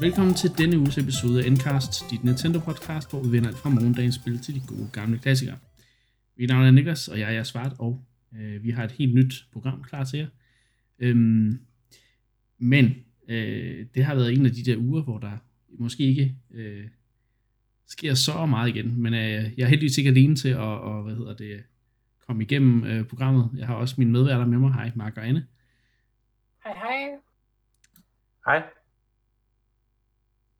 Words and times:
Velkommen 0.00 0.34
til 0.34 0.58
denne 0.58 0.78
uges 0.78 0.98
episode 0.98 1.42
af 1.42 1.46
Endcast, 1.46 2.10
dit 2.10 2.24
Nintendo-podcast, 2.24 3.10
hvor 3.10 3.22
vi 3.22 3.32
vender 3.32 3.48
alt 3.48 3.58
fra 3.58 3.70
morgendagens 3.70 4.14
spil 4.14 4.38
til 4.38 4.54
de 4.54 4.60
gode 4.68 4.88
gamle 4.92 5.18
klassikere. 5.18 5.58
Mit 6.38 6.48
navn 6.48 6.64
er 6.66 6.70
Niklas, 6.70 7.08
og 7.08 7.18
jeg 7.18 7.28
er 7.28 7.32
jeres 7.32 7.48
svart, 7.48 7.72
og 7.78 8.04
øh, 8.36 8.64
vi 8.64 8.70
har 8.70 8.84
et 8.84 8.92
helt 8.92 9.14
nyt 9.14 9.34
program 9.52 9.82
klar 9.82 10.04
til 10.04 10.18
jer. 10.18 10.26
Øhm, 10.98 11.60
men 12.58 12.94
øh, 13.28 13.86
det 13.94 14.04
har 14.04 14.14
været 14.14 14.32
en 14.32 14.46
af 14.46 14.52
de 14.52 14.64
der 14.64 14.76
uger, 14.76 15.02
hvor 15.02 15.18
der 15.18 15.38
måske 15.68 16.02
ikke 16.02 16.36
øh, 16.50 16.88
sker 17.86 18.14
så 18.14 18.46
meget 18.46 18.68
igen, 18.68 19.02
men 19.02 19.14
øh, 19.14 19.20
jeg 19.56 19.64
er 19.64 19.68
heldigvis 19.68 19.98
ikke 19.98 20.10
alene 20.10 20.36
til 20.36 20.48
at 20.48 20.58
og, 20.58 21.02
hvad 21.02 21.14
hedder 21.14 21.36
det, 21.36 21.62
komme 22.26 22.42
igennem 22.42 22.84
øh, 22.84 23.04
programmet. 23.04 23.50
Jeg 23.56 23.66
har 23.66 23.74
også 23.74 23.94
mine 23.98 24.12
medværter 24.12 24.46
med 24.46 24.58
mig. 24.58 24.72
Hej, 24.72 24.92
Mark 24.94 25.16
og 25.16 25.28
Anne. 25.28 25.46
Hej, 26.64 26.74
hej. 26.74 27.08
Hej. 28.46 28.75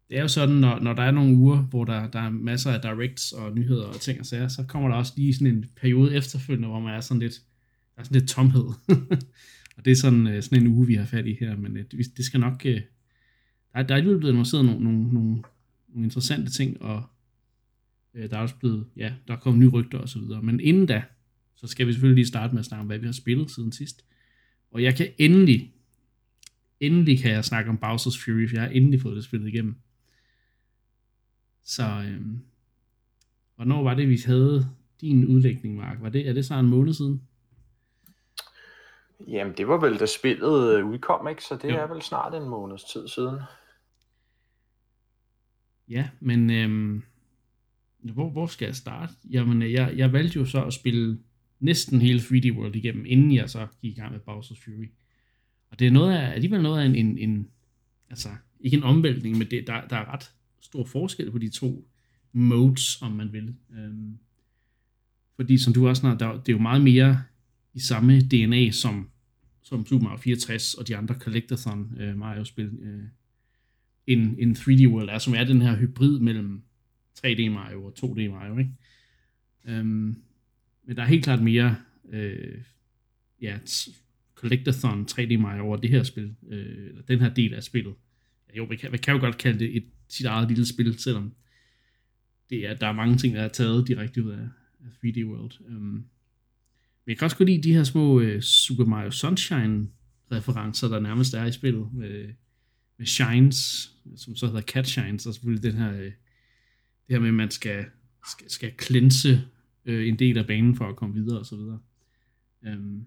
Det 0.08 0.18
er 0.18 0.22
jo 0.22 0.28
sådan, 0.28 0.54
når, 0.54 0.80
når 0.80 0.92
der 0.92 1.02
er 1.02 1.10
nogle 1.10 1.36
uger, 1.36 1.56
hvor 1.56 1.84
der, 1.84 2.10
der 2.10 2.20
er 2.20 2.30
masser 2.30 2.70
af 2.72 2.80
directs 2.80 3.32
og 3.32 3.54
nyheder 3.54 3.84
og 3.84 4.00
ting 4.00 4.20
og 4.20 4.26
sager, 4.26 4.48
så 4.48 4.64
kommer 4.68 4.88
der 4.88 4.96
også 4.96 5.12
lige 5.16 5.34
sådan 5.34 5.46
en 5.46 5.64
periode 5.76 6.14
efterfølgende, 6.14 6.68
hvor 6.68 6.80
man 6.80 6.94
er 6.94 7.00
sådan 7.00 7.20
lidt, 7.20 7.34
der 7.94 8.00
er 8.00 8.04
sådan 8.04 8.20
lidt 8.20 8.30
tomhed. 8.30 8.64
og 9.76 9.84
det 9.84 9.90
er 9.90 9.96
sådan, 9.96 10.26
øh, 10.26 10.42
sådan 10.42 10.62
en 10.62 10.66
uge, 10.66 10.86
vi 10.86 10.94
har 10.94 11.06
fat 11.06 11.26
i 11.26 11.36
her, 11.40 11.56
men 11.56 11.76
øh, 11.76 11.84
det, 11.90 12.16
det 12.16 12.24
skal 12.24 12.40
nok, 12.40 12.62
Der 12.62 12.80
der, 13.74 13.82
der 13.82 13.94
er 13.94 13.96
alligevel 13.96 14.18
blevet 14.18 14.32
annonceret 14.32 14.64
nogle, 14.64 14.84
nogle, 14.84 15.12
nogle, 15.12 15.42
nogle 15.88 16.04
interessante 16.04 16.50
ting, 16.50 16.82
og 16.82 17.02
der 18.14 18.36
er 18.36 18.40
også 18.40 18.54
blevet, 18.54 18.86
ja, 18.96 19.12
der 19.28 19.34
er 19.34 19.38
kommet 19.38 19.60
nye 19.60 19.68
rygter 19.68 19.98
og 19.98 20.08
så 20.08 20.18
videre. 20.18 20.42
Men 20.42 20.60
inden 20.60 20.86
da, 20.86 21.02
så 21.56 21.66
skal 21.66 21.86
vi 21.86 21.92
selvfølgelig 21.92 22.16
lige 22.16 22.26
starte 22.26 22.54
med 22.54 22.60
at 22.60 22.66
snakke 22.66 22.80
om, 22.80 22.86
hvad 22.86 22.98
vi 22.98 23.06
har 23.06 23.12
spillet 23.12 23.50
siden 23.50 23.72
sidst. 23.72 24.04
Og 24.70 24.82
jeg 24.82 24.96
kan 24.96 25.08
endelig, 25.18 25.72
endelig 26.80 27.18
kan 27.18 27.30
jeg 27.30 27.44
snakke 27.44 27.70
om 27.70 27.78
Bowser's 27.84 28.24
Fury, 28.24 28.48
for 28.48 28.56
jeg 28.56 28.62
har 28.62 28.68
endelig 28.68 29.00
fået 29.00 29.16
det 29.16 29.24
spillet 29.24 29.48
igennem. 29.48 29.76
Så 31.66 31.82
øhm, 31.82 32.40
hvornår 33.56 33.82
var 33.82 33.94
det, 33.94 34.08
vi 34.08 34.18
havde 34.26 34.70
din 35.00 35.26
udlægning, 35.26 35.76
Mark? 35.76 35.96
Var 36.00 36.08
det, 36.08 36.28
er 36.28 36.32
det 36.32 36.46
så 36.46 36.54
en 36.54 36.66
måned 36.66 36.94
siden? 36.94 37.22
Jamen, 39.28 39.54
det 39.56 39.68
var 39.68 39.80
vel, 39.80 39.98
da 39.98 40.06
spillet 40.06 40.78
øh, 40.78 40.86
udkom, 40.86 41.28
ikke? 41.28 41.44
Så 41.44 41.58
det 41.62 41.70
jo. 41.70 41.76
er 41.76 41.86
vel 41.86 42.02
snart 42.02 42.34
en 42.34 42.48
måneds 42.48 42.84
tid 42.84 43.08
siden. 43.08 43.40
Ja, 45.88 46.08
men 46.20 46.50
øhm, 46.50 47.02
hvor, 47.98 48.30
hvor 48.30 48.46
skal 48.46 48.66
jeg 48.66 48.76
starte? 48.76 49.12
Jamen, 49.30 49.62
jeg, 49.62 49.92
jeg 49.96 50.12
valgte 50.12 50.38
jo 50.38 50.44
så 50.44 50.64
at 50.64 50.72
spille 50.72 51.18
næsten 51.60 52.00
hele 52.00 52.20
3D 52.20 52.58
World 52.58 52.76
igennem, 52.76 53.04
inden 53.06 53.34
jeg 53.34 53.50
så 53.50 53.66
gik 53.82 53.92
i 53.92 54.00
gang 54.00 54.12
med 54.12 54.20
Bowser's 54.20 54.64
Fury. 54.64 54.90
Og 55.70 55.78
det 55.78 55.86
er 55.86 55.90
noget 55.90 56.16
af, 56.16 56.34
alligevel 56.34 56.62
noget 56.62 56.80
af 56.80 56.86
en, 56.86 56.94
en, 56.94 57.18
en 57.18 57.50
altså, 58.10 58.28
ikke 58.60 58.76
en 58.76 58.82
omvæltning, 58.82 59.38
men 59.38 59.50
det, 59.50 59.66
der, 59.66 59.86
der 59.86 59.96
er 59.96 60.12
ret 60.12 60.32
stor 60.60 60.84
forskel 60.84 61.30
på 61.30 61.38
de 61.38 61.48
to 61.48 61.88
modes, 62.32 63.02
om 63.02 63.12
man 63.12 63.32
vil. 63.32 63.54
Øhm, 63.78 64.18
fordi 65.36 65.58
som 65.58 65.72
du 65.72 65.88
også 65.88 66.00
snart, 66.00 66.20
der, 66.20 66.32
det 66.32 66.48
er 66.48 66.52
jo 66.52 66.62
meget 66.62 66.82
mere 66.82 67.22
i 67.74 67.80
samme 67.80 68.20
DNA 68.20 68.70
som, 68.70 69.10
som 69.62 69.86
Super 69.86 70.04
Mario 70.04 70.18
64 70.18 70.74
og 70.74 70.88
de 70.88 70.96
andre 70.96 71.14
Collectathon 71.14 71.96
øh, 72.00 72.18
Mario-spil, 72.18 72.78
øh, 72.82 73.04
en, 74.06 74.36
en 74.38 74.52
3D 74.52 74.88
World 74.88 75.08
er, 75.08 75.18
som 75.18 75.34
er 75.34 75.44
den 75.44 75.62
her 75.62 75.76
hybrid 75.76 76.18
mellem 76.18 76.62
3D 77.18 77.50
Mario 77.50 77.84
og 77.84 77.92
2D 77.98 78.30
Mario, 78.30 78.58
ikke? 78.58 78.70
Øhm, 79.64 80.16
men 80.86 80.96
der 80.96 81.02
er 81.02 81.06
helt 81.06 81.24
klart 81.24 81.42
mere 81.42 81.76
øh, 82.08 82.58
ja, 83.40 83.58
Collectathon 84.34 85.06
3D 85.10 85.38
Mario 85.38 85.62
over 85.62 85.76
det 85.76 85.90
her 85.90 86.02
spil, 86.02 86.34
øh, 86.48 86.86
eller 86.88 87.02
den 87.02 87.20
her 87.20 87.34
del 87.34 87.54
af 87.54 87.62
spillet. 87.62 87.94
Jo, 88.56 88.64
vi 88.64 88.76
kan, 88.76 88.92
vi 88.92 88.98
kan 88.98 89.14
jo 89.14 89.20
godt 89.20 89.38
kalde 89.38 89.58
det 89.58 89.76
et 89.76 89.84
sit 90.08 90.26
eget 90.26 90.48
lille 90.48 90.66
spil, 90.66 90.98
selvom 90.98 91.32
det 92.50 92.66
er, 92.66 92.74
der 92.74 92.86
er 92.86 92.92
mange 92.92 93.16
ting, 93.16 93.34
der 93.34 93.42
er 93.42 93.48
taget 93.48 93.88
direkte 93.88 94.24
ud 94.24 94.30
af, 94.30 94.48
af 94.80 94.88
3D 95.04 95.24
World. 95.24 95.66
Um, 95.68 95.74
men 95.74 96.04
jeg 97.06 97.18
kan 97.18 97.24
også 97.24 97.36
godt 97.36 97.48
lide 97.48 97.62
de 97.62 97.72
her 97.72 97.84
små 97.84 98.20
uh, 98.20 98.40
Super 98.40 98.84
Mario 98.84 99.10
Sunshine 99.10 99.88
referencer, 100.32 100.88
der 100.88 101.00
nærmest 101.00 101.34
er 101.34 101.44
i 101.44 101.52
spillet, 101.52 101.92
med, 101.92 102.32
med 102.98 103.06
Shines, 103.06 103.90
som 104.16 104.36
så 104.36 104.46
hedder 104.46 104.60
Cat 104.60 104.86
Shines, 104.86 105.26
og 105.26 105.34
selvfølgelig 105.34 105.72
den 105.72 105.80
her, 105.80 105.92
uh, 105.92 105.98
det 105.98 106.14
her 107.08 107.18
med, 107.18 107.28
at 107.28 107.34
man 107.34 107.50
skal, 107.50 107.84
skal, 108.30 108.50
skal 108.50 108.72
klinse 108.76 109.32
uh, 109.32 109.40
øh, 109.94 110.08
en 110.08 110.18
del 110.18 110.38
af 110.38 110.46
banen 110.46 110.76
for 110.76 110.88
at 110.88 110.96
komme 110.96 111.14
videre 111.14 111.38
og 111.38 111.46
så 111.46 111.56
videre. 111.56 111.78
Um, 112.62 113.06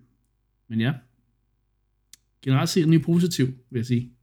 men 0.68 0.82
ja, 0.82 0.94
generelt 2.42 2.70
set 2.70 2.84
er 2.84 2.86
den 2.86 3.02
positiv, 3.02 3.46
vil 3.46 3.80
jeg 3.80 3.86
sige. 3.86 4.14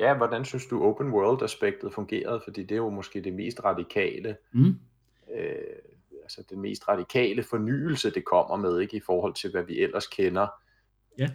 Ja, 0.00 0.16
hvordan 0.16 0.44
synes 0.44 0.66
du 0.66 0.82
open 0.82 1.10
world 1.10 1.42
aspektet 1.42 1.94
fungerede? 1.94 2.40
Fordi 2.44 2.62
det 2.62 2.72
er 2.72 2.76
jo 2.76 2.90
måske 2.90 3.20
det 3.20 3.32
mest 3.32 3.64
radikale, 3.64 4.36
mm. 4.52 4.76
øh, 5.36 5.54
altså 6.22 6.42
den 6.50 6.60
mest 6.60 6.88
radikale 6.88 7.42
fornyelse, 7.42 8.10
det 8.10 8.24
kommer 8.24 8.56
med, 8.56 8.80
ikke 8.80 8.96
i 8.96 9.00
forhold 9.06 9.34
til, 9.34 9.50
hvad 9.50 9.64
vi 9.64 9.80
ellers 9.80 10.06
kender. 10.06 10.46
Ja, 11.18 11.26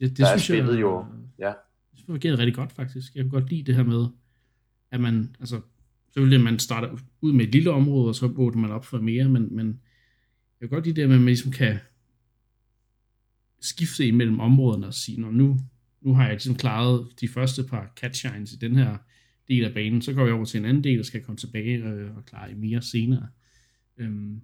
det, 0.00 0.10
det 0.10 0.18
der 0.18 0.36
synes 0.36 0.68
jeg, 0.68 0.80
jo, 0.80 1.06
ja. 1.38 1.52
Det 1.96 2.04
fungerede 2.06 2.38
rigtig 2.38 2.54
godt 2.54 2.72
faktisk. 2.72 3.14
Jeg 3.14 3.24
kan 3.24 3.30
godt 3.30 3.50
lide 3.50 3.62
det 3.62 3.74
her 3.74 3.84
med, 3.84 4.06
at 4.90 5.00
man, 5.00 5.36
altså, 5.40 5.60
selvfølgelig 6.06 6.38
at 6.38 6.44
man 6.44 6.58
starter 6.58 6.96
ud 7.20 7.32
med 7.32 7.44
et 7.44 7.52
lille 7.52 7.70
område, 7.70 8.08
og 8.08 8.14
så 8.14 8.32
åbner 8.36 8.62
man 8.62 8.70
op 8.70 8.84
for 8.84 8.98
mere, 8.98 9.28
men, 9.28 9.56
men 9.56 9.80
jeg 10.60 10.68
kan 10.68 10.76
godt 10.76 10.84
lide 10.84 10.96
det, 10.96 11.02
at 11.02 11.08
man 11.08 11.24
ligesom 11.24 11.52
kan 11.52 11.78
skifte 13.60 14.06
imellem 14.06 14.40
områderne 14.40 14.86
og 14.86 14.94
sige, 14.94 15.20
når 15.20 15.30
nu 15.30 15.58
nu 16.06 16.14
har 16.14 16.22
jeg 16.22 16.32
ligesom 16.32 16.54
klaret 16.54 17.08
de 17.20 17.28
første 17.28 17.64
par 17.64 17.92
catshines 17.96 18.52
i 18.52 18.56
den 18.56 18.76
her 18.76 18.96
del 19.48 19.64
af 19.64 19.74
banen, 19.74 20.02
så 20.02 20.12
går 20.12 20.24
jeg 20.24 20.34
over 20.34 20.44
til 20.44 20.58
en 20.58 20.64
anden 20.64 20.84
del, 20.84 20.98
og 20.98 21.06
skal 21.06 21.22
komme 21.22 21.36
tilbage 21.36 21.84
øh, 21.84 22.16
og 22.16 22.24
klare 22.24 22.54
mere 22.54 22.82
senere. 22.82 23.28
Øhm, 23.98 24.40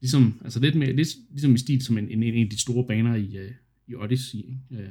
ligesom, 0.00 0.40
altså 0.44 0.60
lidt 0.60 0.74
mere, 0.74 0.92
lidt, 0.92 1.08
ligesom 1.30 1.54
i 1.54 1.58
stil 1.58 1.82
som 1.82 1.98
en, 1.98 2.08
en, 2.08 2.22
en 2.22 2.44
af 2.44 2.50
de 2.50 2.60
store 2.60 2.86
baner 2.86 3.14
i, 3.14 3.36
øh, 3.36 3.52
i 3.86 3.94
Odyssey. 3.94 4.38
Ikke? 4.38 4.58
Øh, 4.70 4.88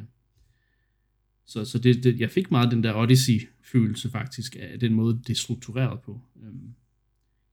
så, 1.45 1.65
så 1.65 1.79
det, 1.79 2.03
det, 2.03 2.19
jeg 2.19 2.31
fik 2.31 2.51
meget 2.51 2.71
den 2.71 2.83
der 2.83 2.93
Odyssey-følelse 2.93 4.09
faktisk, 4.09 4.55
af 4.59 4.79
den 4.79 4.93
måde, 4.93 5.19
det 5.27 5.29
er 5.29 5.35
struktureret 5.35 6.01
på. 6.01 6.21
Øhm, 6.43 6.75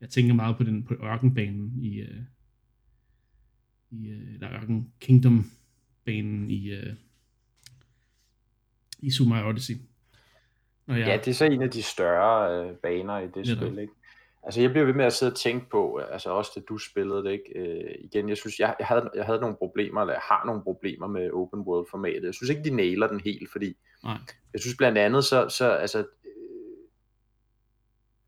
jeg 0.01 0.11
tænker 0.11 0.35
meget 0.35 0.57
på 0.57 0.65
den 0.65 0.83
på 0.83 0.95
ørkenbanen 0.95 1.79
i, 1.83 2.01
øh, 2.01 2.23
i 3.91 4.09
øh, 4.09 4.35
eller 4.35 4.53
Ørken 4.53 4.89
Kingdom-banen 5.01 6.51
i, 6.51 6.71
øh, 6.71 6.95
i 9.03 9.11
Super 9.11 9.29
Mario 9.31 9.49
Odyssey. 9.49 9.75
Og 10.89 10.99
jeg... 10.99 11.07
Ja, 11.07 11.17
det 11.17 11.29
er 11.29 11.35
så 11.35 11.45
en 11.45 11.63
af 11.63 11.71
de 11.71 11.83
større 11.83 12.67
øh, 12.69 12.75
baner 12.77 13.19
i 13.19 13.27
det 13.27 13.37
Netop. 13.37 13.57
spil, 13.57 13.79
ikke? 13.79 13.93
Altså, 14.43 14.61
jeg 14.61 14.71
bliver 14.71 14.85
ved 14.85 14.95
med 14.95 15.05
at 15.05 15.13
sidde 15.13 15.33
og 15.33 15.37
tænke 15.37 15.71
på, 15.71 15.97
altså 15.97 16.31
også 16.31 16.53
det 16.55 16.69
du 16.69 16.79
spillede 16.79 17.25
det, 17.25 17.33
ikke? 17.33 17.59
Øh, 17.59 17.95
igen, 17.99 18.29
jeg 18.29 18.37
synes, 18.37 18.59
jeg, 18.59 18.75
jeg, 18.79 18.87
havde, 18.87 19.11
jeg 19.15 19.25
havde 19.25 19.41
nogle 19.41 19.57
problemer, 19.57 20.01
eller 20.01 20.15
jeg 20.15 20.23
har 20.25 20.43
nogle 20.47 20.63
problemer 20.63 21.07
med 21.07 21.31
open 21.31 21.61
world 21.61 21.87
formatet. 21.91 22.25
Jeg 22.25 22.35
synes 22.35 22.51
ikke, 22.51 22.65
de 22.65 22.77
nailer 22.77 23.07
den 23.07 23.21
helt, 23.21 23.53
fordi 23.53 23.77
Nej. 24.05 24.17
jeg 24.53 24.61
synes 24.61 24.77
blandt 24.77 24.99
andet, 24.99 25.25
så, 25.25 25.49
så 25.49 25.71
altså, 25.71 25.99
øh, 25.99 26.05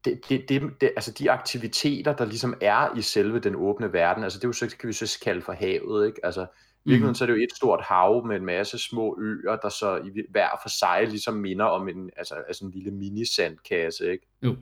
det, 0.04 0.20
det, 0.28 0.48
det, 0.48 0.62
det, 0.80 0.90
altså 0.96 1.12
de 1.12 1.30
aktiviteter, 1.30 2.16
der 2.16 2.24
ligesom 2.24 2.54
er 2.60 2.96
i 2.96 3.02
selve 3.02 3.38
den 3.38 3.54
åbne 3.56 3.92
verden, 3.92 4.24
altså 4.24 4.38
det 4.38 4.44
er 4.44 4.48
jo 4.48 4.52
så, 4.52 4.76
kan 4.80 4.88
vi 4.88 4.92
så 4.92 5.18
kalde 5.24 5.42
for 5.42 5.52
havet, 5.52 6.06
ikke? 6.06 6.26
Altså, 6.26 6.46
virkeligheden 6.84 7.10
mm. 7.10 7.14
så 7.14 7.24
er 7.24 7.26
det 7.26 7.34
jo 7.34 7.42
et 7.42 7.56
stort 7.56 7.80
hav 7.82 8.26
med 8.26 8.36
en 8.36 8.44
masse 8.44 8.78
små 8.78 9.18
øer, 9.20 9.56
der 9.56 9.68
så 9.68 9.96
i 9.96 10.22
hver 10.30 10.48
for 10.62 10.68
sig 10.68 11.06
ligesom 11.08 11.34
minder 11.34 11.64
om 11.64 11.88
en, 11.88 12.10
altså, 12.16 12.34
altså 12.34 12.64
en 12.64 12.70
lille 12.70 12.90
mini-sandkasse, 12.90 14.10
ikke? 14.10 14.26
Jo. 14.42 14.56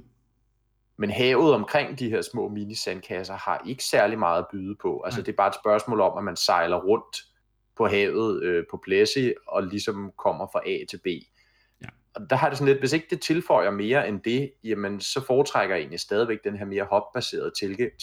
Men 0.97 1.11
havet 1.11 1.55
omkring 1.55 1.99
de 1.99 2.11
her 2.11 2.23
små 2.23 2.49
mini-sandkasser 2.49 3.35
har 3.35 3.63
ikke 3.67 3.85
særlig 3.85 4.19
meget 4.19 4.39
at 4.39 4.47
byde 4.53 4.77
på. 4.83 5.03
Altså 5.05 5.21
Nej. 5.21 5.25
det 5.25 5.33
er 5.33 5.37
bare 5.37 5.49
et 5.49 5.55
spørgsmål 5.55 6.01
om, 6.01 6.19
at 6.19 6.25
man 6.25 6.37
sejler 6.37 6.77
rundt 6.77 7.17
på 7.77 7.87
havet 7.87 8.43
øh, 8.43 8.65
på 8.71 8.81
Plessy 8.85 9.29
og 9.47 9.63
ligesom 9.63 10.13
kommer 10.19 10.47
fra 10.53 10.61
A 10.67 10.85
til 10.91 10.99
B. 11.05 11.07
Ja. 11.83 11.89
Og 12.15 12.31
der 12.31 12.37
har 12.37 12.49
det 12.49 12.59
sådan 12.59 12.73
lidt, 12.73 12.83
hvis 12.83 12.93
ikke 12.93 13.07
det 13.11 13.21
tilføjer 13.21 13.71
mere 13.71 14.09
end 14.09 14.21
det, 14.21 14.53
jamen 14.65 15.01
så 15.01 15.25
foretrækker 15.27 15.75
jeg 15.75 15.81
egentlig 15.81 16.01
stadigvæk 16.01 16.39
den 16.45 16.57
her 16.57 16.65
mere 16.65 16.85
hopbaserede 16.85 17.53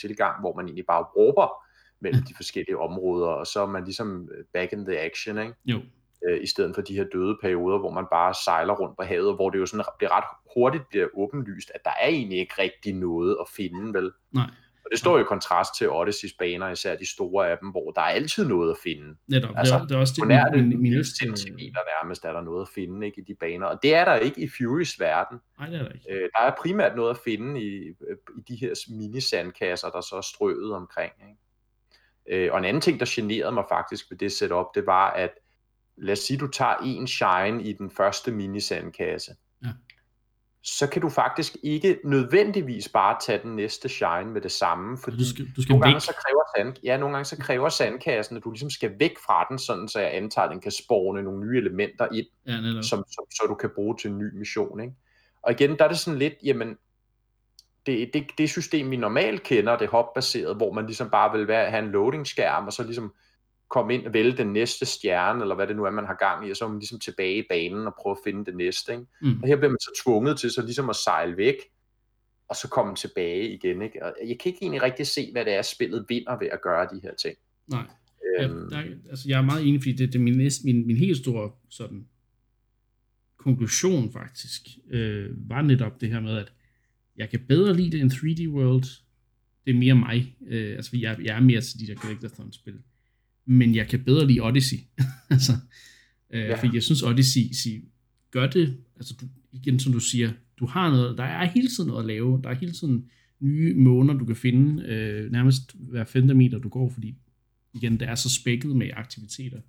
tilgang, 0.01 0.39
hvor 0.39 0.56
man 0.56 0.65
egentlig 0.65 0.86
bare 0.86 1.04
råber 1.04 1.65
mellem 2.01 2.24
de 2.24 2.36
forskellige 2.36 2.78
områder, 2.78 3.28
og 3.28 3.48
så 3.48 3.62
er 3.62 3.68
man 3.68 3.84
ligesom 3.84 4.30
øh, 4.38 4.44
back 4.54 4.74
in 4.74 4.86
the 4.86 5.00
action, 5.00 5.38
ikke? 5.38 5.54
Jo. 5.66 5.81
Øh, 6.30 6.44
I 6.44 6.48
stedet 6.48 6.75
for 6.75 6.81
de 6.81 6.96
her 6.96 7.06
døde 7.13 7.38
perioder, 7.42 7.80
hvor 7.80 7.92
man 7.92 8.06
bare 8.12 8.34
sejler 8.46 8.74
rundt 8.74 8.98
på 8.98 9.04
havet, 9.04 9.36
hvor 9.36 9.50
det 9.50 9.60
jo 9.60 9.66
sådan 9.66 9.86
bliver 9.98 10.18
ret 10.18 10.24
hurtigt 10.54 10.90
bliver 10.90 11.07
åbenlyst, 11.13 11.72
at 11.75 11.81
der 11.84 11.92
er 12.01 12.07
egentlig 12.07 12.40
ikke 12.40 12.54
rigtig 12.60 12.94
noget 12.94 13.38
at 13.42 13.48
finde, 13.56 13.94
vel? 13.94 14.12
Nej. 14.34 14.50
Og 14.90 14.92
det 14.92 15.00
står 15.00 15.18
jo 15.18 15.24
i 15.24 15.28
kontrast 15.28 15.78
til 15.78 15.90
Odysseys 15.90 16.34
baner, 16.40 16.69
især 16.69 16.96
de 16.96 17.12
store 17.12 17.50
af 17.50 17.57
dem, 17.57 17.69
hvor 17.69 17.92
der 17.92 18.01
er 18.01 18.06
altid 18.06 18.48
noget 18.48 18.72
at 18.72 18.78
finde. 18.84 19.16
Netop, 19.28 19.50
altså, 19.57 19.75
det, 19.75 19.81
er, 19.81 19.88
det 19.88 19.96
er 19.96 20.00
også 20.00 20.13
det, 20.18 20.28
nær 20.28 20.46
det 20.46 20.68
min, 20.68 20.81
min 20.81 20.94
nærmest 20.94 22.25
er 22.25 22.34
der 22.34 22.42
noget 22.42 22.62
at 22.62 22.68
finde 22.75 23.07
ikke, 23.07 23.22
i 23.22 23.24
de 23.24 23.36
baner. 23.40 23.66
Og 23.66 23.80
det 23.84 23.96
er 23.96 24.06
der 24.06 24.16
ikke 24.16 24.42
i 24.42 24.48
Furys 24.57 25.00
verden. 25.00 25.38
Nej, 25.60 25.69
det 25.69 25.80
er 25.80 25.84
der 25.84 25.92
ikke. 25.92 26.13
Øh, 26.13 26.30
der 26.38 26.46
er 26.46 26.56
primært 26.62 26.96
noget 26.96 27.10
at 27.10 27.18
finde 27.24 27.62
i, 27.62 27.88
øh, 27.88 28.18
i 28.38 28.42
de 28.48 28.56
her 28.56 28.74
mini-sandkasser, 28.90 29.90
der 29.90 30.01
så 30.01 30.16
er 30.16 30.22
strøget 30.22 30.74
omkring. 30.74 31.12
Ikke? 31.30 31.40
Øh, 32.29 32.49
og 32.51 32.57
en 32.59 32.65
anden 32.65 32.81
ting, 32.81 32.99
der 32.99 33.05
generede 33.09 33.51
mig 33.51 33.63
faktisk 33.69 34.11
ved 34.11 34.17
det 34.17 34.31
setup, 34.31 34.65
det 34.75 34.85
var, 34.85 35.09
at 35.11 35.29
lad 35.97 36.11
os 36.11 36.19
sige, 36.19 36.37
du 36.37 36.47
tager 36.47 36.75
en 36.83 37.07
shine 37.07 37.63
i 37.63 37.73
den 37.73 37.89
første 37.91 38.31
mini-sandkasse, 38.31 39.35
Ja. 39.65 39.69
så 40.63 40.87
kan 40.89 41.01
du 41.01 41.09
faktisk 41.09 41.57
ikke 41.63 41.99
nødvendigvis 42.03 42.89
bare 42.89 43.17
tage 43.21 43.39
den 43.43 43.55
næste 43.55 43.89
shine 43.89 44.25
med 44.25 44.41
det 44.41 44.51
samme, 44.51 44.97
fordi 44.97 45.17
Du 45.17 45.25
skal, 45.29 45.45
du 45.55 45.61
skal 45.61 45.73
nogle 45.73 45.85
væk. 45.85 45.91
gange, 45.91 45.99
så 46.01 46.13
kræver 46.25 46.43
sand, 46.57 46.83
ja, 46.83 46.97
nogle 46.97 47.13
gange 47.15 47.25
så 47.25 47.37
kræver 47.37 47.69
sandkassen, 47.69 48.37
at 48.37 48.43
du 48.43 48.51
ligesom 48.51 48.69
skal 48.69 48.91
væk 48.99 49.13
fra 49.25 49.45
den, 49.49 49.59
sådan 49.59 49.87
så 49.87 49.99
jeg 49.99 50.15
antager, 50.15 50.45
at 50.45 50.51
den 50.51 50.61
kan 50.61 50.71
spawne 50.71 51.23
nogle 51.23 51.39
nye 51.47 51.57
elementer 51.57 52.07
ind, 52.13 52.25
Ja, 52.47 52.61
netop. 52.61 52.83
som, 52.83 53.03
som, 53.15 53.25
så 53.31 53.45
du 53.49 53.55
kan 53.55 53.69
bruge 53.75 53.95
til 53.97 54.09
en 54.11 54.17
ny 54.17 54.37
mission. 54.37 54.79
Ikke? 54.79 54.93
Og 55.41 55.51
igen, 55.51 55.77
der 55.77 55.83
er 55.83 55.87
det 55.87 55.99
sådan 55.99 56.19
lidt, 56.19 56.33
jamen, 56.43 56.77
det, 57.89 58.13
det, 58.13 58.24
det 58.38 58.50
system, 58.50 58.91
vi 58.91 58.95
normalt 58.95 59.44
kender, 59.44 59.77
det 59.77 59.88
hop-baseret, 59.88 60.56
hvor 60.56 60.74
man 60.74 60.86
ligesom 60.86 61.09
bare 61.09 61.38
vil 61.38 61.47
være, 61.47 61.69
have 61.69 61.86
en 61.86 61.91
loading-skærm, 61.91 62.65
og 62.65 62.74
så 62.74 62.83
ligesom 62.83 63.13
komme 63.69 63.94
ind 63.94 64.06
og 64.06 64.13
vælge 64.13 64.38
den 64.38 64.53
næste 64.53 64.86
stjerne, 64.86 65.41
eller 65.41 65.56
hvad 65.56 65.68
det 65.68 65.75
nu 65.75 65.83
er, 65.83 65.91
man 65.91 66.06
har 66.06 66.15
gang 66.15 66.47
i, 66.47 66.51
og 66.51 66.57
så 66.57 66.65
er 66.65 66.69
man 66.69 66.80
ligesom 66.80 67.00
tilbage 67.00 67.38
i 67.38 67.44
banen 67.50 67.88
og 67.88 67.94
prøve 68.01 68.12
at 68.12 68.18
finde 68.24 68.45
det 68.45 68.56
næste. 68.56 68.91
Ikke? 68.91 69.06
Mm. 69.21 69.41
Og 69.41 69.47
her 69.47 69.56
bliver 69.56 69.69
man 69.69 69.80
så 69.80 70.01
tvunget 70.03 70.39
til 70.39 70.51
så 70.51 70.62
ligesom 70.62 70.89
at 70.89 70.95
sejle 70.95 71.38
væk, 71.38 71.56
og 72.50 72.56
så 72.56 72.68
komme 72.68 72.95
tilbage 72.95 73.50
igen. 73.50 73.81
Ikke? 73.81 74.06
Og 74.06 74.13
jeg 74.27 74.39
kan 74.39 74.50
ikke 74.50 74.59
egentlig 74.62 74.81
rigtig 74.81 75.07
se, 75.07 75.31
hvad 75.31 75.45
det 75.45 75.53
er, 75.53 75.62
spillet 75.62 76.06
vinder 76.09 76.39
ved 76.39 76.47
at 76.47 76.62
gøre 76.62 76.88
de 76.94 77.00
her 77.03 77.15
ting. 77.15 77.38
Nej. 77.68 77.86
Øhm, 78.39 78.69
der, 78.69 78.77
altså, 79.09 79.25
jeg 79.27 79.38
er 79.38 79.41
meget 79.41 79.68
enig, 79.68 79.81
fordi 79.81 79.94
det, 79.94 80.13
det 80.13 80.19
er 80.19 80.24
min, 80.24 80.38
næste, 80.38 80.65
min, 80.65 80.88
min 80.88 80.97
helt 80.97 81.18
store 81.18 81.51
sådan, 81.69 82.07
konklusion 83.38 84.12
faktisk, 84.13 84.62
øh, 84.91 85.30
var 85.50 85.62
netop 85.62 86.01
det 86.01 86.09
her 86.09 86.19
med, 86.19 86.38
at 86.38 86.51
jeg 87.19 87.30
kan 87.30 87.39
bedre 87.48 87.77
lide 87.77 87.92
det 87.92 88.01
end 88.01 88.12
3D 88.12 88.48
World. 88.48 88.83
Det 89.66 89.75
er 89.75 89.80
mere 89.80 89.95
mig. 89.95 90.36
Øh, 90.48 90.75
altså, 90.75 90.98
jeg, 90.98 91.18
jeg 91.24 91.36
er 91.36 91.39
mere 91.42 91.62
til 91.62 91.80
de 91.80 91.88
der 91.88 91.95
Collectathon-spil. 91.95 92.75
Men 93.45 93.75
jeg 93.75 93.88
kan 93.88 94.04
bedre 94.04 94.27
lide 94.27 94.39
Odyssey. 94.39 94.77
altså, 95.30 95.51
øh, 96.33 96.39
Ja. 96.42 96.56
Fordi 96.62 96.75
jeg 96.75 96.83
synes, 96.83 97.04
Odyssey 97.04 97.51
sig, 97.54 97.83
gør 98.31 98.48
det, 98.48 98.77
altså 98.95 99.13
du, 99.21 99.25
igen 99.51 99.80
som 99.80 99.94
du 99.94 100.00
siger, 100.00 100.31
du 100.60 100.66
har 100.66 100.89
noget, 100.89 101.18
der 101.18 101.24
er 101.24 101.45
hele 101.45 101.68
tiden 101.68 101.88
noget 101.88 102.04
at 102.04 102.07
lave. 102.07 102.42
Der 102.44 102.50
er 102.50 102.54
hele 102.54 102.71
tiden 102.71 103.06
nye 103.39 103.74
måner, 103.74 104.13
du 104.13 104.25
kan 104.25 104.36
finde, 104.36 104.83
øh, 104.83 105.31
nærmest 105.31 105.75
hver 105.80 106.04
femte 106.04 106.33
meter, 106.33 106.57
du 106.60 106.69
går, 106.69 106.89
fordi 106.89 107.15
igen, 107.74 108.00
det 108.00 108.07
er 108.07 108.15
så 108.15 108.30
spækket 108.30 108.75
med 108.75 108.89
aktiviteter. 108.94 109.62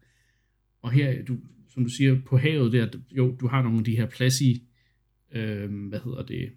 Og 0.83 0.91
her, 0.91 1.23
du, 1.25 1.39
som 1.69 1.85
du 1.85 1.91
siger, 1.91 2.21
på 2.27 2.39
havet 2.39 2.73
der, 2.73 2.89
jo, 3.11 3.37
du 3.41 3.49
har 3.49 3.63
nogle 3.63 3.79
af 3.79 3.85
de 3.85 3.97
her 3.97 4.07
pladsige, 4.07 4.63
øh, 5.33 5.89
hvad 5.89 6.01
hedder 6.05 6.23
det, 6.23 6.51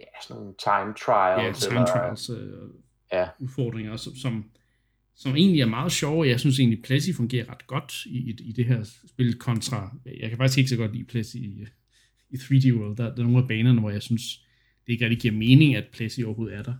ja, 0.00 0.22
sådan 0.22 0.40
nogle 0.40 0.54
time 0.58 0.86
ja, 0.86 0.92
trials. 0.92 1.66
time 1.66 1.74
eller, 1.74 1.86
trials 1.86 2.30
øh, 2.30 2.68
Ja. 3.12 3.28
udfordringer, 3.40 3.96
som, 3.96 4.14
som, 4.16 4.44
som 5.14 5.36
egentlig 5.36 5.60
er 5.60 5.66
meget 5.66 5.92
sjove. 5.92 6.28
Jeg 6.28 6.40
synes 6.40 6.58
egentlig, 6.58 6.82
Plessy 6.82 7.10
fungerer 7.16 7.50
ret 7.50 7.66
godt 7.66 8.06
i, 8.06 8.18
i, 8.30 8.36
i 8.48 8.52
det 8.52 8.64
her 8.66 8.84
spil 9.08 9.38
kontra, 9.38 9.96
jeg 10.20 10.28
kan 10.28 10.38
faktisk 10.38 10.58
ikke 10.58 10.70
så 10.70 10.76
godt 10.76 10.92
lide 10.92 11.04
Plessy 11.04 11.36
i, 11.36 11.66
i 12.30 12.36
3D 12.36 12.72
World. 12.74 12.96
Der, 12.96 13.04
der 13.14 13.22
er 13.22 13.26
nogle 13.26 13.38
af 13.38 13.48
banerne, 13.48 13.80
hvor 13.80 13.90
jeg 13.90 14.02
synes, 14.02 14.22
det 14.86 14.92
ikke 14.92 15.04
rigtig 15.04 15.20
giver 15.20 15.34
mening, 15.34 15.74
at 15.76 15.84
Plessy 15.92 16.20
overhovedet 16.20 16.56
er 16.58 16.62
der. 16.62 16.74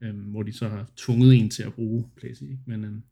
Øhm, 0.00 0.18
hvor 0.18 0.42
de 0.42 0.52
så 0.52 0.68
har 0.68 0.90
tvunget 0.96 1.34
en 1.34 1.50
til 1.50 1.62
at 1.62 1.72
bruge 1.74 2.10
Plessy. 2.16 2.42
Men 2.66 2.84
øhm, 2.84 3.02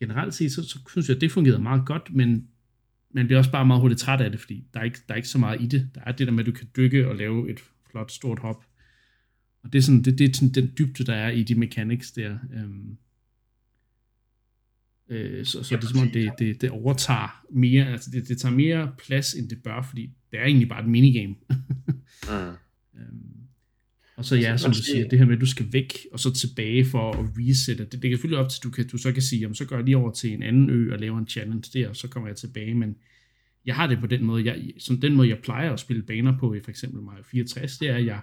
generelt 0.00 0.34
set, 0.34 0.52
så, 0.52 0.68
så 0.68 0.78
synes 0.90 1.08
jeg, 1.08 1.14
at 1.14 1.20
det 1.20 1.32
fungerede 1.32 1.62
meget 1.62 1.86
godt, 1.86 2.14
men 2.14 2.48
man 3.10 3.26
bliver 3.26 3.38
også 3.38 3.50
bare 3.52 3.66
meget 3.66 3.80
hurtigt 3.80 4.00
træt 4.00 4.20
af 4.20 4.30
det, 4.30 4.40
fordi 4.40 4.64
der 4.74 4.80
er, 4.80 4.84
ikke, 4.84 4.98
der 5.08 5.14
er 5.14 5.16
ikke 5.16 5.28
så 5.28 5.38
meget 5.38 5.60
i 5.60 5.66
det. 5.66 5.90
Der 5.94 6.00
er 6.06 6.12
det 6.12 6.26
der 6.26 6.32
med, 6.32 6.40
at 6.40 6.46
du 6.46 6.52
kan 6.52 6.66
dykke 6.76 7.08
og 7.08 7.16
lave 7.16 7.50
et 7.50 7.60
flot, 7.96 8.12
stort 8.12 8.38
hop. 8.38 8.64
Og 9.62 9.72
det 9.72 9.78
er, 9.78 9.82
sådan, 9.82 10.02
det, 10.02 10.18
det 10.18 10.30
er 10.30 10.34
sådan 10.34 10.52
den 10.52 10.72
dybde, 10.78 11.04
der 11.04 11.14
er 11.14 11.30
i 11.30 11.42
de 11.42 11.54
mechanics 11.54 12.12
der. 12.12 12.38
Øhm, 12.54 12.96
øh, 15.08 15.44
så, 15.46 15.62
så 15.62 15.74
Ja, 15.74 15.80
det 15.80 15.84
er 15.84 15.88
som 15.88 16.00
om, 16.00 16.10
det, 16.10 16.32
det, 16.38 16.60
det 16.60 16.70
overtager 16.70 17.44
mere, 17.50 17.86
altså 17.92 18.10
det, 18.10 18.28
det 18.28 18.38
tager 18.38 18.54
mere 18.54 18.92
plads, 19.06 19.34
end 19.34 19.48
det 19.48 19.62
bør, 19.62 19.82
fordi 19.82 20.10
det 20.30 20.40
er 20.40 20.44
egentlig 20.44 20.68
bare 20.68 20.82
et 20.82 20.88
minigame. 20.90 21.34
Mm. 21.50 21.56
Øhm, 23.00 23.32
og 24.16 24.24
så 24.24 24.36
ja, 24.36 24.50
Altså, 24.50 24.64
som 24.64 24.72
du 24.72 24.78
siger- 24.78 24.96
siger, 24.96 25.08
det 25.08 25.18
her 25.18 25.26
med, 25.26 25.34
at 25.34 25.40
du 25.40 25.46
skal 25.46 25.72
væk, 25.72 25.92
og 26.12 26.20
så 26.20 26.32
tilbage 26.34 26.84
for 26.84 27.12
at 27.12 27.28
resette. 27.38 27.84
Det, 27.84 27.92
det 27.92 28.00
kan 28.02 28.10
selvfølgelig 28.10 28.38
op 28.44 28.50
til, 28.50 28.58
at 28.58 28.64
du, 28.64 28.70
kan, 28.70 28.88
du 28.88 28.98
så 28.98 29.12
kan 29.12 29.22
sige, 29.22 29.40
jamen, 29.40 29.54
så 29.54 29.64
går 29.64 29.76
jeg 29.76 29.84
lige 29.84 29.96
over 29.96 30.10
til 30.12 30.32
en 30.32 30.42
anden 30.42 30.70
ø 30.70 30.92
og 30.92 30.98
laver 30.98 31.18
en 31.18 31.26
challenge 31.28 31.70
der, 31.80 31.88
og 31.88 31.96
så 31.96 32.08
kommer 32.08 32.28
jeg 32.28 32.36
tilbage, 32.36 32.74
men 32.74 32.96
jeg 33.66 33.74
har 33.74 33.86
det 33.86 34.00
på 34.00 34.06
den 34.06 34.24
måde, 34.24 34.44
jeg, 34.44 34.62
som 34.78 35.00
den 35.00 35.14
måde, 35.14 35.28
jeg 35.28 35.38
plejer 35.38 35.72
at 35.72 35.80
spille 35.80 36.02
baner 36.02 36.38
på 36.38 36.54
i 36.54 36.60
for 36.60 36.70
eksempel 36.70 37.02
Mario 37.02 37.22
64, 37.22 37.78
det 37.78 37.88
er, 37.88 37.96
at 37.96 38.06
jeg, 38.06 38.20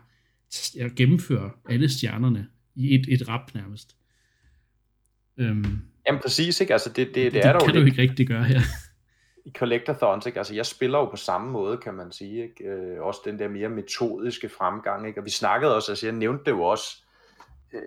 jeg 0.75 0.91
gennemfører 0.95 1.49
alle 1.69 1.89
stjernerne 1.89 2.47
i 2.75 2.95
et, 2.95 3.05
et 3.09 3.29
rap 3.29 3.55
nærmest. 3.55 3.95
Øhm, 5.37 5.81
Jamen 6.07 6.21
præcis, 6.21 6.61
ikke? 6.61 6.73
Altså 6.73 6.89
det, 6.89 7.07
det, 7.07 7.15
det, 7.15 7.33
det, 7.33 7.45
er 7.45 7.51
der 7.53 7.65
kan 7.65 7.75
jo 7.75 7.81
du 7.81 7.85
ikke 7.85 8.01
rigtig 8.01 8.27
gøre 8.27 8.43
her. 8.43 8.59
i 9.45 9.51
Collectathons, 9.57 10.25
ikke? 10.25 10.37
Altså 10.37 10.55
jeg 10.55 10.65
spiller 10.65 10.99
jo 10.99 11.05
på 11.05 11.15
samme 11.15 11.51
måde, 11.51 11.77
kan 11.77 11.93
man 11.93 12.11
sige, 12.11 12.43
ikke? 12.43 12.63
Øh, 12.63 13.01
også 13.01 13.21
den 13.25 13.39
der 13.39 13.47
mere 13.47 13.69
metodiske 13.69 14.49
fremgang, 14.49 15.07
ikke? 15.07 15.19
Og 15.19 15.25
vi 15.25 15.29
snakkede 15.29 15.75
også, 15.75 15.91
altså 15.91 16.05
jeg 16.05 16.15
nævnte 16.15 16.43
det 16.45 16.51
jo 16.51 16.61
også, 16.61 17.03
øh, 17.73 17.81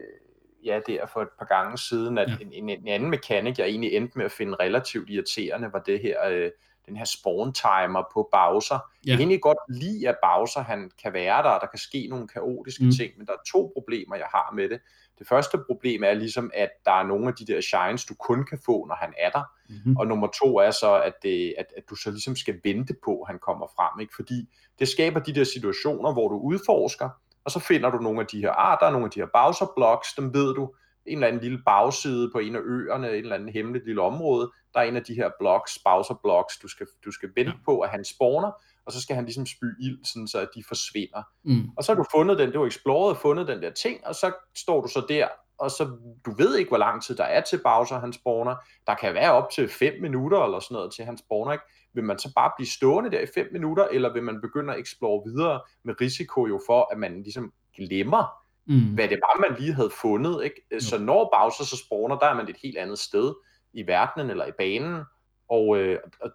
ja, 0.64 0.80
der 0.86 1.06
for 1.12 1.22
et 1.22 1.28
par 1.38 1.46
gange 1.46 1.78
siden, 1.78 2.18
at 2.18 2.28
ja. 2.28 2.36
en, 2.40 2.52
en, 2.52 2.68
en 2.68 2.88
anden 2.88 3.10
mekanik, 3.10 3.58
jeg 3.58 3.66
egentlig 3.66 3.92
endte 3.92 4.18
med 4.18 4.24
at 4.24 4.32
finde 4.32 4.56
relativt 4.60 5.10
irriterende, 5.10 5.72
var 5.72 5.82
det 5.86 6.00
her, 6.00 6.28
øh, 6.28 6.50
den 6.88 6.96
her 6.96 7.04
spawn 7.04 7.52
timer 7.52 8.02
på 8.14 8.28
Bowser. 8.32 8.74
Ja. 8.74 8.80
Jeg 9.10 9.12
kan 9.12 9.20
egentlig 9.20 9.42
godt 9.42 9.58
lide, 9.68 10.08
at 10.08 10.16
Bowser 10.22 10.60
han 10.60 10.90
kan 11.02 11.12
være 11.12 11.42
der, 11.42 11.48
og 11.48 11.60
der 11.60 11.66
kan 11.66 11.78
ske 11.78 12.06
nogle 12.10 12.28
kaotiske 12.28 12.84
Mm. 12.84 12.90
ting, 12.90 13.12
men 13.18 13.26
der 13.26 13.32
er 13.32 13.42
to 13.52 13.72
problemer, 13.74 14.16
jeg 14.16 14.26
har 14.30 14.52
med 14.54 14.68
det. 14.68 14.80
Det 15.18 15.28
første 15.28 15.58
problem 15.58 16.02
er 16.04 16.14
ligesom, 16.14 16.50
at 16.54 16.70
der 16.84 16.92
er 16.92 17.06
nogle 17.06 17.28
af 17.28 17.34
de 17.34 17.46
der 17.46 17.60
shines, 17.60 18.04
du 18.04 18.14
kun 18.14 18.46
kan 18.46 18.58
få, 18.66 18.86
når 18.86 18.94
han 18.94 19.12
er 19.18 19.30
der. 19.30 19.42
Mm-hmm. 19.68 19.96
Og 19.96 20.06
nummer 20.06 20.26
to 20.26 20.56
er 20.56 20.70
så, 20.70 21.02
at, 21.02 21.12
det, 21.22 21.54
at, 21.58 21.66
at 21.76 21.82
du 21.90 21.94
så 21.94 22.10
ligesom 22.10 22.36
skal 22.36 22.60
vente 22.64 22.94
på, 23.04 23.20
at 23.20 23.26
han 23.28 23.38
kommer 23.38 23.66
frem. 23.76 24.00
Ikke? 24.00 24.14
Fordi 24.16 24.48
det 24.78 24.88
skaber 24.88 25.20
de 25.20 25.34
der 25.34 25.44
situationer, 25.44 26.12
hvor 26.12 26.28
du 26.28 26.38
udforsker, 26.38 27.08
og 27.44 27.50
så 27.50 27.60
finder 27.60 27.90
du 27.90 27.98
nogle 27.98 28.20
af 28.20 28.26
de 28.26 28.40
her, 28.40 28.50
ah, 28.50 28.78
der 28.80 28.86
er 28.86 28.90
nogle 28.90 29.04
af 29.04 29.10
de 29.10 29.20
her 29.20 29.28
Bowser 29.34 29.72
blocks, 29.76 30.14
dem 30.14 30.34
ved 30.34 30.54
du, 30.54 30.74
en 31.06 31.18
eller 31.18 31.26
anden 31.26 31.42
lille 31.42 31.62
bagside 31.66 32.30
på 32.32 32.38
en 32.38 32.56
af 32.56 32.60
øerne, 32.64 33.08
en 33.08 33.14
eller 33.14 33.34
anden 33.34 33.48
hemmeligt 33.48 33.86
lille 33.86 34.02
område, 34.02 34.52
der 34.76 34.82
er 34.82 34.88
en 34.88 34.96
af 34.96 35.04
de 35.04 35.14
her 35.14 35.30
blocks, 35.40 35.78
Bowser 35.84 36.14
blocks, 36.22 36.58
du 36.58 36.68
skal, 36.68 36.86
du 37.04 37.10
skal 37.10 37.28
vente 37.36 37.52
Ja. 37.52 37.58
på, 37.64 37.80
at 37.80 37.90
han 37.90 38.04
spawner, 38.04 38.50
og 38.86 38.92
så 38.92 39.02
skal 39.02 39.16
han 39.16 39.24
ligesom 39.24 39.46
spy 39.46 39.64
ild, 39.80 40.04
sådan 40.04 40.28
så 40.28 40.38
at 40.40 40.48
de 40.54 40.64
forsvinder. 40.68 41.22
Mm. 41.44 41.70
Og 41.76 41.84
så 41.84 41.92
har 41.92 41.96
du 42.02 42.04
fundet 42.14 42.38
den, 42.38 42.52
du 42.52 42.58
har 42.60 42.66
exploret, 42.66 43.16
fundet 43.16 43.48
den 43.48 43.62
der 43.62 43.70
ting, 43.70 44.06
og 44.06 44.14
så 44.14 44.32
står 44.56 44.80
du 44.80 44.88
så 44.88 45.06
der, 45.08 45.28
og 45.58 45.70
så 45.70 45.84
du 46.26 46.30
ved 46.38 46.56
ikke, 46.56 46.68
hvor 46.68 46.78
lang 46.78 47.02
tid 47.02 47.16
der 47.16 47.24
er 47.24 47.40
til 47.40 47.60
Bowser, 47.64 47.98
han 48.00 48.12
spawner. 48.12 48.56
Der 48.86 48.94
kan 48.94 49.14
være 49.14 49.32
op 49.32 49.50
til 49.50 49.68
5 49.68 50.02
minutter 50.02 50.44
eller 50.44 50.60
sådan 50.60 50.74
noget 50.74 50.92
til 50.94 51.04
han 51.04 51.18
spawner, 51.18 51.52
ikke? 51.52 51.64
Vil 51.94 52.04
man 52.04 52.18
så 52.18 52.32
bare 52.36 52.50
blive 52.56 52.66
stående 52.68 53.10
der 53.10 53.20
i 53.20 53.26
5 53.34 53.46
minutter, 53.52 53.84
eller 53.88 54.12
vil 54.12 54.22
man 54.22 54.40
begynde 54.40 54.74
at 54.74 54.80
explore 54.80 55.22
videre 55.26 55.60
med 55.84 55.94
risiko 56.00 56.46
jo 56.46 56.60
for, 56.66 56.88
at 56.92 56.98
man 56.98 57.22
ligesom 57.22 57.52
glemmer, 57.76 58.24
Mm. 58.68 58.94
hvad 58.94 59.08
det 59.08 59.18
var, 59.22 59.40
man 59.40 59.58
lige 59.60 59.72
havde 59.72 59.90
fundet, 59.90 60.44
ikke? 60.44 60.80
Så 60.80 60.98
når 60.98 61.32
Bowser 61.36 61.64
så 61.64 61.76
spawner, 61.86 62.18
der 62.18 62.26
er 62.26 62.34
man 62.34 62.48
et 62.48 62.56
helt 62.62 62.78
andet 62.78 62.98
sted 62.98 63.34
i 63.76 63.86
verdenen 63.86 64.30
eller 64.30 64.46
i 64.46 64.52
banen, 64.58 65.02
og, 65.48 65.78
øh, 65.78 65.98
og 66.20 66.30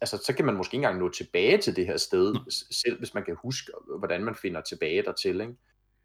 altså, 0.00 0.22
så 0.26 0.34
kan 0.36 0.44
man 0.44 0.56
måske 0.56 0.74
ikke 0.74 0.86
engang 0.86 1.00
nå 1.00 1.10
tilbage 1.10 1.58
til 1.58 1.76
det 1.76 1.86
her 1.86 1.96
sted, 1.96 2.34
selv 2.70 2.98
hvis 2.98 3.14
man 3.14 3.24
kan 3.24 3.36
huske, 3.42 3.72
hvordan 3.98 4.24
man 4.24 4.34
finder 4.34 4.60
tilbage 4.60 5.02
dertil, 5.02 5.40
ikke? 5.40 5.54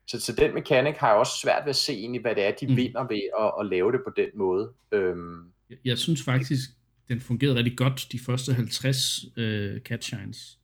Så, 0.08 0.20
så 0.20 0.34
den 0.34 0.54
mekanik 0.54 0.96
har 0.96 1.10
jeg 1.10 1.18
også 1.18 1.40
svært 1.44 1.66
ved 1.66 1.70
at 1.70 1.76
se 1.76 1.94
egentlig, 1.94 2.22
hvad 2.22 2.36
det 2.36 2.44
er, 2.44 2.52
de 2.52 2.68
mm. 2.68 2.76
vinder 2.76 3.08
ved 3.08 3.22
at, 3.40 3.52
at 3.60 3.66
lave 3.66 3.92
det 3.92 4.00
på 4.06 4.14
den 4.18 4.30
måde. 4.36 4.72
Øhm, 4.92 5.52
Jeg, 5.70 5.78
jeg 5.86 5.98
synes 5.98 6.24
faktisk, 6.24 6.70
den 7.10 7.22
fungerede 7.22 7.56
rigtig 7.56 7.78
godt, 7.78 8.08
de 8.12 8.20
første 8.20 8.54
50 8.54 9.26
øh, 9.38 9.82
catshines. 9.82 10.60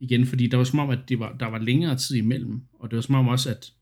Igen, 0.00 0.26
fordi 0.26 0.46
der 0.46 0.56
var 0.56 0.64
som 0.64 0.78
om, 0.78 0.90
at 0.90 0.98
det 1.08 1.18
var, 1.18 1.32
der 1.32 1.46
var 1.46 1.58
længere 1.58 1.96
tid 1.96 2.16
imellem, 2.16 2.60
og 2.78 2.90
det 2.90 2.96
var 2.96 3.02
som 3.02 3.14
om 3.14 3.28
også, 3.28 3.50
at 3.50 3.72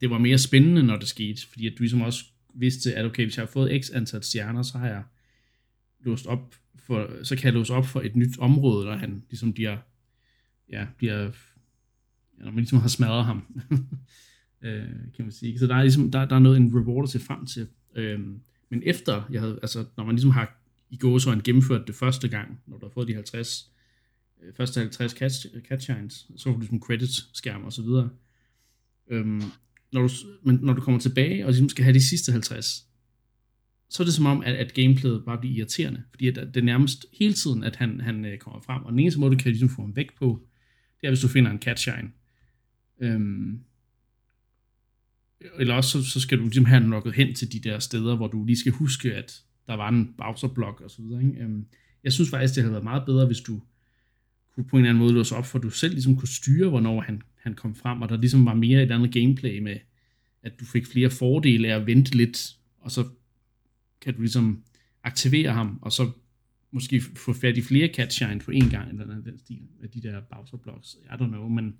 det 0.00 0.10
var 0.10 0.18
mere 0.18 0.38
spændende, 0.38 0.82
når 0.82 0.96
det 0.96 1.08
skete, 1.08 1.48
fordi 1.48 1.66
at 1.66 1.72
du 1.78 1.82
ligesom 1.82 2.00
også 2.00 2.24
vidste, 2.54 2.94
at 2.94 3.04
okay, 3.04 3.24
hvis 3.24 3.36
jeg 3.36 3.42
har 3.42 3.50
fået 3.50 3.84
x 3.84 3.90
antal 3.90 4.22
stjerner, 4.22 4.62
så 4.62 4.78
har 4.78 4.86
jeg 4.86 5.02
låst 6.00 6.26
op 6.26 6.54
for, 6.76 7.24
så 7.24 7.36
kan 7.36 7.44
jeg 7.44 7.52
låse 7.52 7.74
op 7.74 7.86
for 7.86 8.00
et 8.00 8.16
nyt 8.16 8.38
område, 8.38 8.86
der 8.86 8.96
han 8.96 9.22
ligesom 9.30 9.52
bliver, 9.52 9.76
ja, 10.70 10.86
bliver, 10.96 11.22
ja, 12.38 12.44
når 12.44 12.50
man 12.50 12.56
ligesom 12.56 12.78
har 12.78 12.88
smadret 12.88 13.24
ham, 13.24 13.64
øh, 14.62 14.88
kan 15.16 15.24
man 15.24 15.32
sige. 15.32 15.58
Så 15.58 15.66
der 15.66 15.74
er 15.74 15.82
ligesom, 15.82 16.10
der, 16.10 16.24
der 16.24 16.36
er 16.36 16.40
noget, 16.40 16.56
en 16.56 16.74
reward 16.74 17.04
at 17.04 17.10
se 17.10 17.18
frem 17.18 17.46
til. 17.46 17.68
Øh, 17.94 18.20
men 18.70 18.82
efter, 18.86 19.22
jeg 19.30 19.40
havde, 19.40 19.58
altså, 19.62 19.84
når 19.96 20.04
man 20.04 20.14
ligesom 20.14 20.30
har 20.30 20.60
i 20.90 20.96
gåsøjne 20.96 21.42
gennemført 21.42 21.86
det 21.86 21.94
første 21.94 22.28
gang, 22.28 22.60
når 22.66 22.78
du 22.78 22.86
har 22.86 22.90
fået 22.90 23.08
de 23.08 23.14
50, 23.14 23.72
øh, 24.42 24.54
første 24.54 24.80
50 24.80 25.12
catch, 25.12 25.46
catchines, 25.68 26.30
så 26.36 26.44
får 26.44 26.52
du 26.52 26.58
ligesom 26.58 26.80
credits-skærm 26.80 27.64
og 27.64 27.72
så 27.72 27.82
videre. 27.82 28.10
Øhm, 29.08 29.42
når 29.92 30.02
du, 30.02 30.08
men 30.42 30.58
når 30.62 30.72
du 30.72 30.80
kommer 30.80 31.00
tilbage 31.00 31.44
og 31.44 31.50
ligesom 31.50 31.68
skal 31.68 31.84
have 31.84 31.94
de 31.94 32.08
sidste 32.08 32.32
50, 32.32 32.88
så 33.90 34.02
er 34.02 34.04
det 34.04 34.14
som 34.14 34.26
om, 34.26 34.42
at, 34.46 34.54
at 34.54 34.74
gameplayet 34.74 35.24
bare 35.24 35.38
bliver 35.38 35.56
irriterende. 35.56 36.02
Fordi 36.10 36.28
at 36.28 36.34
det 36.34 36.56
er 36.56 36.64
nærmest 36.64 37.06
hele 37.18 37.34
tiden, 37.34 37.64
at 37.64 37.76
han, 37.76 38.00
han 38.00 38.24
øh, 38.24 38.38
kommer 38.38 38.60
frem. 38.60 38.82
Og 38.82 38.92
den 38.92 38.98
eneste 38.98 39.20
måde, 39.20 39.32
du 39.32 39.38
kan 39.38 39.50
ligesom 39.50 39.68
få 39.68 39.82
ham 39.82 39.96
væk 39.96 40.16
på, 40.18 40.46
det 41.00 41.06
er, 41.06 41.10
hvis 41.10 41.20
du 41.20 41.28
finder 41.28 41.50
en 41.50 41.62
catshine. 41.62 42.10
Øhm, 43.00 43.60
eller 45.58 45.74
også 45.74 45.90
så, 45.90 46.10
så 46.10 46.20
skal 46.20 46.38
du 46.38 46.42
ligesom 46.42 46.64
have 46.64 46.80
ham 46.80 46.90
lukket 46.90 47.12
hen 47.12 47.34
til 47.34 47.52
de 47.52 47.60
der 47.60 47.78
steder, 47.78 48.16
hvor 48.16 48.26
du 48.26 48.44
lige 48.44 48.58
skal 48.58 48.72
huske, 48.72 49.14
at 49.14 49.42
der 49.66 49.74
var 49.74 49.88
en 49.88 50.14
bowserblok 50.16 50.80
og 50.80 50.90
så 50.90 51.02
videre. 51.02 51.22
Ikke? 51.22 51.40
Øhm, 51.40 51.66
jeg, 52.04 52.12
synes 52.12 52.30
faktisk, 52.30 52.54
det 52.54 52.62
havde 52.62 52.72
været 52.72 52.84
meget 52.84 53.02
bedre, 53.06 53.26
hvis 53.26 53.40
du 53.40 53.62
kunne 54.54 54.64
på 54.64 54.76
en 54.76 54.82
eller 54.82 54.90
anden 54.90 55.02
måde 55.02 55.14
låse 55.14 55.36
op, 55.36 55.46
for 55.46 55.58
du 55.58 55.70
selv 55.70 55.92
ligesom 55.92 56.16
kunne 56.16 56.28
styre, 56.28 56.68
hvornår 56.68 57.00
han, 57.00 57.22
han 57.48 57.56
kom 57.56 57.74
frem, 57.74 58.02
og 58.02 58.08
der 58.08 58.16
ligesom 58.16 58.46
var 58.46 58.54
mere 58.54 58.82
et 58.82 58.92
andet 58.92 59.12
gameplay 59.12 59.58
med, 59.58 59.76
at 60.42 60.52
du 60.60 60.64
fik 60.64 60.86
flere 60.86 61.10
fordele 61.10 61.68
af 61.68 61.76
at 61.80 61.86
vente 61.86 62.16
lidt, 62.16 62.56
og 62.80 62.90
så 62.90 63.04
kan 64.00 64.14
du 64.14 64.20
ligesom 64.20 64.62
aktivere 65.04 65.52
ham, 65.52 65.78
og 65.82 65.92
så 65.92 66.10
måske 66.70 67.02
få 67.16 67.32
fat 67.32 67.56
i 67.56 67.62
flere 67.62 67.88
catshine 67.94 68.40
på 68.40 68.50
en 68.50 68.70
gang, 68.70 68.90
eller 68.90 69.04
den 69.06 69.38
stil 69.38 69.62
af 69.82 69.88
de 69.88 70.02
der 70.02 70.20
Bowser 70.20 70.56
blocks. 70.56 70.94
I 70.94 71.14
don't 71.14 71.26
know, 71.26 71.48
men 71.48 71.74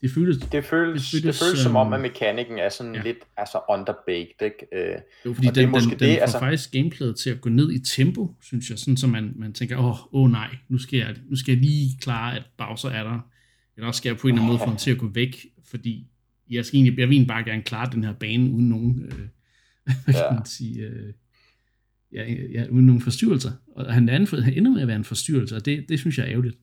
det 0.00 0.10
føles, 0.10 0.36
det 0.38 0.64
føles, 0.64 1.10
det 1.10 1.20
føles, 1.22 1.38
det 1.38 1.46
føles 1.46 1.58
som 1.58 1.76
om, 1.76 1.92
at 1.92 2.00
mekanikken 2.00 2.58
er 2.58 2.68
sådan 2.68 2.94
ja. 2.94 3.02
lidt 3.02 3.18
altså 3.36 3.60
underbaked, 3.68 4.42
ikke? 4.42 4.66
Øh, 4.72 4.98
jo, 5.26 5.34
fordi 5.34 5.46
den, 5.46 5.54
det 5.54 5.62
er 5.62 5.66
måske 5.66 5.90
den, 5.90 5.98
den 5.98 6.08
det, 6.08 6.16
får 6.16 6.22
altså... 6.22 6.38
faktisk 6.38 6.72
gameplayet 6.72 7.16
til 7.16 7.30
at 7.30 7.40
gå 7.40 7.48
ned 7.48 7.72
i 7.72 7.78
tempo, 7.84 8.36
synes 8.42 8.70
jeg, 8.70 8.78
sådan 8.78 8.96
så 8.96 9.06
man, 9.06 9.32
man 9.36 9.52
tænker, 9.52 9.78
åh, 9.78 9.84
oh, 9.84 10.22
oh, 10.22 10.30
nej, 10.30 10.56
nu 10.68 10.78
skal, 10.78 10.98
jeg, 10.98 11.16
nu 11.30 11.36
skal 11.36 11.52
jeg 11.52 11.60
lige 11.60 11.98
klare, 12.00 12.36
at 12.36 12.42
Bowser 12.58 12.88
er 12.88 13.04
der, 13.04 13.31
eller 13.76 13.86
også 13.86 13.98
skal 13.98 14.10
jeg 14.10 14.18
på 14.18 14.28
en 14.28 14.34
eller 14.34 14.42
anden 14.42 14.52
måde 14.52 14.58
få 14.58 14.64
ham 14.64 14.76
til 14.76 14.90
at 14.90 14.98
gå 14.98 15.08
væk, 15.08 15.46
fordi 15.64 16.08
jeg, 16.50 16.64
skal 16.64 16.76
egentlig, 16.76 16.98
jeg 16.98 17.08
vil 17.08 17.14
egentlig 17.14 17.28
bare 17.28 17.44
gerne 17.44 17.62
klare 17.62 17.90
den 17.92 18.04
her 18.04 18.12
bane 18.12 18.50
uden 18.50 18.68
nogen, 18.68 19.02
øh, 19.04 19.18
hvad 20.04 20.14
ja. 20.14 20.28
kan 20.28 20.36
man 20.36 20.46
sige, 20.46 20.82
øh, 20.82 21.12
ja, 22.12 22.24
ja, 22.52 22.66
uden 22.70 22.86
nogen 22.86 23.02
forstyrrelser. 23.02 23.52
Og 23.76 23.94
han, 23.94 24.08
er 24.08 24.42
han 24.42 24.54
ender 24.54 24.70
med 24.70 24.82
at 24.82 24.88
være 24.88 24.96
en 24.96 25.04
forstyrrelse, 25.04 25.56
og 25.56 25.64
det, 25.64 25.88
det 25.88 25.98
synes 25.98 26.18
jeg 26.18 26.26
er 26.26 26.30
ærgerligt. 26.30 26.58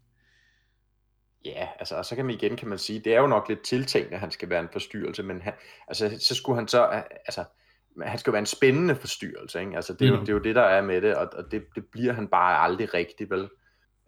Ja, 1.45 1.67
altså, 1.79 1.95
og 1.95 2.05
så 2.05 2.15
kan 2.15 2.25
man 2.25 2.35
igen, 2.35 2.55
kan 2.55 2.67
man 2.67 2.77
sige, 2.77 2.99
det 2.99 3.13
er 3.13 3.19
jo 3.19 3.27
nok 3.27 3.49
lidt 3.49 3.61
tiltænkt, 3.61 4.13
at 4.13 4.19
han 4.19 4.31
skal 4.31 4.49
være 4.49 4.61
en 4.61 4.67
forstyrrelse, 4.71 5.23
men 5.23 5.41
han, 5.41 5.53
altså, 5.87 6.17
så 6.19 6.35
skulle 6.35 6.59
han 6.59 6.67
så, 6.67 7.03
altså, 7.25 7.43
han 8.01 8.17
skal 8.17 8.33
være 8.33 8.39
en 8.39 8.45
spændende 8.45 8.95
forstyrrelse, 8.95 9.59
ikke? 9.59 9.75
Altså, 9.75 9.93
det, 9.93 10.07
er 10.07 10.09
jo, 10.09 10.19
det 10.19 10.29
er 10.29 10.33
jo 10.33 10.39
det, 10.39 10.55
der 10.55 10.61
er 10.61 10.81
med 10.81 11.01
det, 11.01 11.15
og, 11.15 11.29
og 11.33 11.51
det, 11.51 11.63
det 11.75 11.85
bliver 11.91 12.13
han 12.13 12.27
bare 12.27 12.57
aldrig 12.57 12.93
rigtig, 12.93 13.29
vel? 13.29 13.49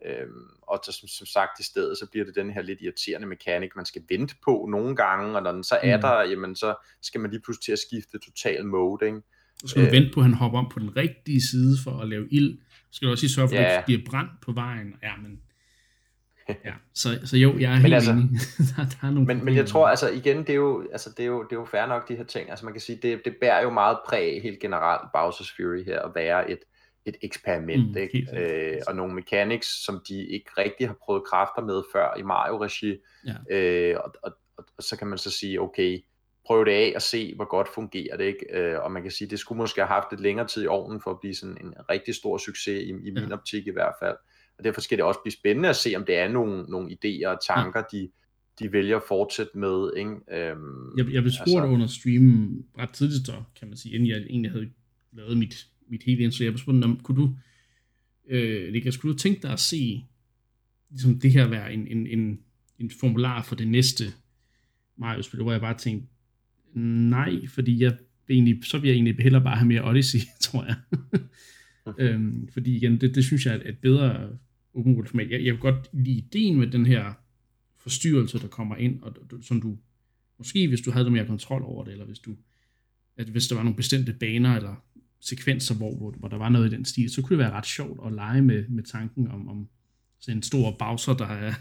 Øhm, 0.06 0.48
og 0.62 0.80
så, 0.86 0.92
som, 0.92 1.08
som 1.08 1.28
sagt 1.28 1.60
i 1.60 1.64
stedet, 1.64 1.98
så 1.98 2.06
bliver 2.12 2.26
det 2.26 2.36
den 2.36 2.52
her 2.52 2.62
lidt 2.62 2.82
irriterende 2.82 3.28
mekanik, 3.28 3.76
man 3.76 3.86
skal 3.86 4.02
vente 4.10 4.36
på 4.46 4.68
nogle 4.72 4.96
gange, 4.96 5.36
og 5.36 5.44
når 5.44 5.52
den 5.52 5.64
så 5.64 5.80
er 5.84 5.98
mm. 5.98 6.02
der, 6.02 6.22
jamen 6.22 6.56
så 6.56 6.76
skal 7.02 7.22
man 7.22 7.32
lige 7.32 7.42
pludselig 7.42 7.64
til 7.64 7.72
at 7.72 7.80
skifte 7.80 8.20
total 8.20 8.66
mode, 8.66 9.06
ikke? 9.06 9.22
Så 9.56 9.68
skal 9.68 9.82
du 9.82 9.88
øh, 9.88 9.94
vente 9.94 10.12
på, 10.14 10.20
at 10.20 10.26
han 10.26 10.34
hopper 10.34 10.60
om 10.60 10.70
på 10.74 10.80
den 10.80 10.96
rigtige 10.96 11.42
side 11.42 11.78
for 11.84 12.00
at 12.00 12.08
lave 12.08 12.28
ild. 12.32 12.58
Så 12.72 12.96
skal 12.96 13.06
du 13.06 13.12
også 13.12 13.24
lige 13.24 13.34
sørge 13.34 13.50
for, 13.50 13.56
ja. 13.56 13.64
at 13.64 13.78
det 13.78 13.86
bliver 13.86 14.02
brændt 14.10 14.32
på 14.42 14.52
vejen. 14.52 14.96
Ja, 15.04 15.16
men 15.22 15.42
Ja, 16.66 16.74
så, 16.94 17.20
så 17.26 17.38
jo, 17.38 17.60
jeg 17.60 17.70
er 17.70 17.74
men 17.74 17.82
helt 17.82 17.94
altså, 17.94 18.12
enig. 18.12 18.30
der, 18.78 18.84
der 18.84 19.08
er 19.08 19.12
nogle 19.12 19.26
men, 19.28 19.46
men 19.46 19.56
jeg 19.56 19.66
tror, 19.68 19.88
altså 19.88 20.10
igen, 20.10 20.38
det 20.38 20.50
er, 20.50 20.54
jo, 20.54 20.88
altså, 20.92 21.10
det, 21.18 21.24
er 21.24 21.28
jo, 21.28 21.44
det 21.44 21.52
er 21.52 21.60
jo 21.60 21.66
fair 21.66 21.86
nok, 21.86 22.10
de 22.10 22.16
her 22.16 22.24
ting. 22.24 22.50
Altså 22.50 22.66
man 22.66 22.74
kan 22.74 22.82
sige, 22.82 23.00
det, 23.02 23.22
det 23.26 23.36
bærer 23.42 23.64
jo 23.64 23.70
meget 23.70 23.98
præg 24.08 24.42
helt 24.44 24.60
generelt 24.60 25.02
Bowser's 25.18 25.56
Fury 25.56 25.84
her, 25.86 26.00
at 26.02 26.12
være 26.16 26.52
et, 26.52 26.60
et 27.06 27.16
eksperiment, 27.22 27.92
mm, 27.92 27.98
ikke? 27.98 28.28
Øh, 28.34 28.82
og 28.88 28.96
nogle 28.96 29.14
mechanics, 29.14 29.86
som 29.86 30.02
de 30.10 30.28
ikke 30.28 30.52
rigtig 30.58 30.88
har 30.88 30.98
prøvet 31.06 31.24
kræfter 31.24 31.62
med 31.66 31.84
før 31.94 32.18
i 32.20 32.22
Mario-regi. 32.22 32.96
Ja. 33.28 33.58
Øh, 33.58 33.98
og, 34.04 34.14
og, 34.24 34.32
og, 34.58 34.66
og 34.78 34.84
så 34.84 34.98
kan 34.98 35.08
man 35.08 35.18
så 35.18 35.32
sige, 35.32 35.62
okay, 35.62 36.00
prøv 36.46 36.66
det 36.66 36.72
af 36.72 36.94
og 36.96 37.02
se, 37.02 37.36
hvor 37.36 37.46
godt 37.46 37.68
fungerer 37.76 38.18
det, 38.18 38.26
ikke? 38.26 38.46
Øh, 38.54 38.80
og 38.80 38.92
man 38.92 39.02
kan 39.02 39.12
sige, 39.12 39.30
det 39.30 39.40
skulle 39.40 39.58
måske 39.58 39.82
have 39.82 39.88
haft 39.88 40.08
lidt 40.12 40.22
længere 40.22 40.48
tid 40.48 40.64
i 40.64 40.68
ovnen 40.68 41.02
for 41.02 41.12
at 41.12 41.20
blive 41.20 41.36
sådan 41.36 41.58
en 41.62 41.74
rigtig 41.90 42.16
stor 42.16 42.38
succes, 42.38 42.84
i, 42.84 42.90
i 42.90 43.12
min 43.12 43.18
ja. 43.18 43.34
optik 43.34 43.68
i 43.68 43.72
hvert 43.72 43.94
fald. 44.02 44.16
Og 44.58 44.64
derfor 44.64 44.82
skal 44.82 44.98
det 44.98 45.06
også 45.06 45.20
blive 45.24 45.34
spændende 45.34 45.70
at 45.70 45.76
se, 45.76 45.96
om 45.96 46.06
det 46.06 46.18
er 46.18 46.28
nogle, 46.28 46.64
nogle 46.64 46.92
idéer 46.92 47.28
og 47.28 47.40
tanker, 47.48 47.84
ja. 47.94 47.98
de, 47.98 48.10
de 48.60 48.72
vælger 48.72 48.98
at 48.98 49.04
fortsætte 49.08 49.58
med. 49.58 49.92
Ikke? 49.98 50.12
Øhm, 50.12 50.98
jeg, 50.98 51.14
jeg 51.14 51.22
blev 51.22 51.32
spurgt 51.32 51.64
altså, 51.64 51.74
under 51.74 51.88
streamen 51.88 52.66
ret 52.78 52.90
tidligt, 52.90 53.26
så, 53.26 53.34
kan 53.60 53.68
man 53.68 53.78
sige, 53.78 53.96
inden 53.96 54.10
jeg 54.10 54.18
egentlig 54.18 54.52
havde 54.52 54.70
lavet 55.12 55.38
mit, 55.38 55.68
mit 55.92 56.04
hele 56.04 56.24
indslag. 56.24 56.46
Jeg 56.46 56.54
blev 56.54 56.60
spurgt, 56.60 56.84
om, 56.84 57.00
kunne 57.04 57.22
du, 57.22 57.36
øh, 58.28 58.74
Niklas, 58.74 58.94
skulle 58.94 59.14
du 59.14 59.18
tænke 59.18 59.42
dig 59.42 59.52
at 59.52 59.60
se 59.60 60.06
ligesom 60.90 61.20
det 61.20 61.32
her 61.32 61.48
være 61.48 61.74
en, 61.74 61.88
en, 61.88 62.08
en, 62.08 62.40
en 62.80 62.92
formular 63.00 63.44
for 63.44 63.56
det 63.56 63.68
næste 63.68 64.04
Mario-spil, 64.98 65.42
hvor 65.42 65.52
jeg 65.52 65.62
bare 65.62 65.78
tænkte, 65.78 66.08
nej, 67.10 67.48
fordi 67.48 67.84
jeg 67.84 67.98
egentlig, 68.30 68.66
så 68.66 68.78
vil 68.78 68.88
jeg 68.88 68.96
egentlig 68.96 69.16
hellere 69.20 69.44
bare 69.44 69.56
have 69.56 69.68
mere 69.68 69.90
Odyssey, 69.90 70.20
tror 70.42 70.66
jeg. 70.66 70.76
øhm, 72.00 72.48
fordi 72.48 72.76
igen, 72.76 73.02
det, 73.02 73.16
det 73.16 73.26
synes 73.26 73.46
jeg 73.46 73.56
er 73.56 73.70
et 73.70 73.78
bedre 73.78 74.30
open 74.74 74.96
world 74.96 75.08
format. 75.08 75.32
Jeg, 75.32 75.46
jeg 75.46 75.54
vil 75.54 75.62
godt 75.62 75.90
lide 75.94 76.18
ideen 76.18 76.60
med 76.60 76.68
den 76.68 76.86
her 76.86 77.14
forstyrrelse, 77.78 78.40
der 78.40 78.48
kommer 78.48 78.76
ind, 78.76 79.02
og 79.02 79.16
som 79.42 79.62
du, 79.62 79.78
måske 80.38 80.68
hvis 80.68 80.82
du 80.82 80.92
havde 80.92 81.04
noget 81.04 81.14
mere 81.14 81.28
kontrol 81.28 81.62
over 81.64 81.84
det, 81.84 81.92
eller 81.92 82.06
hvis 82.06 82.20
du, 82.20 82.38
at 83.18 83.28
hvis 83.28 83.48
der 83.48 83.56
var 83.56 83.64
nogle 83.64 83.76
bestemte 83.76 84.14
baner, 84.14 84.56
eller 84.56 84.76
sekvenser, 85.22 85.76
hvor, 85.76 85.96
hvor, 85.96 86.12
hvor 86.12 86.28
der 86.28 86.38
var 86.38 86.50
noget 86.50 86.74
i 86.74 86.76
den 86.76 86.86
stil, 86.86 87.14
så 87.14 87.22
kunne 87.22 87.38
det 87.38 87.46
være 87.46 87.54
ret 87.54 87.66
sjovt 87.66 88.00
at 88.06 88.14
lege 88.14 88.42
med, 88.42 88.68
med 88.68 88.84
tanken 88.84 89.32
om, 89.32 89.50
om 89.50 89.68
sådan 90.20 90.38
en 90.38 90.44
stor 90.44 90.76
Bowser, 90.80 91.14
der 91.14 91.28
er, 91.28 91.54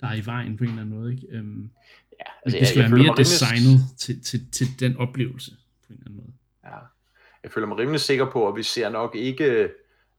der 0.00 0.06
er 0.06 0.14
i 0.14 0.26
vejen 0.26 0.56
på 0.56 0.64
en 0.64 0.70
eller 0.70 0.82
anden 0.82 0.98
måde. 0.98 1.12
Ikke? 1.12 1.26
Øhm, 1.30 1.70
ja, 2.12 2.24
altså, 2.44 2.58
det 2.58 2.68
skal 2.68 2.80
jeg, 2.80 2.90
jeg 2.90 2.96
være 2.96 3.02
mere 3.02 3.16
designet 3.16 3.80
til, 3.98 4.22
til, 4.22 4.50
til 4.52 4.66
den 4.80 4.96
oplevelse 4.96 5.50
på 5.50 5.92
en 5.92 5.94
eller 5.94 6.06
anden 6.06 6.16
måde. 6.16 6.32
Ja, 6.64 6.78
jeg 7.42 7.50
føler 7.52 7.66
mig 7.66 7.78
rimelig 7.78 8.00
sikker 8.00 8.30
på, 8.30 8.48
at 8.48 8.56
vi 8.56 8.62
ser 8.62 8.88
nok 8.88 9.16
ikke 9.16 9.70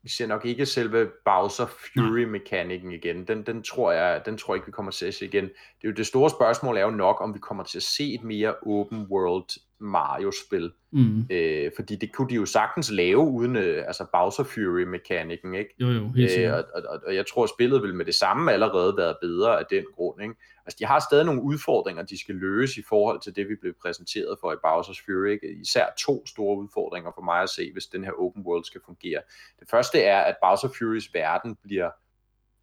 vi 0.04 0.10
ser 0.10 0.28
nok 0.28 0.46
ikke 0.46 0.66
selve 0.66 1.10
Bowser 1.26 1.66
Fury 1.66 2.24
mekanikken 2.24 2.92
igen. 2.92 3.28
Den, 3.28 3.44
den, 3.46 3.64
tror 3.64 3.92
jeg, 3.92 4.22
den 4.26 4.38
tror 4.38 4.54
jeg 4.54 4.58
ikke, 4.58 4.66
vi 4.66 4.72
kommer 4.72 4.92
til 4.92 5.06
at 5.06 5.14
se 5.14 5.26
igen. 5.26 5.44
Det, 5.44 5.52
er 5.84 5.88
jo, 5.88 5.92
det 5.92 6.08
store 6.08 6.30
spørgsmål 6.30 6.78
er 6.78 6.82
jo 6.82 6.90
nok, 6.90 7.22
om 7.22 7.34
vi 7.34 7.40
kommer 7.40 7.64
til 7.64 7.78
at 7.78 7.84
se 7.84 8.14
et 8.14 8.24
mere 8.24 8.56
open 8.56 9.08
world 9.10 9.60
Mario-spil. 9.80 10.72
Mm. 10.92 11.28
Øh, 11.32 11.72
fordi 11.76 11.96
det 11.96 12.14
kunne 12.14 12.30
de 12.30 12.36
jo 12.36 12.46
sagtens 12.46 12.92
lave 12.92 13.20
uden 13.20 13.56
øh, 13.56 13.84
altså 13.88 14.06
Bowser 14.14 14.44
Fury-mekanikken, 14.44 15.56
ikke? 15.56 15.76
Jo, 15.80 15.88
jo, 15.88 16.12
helt 16.12 16.40
øh, 16.40 16.54
og, 16.54 16.64
og, 16.90 17.00
og 17.06 17.16
jeg 17.16 17.26
tror, 17.28 17.44
at 17.44 17.50
spillet 17.50 17.82
vil 17.84 17.96
med 17.96 18.06
det 18.06 18.16
samme 18.16 18.52
allerede 18.52 18.98
være 18.98 19.16
bedre 19.22 19.60
af 19.60 19.66
den 19.70 19.84
grund, 19.96 20.22
ikke? 20.22 20.36
Altså, 20.66 20.78
de 20.80 20.86
har 20.86 21.00
stadig 21.10 21.26
nogle 21.26 21.42
udfordringer, 21.42 22.04
de 22.04 22.20
skal 22.20 22.36
løse 22.36 22.80
i 22.80 22.84
forhold 22.90 23.22
til 23.22 23.36
det, 23.36 23.50
vi 23.50 23.56
blev 23.62 23.74
præsenteret 23.82 24.38
for 24.42 24.54
i 24.54 24.56
Bowser's 24.56 25.06
Fury, 25.06 25.30
ikke? 25.32 25.62
Især 25.62 25.86
to 26.00 26.26
store 26.28 26.58
udfordringer 26.58 27.12
for 27.16 27.22
mig 27.22 27.42
at 27.42 27.50
se, 27.50 27.72
hvis 27.74 27.86
den 27.86 28.04
her 28.04 28.12
open 28.12 28.44
world 28.46 28.64
skal 28.64 28.82
fungere. 28.86 29.22
Det 29.60 29.70
første 29.70 30.02
er, 30.02 30.20
at 30.20 30.36
Bowser 30.44 30.68
Furys 30.68 31.14
verden 31.14 31.58
bliver 31.64 31.90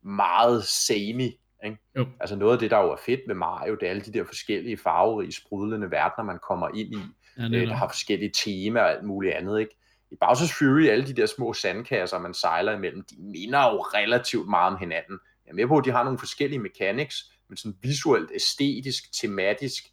meget 0.06 0.64
samey, 0.64 1.30
ikke? 1.64 1.78
Jo. 1.96 2.06
Altså 2.20 2.36
noget 2.36 2.52
af 2.52 2.58
det, 2.58 2.70
der 2.70 2.78
jo 2.78 2.92
er 2.92 2.96
fedt 3.06 3.20
med 3.26 3.34
Mario, 3.34 3.74
det 3.74 3.86
er 3.86 3.90
alle 3.90 4.02
de 4.02 4.12
der 4.12 4.24
forskellige 4.24 4.76
farverige, 4.76 5.32
sprudlende 5.32 5.90
verdener, 5.90 6.24
man 6.24 6.38
kommer 6.48 6.68
ind 6.68 6.94
i, 6.94 6.98
ja, 7.38 7.44
øh, 7.44 7.66
der 7.66 7.74
har 7.74 7.88
forskellige 7.88 8.32
temaer 8.44 8.84
og 8.84 8.90
alt 8.90 9.04
muligt 9.04 9.34
andet. 9.34 9.60
Ikke? 9.60 9.76
I 10.10 10.14
Bowser's 10.24 10.58
Fury, 10.58 10.88
alle 10.88 11.06
de 11.06 11.12
der 11.12 11.26
små 11.26 11.52
sandkasser, 11.52 12.18
man 12.18 12.34
sejler 12.34 12.72
imellem, 12.72 13.04
de 13.10 13.16
minder 13.18 13.58
jo 13.58 13.78
relativt 13.78 14.48
meget 14.48 14.72
om 14.72 14.78
hinanden. 14.78 15.18
Jeg 15.46 15.50
er 15.50 15.54
med 15.54 15.66
på, 15.66 15.78
at 15.78 15.84
de 15.84 15.90
har 15.90 16.04
nogle 16.04 16.18
forskellige 16.18 16.58
mechanics, 16.58 17.16
men 17.48 17.56
sådan 17.56 17.76
visuelt, 17.82 18.30
æstetisk, 18.34 19.12
tematisk, 19.20 19.84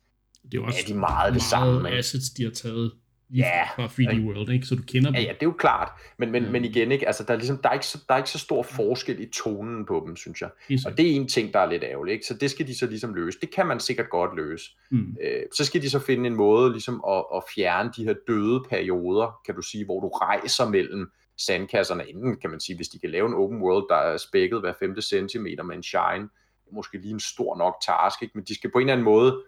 det 0.51 0.57
er, 0.57 0.61
også 0.61 0.79
er 0.83 0.93
de 0.93 0.99
meget 0.99 1.33
det 1.33 1.41
samme. 1.41 1.81
Meget 1.81 1.97
assets, 1.97 2.29
de 2.29 2.43
har 2.43 2.51
taget 2.51 2.91
ja, 3.29 3.63
fra 3.75 3.85
3D 3.85 4.21
World, 4.21 4.49
ikke? 4.49 4.65
så 4.65 4.75
du 4.75 4.81
kender 4.87 5.11
dem. 5.11 5.15
Ja, 5.15 5.21
ja, 5.21 5.27
det 5.27 5.41
er 5.41 5.45
jo 5.45 5.51
klart, 5.51 5.91
men, 6.17 6.31
men, 6.31 6.43
ja. 6.43 6.51
men 6.51 6.65
igen, 6.65 6.91
ikke? 6.91 7.07
Altså, 7.07 7.23
der, 7.23 7.33
er 7.33 7.37
ligesom, 7.37 7.57
der, 7.57 7.69
er 7.69 7.73
ikke 7.73 7.85
så, 7.85 8.03
der 8.07 8.13
er 8.13 8.17
ikke 8.17 8.29
så 8.29 8.39
stor 8.39 8.63
forskel 8.63 9.19
i 9.19 9.25
tonen 9.25 9.85
på 9.85 10.03
dem, 10.07 10.15
synes 10.15 10.41
jeg. 10.41 10.49
Og 10.85 10.97
det 10.97 11.11
er 11.11 11.15
en 11.15 11.27
ting, 11.27 11.53
der 11.53 11.59
er 11.59 11.65
lidt 11.65 11.83
ærgerligt, 11.83 12.13
ikke? 12.13 12.25
så 12.25 12.33
det 12.33 12.51
skal 12.51 12.67
de 12.67 12.77
så 12.77 12.87
ligesom 12.87 13.13
løse. 13.13 13.37
Det 13.41 13.51
kan 13.51 13.67
man 13.67 13.79
sikkert 13.79 14.09
godt 14.09 14.35
løse. 14.35 14.71
Mm. 14.91 15.17
Øh, 15.23 15.41
så 15.53 15.65
skal 15.65 15.81
de 15.81 15.89
så 15.89 15.99
finde 15.99 16.27
en 16.27 16.35
måde 16.35 16.71
ligesom 16.71 17.03
at, 17.07 17.23
at 17.35 17.43
fjerne 17.55 17.91
de 17.97 18.03
her 18.03 18.13
døde 18.27 18.63
perioder, 18.69 19.39
kan 19.45 19.55
du 19.55 19.61
sige, 19.61 19.85
hvor 19.85 19.99
du 20.01 20.07
rejser 20.07 20.69
mellem 20.69 21.11
sandkasserne, 21.37 22.09
inden 22.09 22.37
kan 22.37 22.49
man 22.49 22.59
sige, 22.59 22.75
hvis 22.75 22.87
de 22.87 22.99
kan 22.99 23.09
lave 23.09 23.27
en 23.27 23.33
open 23.33 23.61
world, 23.61 23.85
der 23.89 23.95
er 23.95 24.17
spækket 24.17 24.59
hver 24.59 24.73
5 24.79 25.01
centimeter 25.01 25.63
med 25.63 25.75
en 25.75 25.83
shine, 25.83 26.29
måske 26.71 26.97
lige 26.97 27.13
en 27.13 27.19
stor 27.19 27.57
nok 27.57 27.75
task, 27.85 28.21
ikke? 28.21 28.31
men 28.35 28.43
de 28.43 28.55
skal 28.55 28.71
på 28.71 28.77
en 28.77 28.81
eller 28.81 28.93
anden 28.93 29.05
måde 29.05 29.43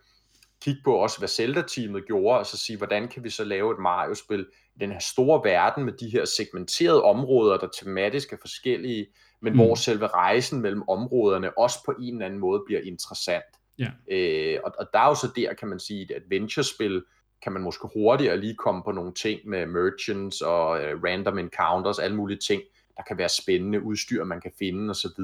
kigge 0.66 0.82
på 0.84 0.96
også, 0.96 1.20
hvad 1.20 1.28
Zelda-teamet 1.28 2.06
gjorde, 2.06 2.40
og 2.40 2.46
så 2.46 2.58
sige, 2.58 2.78
hvordan 2.78 3.08
kan 3.08 3.24
vi 3.24 3.30
så 3.30 3.44
lave 3.44 3.72
et 3.72 3.80
Mario-spil 3.80 4.48
i 4.76 4.80
den 4.80 4.92
her 4.92 5.00
store 5.00 5.42
verden 5.44 5.86
med 5.86 5.94
de 5.94 6.10
her 6.10 6.26
segmenterede 6.26 7.04
områder, 7.04 7.58
der 7.58 7.68
tematisk 7.68 8.34
er 8.34 8.38
forskellige, 8.42 9.08
men 9.42 9.54
mm. 9.54 9.60
hvor 9.60 9.76
selve 9.76 10.08
rejsen 10.08 10.62
mellem 10.62 10.90
områderne 10.90 11.58
også 11.58 11.80
på 11.86 11.94
en 12.00 12.14
eller 12.14 12.26
anden 12.26 12.40
måde 12.40 12.64
bliver 12.66 12.82
interessant. 12.82 13.44
Ja. 13.80 13.92
Øh, 14.12 14.60
og, 14.64 14.72
og 14.80 14.88
der 14.94 15.00
er 15.00 15.08
jo 15.08 15.16
så 15.16 15.28
der, 15.36 15.54
kan 15.54 15.68
man 15.68 15.80
sige, 15.80 16.02
et 16.02 16.12
adventure-spil, 16.16 17.04
kan 17.44 17.52
man 17.52 17.62
måske 17.62 17.88
hurtigere 17.94 18.38
lige 18.38 18.56
komme 18.56 18.84
på 18.84 18.92
nogle 18.92 19.14
ting 19.14 19.40
med 19.46 19.66
merchants 19.66 20.42
og 20.42 20.70
uh, 20.70 21.04
random 21.04 21.40
encounters, 21.40 22.00
alle 22.00 22.16
mulige 22.16 22.40
ting, 22.48 22.62
der 22.98 23.04
kan 23.08 23.18
være 23.18 23.30
spændende 23.30 23.82
udstyr, 23.82 24.24
man 24.24 24.42
kan 24.42 24.52
finde 24.60 24.92
osv. 24.92 25.22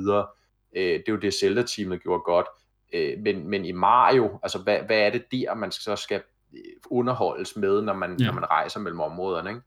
Øh, 0.75 0.93
det 0.99 1.07
er 1.07 1.11
jo 1.11 1.17
det, 1.17 1.33
Zelda-teamet 1.33 2.03
gjorde 2.03 2.23
godt. 2.25 2.47
Øh, 2.93 3.19
men, 3.19 3.47
men 3.47 3.65
i 3.65 3.71
Mario, 3.71 4.39
altså 4.43 4.59
hvad, 4.59 4.79
hvad 4.85 4.99
er 4.99 5.09
det 5.09 5.23
der, 5.31 5.55
man 5.55 5.71
så 5.71 5.95
skal 5.95 6.21
øh, 6.53 6.59
underholdes 6.89 7.55
med, 7.55 7.81
når 7.81 7.93
man, 7.93 8.17
ja. 8.19 8.25
når 8.25 8.33
man 8.33 8.43
rejser 8.43 8.79
mellem 8.79 8.99
områderne, 8.99 9.49
ikke? 9.49 9.61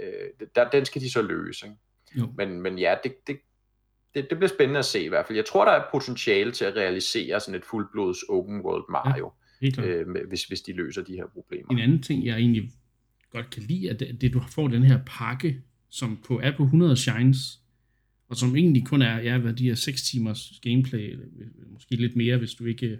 Øh, 0.00 0.48
der, 0.54 0.70
den 0.70 0.84
skal 0.84 1.02
de 1.02 1.10
så 1.10 1.22
løse. 1.22 1.66
Ikke? 1.66 1.78
Jo. 2.18 2.32
Men, 2.36 2.60
men 2.60 2.78
ja, 2.78 2.94
det, 3.04 3.14
det, 3.26 3.36
det, 4.14 4.30
det 4.30 4.38
bliver 4.38 4.48
spændende 4.48 4.78
at 4.78 4.84
se 4.84 5.04
i 5.04 5.08
hvert 5.08 5.26
fald. 5.26 5.36
Jeg 5.36 5.44
tror, 5.44 5.64
der 5.64 5.72
er 5.72 5.84
potentiale 5.92 6.52
til 6.52 6.64
at 6.64 6.76
realisere 6.76 7.40
sådan 7.40 7.54
et 7.54 7.64
fuldblods 7.64 8.22
open 8.22 8.60
world 8.60 8.84
Mario, 8.90 9.32
ja, 9.62 9.82
øh, 9.82 10.28
hvis, 10.28 10.44
hvis 10.44 10.60
de 10.60 10.72
løser 10.72 11.02
de 11.02 11.12
her 11.12 11.26
problemer. 11.32 11.70
En 11.70 11.78
anden 11.78 12.02
ting, 12.02 12.26
jeg 12.26 12.36
egentlig 12.36 12.70
godt 13.30 13.50
kan 13.50 13.62
lide, 13.62 13.88
er 13.88 13.94
det, 13.94 14.20
det 14.20 14.32
du 14.32 14.40
får 14.48 14.68
den 14.68 14.82
her 14.82 14.98
pakke, 15.06 15.62
som 15.90 16.18
på, 16.26 16.40
er 16.42 16.56
på 16.56 16.62
100 16.62 16.96
shines, 16.96 17.60
og 18.28 18.36
som 18.36 18.56
egentlig 18.56 18.86
kun 18.86 19.02
er, 19.02 19.18
ja, 19.18 19.38
hvad 19.38 19.52
de 19.52 19.64
her 19.64 19.74
6 19.74 20.02
timers 20.02 20.52
gameplay, 20.62 21.10
eller 21.10 21.26
øh, 21.40 21.72
måske 21.72 21.96
lidt 21.96 22.16
mere, 22.16 22.36
hvis 22.36 22.54
du 22.54 22.64
ikke, 22.64 22.86
øh, 22.86 22.98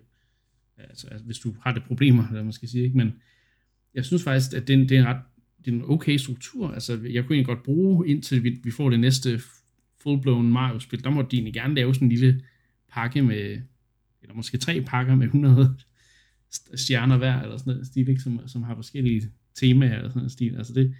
altså, 0.79 1.09
altså, 1.09 1.25
hvis 1.25 1.39
du 1.39 1.55
har 1.61 1.75
det 1.75 1.85
problemer, 1.85 2.29
eller 2.29 2.43
man 2.43 2.53
skal 2.53 2.69
sige, 2.69 2.85
ikke? 2.85 2.97
men 2.97 3.13
jeg 3.95 4.05
synes 4.05 4.23
faktisk, 4.23 4.55
at 4.55 4.69
det, 4.69 4.89
det 4.89 4.97
er 4.97 5.01
en 5.01 5.07
ret, 5.07 5.23
det 5.65 5.71
er 5.71 5.77
en 5.77 5.85
okay 5.85 6.17
struktur, 6.17 6.71
altså 6.71 6.93
jeg 6.93 7.25
kunne 7.25 7.37
egentlig 7.37 7.47
godt 7.47 7.63
bruge, 7.63 8.09
indtil 8.09 8.45
vi, 8.45 8.61
vi 8.65 8.71
får 8.71 8.91
det 8.91 9.01
næste 9.01 9.41
fullblown 10.03 10.53
Mario-spil, 10.53 11.05
der 11.05 11.11
må 11.11 11.23
de 11.23 11.37
egentlig 11.37 11.55
gerne 11.55 11.75
lave 11.75 11.95
sådan 11.95 12.07
en 12.07 12.13
lille 12.13 12.41
pakke 12.93 13.23
med, 13.23 13.61
eller 14.23 14.35
måske 14.35 14.59
tre 14.59 14.81
pakker 14.81 15.15
med 15.15 15.27
100 15.27 15.77
stjerner 16.75 17.19
hver, 17.19 17.43
eller 17.43 17.57
sådan 17.57 17.73
noget 17.73 17.87
stil, 17.87 18.09
ikke? 18.09 18.21
Som, 18.21 18.49
som 18.49 18.63
har 18.63 18.75
forskellige 18.75 19.31
temaer, 19.55 19.97
eller 19.97 20.09
sådan 20.09 20.21
noget 20.21 20.33
stil, 20.33 20.57
altså 20.57 20.73
det, 20.73 20.95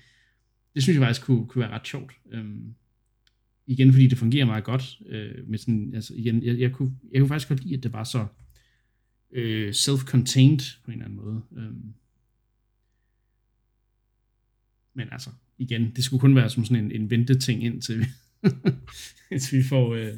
det 0.75 0.83
synes 0.83 0.97
jeg 0.97 1.07
faktisk 1.07 1.27
kunne, 1.27 1.47
kunne 1.47 1.63
være 1.63 1.71
ret 1.71 1.87
sjovt. 1.87 2.13
Øhm, 2.33 2.75
igen, 3.67 3.93
fordi 3.93 4.07
det 4.07 4.19
fungerer 4.19 4.47
meget 4.47 4.65
godt. 4.65 4.99
Øh, 5.07 5.49
med 5.49 5.59
sådan, 5.59 5.93
altså, 5.95 6.15
igen, 6.17 6.43
jeg, 6.43 6.59
jeg, 6.59 6.73
kunne, 6.73 6.93
jeg 7.13 7.21
kunne 7.21 7.29
faktisk 7.29 7.49
godt 7.49 7.65
lide, 7.65 7.77
at 7.77 7.83
det 7.83 7.93
var 7.93 8.05
så 8.05 8.27
øh, 9.33 9.71
self-contained 9.71 10.83
på 10.85 10.91
en 10.91 10.93
eller 10.93 11.05
anden 11.05 11.17
måde. 11.17 11.43
Øhm, 11.57 11.95
men 14.95 15.09
altså, 15.13 15.31
igen, 15.59 15.93
det 15.97 16.05
skulle 16.05 16.21
kun 16.21 16.37
være 16.37 16.51
som 16.51 16.65
sådan 16.65 16.85
en, 16.85 16.93
en 16.93 17.11
venteting 17.11 17.65
indtil 17.65 17.99
vi, 18.01 18.05
indtil 19.33 19.59
vi 19.59 19.65
får 19.69 19.95
øh, 19.95 20.13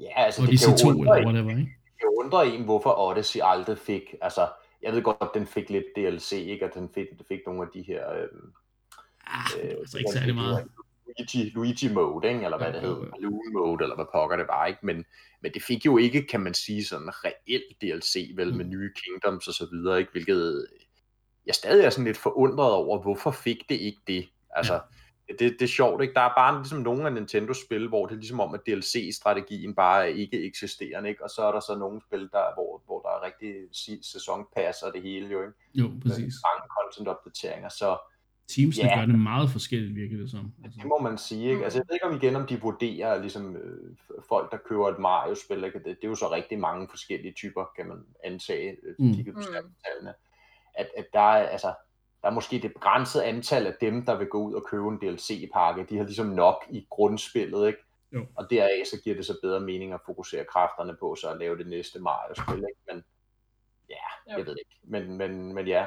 ja, 0.00 0.24
altså, 0.24 0.46
det 0.46 0.60
2 0.82 0.88
undre 0.88 1.18
eller 1.18 1.32
whatever, 1.32 1.50
ikke? 1.50 1.72
Det 1.98 2.06
undrer 2.24 2.42
en, 2.42 2.64
hvorfor 2.64 3.10
Odyssey 3.10 3.40
aldrig 3.42 3.78
fik, 3.78 4.02
altså, 4.22 4.48
jeg 4.82 4.92
ved 4.92 5.02
godt, 5.02 5.16
at 5.20 5.30
den 5.34 5.46
fik 5.46 5.70
lidt 5.70 5.84
DLC, 5.96 6.32
ikke? 6.32 6.64
At 6.64 6.74
den 6.74 6.88
fik, 6.94 7.06
den 7.10 7.24
fik 7.28 7.40
nogle 7.46 7.62
af 7.62 7.68
de 7.74 7.82
her... 7.82 8.12
Øh, 8.12 8.28
Ah, 9.26 9.62
det 9.62 9.70
var 9.70 9.78
altså 9.80 9.98
ikke 9.98 10.10
særlig 10.12 10.34
meget. 10.34 10.68
Luigi, 11.18 11.50
Luigi 11.54 11.92
mode, 11.92 12.28
ikke? 12.28 12.44
eller 12.44 12.58
hvad 12.58 12.66
Jo, 12.66 12.72
det 12.72 12.80
hedder, 12.80 12.96
jo. 12.96 13.10
Balloon 13.10 13.52
mode, 13.52 13.82
eller 13.82 13.96
hvad 13.96 14.04
pokker 14.12 14.36
det 14.36 14.46
var, 14.48 14.66
ikke? 14.66 14.86
Men, 14.86 15.04
men 15.42 15.52
det 15.52 15.62
fik 15.62 15.86
jo 15.86 15.96
ikke, 15.98 16.26
kan 16.26 16.40
man 16.40 16.54
sige, 16.54 16.84
sådan 16.84 17.10
reelt 17.24 17.80
DLC, 17.82 18.32
vel, 18.36 18.54
med 18.56 18.64
Mm. 18.64 18.70
nye 18.70 18.90
kingdoms 19.04 19.48
og 19.48 19.54
så 19.54 19.66
videre, 19.72 19.98
ikke? 20.00 20.12
Hvilket 20.12 20.66
jeg 21.46 21.54
stadig 21.54 21.84
er 21.84 21.90
sådan 21.90 22.04
lidt 22.04 22.16
forundret 22.16 22.72
over, 22.72 23.02
hvorfor 23.02 23.30
fik 23.30 23.68
det 23.68 23.74
ikke 23.74 24.00
det? 24.06 24.28
Altså, 24.50 24.74
ja. 24.74 25.32
det, 25.38 25.52
det 25.58 25.62
er 25.62 25.66
sjovt, 25.66 26.02
ikke? 26.02 26.14
Der 26.14 26.20
er 26.20 26.32
bare 26.36 26.56
ligesom 26.58 26.78
nogle 26.78 27.06
af 27.06 27.12
Nintendo-spil, 27.12 27.88
hvor 27.88 28.06
det 28.06 28.12
er 28.14 28.18
ligesom 28.18 28.40
om, 28.40 28.54
at 28.54 28.60
DLC-strategien 28.66 29.74
bare 29.74 30.00
er 30.02 30.14
ikke 30.14 30.44
eksisterende, 30.46 31.08
ikke? 31.08 31.24
Og 31.24 31.30
så 31.30 31.42
er 31.42 31.52
der 31.52 31.60
så 31.60 31.76
nogle 31.78 32.00
spil, 32.06 32.20
der, 32.20 32.54
hvor, 32.54 32.82
hvor 32.86 33.00
der 33.00 33.08
er 33.08 33.24
rigtig 33.24 33.54
sæsonpass 34.02 34.82
og 34.82 34.92
det 34.92 35.02
hele 35.02 35.28
jo, 35.28 35.40
ikke? 35.40 35.52
Jo, 35.74 35.90
præcis. 36.02 36.18
Med 36.18 36.32
mange 36.48 36.64
content-opdateringer, 36.78 37.68
så 37.68 37.98
Teamsene 38.54 38.88
Ja. 38.88 38.98
gør 39.00 39.06
det 39.06 39.18
meget 39.18 39.50
forskelligt, 39.50 39.94
virker 39.96 40.16
det 40.16 40.30
som. 40.30 40.52
Altså, 40.64 40.78
det 40.78 40.88
må 40.88 40.98
man 40.98 41.18
sige, 41.18 41.50
ikke? 41.50 41.64
Altså, 41.64 41.78
jeg 41.78 41.84
ved 41.88 41.94
ikke 41.94 42.06
om 42.06 42.14
igen, 42.16 42.36
om 42.36 42.46
de 42.46 42.60
vurderer 42.60 43.20
ligesom 43.20 43.56
øh, 43.56 43.96
folk, 44.28 44.50
der 44.52 44.56
køber 44.56 44.88
et 44.88 44.98
Mario-spil, 44.98 45.64
ikke? 45.64 45.78
Det, 45.78 45.84
det 45.86 46.04
er 46.04 46.08
jo 46.08 46.14
så 46.14 46.30
rigtig 46.32 46.58
mange 46.58 46.88
forskellige 46.90 47.32
typer, 47.32 47.64
kan 47.76 47.86
man 47.88 47.98
antage, 48.24 48.76
Mm. 48.98 49.06
mm. 49.06 49.14
kigget 49.14 49.34
på 49.34 49.40
Mm. 49.40 49.74
tallene. 49.84 50.14
At, 50.74 50.88
at 50.96 51.06
der 51.12 51.20
er, 51.20 51.48
altså, 51.48 51.74
der 52.22 52.28
er 52.28 52.32
måske 52.32 52.58
det 52.58 52.72
begrænsede 52.72 53.24
antal 53.24 53.66
af 53.66 53.74
dem, 53.80 54.04
der 54.06 54.18
vil 54.18 54.26
gå 54.26 54.38
ud 54.42 54.54
og 54.54 54.66
købe 54.70 54.88
en 54.88 54.98
DLC-pakke. 54.98 55.86
De 55.90 55.96
har 55.96 56.04
ligesom 56.04 56.26
nok 56.26 56.64
i 56.70 56.86
grundspillet, 56.90 57.66
ikke? 57.66 57.78
Jo. 58.14 58.26
Og 58.36 58.50
deraf 58.50 58.82
så 58.90 59.00
giver 59.04 59.16
det 59.16 59.26
så 59.26 59.38
bedre 59.42 59.60
mening 59.60 59.92
at 59.92 60.00
fokusere 60.06 60.44
kræfterne 60.44 60.96
på 61.00 61.14
så 61.20 61.28
at 61.28 61.38
lave 61.38 61.58
det 61.58 61.66
næste 61.66 61.98
Mario-spil, 62.00 62.56
ikke? 62.56 62.80
Men 62.92 63.04
ja, 63.88 64.32
Jo. 64.32 64.38
jeg 64.38 64.46
ved 64.46 64.56
ikke. 64.58 64.70
Men, 64.84 65.16
men, 65.18 65.54
men 65.54 65.66
ja, 65.66 65.86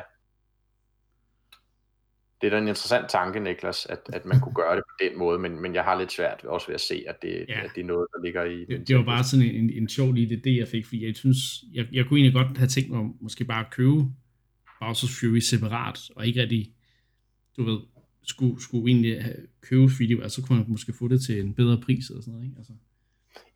det 2.44 2.48
er 2.48 2.58
da 2.58 2.62
en 2.62 2.68
interessant 2.68 3.10
tanke, 3.10 3.40
Niklas, 3.40 3.86
at, 3.86 4.00
at 4.14 4.26
man 4.26 4.40
kunne 4.40 4.56
gøre 4.56 4.76
det 4.76 4.84
på 4.84 4.96
den 5.04 5.20
måde, 5.20 5.40
men, 5.40 5.62
men 5.62 5.76
jeg 5.76 5.84
har 5.84 6.00
lidt 6.00 6.12
svært 6.12 6.44
også 6.44 6.68
ved 6.68 6.76
at 6.76 6.82
se, 6.82 7.04
at 7.08 7.22
det, 7.22 7.46
Ja. 7.50 7.62
at 7.64 7.72
det 7.76 7.82
er 7.82 7.86
noget, 7.86 8.08
der 8.16 8.24
ligger 8.24 8.44
i... 8.44 8.66
det, 8.66 8.88
det 8.88 8.98
var 8.98 9.04
bare 9.04 9.24
sådan 9.24 9.46
en, 9.46 9.70
en 9.70 9.90
sjov 9.90 10.14
lille 10.14 10.36
idé, 10.36 10.60
jeg 10.60 10.68
fik, 10.68 10.86
fordi 10.86 11.06
jeg 11.06 11.16
synes, 11.16 11.38
jeg, 11.74 11.88
jeg 11.92 12.06
kunne 12.06 12.20
egentlig 12.20 12.34
godt 12.34 12.58
have 12.58 12.68
tænkt 12.68 12.90
mig 12.92 13.12
måske 13.22 13.46
bare 13.46 13.66
at 13.66 13.72
købe 13.72 14.02
Bowser's 14.84 15.20
Fury 15.20 15.40
separat, 15.40 16.00
og 16.16 16.28
ikke 16.28 16.42
rigtig, 16.42 16.74
du 17.58 17.64
ved, 17.64 17.80
skulle, 18.24 18.62
skulle 18.62 18.92
egentlig 18.92 19.24
have, 19.24 19.36
købe 19.62 19.92
video, 20.00 20.22
altså 20.22 20.42
så 20.42 20.48
kunne 20.48 20.60
man 20.60 20.68
måske 20.70 20.94
få 21.00 21.08
det 21.08 21.22
til 21.22 21.40
en 21.40 21.54
bedre 21.54 21.82
pris 21.82 22.10
eller 22.10 22.22
sådan 22.22 22.34
noget, 22.34 22.46
ikke? 22.46 22.58
Altså, 22.58 22.74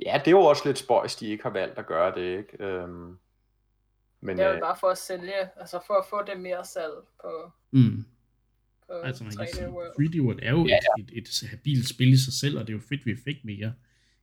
Ja, 0.06 0.13
det 0.19 0.28
er 0.28 0.32
jo 0.32 0.39
også 0.41 0.63
lidt 0.65 0.78
spøjs, 0.78 1.15
de 1.15 1.28
ikke 1.28 1.43
har 1.43 1.50
valgt 1.50 1.78
at 1.78 1.88
gøre 1.88 2.15
det, 2.15 2.38
ikke? 2.38 2.63
Øhm, 2.63 3.17
men 4.21 4.38
Det 4.38 4.45
er 4.45 4.50
øh, 4.52 4.56
jo 4.56 4.65
bare 4.65 4.78
for 4.80 4.88
at 4.88 4.97
sælge, 4.97 5.60
altså 5.60 5.80
for 5.88 5.93
at 5.93 6.06
få 6.10 6.17
det 6.32 6.39
mere 6.41 6.65
salg 6.65 6.93
på, 7.21 7.52
mm. 7.71 8.06
På 8.89 8.93
altså 8.93 9.23
man 9.23 9.34
kan 9.34 9.45
3D 9.45 9.56
sige, 9.56 9.69
World. 9.69 9.91
3D 10.15 10.21
World 10.21 10.39
er 10.41 10.52
jo 10.52 10.65
Ja, 10.67 10.78
et, 11.00 11.10
et, 11.13 11.28
et 11.43 11.50
habilt 11.50 11.88
spil 11.89 12.13
i 12.13 12.17
sig 12.17 12.34
selv, 12.34 12.58
og 12.60 12.67
det 12.67 12.73
er 12.73 12.78
jo 12.78 12.84
fedt, 12.89 13.06
vi 13.06 13.15
fik 13.26 13.45
mere 13.45 13.73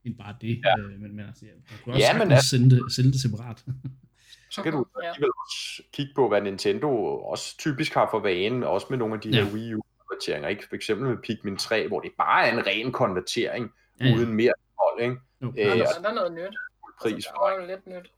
end 0.04 0.16
bare 0.18 0.36
det, 0.40 0.60
Ja. 0.64 0.78
øh, 0.78 1.00
men, 1.00 1.16
men 1.16 1.26
altså, 1.26 1.44
man 1.44 1.78
kunne 1.84 1.94
også 1.94 2.06
Ja, 2.06 2.12
ja, 2.12 2.18
men 2.18 2.28
men 2.28 2.42
sælge, 2.42 2.70
det, 2.70 2.92
sælge 2.96 3.12
det 3.12 3.20
separat. 3.20 3.64
så 4.54 4.62
kan 4.62 4.72
du 4.72 4.86
Ja. 5.02 5.10
også 5.10 5.82
kigge 5.92 6.12
på, 6.14 6.28
hvad 6.28 6.40
Nintendo 6.42 6.88
også 7.32 7.58
typisk 7.58 7.94
har 7.94 8.08
for 8.10 8.18
vane, 8.20 8.66
også 8.68 8.86
med 8.90 8.98
nogle 8.98 9.14
af 9.14 9.20
de 9.20 9.34
her 9.34 9.44
Ja. 9.46 9.52
Wii 9.52 9.74
U-konverteringer, 9.74 10.48
ikke? 10.48 10.64
For 10.68 10.74
eksempel 10.76 11.08
med 11.08 11.16
Pikmin 11.22 11.56
3, 11.56 11.88
hvor 11.88 12.00
det 12.00 12.10
bare 12.18 12.46
er 12.48 12.52
en 12.58 12.66
ren 12.66 12.92
konvertering, 12.92 13.72
Ja, 14.00 14.06
ja. 14.06 14.14
uden 14.16 14.32
mere 14.34 14.52
hold, 14.78 15.02
ikke? 15.02 15.16
Jo, 15.42 15.48
Øh, 15.48 15.56
Der, 15.56 15.70
præcis. 15.70 15.96
er, 15.96 16.02
der 16.02 16.08
er 16.08 16.14
noget 16.14 16.32
nyt. 16.32 16.56
Pris 17.00 17.12
Altså, 17.12 17.30
der 17.34 17.46
er 17.48 17.60
jo 17.60 17.66
lidt 17.66 17.86
nyt. 17.86 18.10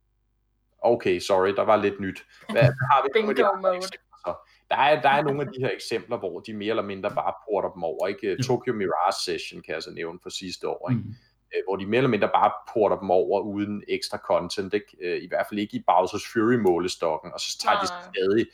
Okay, 0.82 1.18
sorry, 1.20 1.48
der 1.56 1.62
var 1.62 1.76
lidt 1.76 2.00
nyt. 2.00 2.24
Hvad, 2.50 2.62
har 2.62 3.02
vi 3.04 3.08
Bingo 3.14 3.56
mode. 3.62 3.82
så? 4.26 4.34
Der 4.70 4.76
er, 4.76 5.02
der 5.02 5.08
er 5.08 5.22
nogle 5.22 5.40
af 5.40 5.46
de 5.46 5.60
her 5.60 5.70
eksempler, 5.70 6.18
hvor 6.18 6.40
de 6.40 6.52
mere 6.54 6.70
eller 6.70 6.82
mindre 6.82 7.10
bare 7.10 7.32
porter 7.48 7.68
dem 7.72 7.82
over. 7.82 8.06
Ikke? 8.06 8.42
Tokyo 8.42 8.72
Mirage 8.72 9.16
Session 9.24 9.62
kan 9.62 9.74
jeg 9.74 9.82
så 9.82 9.90
nævne 9.90 10.18
for 10.22 10.30
sidste 10.30 10.68
år, 10.68 10.90
ikke? 10.90 11.02
Mm. 11.02 11.14
Øh, 11.54 11.62
hvor 11.68 11.76
de 11.76 11.86
mere 11.86 11.98
eller 11.98 12.10
mindre 12.10 12.28
bare 12.28 12.52
porter 12.72 12.98
dem 12.98 13.10
over 13.10 13.40
uden 13.40 13.82
ekstra 13.88 14.18
content. 14.18 14.74
Ikke? 14.74 14.96
Øh, 15.00 15.22
I 15.22 15.28
hvert 15.28 15.46
fald 15.48 15.60
ikke 15.60 15.76
i 15.76 15.84
Bowser's 15.90 16.32
Fury-målestokken, 16.32 17.32
og 17.32 17.40
så 17.40 17.58
tager 17.58 17.80
de 17.80 17.86
Nej. 17.90 18.02
stadig 18.14 18.46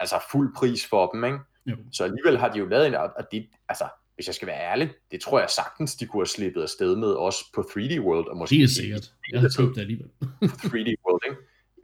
altså 0.00 0.16
fuld 0.30 0.54
pris 0.56 0.86
for 0.86 1.06
dem. 1.06 1.24
Ikke? 1.24 1.38
Jo. 1.66 1.76
Så 1.92 2.04
alligevel 2.04 2.38
har 2.38 2.48
de 2.48 2.58
jo 2.58 2.66
lavet 2.66 2.86
en, 2.86 2.94
og 2.94 3.26
det, 3.32 3.46
altså, 3.68 3.88
hvis 4.14 4.26
jeg 4.26 4.34
skal 4.34 4.48
være 4.48 4.60
ærlig, 4.60 4.90
det 5.10 5.20
tror 5.20 5.40
jeg 5.40 5.50
sagtens, 5.50 5.94
de 5.94 6.06
kunne 6.06 6.20
have 6.20 6.26
slippet 6.26 6.62
afsted 6.62 6.96
med 6.96 7.08
også 7.08 7.44
på 7.54 7.60
3D 7.60 8.00
World, 8.00 8.28
og 8.28 8.36
måske 8.36 8.56
Helt 8.56 8.70
sikkert. 8.70 9.12
Jeg 9.32 9.40
havde 9.40 9.52
købt 9.58 9.74
det 9.74 9.80
alligevel. 9.80 10.10
3D 10.42 10.94
World, 11.06 11.22
ikke? 11.30 11.36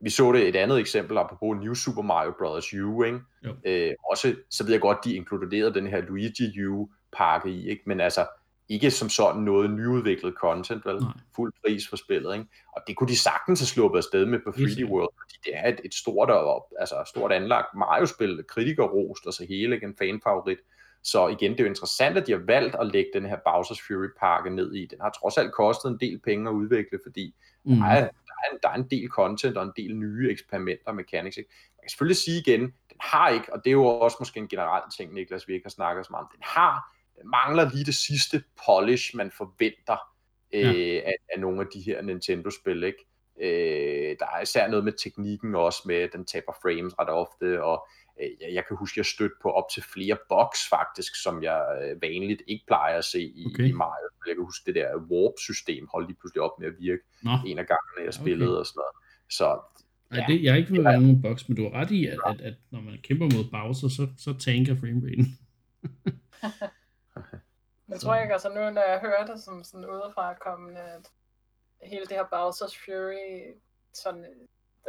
Vi 0.02 0.10
så 0.10 0.32
det 0.32 0.48
et 0.48 0.56
andet 0.56 0.78
eksempel, 0.78 1.18
apropos 1.18 1.56
New 1.64 1.74
Super 1.74 2.02
Mario 2.02 2.34
Bros. 2.38 2.74
U, 2.74 3.02
ikke? 3.02 3.20
Jo. 3.44 3.54
Øh, 3.64 3.92
også, 4.10 4.34
så 4.50 4.64
ved 4.64 4.72
jeg 4.72 4.80
godt, 4.80 4.98
de 5.04 5.14
inkluderede 5.14 5.74
den 5.74 5.86
her 5.86 6.00
Luigi 6.00 6.64
U-pakke 6.66 7.50
i, 7.50 7.68
ikke? 7.68 7.82
Men 7.86 8.00
altså, 8.00 8.26
ikke 8.68 8.90
som 8.90 9.08
sådan 9.08 9.42
noget 9.42 9.70
nyudviklet 9.70 10.34
content, 10.40 10.86
vel? 10.86 10.96
Nej. 10.96 11.12
Fuld 11.36 11.52
pris 11.64 11.88
for 11.88 11.96
spillet, 11.96 12.34
ikke? 12.34 12.46
Og 12.76 12.82
det 12.86 12.96
kunne 12.96 13.08
de 13.08 13.18
sagtens 13.18 13.60
have 13.60 13.66
sluppet 13.66 13.98
afsted 13.98 14.26
med 14.26 14.38
på 14.44 14.52
Helt 14.56 14.68
3D 14.68 14.74
sikkert. 14.74 14.90
World, 14.90 15.10
fordi 15.20 15.34
det 15.44 15.52
er 15.58 15.68
et, 15.68 15.80
et 15.84 15.94
stort, 15.94 16.30
og, 16.30 16.66
altså 16.80 16.94
stort 17.06 17.32
anlagt 17.32 17.66
Mario-spil, 17.76 18.44
kritikerrost 18.48 19.26
og 19.26 19.32
så 19.32 19.46
hele, 19.48 19.74
ikke? 19.74 19.86
En 19.86 19.96
fanfavorit. 19.98 20.58
Så 21.04 21.28
igen, 21.28 21.52
det 21.52 21.60
er 21.60 21.64
jo 21.64 21.68
interessant, 21.70 22.16
at 22.16 22.26
de 22.26 22.32
har 22.32 22.42
valgt 22.46 22.74
at 22.74 22.86
lægge 22.86 23.10
den 23.14 23.26
her 23.26 23.36
Bowser's 23.48 23.86
Fury-pakke 23.86 24.50
ned 24.50 24.74
i. 24.74 24.86
Den 24.86 24.98
har 25.00 25.10
trods 25.20 25.38
alt 25.38 25.52
kostet 25.52 25.90
en 25.90 25.98
del 26.00 26.18
penge 26.18 26.48
at 26.50 26.54
udvikle, 26.54 26.98
fordi 27.06 27.34
Mm. 27.64 27.76
der 27.76 28.08
er, 28.44 28.48
der, 28.50 28.50
er 28.50 28.54
en, 28.54 28.58
der 28.62 28.68
er 28.68 28.74
en 28.74 28.90
del 28.90 29.08
content 29.08 29.56
og 29.56 29.64
en 29.64 29.72
del 29.76 29.96
nye 29.96 30.30
eksperimenter 30.30 30.86
og 30.86 30.94
mechanics. 30.96 31.36
Ikke? 31.36 31.50
Man 31.76 31.82
kan 31.82 31.90
selvfølgelig 31.90 32.16
sige 32.16 32.40
igen, 32.40 32.60
den 32.60 32.96
har 33.00 33.28
ikke, 33.28 33.52
og 33.52 33.64
det 33.64 33.70
er 33.70 33.72
jo 33.72 33.86
også 33.86 34.16
måske 34.20 34.40
en 34.40 34.48
generel 34.48 34.82
ting, 34.96 35.14
Niklas, 35.14 35.48
vi 35.48 35.54
ikke 35.54 35.64
har 35.64 35.70
snakket 35.70 36.06
så 36.06 36.10
meget 36.10 36.24
om, 36.24 36.30
den 36.32 36.42
har, 36.42 36.96
den 37.16 37.30
mangler 37.30 37.70
lige 37.70 37.84
det 37.84 37.94
sidste 37.94 38.42
polish, 38.66 39.16
man 39.16 39.30
forventer 39.30 39.96
øh, 40.52 41.02
af, 41.04 41.14
af 41.34 41.40
nogle 41.40 41.60
af 41.60 41.66
de 41.74 41.80
her 41.80 42.02
Nintendo-spil. 42.02 42.82
Ikke? 42.82 43.06
Øh, 43.40 44.16
der 44.20 44.26
er 44.26 44.40
især 44.40 44.68
noget 44.68 44.84
med 44.84 44.92
teknikken 44.92 45.54
også, 45.54 45.82
med 45.86 45.96
at 45.96 46.12
den 46.12 46.24
taber 46.24 46.52
frames 46.62 46.98
ret 46.98 47.08
ofte, 47.08 47.64
og 47.64 47.74
øh, 47.74 48.01
jeg, 48.20 48.54
jeg 48.54 48.64
kan 48.68 48.76
huske, 48.76 48.94
at 48.94 48.96
jeg 48.96 49.06
stødte 49.06 49.34
på 49.42 49.50
op 49.50 49.64
til 49.74 49.82
flere 49.82 50.18
bugs 50.28 50.68
faktisk, 50.68 51.22
som 51.22 51.42
jeg 51.42 51.60
øh, 51.82 52.02
vanligt 52.02 52.42
ikke 52.46 52.64
plejer 52.66 52.98
at 52.98 53.04
se 53.04 53.22
i, 53.22 53.44
Okay. 53.46 53.68
i 53.68 53.72
Mario. 53.72 54.08
Jeg 54.26 54.34
kan 54.34 54.44
huske, 54.44 54.66
det 54.66 54.74
der 54.74 54.96
warp-system 54.96 55.88
holdt 55.92 56.08
lige 56.08 56.18
pludselig 56.20 56.42
op 56.42 56.58
med 56.60 56.66
at 56.68 56.74
virke 56.78 57.02
Nå, 57.22 57.30
en 57.46 57.58
af 57.58 57.66
gangene, 57.66 58.04
jeg 58.04 58.14
spillede 58.14 58.50
Okay. 58.50 58.60
og 58.60 58.66
sådan 58.66 58.80
noget. 58.82 58.94
Så 59.38 59.46
ja. 60.14 60.24
det, 60.28 60.42
jeg 60.42 60.52
har 60.52 60.58
ikke 60.58 60.72
ved 60.72 60.82
være 60.82 61.00
nogen 61.00 61.22
boks, 61.22 61.48
men 61.48 61.56
du 61.56 61.62
har 61.62 61.72
ret 61.80 61.90
i, 61.90 62.06
at, 62.06 62.18
at, 62.26 62.40
at 62.40 62.54
når 62.70 62.80
man 62.80 62.98
kæmper 63.02 63.26
mod 63.34 63.44
Bowser, 63.50 63.88
så, 63.88 64.04
så 64.24 64.38
tanker 64.38 64.74
frameraten. 64.76 65.26
Men 67.86 67.98
tror 67.98 68.14
jeg 68.14 68.22
ikke, 68.22 68.32
altså 68.32 68.48
nu 68.48 68.54
når 68.54 68.90
jeg 68.90 69.00
hører 69.00 69.26
det 69.26 69.42
som 69.42 69.64
sådan 69.64 69.90
udefra 69.90 70.34
kommende, 70.34 70.80
at 70.80 71.10
hele 71.82 72.06
det 72.06 72.16
her 72.16 72.24
Bowser's 72.34 72.76
Fury, 72.84 73.54
sådan 73.94 74.24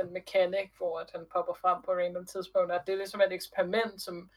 den 0.01 0.13
mekanik, 0.13 0.71
hvor 0.77 0.99
at 0.99 1.11
han 1.11 1.25
popper 1.33 1.53
frem 1.53 1.81
på 1.81 1.91
random 1.91 2.25
tidspunkter, 2.25 2.75
at 2.79 2.87
det 2.87 2.93
er 2.93 2.97
ligesom 2.97 3.21
et 3.21 3.33
eksperiment, 3.33 4.01
som 4.01 4.29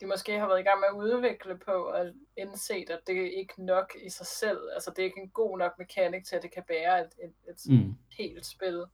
de 0.00 0.06
måske 0.06 0.38
har 0.38 0.46
været 0.48 0.60
i 0.60 0.62
gang 0.62 0.80
med 0.80 0.88
at 0.88 0.94
udvikle 0.94 1.58
på, 1.58 1.72
og 1.72 2.12
indset, 2.36 2.90
at 2.90 3.00
det 3.06 3.18
er 3.26 3.38
ikke 3.38 3.64
nok 3.64 3.92
i 4.02 4.10
sig 4.10 4.26
selv. 4.26 4.60
Altså 4.74 4.90
det 4.90 4.98
er 4.98 5.04
ikke 5.06 5.20
en 5.20 5.30
god 5.30 5.58
nok 5.58 5.78
mekanik 5.78 6.24
til, 6.26 6.36
at 6.36 6.42
det 6.42 6.52
kan 6.52 6.64
bære 6.68 7.00
et, 7.00 7.12
et, 7.24 7.34
et 7.48 7.60
Mm. 7.68 7.94
helt 8.18 8.46
spil. 8.46 8.84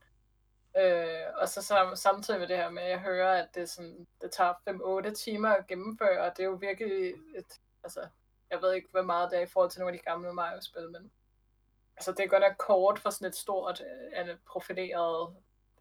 Øh, 0.77 1.21
og 1.35 1.49
så 1.49 1.61
sam, 1.61 1.95
samtidig 1.95 2.39
med 2.39 2.47
det 2.47 2.57
her 2.57 2.69
med, 2.69 2.83
at 2.83 2.89
jeg 2.89 2.99
hører, 2.99 3.43
at 3.43 3.47
det, 3.55 3.69
sådan, 3.69 4.07
det 4.21 4.31
tager 4.31 4.53
5-8 5.09 5.13
timer 5.13 5.49
at 5.49 5.67
gennemføre, 5.67 6.21
og 6.21 6.37
det 6.37 6.43
er 6.43 6.47
jo 6.47 6.53
virkelig 6.61 7.09
et, 7.35 7.59
altså, 7.83 8.07
jeg 8.49 8.61
ved 8.61 8.73
ikke, 8.73 8.87
hvor 8.91 9.01
meget 9.01 9.31
det 9.31 9.37
er 9.39 9.43
i 9.43 9.47
forhold 9.53 9.71
til 9.71 9.79
nogle 9.79 9.93
af 9.93 9.99
de 9.99 10.03
gamle 10.03 10.33
Mario-spil, 10.33 10.89
men 10.91 11.11
altså 11.97 12.11
det 12.11 12.19
er 12.19 12.27
godt 12.27 12.41
nok 12.43 12.57
kort 12.57 12.99
for 12.99 13.09
sådan 13.09 13.27
et 13.27 13.35
stort, 13.35 13.81
uh, 14.21 14.35
profileret, 14.47 15.35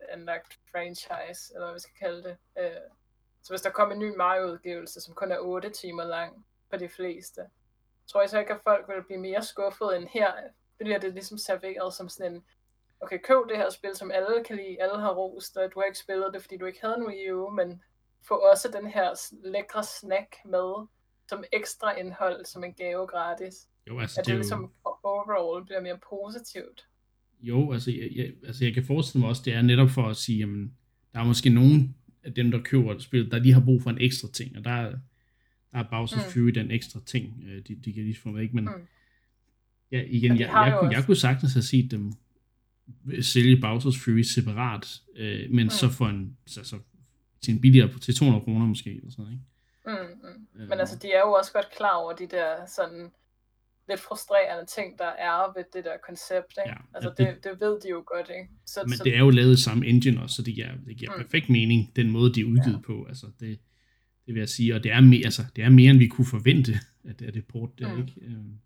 anlagt 0.08 0.58
franchise, 0.70 1.54
eller 1.54 1.66
hvad 1.66 1.74
vi 1.74 1.80
skal 1.80 1.94
kalde 1.98 2.22
det. 2.22 2.36
Uh, 2.56 2.90
så 3.42 3.52
hvis 3.52 3.62
der 3.62 3.70
kommer 3.70 3.94
en 3.94 4.00
ny 4.00 4.16
Mario-udgivelse, 4.16 5.00
som 5.00 5.14
kun 5.14 5.32
er 5.32 5.38
8 5.38 5.70
timer 5.70 6.04
lang 6.04 6.46
for 6.70 6.76
de 6.76 6.88
fleste, 6.88 7.42
tror 8.06 8.20
jeg 8.20 8.30
så 8.30 8.38
ikke, 8.38 8.52
at 8.52 8.60
folk 8.64 8.88
vil 8.88 9.04
blive 9.04 9.20
mere 9.20 9.42
skuffet 9.42 9.96
end 9.96 10.08
her. 10.08 10.32
Bliver 10.78 10.98
det 10.98 11.12
ligesom 11.12 11.38
serveret 11.38 11.94
som 11.94 12.08
sådan 12.08 12.32
en, 12.32 12.44
okay, 13.00 13.18
køb 13.18 13.48
det 13.48 13.56
her 13.56 13.70
spil, 13.70 13.96
som 13.96 14.10
alle 14.10 14.44
kan 14.44 14.56
lide, 14.56 14.82
alle 14.82 15.00
har 15.00 15.14
rost, 15.14 15.56
og 15.56 15.72
du 15.74 15.80
har 15.80 15.84
ikke 15.84 15.98
spillet 15.98 16.34
det, 16.34 16.42
fordi 16.42 16.56
du 16.56 16.66
ikke 16.66 16.80
havde 16.80 16.96
en 16.96 17.06
Wii 17.06 17.32
U, 17.32 17.50
men 17.50 17.82
få 18.28 18.34
også 18.34 18.68
den 18.68 18.86
her 18.86 19.32
lækre 19.44 19.84
snack 19.84 20.36
med, 20.44 20.86
som 21.28 21.44
ekstra 21.52 21.96
indhold, 21.96 22.44
som 22.44 22.64
en 22.64 22.74
gave 22.74 23.06
gratis. 23.06 23.68
Jo, 23.86 24.00
altså 24.00 24.20
at 24.20 24.26
det, 24.26 24.32
det 24.32 24.38
ligesom 24.38 24.62
jo... 24.62 24.96
overall 25.02 25.64
bliver 25.64 25.80
mere 25.80 25.98
positivt. 25.98 26.88
Jo, 27.44 27.72
altså 27.72 27.90
jeg, 27.90 28.08
jeg, 28.14 28.32
altså 28.46 28.64
jeg 28.64 28.74
kan 28.74 28.84
forestille 28.84 29.20
mig 29.20 29.28
også, 29.28 29.42
det 29.44 29.52
er 29.52 29.62
netop 29.62 29.90
for 29.90 30.08
at 30.08 30.16
sige, 30.16 30.38
jamen, 30.38 30.72
der 31.12 31.20
er 31.20 31.24
måske 31.24 31.50
nogen 31.50 31.96
af 32.22 32.34
dem, 32.34 32.50
der 32.50 32.62
køber 32.62 32.98
spillet, 32.98 33.32
der 33.32 33.38
lige 33.38 33.54
har 33.54 33.60
brug 33.60 33.82
for 33.82 33.90
en 33.90 34.00
ekstra 34.00 34.28
ting, 34.32 34.56
og 34.56 34.64
der 34.64 34.70
er, 34.70 34.90
der 35.72 35.78
er 35.78 35.84
Bowser's 35.84 36.26
mm. 36.26 36.32
Fury 36.32 36.48
den 36.48 36.70
ekstra 36.70 37.00
ting, 37.06 37.44
øh, 37.46 37.62
de, 37.68 37.74
de 37.74 37.92
kan 37.92 38.02
lige 38.04 38.16
få 38.16 38.28
med, 38.28 38.42
ikke? 38.42 38.54
Men 38.54 38.64
mm. 38.64 38.86
ja, 39.92 40.02
igen, 40.06 40.30
jeg, 40.30 40.40
jeg, 40.40 40.78
jeg, 40.82 40.92
jeg 40.92 41.04
kunne 41.06 41.16
sagtens 41.16 41.52
have 41.52 41.62
set 41.62 41.90
dem 41.90 42.12
sælge 43.20 43.56
Bowser's 43.56 44.04
Fury 44.04 44.22
separat, 44.22 45.00
øh, 45.16 45.50
men 45.50 45.66
mm. 45.66 45.70
så 45.70 45.88
for 45.88 46.06
en, 46.06 46.36
så, 46.46 46.64
så 46.64 46.78
til 47.42 47.54
en 47.54 47.60
billigere, 47.60 47.98
til 47.98 48.14
200 48.14 48.44
kroner 48.44 48.66
måske, 48.66 48.90
eller 48.90 49.10
sådan 49.10 49.32
ikke? 49.32 49.44
Mm, 49.86 49.92
mm. 50.22 50.60
Øh. 50.62 50.68
Men 50.68 50.80
altså, 50.80 50.98
de 51.02 51.12
er 51.12 51.20
jo 51.20 51.32
også 51.32 51.52
godt 51.52 51.70
klar 51.76 51.96
over 51.96 52.12
de 52.12 52.26
der 52.26 52.66
sådan 52.66 53.10
lidt 53.88 54.00
frustrerende 54.00 54.66
ting, 54.66 54.98
der 54.98 55.10
er 55.28 55.52
ved 55.56 55.64
det 55.72 55.84
der 55.84 55.96
koncept, 56.06 56.54
ikke? 56.66 56.70
Ja, 56.70 56.76
altså, 56.94 57.10
det, 57.18 57.26
det, 57.28 57.44
det 57.44 57.60
ved 57.60 57.80
de 57.80 57.88
jo 57.90 58.04
godt, 58.06 58.28
ikke? 58.38 58.50
Så, 58.66 58.80
men 58.86 58.96
så, 58.96 59.04
det 59.04 59.14
er 59.14 59.18
jo 59.18 59.30
lavet 59.30 59.58
samme 59.58 59.86
engine 59.86 60.22
også, 60.22 60.36
så 60.36 60.42
det 60.42 60.54
giver, 60.54 60.68
det 60.86 60.96
giver 60.96 61.10
mm. 61.16 61.22
perfekt 61.22 61.48
mening, 61.48 61.96
den 61.96 62.10
måde, 62.10 62.34
de 62.34 62.40
er 62.40 62.44
udgivet 62.44 62.80
ja. 62.82 62.86
på, 62.86 63.04
altså, 63.08 63.26
det, 63.40 63.58
det 64.26 64.34
vil 64.34 64.40
jeg 64.40 64.48
sige, 64.48 64.74
og 64.74 64.84
det 64.84 64.92
er, 64.92 65.00
mere, 65.00 65.24
altså, 65.24 65.42
det 65.56 65.64
er 65.64 65.68
mere, 65.68 65.90
end 65.90 65.98
vi 65.98 66.06
kunne 66.06 66.26
forvente, 66.26 66.72
at 67.08 67.18
det 67.18 67.28
er 67.28 67.32
det 67.32 67.46
port 67.46 67.78
der, 67.78 67.94
mm. 67.94 68.00
ikke? 68.00 68.12
Øhm, 68.22 68.58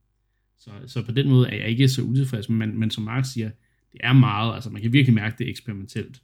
så, 0.59 0.71
så 0.87 1.05
på 1.05 1.13
den 1.13 1.29
måde 1.29 1.49
er 1.51 1.57
jeg 1.57 1.69
ikke 1.69 1.89
så 1.89 2.03
utilfreds, 2.03 2.49
men, 2.49 2.79
men 2.79 2.91
som 2.91 3.05
Mark 3.05 3.25
siger, 3.33 3.51
det 3.93 4.01
er 4.05 4.13
meget, 4.13 4.55
altså 4.55 4.71
man 4.71 4.83
kan 4.83 4.93
virkelig 4.93 5.15
mærke, 5.15 5.39
det 5.39 5.47
er 5.47 5.51
eksperimentelt. 5.51 6.23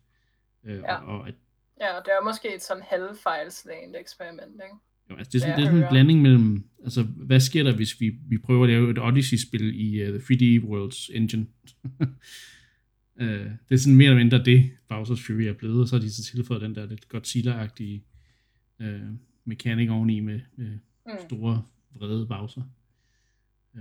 Øh, 0.65 0.79
ja. 0.79 0.95
Og, 0.95 1.19
og 1.19 1.29
at, 1.29 1.35
ja, 1.81 1.87
det 2.05 2.13
er 2.13 2.25
måske 2.25 2.55
et 2.55 2.63
sådan 2.63 2.83
halvfejlslagende 2.87 3.99
eksperiment, 3.99 4.53
ikke? 4.53 4.77
Jo, 5.11 5.17
altså 5.17 5.31
det 5.31 5.39
er 5.39 5.41
sådan, 5.41 5.57
det 5.57 5.65
er 5.65 5.67
sådan 5.67 5.83
en 5.83 5.89
blanding 5.91 6.23
mellem, 6.23 6.65
altså 6.85 7.03
hvad 7.03 7.41
sker 7.41 7.63
der, 7.63 7.77
hvis 7.77 8.01
vi, 8.01 8.15
vi 8.29 8.39
prøver 8.39 8.65
at 8.65 8.71
lave 8.71 8.91
et 8.91 8.99
Odyssey-spil 8.99 9.81
i 9.81 10.09
uh, 10.09 10.17
3D 10.17 10.65
Worlds 10.69 11.09
engine? 11.09 11.47
uh, 12.01 12.07
det 13.69 13.71
er 13.71 13.77
sådan 13.77 13.97
mere 13.97 14.07
eller 14.07 14.23
mindre 14.23 14.45
det, 14.45 14.71
Bowser's 14.93 15.27
Fury 15.27 15.43
er 15.43 15.53
blevet, 15.53 15.81
og 15.81 15.89
så 15.89 15.97
har 15.97 16.01
de 16.01 16.13
så 16.13 16.25
tilføjet 16.25 16.63
den 16.63 16.75
der 16.75 16.87
lidt 16.87 17.07
Godzilla-agtige 17.15 18.03
uh, 18.81 19.17
mekanik 19.45 19.91
oveni 19.91 20.21
med, 20.21 20.41
med 20.57 20.79
mm. 21.07 21.13
store, 21.29 21.63
vrede 21.95 22.27
Bowser. 22.27 22.63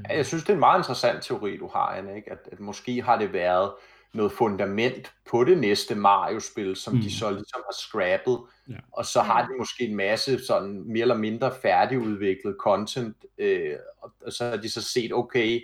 Ja, 0.09 0.15
jeg 0.15 0.25
synes, 0.25 0.43
det 0.43 0.49
er 0.49 0.53
en 0.53 0.59
meget 0.59 0.79
interessant 0.79 1.23
teori, 1.23 1.57
du 1.57 1.67
har, 1.67 1.87
Anne, 1.87 2.15
ikke? 2.15 2.31
At, 2.31 2.39
at 2.51 2.59
måske 2.59 3.01
har 3.01 3.19
det 3.19 3.33
været 3.33 3.71
noget 4.13 4.31
fundament 4.31 5.13
på 5.31 5.43
det 5.43 5.57
næste 5.57 5.95
Mario-spil, 5.95 6.75
som 6.75 6.93
mm. 6.93 7.01
de 7.01 7.17
så 7.17 7.31
ligesom 7.31 7.61
har 7.65 7.75
scrappet, 7.79 8.39
ja. 8.69 8.75
og 8.91 9.05
så 9.05 9.21
har 9.21 9.47
de 9.47 9.57
måske 9.57 9.83
en 9.83 9.95
masse 9.95 10.45
sådan 10.45 10.83
mere 10.85 11.01
eller 11.01 11.17
mindre 11.17 11.51
færdigudviklet 11.61 12.55
content, 12.59 13.25
øh, 13.37 13.75
og 14.21 14.33
så 14.33 14.49
har 14.49 14.57
de 14.57 14.69
så 14.69 14.81
set, 14.81 15.13
okay, 15.13 15.61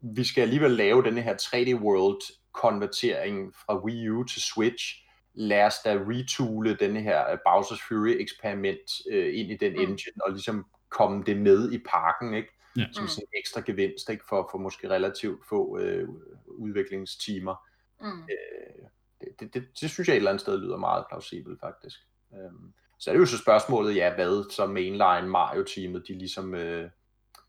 vi 0.00 0.24
skal 0.24 0.42
alligevel 0.42 0.70
lave 0.70 1.02
denne 1.02 1.20
her 1.20 1.34
3D 1.34 1.74
World 1.74 2.22
konvertering 2.52 3.54
fra 3.54 3.84
Wii 3.84 4.08
U 4.08 4.24
til 4.24 4.42
Switch, 4.42 5.02
lad 5.34 5.66
os 5.66 5.74
da 5.84 5.98
retoole 6.08 6.74
denne 6.74 7.00
her 7.00 7.30
øh, 7.30 7.38
Bowser's 7.48 7.88
Fury 7.88 8.16
eksperiment 8.20 8.90
øh, 9.10 9.38
ind 9.38 9.50
i 9.50 9.56
den 9.56 9.72
mm. 9.72 9.80
engine, 9.80 10.24
og 10.24 10.30
ligesom 10.30 10.66
komme 10.88 11.24
det 11.26 11.36
med 11.36 11.72
i 11.72 11.78
parken, 11.78 12.34
ikke? 12.34 12.48
Ja. 12.76 12.86
Som 12.92 13.08
sådan 13.08 13.24
en 13.32 13.38
ekstra 13.38 13.62
gevinst, 13.66 14.10
ikke? 14.10 14.24
For, 14.28 14.48
for 14.50 14.58
måske 14.58 14.90
relativt 14.90 15.46
få 15.48 15.78
øh, 15.78 16.08
udviklingstimer. 16.46 17.54
Mm. 18.02 18.22
Øh, 18.22 18.88
det, 19.20 19.28
det, 19.40 19.54
det, 19.54 19.80
det 19.80 19.90
synes 19.90 20.08
jeg 20.08 20.14
et 20.14 20.16
eller 20.16 20.30
andet 20.30 20.40
sted 20.40 20.58
lyder 20.58 20.76
meget 20.76 21.04
plausibelt 21.10 21.60
faktisk. 21.60 21.98
Øhm, 22.34 22.72
så 22.98 23.10
er 23.10 23.14
det 23.14 23.20
jo 23.20 23.26
så 23.26 23.38
spørgsmålet, 23.38 23.96
ja, 23.96 24.14
hvad 24.14 24.50
så 24.50 24.66
mainline 24.66 25.28
Mario-teamet, 25.28 26.08
de 26.08 26.18
ligesom 26.18 26.54
øh, 26.54 26.90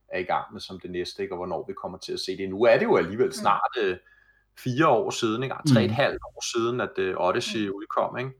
er 0.08 0.20
i 0.20 0.24
gang 0.24 0.54
med 0.54 0.62
som 0.62 0.80
det 0.80 0.92
næste, 0.92 1.24
ikke? 1.24 1.34
og 1.34 1.38
hvornår 1.38 1.66
vi 1.68 1.74
kommer 1.74 1.98
til 1.98 2.14
at 2.14 2.20
se 2.20 2.38
det. 2.38 2.50
Nu 2.50 2.64
er 2.64 2.78
det 2.78 2.86
jo 2.86 2.98
alligevel 2.98 3.26
mm. 3.26 3.32
snart 3.32 3.72
øh, 3.82 3.98
fire 4.60 4.88
år 4.88 5.10
siden, 5.10 5.44
ikke? 5.44 5.56
tre 5.68 5.80
og 5.80 5.84
et 5.84 5.90
mm. 5.90 5.96
halvt 5.96 6.22
år 6.24 6.44
siden, 6.54 6.82
at 6.82 6.98
øh, 6.98 7.16
Odyssey 7.18 7.68
mm. 7.68 7.74
udkom. 7.74 8.18
Ikke? 8.18 8.32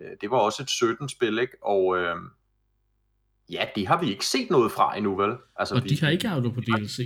Øh, 0.00 0.16
det 0.20 0.30
var 0.30 0.38
også 0.38 0.62
et 0.62 0.68
17-spil, 0.68 1.38
ikke? 1.38 1.56
og 1.62 1.98
øh, 1.98 2.16
ja, 3.50 3.66
det 3.74 3.86
har 3.86 4.00
vi 4.00 4.10
ikke 4.10 4.26
set 4.26 4.50
noget 4.50 4.72
fra 4.72 4.96
endnu, 4.96 5.16
vel? 5.16 5.36
Altså, 5.56 5.74
og 5.74 5.84
vi, 5.84 5.88
de 5.88 6.00
har 6.00 6.10
ikke 6.10 6.28
afdet 6.28 6.54
på 6.54 6.60
DLC. 6.60 6.98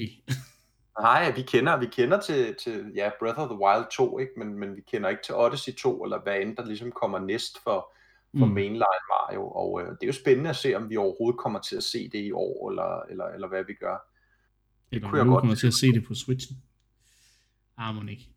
Nej, 1.01 1.33
vi 1.37 1.43
kender, 1.43 1.77
vi 1.79 1.87
kender 1.87 2.21
til, 2.21 2.55
til 2.65 2.93
ja, 2.95 3.11
Breath 3.19 3.39
of 3.39 3.49
the 3.49 3.59
Wild 3.59 3.87
2, 3.93 4.19
ikke? 4.19 4.33
Men, 4.37 4.59
men 4.59 4.77
vi 4.77 4.81
kender 4.81 5.09
ikke 5.09 5.23
til 5.23 5.35
Odyssey 5.35 5.75
2, 5.75 6.05
eller 6.05 6.23
hvad 6.23 6.41
end 6.41 6.57
der 6.57 6.67
ligesom 6.67 6.93
kommer 6.93 7.19
næst 7.19 7.63
for, 7.63 7.95
for 8.39 8.47
mm. 8.47 8.53
mainline 8.53 9.05
Mario. 9.13 9.49
Og 9.49 9.83
øh, 9.83 9.89
det 9.89 10.03
er 10.03 10.07
jo 10.07 10.13
spændende 10.13 10.51
at 10.51 10.57
se, 10.57 10.75
om 10.75 10.91
vi 10.91 10.97
overhovedet 10.97 11.39
kommer 11.39 11.61
til 11.61 11.77
at 11.77 11.83
se 11.83 12.09
det 12.09 12.25
i 12.25 12.33
år, 12.33 12.71
eller, 12.71 13.01
eller, 13.11 13.25
eller 13.25 13.49
hvad 13.49 13.65
vi 13.65 13.75
gør. 13.75 13.97
Det 14.91 14.97
eller 14.97 15.09
kunne 15.09 15.19
jeg 15.19 15.27
godt 15.27 15.41
kommer 15.41 15.55
til 15.55 15.67
at 15.67 15.75
se 15.75 15.93
det 15.93 16.05
på 16.07 16.15
Switchen. 16.15 16.57
Ah, 17.77 17.95
må 17.95 18.11
ikke. 18.11 18.31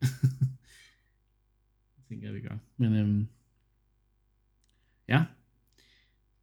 det 1.96 2.04
tænker 2.08 2.26
jeg, 2.26 2.34
vi 2.34 2.40
gør. 2.40 2.56
Men 2.76 2.96
øhm, 2.96 3.28
ja, 5.08 5.24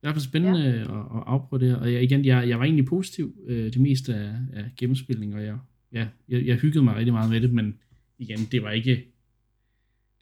det 0.06 0.10
er 0.10 0.12
i 0.12 0.14
hvert 0.14 0.16
fald 0.16 0.30
spændende 0.30 0.60
ja. 0.60 0.82
at, 0.82 1.06
at 1.18 1.24
afprøve 1.26 1.60
det 1.60 1.70
her. 1.70 1.78
Og 1.78 1.94
jeg, 1.94 2.04
igen, 2.04 2.26
jeg, 2.26 2.50
jeg 2.50 2.60
var 2.60 2.66
egentlig 2.66 2.86
positiv 2.86 3.36
øh, 3.48 3.74
det 3.74 3.82
meste 3.82 4.16
af, 4.16 4.36
af 4.54 4.72
gennemspilning, 4.78 5.36
og 5.36 5.44
jeg 5.44 5.58
ja, 5.96 6.08
jeg, 6.28 6.46
jeg 6.46 6.56
hyggede 6.56 6.84
mig 6.84 6.96
rigtig 6.96 7.14
meget 7.14 7.30
med 7.30 7.42
det, 7.42 7.54
men 7.54 7.80
igen, 8.18 8.40
det 8.52 8.64
var 8.64 8.72
ikke 8.72 8.96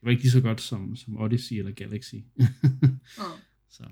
det 0.03 0.07
var 0.07 0.11
ikke 0.11 0.23
lige 0.23 0.31
så 0.31 0.41
godt 0.41 0.61
som, 0.61 0.95
som 0.95 1.21
Odyssey 1.21 1.55
eller 1.55 1.71
Galaxy. 1.71 2.15
mm. 2.15 2.43
Så. 3.69 3.83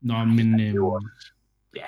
Nå, 0.00 0.24
men... 0.24 0.60
Øh, 0.60 0.74
ja, 1.76 1.86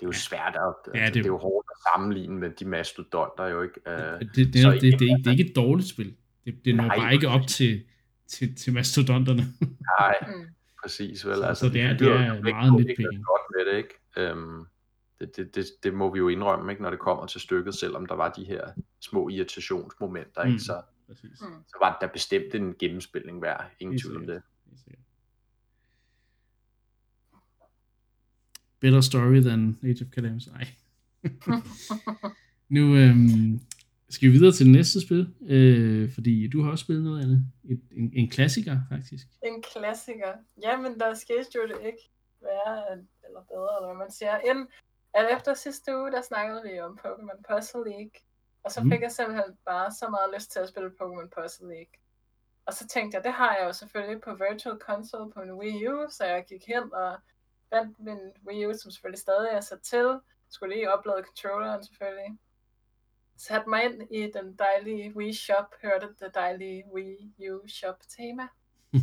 det 0.00 0.02
er 0.02 0.06
jo 0.06 0.12
svært 0.12 0.56
at, 0.56 1.00
ja, 1.00 1.06
det, 1.06 1.14
det 1.14 1.20
er 1.20 1.26
jo 1.26 1.38
hårdt 1.38 1.66
at 1.70 1.76
sammenligne 1.92 2.38
med 2.38 2.50
de 2.50 2.64
mastodonter 2.64 3.46
jo 3.46 3.62
ikke. 3.62 3.80
Uh, 3.86 3.92
det, 3.92 4.20
det, 4.20 4.54
det, 4.54 4.54
det, 4.54 4.82
det, 4.82 5.00
det, 5.00 5.26
er 5.26 5.30
ikke 5.30 5.44
et 5.44 5.56
dårligt 5.56 5.88
spil. 5.88 6.16
Det, 6.44 6.64
det 6.64 6.76
når 6.76 6.84
nej, 6.84 6.96
bare 6.96 7.14
ikke 7.14 7.28
op 7.28 7.46
til, 7.46 7.82
til, 8.26 8.56
til 8.56 8.72
mastodonterne. 8.72 9.42
nej, 10.00 10.16
mm. 10.22 10.46
præcis 10.82 11.26
vel. 11.26 11.36
Så, 11.36 11.42
altså, 11.42 11.66
så 11.66 11.72
det 11.72 11.80
er, 11.80 11.96
det 11.96 12.08
er 12.08 12.42
meget 12.42 12.72
nitpicking. 12.72 13.24
godt 13.24 13.42
med 13.56 13.72
det, 13.72 13.76
ikke? 13.78 14.32
Um, 14.32 14.66
det, 15.20 15.36
det, 15.36 15.54
det, 15.54 15.66
det 15.82 15.94
må 15.94 16.12
vi 16.12 16.18
jo 16.18 16.28
indrømme, 16.28 16.72
ikke, 16.72 16.82
når 16.82 16.90
det 16.90 16.98
kommer 16.98 17.26
til 17.26 17.40
stykket, 17.40 17.74
selvom 17.74 18.06
der 18.06 18.14
var 18.14 18.32
de 18.32 18.44
her 18.44 18.72
små 19.00 19.28
irritationsmomenter, 19.28 20.42
ikke, 20.42 20.52
mm, 20.52 20.58
så, 20.58 20.82
Præcis. 21.06 21.38
så 21.38 21.76
var 21.80 21.98
der 22.00 22.06
bestemt 22.06 22.54
en 22.54 22.74
gennemspilning 22.78 23.42
værd, 23.42 23.70
ingen 23.80 23.98
tvivl 23.98 24.16
om 24.16 24.26
det. 24.26 24.42
Better 28.80 29.00
story 29.00 29.40
than 29.40 29.78
Age 29.82 30.04
of 30.04 30.10
Calamity. 30.10 30.48
Nej. 30.48 30.66
nu 32.76 32.96
øhm, 32.96 33.60
skal 34.08 34.28
vi 34.28 34.32
videre 34.32 34.52
til 34.52 34.66
det 34.66 34.72
næste 34.72 35.00
spil, 35.00 35.34
øh, 35.48 36.12
fordi 36.14 36.48
du 36.48 36.62
har 36.62 36.70
også 36.70 36.84
spillet 36.84 37.04
noget 37.04 37.22
andet. 37.22 37.44
Et, 37.64 37.80
en, 37.90 38.10
en 38.14 38.28
klassiker, 38.28 38.80
faktisk. 38.88 39.26
En 39.44 39.62
klassiker. 39.72 40.32
Jamen, 40.62 41.00
der 41.00 41.14
skete 41.14 41.48
jo 41.54 41.62
det 41.62 41.86
ikke 41.86 42.04
være, 42.42 42.76
eller 43.26 43.42
bedre, 43.52 43.72
eller 43.78 43.88
hvad 43.88 43.98
man 44.04 44.12
siger, 44.12 44.36
end 44.38 44.60
at 45.18 45.36
efter 45.36 45.54
sidste 45.54 45.98
uge, 45.98 46.12
der 46.12 46.22
snakkede 46.22 46.62
vi 46.62 46.80
om 46.80 46.98
Pokémon 47.04 47.42
Puzzle 47.48 47.84
League, 47.84 48.20
og 48.62 48.72
så 48.72 48.82
mm. 48.82 48.90
fik 48.90 49.00
jeg 49.00 49.12
simpelthen 49.12 49.58
bare 49.64 49.92
så 49.92 50.08
meget 50.08 50.34
lyst 50.34 50.50
til 50.52 50.58
at 50.60 50.68
spille 50.68 50.90
Pokémon 51.00 51.28
Puzzle 51.28 51.68
League. 51.68 51.92
Og 52.66 52.74
så 52.74 52.86
tænkte 52.88 53.16
jeg, 53.16 53.24
det 53.24 53.32
har 53.32 53.56
jeg 53.56 53.66
jo 53.66 53.72
selvfølgelig 53.72 54.20
på 54.20 54.34
Virtual 54.34 54.78
Console 54.78 55.32
på 55.32 55.40
en 55.40 55.52
Wii 55.52 55.88
U, 55.88 56.06
så 56.10 56.24
jeg 56.24 56.44
gik 56.48 56.66
hen 56.66 56.94
og 56.94 57.18
fandt 57.70 58.00
min 58.00 58.18
Wii 58.46 58.66
U, 58.66 58.72
som 58.72 58.90
selvfølgelig 58.90 59.20
stadig 59.20 59.50
er 59.50 59.60
sat 59.60 59.82
til. 59.82 60.20
Skulle 60.50 60.74
lige 60.74 60.92
oplade 60.92 61.22
controlleren 61.22 61.84
selvfølgelig. 61.84 62.38
Satte 63.36 63.68
mig 63.68 63.84
ind 63.84 64.12
i 64.12 64.30
den 64.30 64.56
dejlige 64.56 65.16
Wii 65.16 65.32
Shop, 65.32 65.74
hørte 65.82 66.14
det 66.20 66.34
dejlige 66.34 66.84
Wii 66.92 67.50
U 67.50 67.68
Shop 67.68 67.96
tema. 68.08 68.48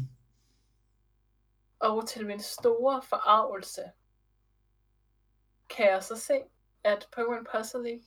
og 1.79 2.07
til 2.07 2.27
min 2.27 2.39
store 2.39 3.01
forarvelse, 3.01 3.81
kan 5.69 5.85
jeg 5.85 6.03
så 6.03 6.15
se, 6.17 6.41
at 6.83 7.09
Pokémon 7.17 7.57
Puzzle 7.57 7.83
League, 7.83 8.05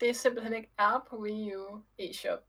det 0.00 0.16
simpelthen 0.16 0.54
ikke 0.54 0.70
er 0.78 1.06
på 1.10 1.16
Wii 1.16 1.56
U 1.56 1.82
eShop. 1.98 2.44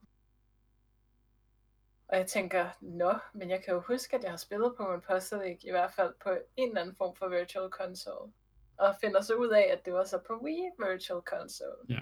Og 2.07 2.17
jeg 2.17 2.27
tænker, 2.27 2.69
nå, 2.81 3.13
men 3.33 3.49
jeg 3.49 3.63
kan 3.63 3.73
jo 3.73 3.79
huske, 3.79 4.15
at 4.17 4.23
jeg 4.23 4.31
har 4.31 4.37
spillet 4.37 4.75
Pokémon 4.79 5.13
Puzzle 5.13 5.37
League, 5.37 5.59
i 5.61 5.71
hvert 5.71 5.93
fald 5.93 6.13
på 6.23 6.29
en 6.55 6.67
eller 6.69 6.81
anden 6.81 6.95
form 6.95 7.15
for 7.15 7.27
Virtual 7.27 7.69
Console. 7.69 8.31
Og 8.77 8.95
finder 9.01 9.21
så 9.21 9.33
ud 9.33 9.49
af, 9.49 9.61
at 9.61 9.85
det 9.85 9.93
var 9.93 10.03
så 10.03 10.17
på 10.27 10.33
Wii 10.43 10.69
Virtual 10.79 11.21
Console. 11.21 11.77
Ja. 11.89 11.99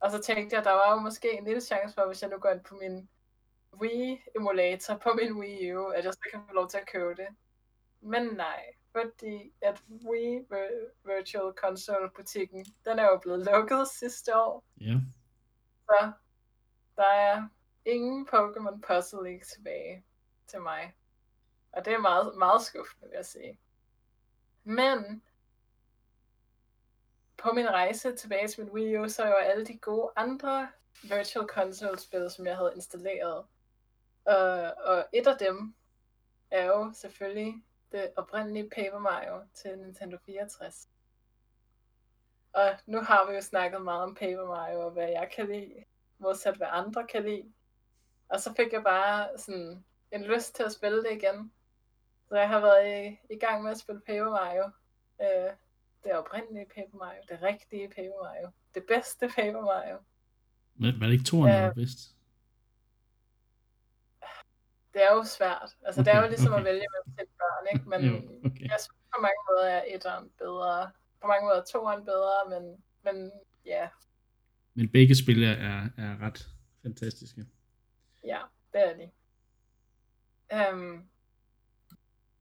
Og 0.00 0.10
så 0.10 0.22
tænkte 0.22 0.56
jeg, 0.56 0.64
der 0.64 0.72
var 0.72 0.92
jo 0.92 1.00
måske 1.00 1.38
en 1.38 1.44
lille 1.44 1.60
chance 1.60 1.94
for, 1.94 2.06
hvis 2.06 2.22
jeg 2.22 2.30
nu 2.30 2.38
går 2.38 2.50
ind 2.50 2.64
på 2.64 2.74
min 2.74 3.08
Wii-emulator 3.72 4.96
på 4.96 5.12
min 5.12 5.32
Wii 5.32 5.74
U, 5.74 5.86
at 5.86 6.04
jeg 6.04 6.12
så 6.12 6.20
kan 6.30 6.40
få 6.48 6.54
lov 6.54 6.68
til 6.68 6.78
at 6.78 6.86
købe 6.86 7.14
det. 7.14 7.28
Men 8.00 8.22
nej, 8.26 8.64
fordi 8.92 9.52
at 9.60 9.82
Wii 9.88 10.46
Virtual 11.04 11.54
Console 11.54 12.10
butikken, 12.16 12.64
den 12.84 12.98
er 12.98 13.04
jo 13.04 13.18
blevet 13.18 13.44
lukket 13.44 13.88
sidste 13.88 14.36
år. 14.36 14.64
Ja. 14.80 14.94
Så 15.84 16.12
der 16.96 17.06
er 17.06 17.48
ingen 17.84 18.28
Pokémon 18.28 18.80
Puzzle 18.80 19.22
League 19.22 19.44
tilbage 19.44 20.04
til 20.46 20.60
mig. 20.60 20.94
Og 21.72 21.84
det 21.84 21.92
er 21.92 21.98
meget, 21.98 22.38
meget 22.38 22.62
skuffende, 22.62 23.08
vil 23.08 23.16
jeg 23.16 23.26
sige. 23.26 23.58
Men 24.64 25.22
på 27.36 27.52
min 27.52 27.70
rejse 27.70 28.16
tilbage 28.16 28.48
til 28.48 28.64
min 28.64 28.72
Wii 28.72 28.98
U, 28.98 29.08
så 29.08 29.22
er 29.22 29.28
jo 29.28 29.34
alle 29.34 29.66
de 29.66 29.78
gode 29.78 30.12
andre 30.16 30.68
Virtual 31.02 31.46
Console-spil, 31.46 32.30
som 32.30 32.46
jeg 32.46 32.56
havde 32.56 32.72
installeret. 32.76 33.46
Og, 34.24 34.74
og 34.84 35.06
et 35.12 35.26
af 35.26 35.38
dem 35.38 35.74
er 36.50 36.64
jo 36.64 36.92
selvfølgelig 36.94 37.64
det 37.92 38.12
oprindelige 38.16 38.70
Paper 38.70 38.98
Mario 38.98 39.42
til 39.54 39.78
Nintendo 39.78 40.16
64. 40.26 40.88
Og 42.52 42.78
nu 42.86 43.00
har 43.00 43.28
vi 43.28 43.34
jo 43.34 43.40
snakket 43.40 43.82
meget 43.82 44.02
om 44.02 44.14
Paper 44.14 44.46
Mario, 44.46 44.80
og 44.80 44.90
hvad 44.90 45.08
jeg 45.08 45.30
kan 45.36 45.46
lide, 45.46 45.84
modsat 46.18 46.56
hvad 46.56 46.66
andre 46.70 47.06
kan 47.06 47.22
lide. 47.22 47.52
Og 48.28 48.40
så 48.40 48.54
fik 48.54 48.72
jeg 48.72 48.82
bare 48.82 49.38
sådan 49.38 49.84
en 50.12 50.22
lyst 50.22 50.54
til 50.54 50.62
at 50.62 50.72
spille 50.72 51.02
det 51.02 51.12
igen. 51.12 51.52
Så 52.28 52.36
jeg 52.36 52.48
har 52.48 52.60
været 52.60 52.86
i, 53.06 53.34
i 53.34 53.38
gang 53.38 53.62
med 53.62 53.70
at 53.70 53.78
spille 53.78 54.00
Paper 54.00 54.30
Mario. 54.30 54.64
Øh, 55.20 55.52
det 56.04 56.12
oprindelige 56.12 56.66
Paper 56.66 56.96
Mario, 56.98 57.20
det 57.28 57.42
rigtige 57.42 57.88
Paper 57.88 58.24
Mario, 58.24 58.50
det 58.74 58.84
bedste 58.88 59.28
Paper 59.28 59.60
Mario. 59.60 59.98
Men 60.74 61.00
var 61.00 61.06
det 61.06 61.12
ikke 61.12 61.24
toren, 61.24 61.52
der 61.52 61.62
var 61.62 61.72
bedst? 61.72 61.98
Det 64.94 65.04
er 65.04 65.14
jo 65.14 65.24
svært. 65.24 65.76
Altså, 65.84 66.00
okay, 66.00 66.10
det 66.10 66.18
er 66.18 66.22
jo 66.22 66.28
ligesom 66.28 66.52
okay. 66.52 66.58
at 66.58 66.64
vælge 66.64 66.86
mellem 66.92 67.27
børn, 67.58 67.66
ikke? 67.74 67.88
Men 67.88 68.00
jo, 68.10 68.16
okay. 68.44 68.64
jeg 68.70 68.78
synes 68.80 68.96
på 69.14 69.20
mange 69.20 69.40
måder 69.50 69.68
er 69.68 69.84
etteren 69.94 70.30
bedre. 70.38 70.90
På 71.20 71.26
mange 71.26 71.44
måder 71.46 71.60
er 71.60 71.64
toeren 71.64 72.04
bedre, 72.04 72.50
men, 72.50 72.84
men 73.04 73.32
ja. 73.64 73.88
Men 74.74 74.88
begge 74.88 75.14
spil 75.16 75.42
er, 75.44 75.88
er 75.98 76.20
ret 76.20 76.48
fantastiske. 76.82 77.46
Ja, 78.24 78.40
det 78.72 78.80
er 78.88 78.96
de. 78.96 79.10
Um, 80.72 81.08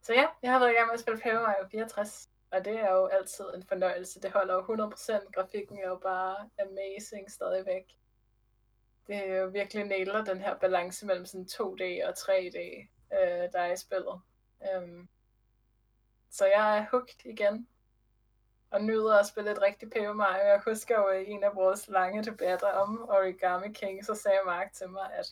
så 0.02 0.14
ja, 0.14 0.26
jeg 0.44 0.52
har 0.52 0.60
været 0.60 0.72
i 0.72 0.74
gang 0.74 0.88
med 0.88 0.94
at 0.94 1.00
spille 1.00 1.20
Paper 1.20 1.42
Mario 1.42 1.68
64. 1.72 2.30
Og 2.52 2.66
det 2.66 2.80
er 2.80 2.92
jo 2.92 3.06
altid 3.06 3.46
en 3.56 3.64
fornøjelse. 3.64 4.22
Det 4.22 4.32
holder 4.32 4.54
jo 4.54 4.62
100%. 4.62 5.32
Grafikken 5.32 5.78
er 5.78 5.88
jo 5.88 6.00
bare 6.04 6.50
amazing 6.62 7.32
stadigvæk. 7.32 7.84
Det 9.08 9.16
er 9.16 9.36
jo 9.36 9.48
virkelig 9.48 9.84
nailer 9.86 10.24
den 10.24 10.42
her 10.42 10.58
balance 10.58 11.06
mellem 11.06 11.26
sådan 11.26 11.48
2D 11.52 12.08
og 12.08 12.14
3D, 12.18 12.60
øh, 13.14 13.52
der 13.54 13.60
er 13.60 13.74
i 13.74 13.78
spillet. 13.78 14.22
Øhm, 14.62 15.08
så 16.30 16.46
jeg 16.46 16.78
er 16.78 16.86
hooked 16.92 17.26
igen. 17.26 17.68
Og 18.72 18.84
nyder 18.84 19.20
at 19.20 19.28
spille 19.28 19.52
et 19.52 19.62
rigtigt 19.62 19.94
Paper 19.94 20.14
Mario. 20.14 20.44
Jeg 20.44 20.62
husker 20.66 21.00
jo 21.00 21.10
i 21.10 21.30
en 21.30 21.44
af 21.44 21.56
vores 21.56 21.88
lange 21.88 22.24
debatter 22.24 22.68
om 22.68 23.10
Origami 23.10 23.74
King, 23.74 24.06
så 24.06 24.16
sagde 24.16 24.40
Mark 24.46 24.74
til 24.74 24.90
mig, 24.90 25.14
at 25.14 25.26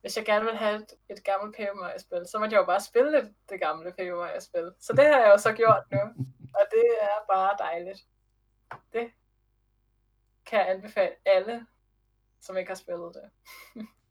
hvis 0.00 0.16
jeg 0.16 0.24
gerne 0.24 0.44
vil 0.44 0.56
have 0.56 0.74
et, 0.74 0.92
et 1.08 1.24
gammelt 1.24 1.56
Paper 1.56 1.74
Mario-spil, 1.74 2.26
så 2.26 2.38
måtte 2.38 2.54
jeg 2.54 2.60
jo 2.60 2.66
bare 2.66 2.80
spille 2.80 3.12
det, 3.12 3.34
det 3.48 3.60
gamle 3.60 3.92
Paper 3.92 4.16
Mario-spil. 4.16 4.72
Så 4.80 4.92
det 4.92 5.04
har 5.04 5.18
jeg 5.18 5.28
jo 5.28 5.38
så 5.38 5.52
gjort 5.52 5.84
nu, 5.90 5.98
og 6.54 6.64
det 6.70 6.86
er 7.00 7.32
bare 7.32 7.56
dejligt. 7.58 8.06
Det 8.92 9.12
kan 10.46 10.58
jeg 10.58 10.70
anbefale 10.70 11.14
alle, 11.24 11.66
som 12.40 12.56
ikke 12.56 12.70
har 12.70 12.74
spillet 12.74 13.14
det. 13.14 13.30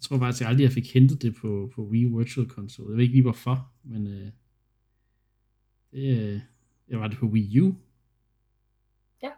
jeg 0.00 0.04
tror 0.04 0.18
faktisk, 0.18 0.40
at 0.40 0.40
jeg 0.40 0.48
aldrig 0.48 0.64
jeg 0.64 0.72
fik 0.72 0.94
hentet 0.94 1.22
det 1.22 1.34
på, 1.34 1.72
på 1.74 1.82
Wii 1.82 2.04
Virtual 2.04 2.48
Console. 2.48 2.90
Jeg 2.90 2.96
ved 2.96 3.02
ikke 3.02 3.14
lige 3.14 3.22
hvorfor, 3.22 3.72
men 3.84 4.06
øh, 4.06 4.30
det, 5.92 6.22
øh, 6.22 6.40
jeg 6.88 7.00
var 7.00 7.08
det 7.08 7.18
på 7.18 7.26
Wii 7.26 7.60
U. 7.60 7.74
Ja. 9.22 9.30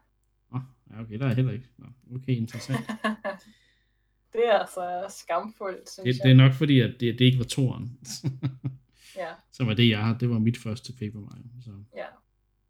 Åh, 0.55 0.61
oh, 0.91 1.01
okay, 1.01 1.19
der 1.19 1.27
er 1.27 1.35
heller 1.35 1.53
ikke. 1.53 1.69
Nå, 1.79 1.87
okay, 2.15 2.37
interessant. 2.37 2.81
Det 4.33 4.47
er 4.47 4.59
altså 4.59 5.17
skamfuldt, 5.21 5.91
synes 5.91 6.05
det, 6.05 6.19
jeg. 6.19 6.25
Det 6.25 6.31
er 6.31 6.37
nok 6.37 6.53
fordi, 6.53 6.81
at 6.81 6.95
det, 7.01 7.19
det 7.19 7.25
ikke 7.25 7.39
var 7.39 7.45
toren. 7.45 7.99
ja. 9.23 9.31
Så 9.53 9.65
var 9.65 9.75
det, 9.75 9.89
jeg 9.89 10.05
har. 10.05 10.19
Det 10.19 10.31
var 10.31 10.39
mit 10.39 10.59
første 10.59 10.93
Paper 10.93 11.21
Mario. 11.21 11.45
Så. 11.65 11.71
Ja. 11.97 12.07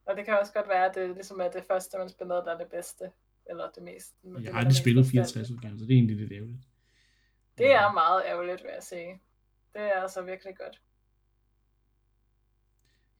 Og 0.06 0.16
det 0.16 0.24
kan 0.24 0.38
også 0.40 0.52
godt 0.52 0.68
være, 0.68 0.86
at 0.88 0.94
det 0.94 1.14
ligesom 1.14 1.40
er 1.40 1.50
det 1.50 1.64
første, 1.68 1.98
man 1.98 2.08
spiller, 2.08 2.34
der 2.34 2.54
er 2.54 2.58
det 2.58 2.66
bedste. 2.70 3.04
Eller 3.50 3.64
det 3.74 3.82
mest. 3.82 4.14
Jeg 4.42 4.52
har 4.52 4.58
aldrig 4.58 4.76
spillet 4.76 5.06
64 5.06 5.50
udgaven, 5.50 5.78
så 5.78 5.84
det 5.84 5.92
er 5.92 5.96
egentlig 5.96 6.16
lidt 6.16 6.32
ærgerligt. 6.32 6.66
Det 7.62 7.72
er 7.72 7.92
meget 7.92 8.22
ærgerligt, 8.26 8.62
vil 8.62 8.70
jeg 8.74 8.82
sige. 8.82 9.20
Det 9.72 9.82
er 9.82 10.02
altså 10.02 10.22
virkelig 10.22 10.56
godt. 10.56 10.80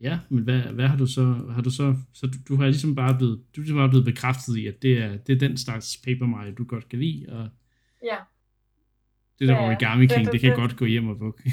Ja, 0.01 0.21
men 0.29 0.45
hvad, 0.45 0.61
hvad 0.61 0.89
har 0.89 0.97
du 0.97 1.07
så, 1.07 1.23
har 1.55 1.63
du 1.63 1.71
så, 1.71 1.97
så 2.13 2.27
du, 2.27 2.39
du 2.49 2.57
har 2.61 2.65
ligesom 2.67 2.95
bare 2.95 3.17
blevet, 3.19 3.45
du 3.57 3.61
er 3.61 3.63
ligesom 3.63 3.79
bare 3.79 3.89
blevet 3.89 4.05
bekræftet 4.05 4.57
i, 4.57 4.67
at 4.67 4.83
det 4.83 4.99
er, 4.99 5.17
det 5.17 5.35
er 5.35 5.39
den 5.39 5.59
slags 5.59 5.97
Paper 6.05 6.27
Mario, 6.27 6.55
du 6.55 6.65
godt 6.65 6.89
kan 6.89 6.99
lide, 6.99 7.27
og 7.33 7.49
Ja. 8.03 8.19
Det 9.39 9.49
der 9.49 9.55
ja, 9.55 9.67
Origami 9.67 10.07
King, 10.07 10.19
det, 10.19 10.27
det, 10.27 10.33
det 10.33 10.41
kan 10.41 10.51
det. 10.51 10.59
godt 10.59 10.77
gå 10.77 10.85
hjem 10.85 11.09
og 11.09 11.19
bukke. 11.19 11.43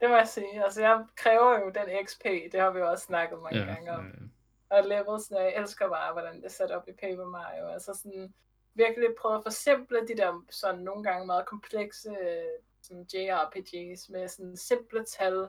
det 0.00 0.08
må 0.10 0.16
jeg 0.16 0.28
sige. 0.28 0.64
Altså, 0.64 0.80
jeg 0.82 1.04
kræver 1.16 1.58
jo 1.60 1.66
den 1.78 2.06
XP, 2.06 2.24
det 2.52 2.60
har 2.60 2.70
vi 2.70 2.78
jo 2.78 2.90
også 2.90 3.04
snakket 3.04 3.38
mange 3.42 3.58
ja, 3.58 3.64
gange 3.74 3.92
om. 3.92 4.04
Ja, 4.04 4.10
ja. 4.10 4.76
Og 4.76 4.88
levels, 4.88 5.30
jeg 5.30 5.54
elsker 5.56 5.88
bare, 5.88 6.12
hvordan 6.12 6.36
det 6.36 6.44
er 6.44 6.48
sat 6.48 6.70
op 6.70 6.88
i 6.88 6.92
Paper 6.92 7.28
Mario. 7.28 7.68
Altså 7.68 7.98
sådan, 8.02 8.34
virkelig 8.74 9.08
prøve 9.20 9.36
at 9.36 9.42
forsimple 9.42 10.06
de 10.08 10.16
der 10.16 10.44
sådan 10.50 10.80
nogle 10.80 11.04
gange 11.04 11.26
meget 11.26 11.46
komplekse 11.46 12.10
øh, 12.10 12.58
sådan 12.82 13.06
JRPGs 13.14 14.08
med 14.08 14.28
sådan 14.28 14.56
simple 14.56 15.04
tal, 15.04 15.48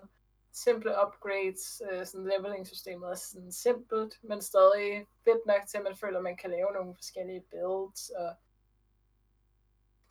simple 0.51 0.91
upgrades, 1.05 1.81
øh, 1.91 2.05
sådan 2.05 2.27
leveling-systemet 2.27 3.09
er 3.09 3.15
sådan 3.15 3.51
simpelt, 3.51 4.19
men 4.23 4.41
stadig 4.41 5.07
fedt 5.23 5.45
nok 5.45 5.61
til, 5.67 5.77
at 5.77 5.83
man 5.83 5.95
føler, 5.95 6.17
at 6.17 6.23
man 6.23 6.37
kan 6.37 6.49
lave 6.49 6.71
nogle 6.71 6.95
forskellige 6.95 7.43
builds, 7.51 8.09
og 8.09 8.35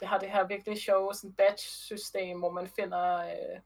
det 0.01 0.09
har 0.09 0.19
det 0.19 0.31
her 0.31 0.47
virkelig 0.47 0.79
sjove 0.79 1.15
sådan 1.15 1.33
batch-system, 1.33 2.39
hvor 2.39 2.51
man 2.51 2.69
finder 2.69 3.17
øh, 3.17 3.61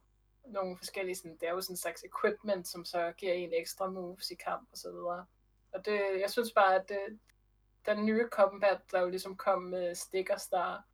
nogle 0.44 0.76
forskellige, 0.76 1.16
sådan, 1.16 1.36
det 1.36 1.48
er 1.48 1.52
jo 1.52 1.60
sådan 1.60 1.72
en 1.72 1.76
slags 1.76 2.04
equipment, 2.04 2.68
som 2.68 2.84
så 2.84 3.12
giver 3.16 3.32
en 3.32 3.52
ekstra 3.54 3.90
moves 3.90 4.30
i 4.30 4.34
kamp 4.34 4.68
og 4.72 4.78
så 4.78 4.90
videre. 4.90 5.26
Og 5.72 5.84
det, 5.84 6.20
jeg 6.20 6.30
synes 6.30 6.52
bare, 6.52 6.74
at 6.74 6.88
det, 6.88 7.18
den 7.86 8.04
nye 8.06 8.24
combat, 8.32 8.80
der 8.92 9.00
jo 9.00 9.08
ligesom 9.08 9.36
kom 9.36 9.62
med 9.62 9.94
stickers 9.94 10.46
der, 10.46 10.84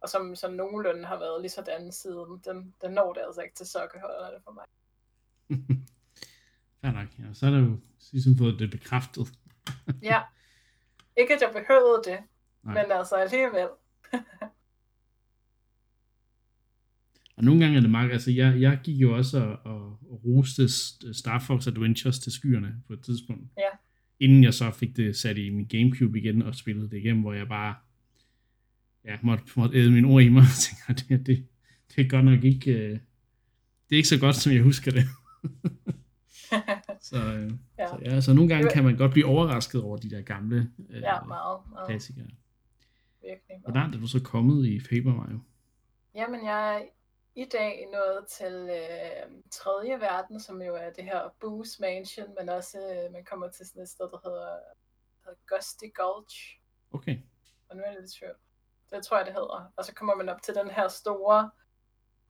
og 0.00 0.08
som, 0.08 0.36
som 0.36 0.52
nogenlunde 0.52 1.04
har 1.04 1.18
været 1.18 1.40
lige 1.40 1.50
sådan 1.50 1.92
siden, 1.92 2.42
den, 2.44 2.74
den 2.82 2.90
når 2.90 3.12
det 3.12 3.22
altså 3.26 3.40
ikke 3.40 3.54
til 3.54 3.66
sokkeholderne 3.66 4.38
for 4.44 4.52
mig. 4.52 4.64
Fair 6.80 6.92
nok, 6.92 7.08
ja. 7.18 7.34
Så 7.34 7.46
er 7.46 7.50
der 7.50 7.58
jo 7.58 7.78
ligesom 8.12 8.36
fået 8.38 8.58
det 8.58 8.70
bekræftet. 8.70 9.28
ja. 10.10 10.22
Ikke 11.16 11.34
at 11.34 11.40
jeg 11.40 11.50
behøvede 11.52 12.02
det, 12.04 12.18
Nej. 12.62 12.74
men 12.74 12.92
altså 12.92 13.14
alligevel. 13.14 13.68
Og 17.36 17.44
nogle 17.44 17.60
gange 17.60 17.76
er 17.76 17.80
det 17.80 17.90
meget, 17.90 18.12
altså 18.12 18.30
jeg, 18.30 18.60
jeg 18.60 18.80
gik 18.84 18.96
jo 18.96 19.16
også 19.16 19.38
og, 19.38 19.72
og, 19.72 19.98
og 20.10 20.20
roste 20.24 20.68
Star 21.14 21.38
Fox 21.38 21.66
Adventures 21.66 22.18
til 22.18 22.32
skyerne 22.32 22.82
på 22.86 22.92
et 22.92 23.02
tidspunkt. 23.04 23.48
Ja. 23.58 23.68
Inden 24.20 24.44
jeg 24.44 24.54
så 24.54 24.70
fik 24.70 24.96
det 24.96 25.16
sat 25.16 25.38
i 25.38 25.50
min 25.50 25.66
Gamecube 25.66 26.18
igen 26.18 26.42
og 26.42 26.54
spillede 26.54 26.90
det 26.90 26.96
igennem, 26.96 27.22
hvor 27.22 27.32
jeg 27.32 27.48
bare 27.48 27.74
ja, 29.04 29.16
måtte, 29.22 29.44
måtte 29.56 29.78
æde 29.78 29.90
mine 29.90 30.08
ord 30.08 30.22
i 30.22 30.28
mig 30.28 30.42
og 30.88 30.96
tænkte, 30.96 31.18
det, 31.18 31.26
det, 31.26 31.46
det 31.96 32.04
er 32.04 32.08
godt 32.08 32.24
nok 32.24 32.44
ikke, 32.44 32.72
øh, 32.72 32.90
det 33.88 33.92
er 33.92 33.96
ikke 33.96 34.08
så 34.08 34.20
godt, 34.20 34.36
som 34.36 34.52
jeg 34.52 34.62
husker 34.62 34.90
det. 34.90 35.04
så, 37.08 37.16
øh, 37.16 37.52
ja. 37.78 37.86
Så, 37.86 37.98
ja, 38.04 38.20
så 38.20 38.32
nogle 38.32 38.54
gange 38.54 38.70
kan 38.74 38.84
man 38.84 38.96
godt 38.96 39.12
blive 39.12 39.26
overrasket 39.26 39.82
over 39.82 39.96
de 39.96 40.10
der 40.10 40.22
gamle 40.22 40.70
øh, 40.90 41.00
ja, 41.00 41.24
meget, 41.24 41.60
meget. 41.70 41.88
klassikere. 41.88 42.26
Virkelig 43.22 43.40
meget. 43.48 43.62
Hvordan 43.64 43.94
er 43.94 44.00
du 44.00 44.06
så 44.06 44.22
kommet 44.22 44.66
i 44.66 44.80
Paper 44.80 45.14
Mario? 45.14 45.38
Jamen, 46.14 46.44
jeg 46.44 46.82
i 47.36 47.44
dag 47.44 47.88
nået 47.92 48.26
til 48.26 48.70
øh, 48.70 49.42
tredje 49.50 50.00
verden, 50.00 50.40
som 50.40 50.62
jo 50.62 50.74
er 50.74 50.90
det 50.90 51.04
her 51.04 51.28
Boo's 51.44 51.76
Mansion, 51.80 52.34
men 52.38 52.48
også 52.48 52.78
øh, 52.78 53.12
man 53.12 53.24
kommer 53.24 53.48
til 53.50 53.66
sådan 53.66 53.82
et 53.82 53.88
sted, 53.88 54.10
der 54.10 54.20
hedder, 54.24 54.58
hedder 55.24 55.38
Gusty 55.48 55.84
Gulch. 55.94 56.60
Okay. 56.92 57.18
Og 57.68 57.76
nu 57.76 57.82
er 57.82 57.90
det 57.90 58.00
lidt 58.00 58.12
tvivl. 58.12 58.34
Det 58.90 59.04
tror 59.04 59.16
jeg, 59.16 59.26
det 59.26 59.34
hedder. 59.34 59.72
Og 59.76 59.84
så 59.84 59.94
kommer 59.94 60.14
man 60.14 60.28
op 60.28 60.42
til 60.42 60.54
den 60.54 60.70
her 60.70 60.88
store, 60.88 61.50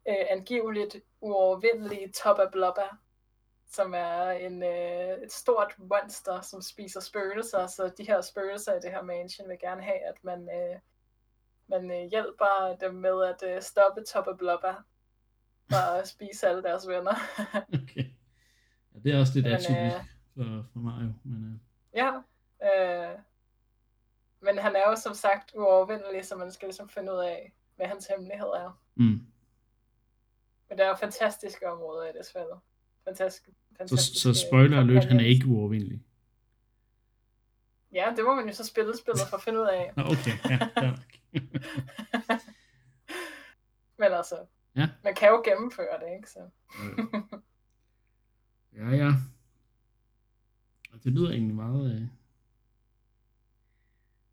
øh, 0.08 0.26
angiveligt 0.30 0.96
uovervindelige 1.20 2.12
Toppa 2.12 2.48
Blobba, 2.52 2.88
som 3.70 3.94
er 3.94 4.30
en, 4.30 4.62
øh, 4.62 5.22
et 5.22 5.32
stort 5.32 5.74
monster, 5.78 6.40
som 6.40 6.62
spiser 6.62 7.00
spøgelser. 7.00 7.66
Så 7.66 7.92
de 7.98 8.06
her 8.06 8.20
spøgelser 8.20 8.74
i 8.74 8.80
det 8.80 8.90
her 8.90 9.02
mansion 9.02 9.48
vil 9.48 9.58
gerne 9.58 9.82
have, 9.82 9.98
at 9.98 10.24
man, 10.24 10.48
øh, 10.50 10.78
man 11.66 11.90
øh, 11.90 12.10
hjælper 12.10 12.76
dem 12.80 12.94
med 12.94 13.24
at 13.24 13.56
øh, 13.56 13.62
stoppe 13.62 14.04
Toppa 14.04 14.32
Blobba 14.32 14.74
Bare 15.70 16.00
at 16.00 16.08
spise 16.08 16.48
alle 16.48 16.62
deres 16.62 16.88
venner. 16.88 17.14
okay. 17.82 18.04
Ja, 18.94 18.98
det 19.04 19.14
er 19.14 19.20
også 19.20 19.32
lidt 19.34 19.46
atypisk 19.46 19.76
øh, 19.76 19.92
for, 20.34 20.66
for 20.72 20.78
Mario. 20.78 21.12
Men, 21.24 21.44
uh... 21.44 21.98
Ja, 21.98 22.12
Øh, 22.62 23.18
men 24.40 24.58
han 24.58 24.76
er 24.76 24.90
jo 24.90 24.96
som 24.96 25.14
sagt 25.14 25.52
uovervindelig, 25.54 26.24
så 26.24 26.36
man 26.36 26.52
skal 26.52 26.68
ligesom 26.68 26.88
finde 26.88 27.12
ud 27.12 27.18
af, 27.18 27.52
hvad 27.76 27.86
hans 27.86 28.06
hemmelighed 28.06 28.46
er. 28.46 28.80
Mm. 28.94 29.26
Men 30.68 30.78
der 30.78 30.84
er 30.84 30.88
jo 30.88 30.94
fantastiske 30.94 31.70
områder 31.70 32.04
i 32.04 32.12
det 32.18 32.26
spil. 32.26 32.42
Fantastisk, 33.04 33.46
Så, 33.46 33.52
fantastiske 33.78 34.18
så 34.18 34.46
spoiler 34.48 34.80
alert, 34.80 35.04
han 35.04 35.20
er 35.20 35.24
ikke 35.24 35.46
uovervindelig. 35.46 36.02
Ja, 37.92 38.12
det 38.16 38.24
må 38.24 38.34
man 38.34 38.46
jo 38.46 38.54
så 38.54 38.64
spille 38.64 38.96
spillet 38.96 39.28
for 39.28 39.36
at 39.36 39.42
finde 39.42 39.60
ud 39.60 39.66
af. 39.66 39.92
Nå, 39.96 40.02
okay, 40.02 40.50
ja, 40.50 40.58
nok. 40.86 40.98
Men 43.98 44.12
altså, 44.12 44.46
Ja. 44.76 44.88
man 45.04 45.14
kan 45.14 45.28
jo 45.28 45.42
gennemføre 45.44 46.00
det, 46.00 46.16
ikke? 46.16 46.30
Så. 46.30 46.50
ja, 48.78 48.88
ja. 48.90 49.10
Og 50.92 51.04
Det 51.04 51.12
lyder 51.12 51.30
egentlig 51.30 51.56
meget... 51.56 51.94
Øh, 51.94 52.08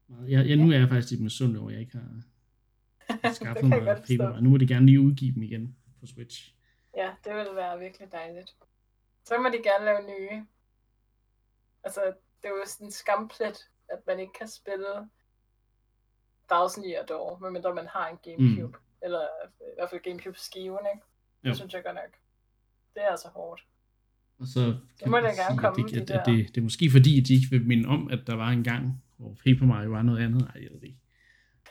meget 0.07 0.31
jeg, 0.31 0.49
jeg, 0.49 0.57
nu 0.57 0.71
er 0.71 0.77
jeg 0.77 0.89
faktisk 0.89 1.11
lidt 1.11 1.21
misundelig 1.21 1.61
over, 1.61 1.69
at 1.69 1.73
jeg 1.73 1.81
ikke 1.81 1.97
har 1.97 3.33
skaffet 3.39 3.69
mig 3.69 3.79
paper. 3.79 4.39
Nu 4.39 4.49
må 4.49 4.57
de 4.57 4.67
gerne 4.67 4.85
lige 4.85 5.01
udgive 5.01 5.33
dem 5.33 5.43
igen 5.43 5.77
på 5.99 6.05
Switch. 6.05 6.55
Ja, 6.95 7.13
det 7.23 7.35
ville 7.35 7.55
være 7.55 7.79
virkelig 7.79 8.11
dejligt. 8.11 8.55
Så 9.23 9.37
må 9.37 9.49
de 9.49 9.63
gerne 9.63 9.85
lave 9.85 10.01
nye. 10.01 10.45
Altså, 11.83 12.01
det 12.41 12.49
er 12.49 12.49
jo 12.49 12.63
sådan 12.65 12.87
en 12.87 12.91
skamplet, 12.91 13.69
at 13.89 13.99
man 14.07 14.19
ikke 14.19 14.33
kan 14.33 14.47
spille 14.47 15.09
Thousand 16.49 16.85
Year 16.85 17.05
Door, 17.05 17.37
medmindre 17.37 17.75
man 17.75 17.87
har 17.87 18.07
en 18.07 18.17
Gamecube. 18.23 18.77
Mm. 18.77 18.83
Eller 19.03 19.21
i 19.61 19.75
hvert 19.77 19.89
fald 19.89 20.01
Gamecube-skiven, 20.01 20.83
ikke? 20.93 21.05
Det 21.43 21.49
Jo. 21.49 21.53
synes 21.55 21.73
jeg 21.73 21.83
godt 21.83 21.95
nok. 21.95 22.11
Det 22.93 23.01
er 23.03 23.07
altså 23.15 23.27
hårdt. 23.29 23.61
Og 24.39 24.47
så 24.47 24.77
kan 24.99 25.09
må 25.09 25.11
man 25.11 25.23
da 25.23 25.29
gerne 25.29 25.37
sige, 25.53 25.57
komme, 25.59 25.83
at, 25.83 25.89
det, 25.93 26.07
de 26.07 26.13
at, 26.13 26.19
at 26.19 26.25
der. 26.25 26.31
det, 26.33 26.47
det 26.47 26.57
er 26.57 26.61
måske 26.61 26.91
fordi, 26.91 27.21
at 27.21 27.27
de 27.27 27.33
ikke 27.33 27.47
vil 27.49 27.65
minde 27.67 27.89
om, 27.89 28.07
at 28.11 28.19
der 28.27 28.35
var 28.35 28.49
en 28.49 28.63
gang, 28.63 29.03
hvor 29.17 29.33
Paper 29.45 29.65
Mario 29.65 29.89
var 29.89 30.01
noget 30.01 30.23
andet. 30.25 30.41
Nej, 30.41 30.63
jeg 30.63 30.69
ved 30.71 30.79
det 30.79 30.87
ikke. 30.87 30.99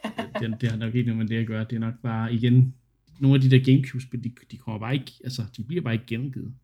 Det, 0.04 0.40
det, 0.40 0.60
det 0.60 0.70
har 0.70 0.76
nok 0.76 0.94
ikke 0.94 1.10
noget 1.10 1.18
med 1.18 1.28
det 1.28 1.40
at 1.40 1.46
gøre. 1.46 1.64
Det 1.64 1.76
er 1.76 1.80
nok 1.80 1.94
bare, 2.02 2.32
igen, 2.34 2.74
nogle 3.20 3.34
af 3.34 3.40
de 3.40 3.50
der 3.50 3.64
Gamecube-spil, 3.64 4.24
de, 4.24 4.34
de 4.50 4.56
kommer 4.58 4.78
bare 4.80 4.94
ikke, 4.94 5.12
altså, 5.24 5.42
de 5.56 5.64
bliver 5.64 5.82
bare 5.82 5.94
ikke 5.94 6.06
gengivet. 6.06 6.54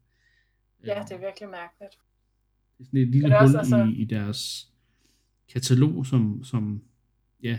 Ja, 0.86 0.98
Øh, 1.00 1.04
det 1.08 1.12
er 1.14 1.18
virkelig 1.18 1.48
mærkeligt. 1.48 1.92
det 2.78 2.80
er 2.80 2.84
sådan 2.84 3.00
et 3.00 3.08
lille 3.08 3.28
det 3.30 3.48
hul 3.48 3.56
altså- 3.58 3.76
i, 3.96 4.02
i 4.02 4.04
deres 4.04 4.68
katalog, 5.52 6.06
som, 6.06 6.44
som 6.44 6.82
ja, 7.42 7.58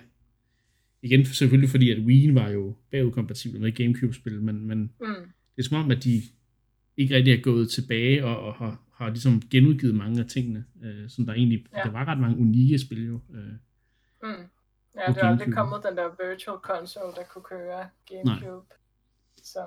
igen 1.01 1.25
selvfølgelig 1.25 1.69
fordi, 1.69 1.91
at 1.91 1.99
Wii 1.99 2.35
var 2.35 2.49
jo 2.49 2.75
bagudkompatibel 2.91 3.61
med 3.61 3.71
Gamecube-spil, 3.71 4.41
men, 4.41 4.67
men 4.67 4.79
Mm. 5.01 5.31
det 5.55 5.65
er 5.65 5.69
som 5.69 5.77
om, 5.77 5.91
at 5.91 6.03
de 6.03 6.21
ikke 6.97 7.15
rigtig 7.15 7.33
er 7.33 7.41
gået 7.41 7.69
tilbage 7.69 8.25
og, 8.25 8.39
og 8.39 8.53
har, 8.53 8.81
har 8.93 9.09
ligesom 9.09 9.41
genudgivet 9.51 9.95
mange 9.95 10.19
af 10.19 10.25
tingene, 10.27 10.65
øh, 10.83 11.09
som 11.09 11.25
der 11.25 11.33
egentlig, 11.33 11.65
ja. 11.73 11.81
Der 11.83 11.91
var 11.91 12.05
ret 12.05 12.19
mange 12.19 12.37
unikke 12.37 12.79
spil 12.79 13.05
jo. 13.05 13.19
Øh, 13.33 13.43
Mm. 14.23 14.29
Ja, 14.95 15.11
det 15.13 15.17
er 15.17 15.27
aldrig 15.27 15.53
kommet 15.53 15.79
den 15.89 15.97
der 15.97 16.27
virtual 16.29 16.57
console, 16.59 17.13
der 17.15 17.23
kunne 17.23 17.43
køre 17.43 17.87
Gamecube. 18.09 18.65
Så. 19.43 19.59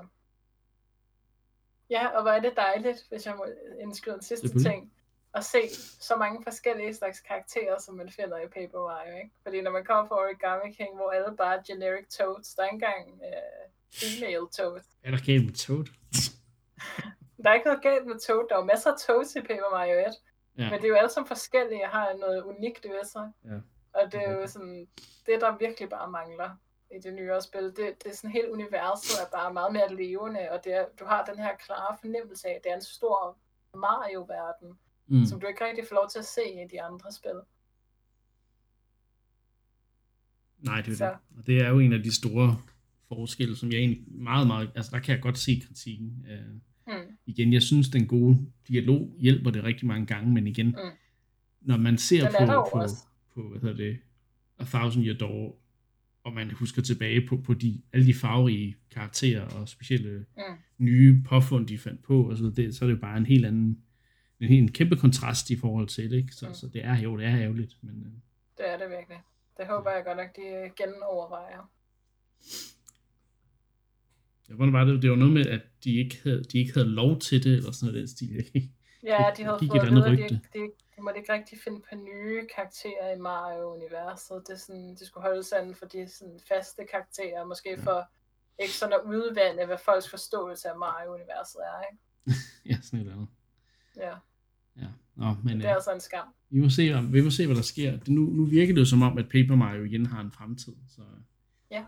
Ja, 1.89 2.07
og 2.07 2.21
hvor 2.21 2.31
er 2.31 2.41
det 2.41 2.51
dejligt, 2.55 2.97
hvis 3.09 3.25
jeg 3.25 3.33
må 3.37 3.45
indskyde 3.81 4.15
en 4.15 4.21
sidste 4.21 4.47
ting, 4.59 4.91
at 5.35 5.43
se 5.45 5.69
så 5.99 6.15
mange 6.15 6.43
forskellige 6.43 6.93
slags 6.93 7.19
karakterer, 7.19 7.79
som 7.79 7.95
man 7.95 8.09
finder 8.09 8.37
i 8.37 8.47
Paper 8.47 8.79
Mario, 8.87 9.15
ikke? 9.17 9.31
Fordi 9.43 9.61
når 9.61 9.71
man 9.71 9.85
kommer 9.85 10.07
fra 10.07 10.15
Origami 10.15 10.71
King, 10.73 10.95
hvor 10.95 11.11
alle 11.11 11.37
bare 11.37 11.55
er 11.57 11.61
generic 11.67 12.07
toads, 12.09 12.55
der 12.55 12.61
er 12.63 12.65
ikke 12.67 12.73
engang 12.73 13.11
uh, 13.13 13.69
female 13.93 14.47
toads. 14.57 14.85
er 15.03 15.11
der 15.11 15.25
galt 15.25 15.45
med 15.45 15.53
Toad? 15.53 15.85
Der 17.43 17.49
er 17.49 17.53
ikke 17.53 17.65
noget 17.67 17.81
galt 17.83 18.05
med 18.07 18.19
Toad, 18.19 18.45
der 18.49 18.57
er 18.57 18.63
masser 18.63 18.91
af 18.91 18.97
Toads 18.99 19.35
i 19.35 19.41
Paper 19.41 19.69
Mario 19.71 19.99
1, 19.99 20.05
Ja. 20.57 20.69
men 20.69 20.79
det 20.81 20.83
er 20.85 20.89
jo 20.89 20.95
alle 20.95 21.09
sammen 21.09 21.27
forskellige 21.27 21.83
og 21.83 21.89
har 21.89 22.13
noget 22.13 22.43
unikt 22.43 22.85
ved 22.85 23.03
sig. 23.05 23.31
Ja. 23.45 23.57
Og 23.93 24.11
det 24.11 24.21
er 24.27 24.31
jo 24.31 24.47
sådan, 24.47 24.87
det 25.25 25.41
der 25.41 25.57
virkelig 25.57 25.89
bare 25.89 26.09
mangler 26.11 26.49
i 26.91 26.99
det 26.99 27.13
nyere 27.13 27.41
spil, 27.41 27.63
det, 27.63 28.03
det 28.03 28.11
er 28.11 28.15
sådan 28.15 28.29
helt 28.31 28.49
universet 28.49 29.21
er 29.21 29.29
bare 29.37 29.53
meget 29.53 29.73
mere 29.73 29.95
levende, 29.95 30.51
og 30.51 30.63
det 30.63 30.73
er, 30.73 30.85
du 30.99 31.05
har 31.05 31.25
den 31.25 31.39
her 31.39 31.55
klare 31.55 31.97
fornemmelse 31.99 32.47
af, 32.47 32.53
at 32.55 32.63
det 32.63 32.71
er 32.71 32.75
en 32.75 32.81
stor 32.81 33.37
Mario-verden, 33.75 34.79
Mm. 35.07 35.25
som 35.25 35.39
du 35.39 35.47
ikke 35.47 35.65
rigtig 35.67 35.85
får 35.89 35.95
lov 35.95 36.09
til 36.11 36.19
at 36.19 36.25
se 36.25 36.41
i 36.41 36.67
de 36.71 36.81
andre 36.81 37.11
spil. 37.11 37.39
Nej, 40.59 40.81
det 40.81 40.91
er 40.91 40.95
Så. 40.95 41.05
det. 41.05 41.37
Og 41.37 41.47
det 41.47 41.61
er 41.61 41.69
jo 41.69 41.79
en 41.79 41.93
af 41.93 42.03
de 42.03 42.11
store 42.15 42.57
forskelle, 43.07 43.55
som 43.55 43.71
jeg 43.71 43.77
egentlig 43.79 44.03
meget, 44.07 44.47
meget, 44.47 44.71
altså 44.75 44.91
der 44.91 44.99
kan 44.99 45.13
jeg 45.15 45.21
godt 45.21 45.37
se 45.37 45.61
kritikken. 45.67 46.25
Øh, 46.31 46.55
Mm. 46.87 46.93
igen, 47.25 47.53
jeg 47.53 47.61
synes, 47.61 47.89
den 47.89 48.07
gode 48.07 48.37
dialog 48.67 49.15
hjælper 49.19 49.51
det 49.51 49.63
rigtig 49.63 49.87
mange 49.87 50.05
gange, 50.05 50.31
men 50.33 50.47
igen, 50.47 50.67
Mm. 50.67 50.75
når 51.61 51.77
man 51.77 51.97
ser 51.97 52.23
er 52.25 52.31
på, 52.31 52.69
på, 52.73 52.79
også. 52.79 52.95
på, 53.33 53.49
hvad 53.49 53.61
hedder 53.61 53.75
det, 53.75 53.99
A 54.59 54.63
Thousand 54.63 55.05
Year 55.05 55.17
Door, 55.17 55.59
og 56.23 56.33
man 56.33 56.51
husker 56.51 56.81
tilbage 56.81 57.27
på, 57.27 57.37
på 57.37 57.53
de, 57.53 57.81
alle 57.93 58.05
de 58.07 58.13
farverige 58.13 58.75
karakterer 58.91 59.41
og 59.45 59.69
specielle 59.69 60.25
Mm. 60.37 60.41
nye 60.77 61.23
påfund, 61.25 61.67
de 61.67 61.77
fandt 61.77 62.03
på, 62.03 62.29
og 62.29 62.37
så, 62.37 62.43
det, 62.55 62.75
så 62.75 62.85
er 62.85 62.89
det 62.89 62.95
jo 62.95 63.01
bare 63.01 63.17
en 63.17 63.25
helt 63.25 63.45
anden, 63.45 63.83
en, 64.39 64.47
helt, 64.47 64.61
en 64.63 64.71
kæmpe 64.71 64.95
kontrast 64.97 65.49
i 65.49 65.57
forhold 65.57 65.87
til 65.87 66.11
det, 66.11 66.17
ikke? 66.17 66.33
Så, 66.33 66.47
Mm. 66.47 66.53
så 66.53 66.67
det 66.67 66.85
er 66.85 66.97
jo, 66.97 67.17
det 67.17 67.25
er 67.25 67.37
ærgerligt, 67.39 67.73
men 67.81 68.03
øh, 68.05 68.11
Det 68.57 68.69
er 68.69 68.77
det 68.77 68.89
virkelig. 68.89 69.21
Det 69.57 69.67
håber 69.67 69.91
jeg 69.91 70.03
godt 70.05 70.17
nok, 70.17 70.35
de 70.35 70.71
genovervejer. 70.77 71.71
ja, 74.49 74.53
hvordan 74.53 74.73
var 74.73 74.83
det? 74.83 75.01
Det 75.01 75.09
var 75.09 75.15
noget 75.15 75.33
med, 75.33 75.45
at 75.47 75.61
de 75.83 75.95
ikke 75.99 76.19
havde, 76.23 76.43
de 76.43 76.59
ikke 76.59 76.73
havde 76.73 76.87
lov 76.89 77.19
til 77.19 77.43
det, 77.43 77.53
eller 77.57 77.71
sådan 77.71 77.85
noget 77.93 77.99
den 77.99 78.07
stil, 78.07 78.35
ikke? 78.35 78.69
Ja, 79.03 79.17
de 79.37 79.43
havde 79.43 79.57
fået 79.59 79.83
et 79.83 79.87
at 79.87 79.91
vide, 79.91 80.23
at 80.23 80.29
de, 80.29 80.39
de, 80.59 80.71
de 80.95 81.01
måtte 81.01 81.19
ikke 81.19 81.33
rigtig 81.33 81.57
finde 81.63 81.79
på 81.89 81.95
nye 81.95 82.47
karakterer 82.55 83.15
i 83.15 83.19
Mario-universet. 83.19 84.43
Det 84.47 84.53
er 84.53 84.57
sådan, 84.57 84.95
de 84.99 85.05
skulle 85.05 85.25
holde 85.27 85.43
sig 85.43 85.59
inden 85.61 85.75
for 85.75 85.85
de 85.85 86.07
sådan, 86.09 86.39
faste 86.47 86.81
karakterer, 86.91 87.45
måske 87.45 87.69
Ja. 87.69 87.83
for 87.83 87.99
ikke 88.63 88.73
sådan 88.73 88.93
at 88.93 89.01
udvande, 89.05 89.65
hvad 89.65 89.77
folks 89.85 90.09
forståelse 90.09 90.69
af 90.69 90.77
Mario-universet 90.77 91.59
er, 91.71 91.77
ikke? 91.89 91.99
ja, 92.69 92.75
sådan 92.81 92.99
et 92.99 93.01
eller 93.03 93.13
andet. 93.15 93.29
Ja, 93.97 94.15
Ja. 94.77 94.87
Nå, 95.15 95.35
men 95.43 95.57
det 95.57 95.63
øh, 95.65 95.69
er 95.71 95.75
altså 95.75 95.93
en 95.93 95.99
skam. 95.99 96.27
vi, 96.49 96.59
må 96.59 96.69
se, 96.69 96.91
om, 96.93 97.13
vi 97.13 97.21
må 97.21 97.29
se, 97.29 97.45
hvad 97.45 97.55
der 97.55 97.61
sker. 97.61 97.91
Det, 97.99 98.07
nu, 98.07 98.21
nu 98.21 98.45
virker 98.45 98.73
det 98.73 98.79
jo 98.79 98.85
som 98.85 99.01
om, 99.01 99.17
at 99.17 99.25
Paper 99.25 99.55
Mario 99.55 99.83
igen 99.83 100.05
har 100.05 100.21
en 100.21 100.31
fremtid, 100.31 100.75
så 100.87 101.01
Ja. 101.71 101.85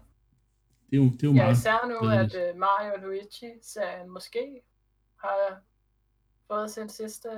det 0.89 0.97
er 0.99 1.03
jo, 1.03 1.09
det 1.11 1.23
er 1.23 1.27
jo 1.27 1.33
Ja, 1.33 1.43
meget 1.43 1.57
især 1.57 1.87
nu, 1.87 2.07
glædeligt. 2.07 2.35
at 2.35 2.53
uh, 2.53 2.59
Mario 2.59 2.93
og 2.93 2.99
Luigi-serien 3.01 4.09
måske 4.09 4.61
har 5.15 5.61
fået 6.47 6.71
sin 6.71 6.89
sidste, 6.89 7.29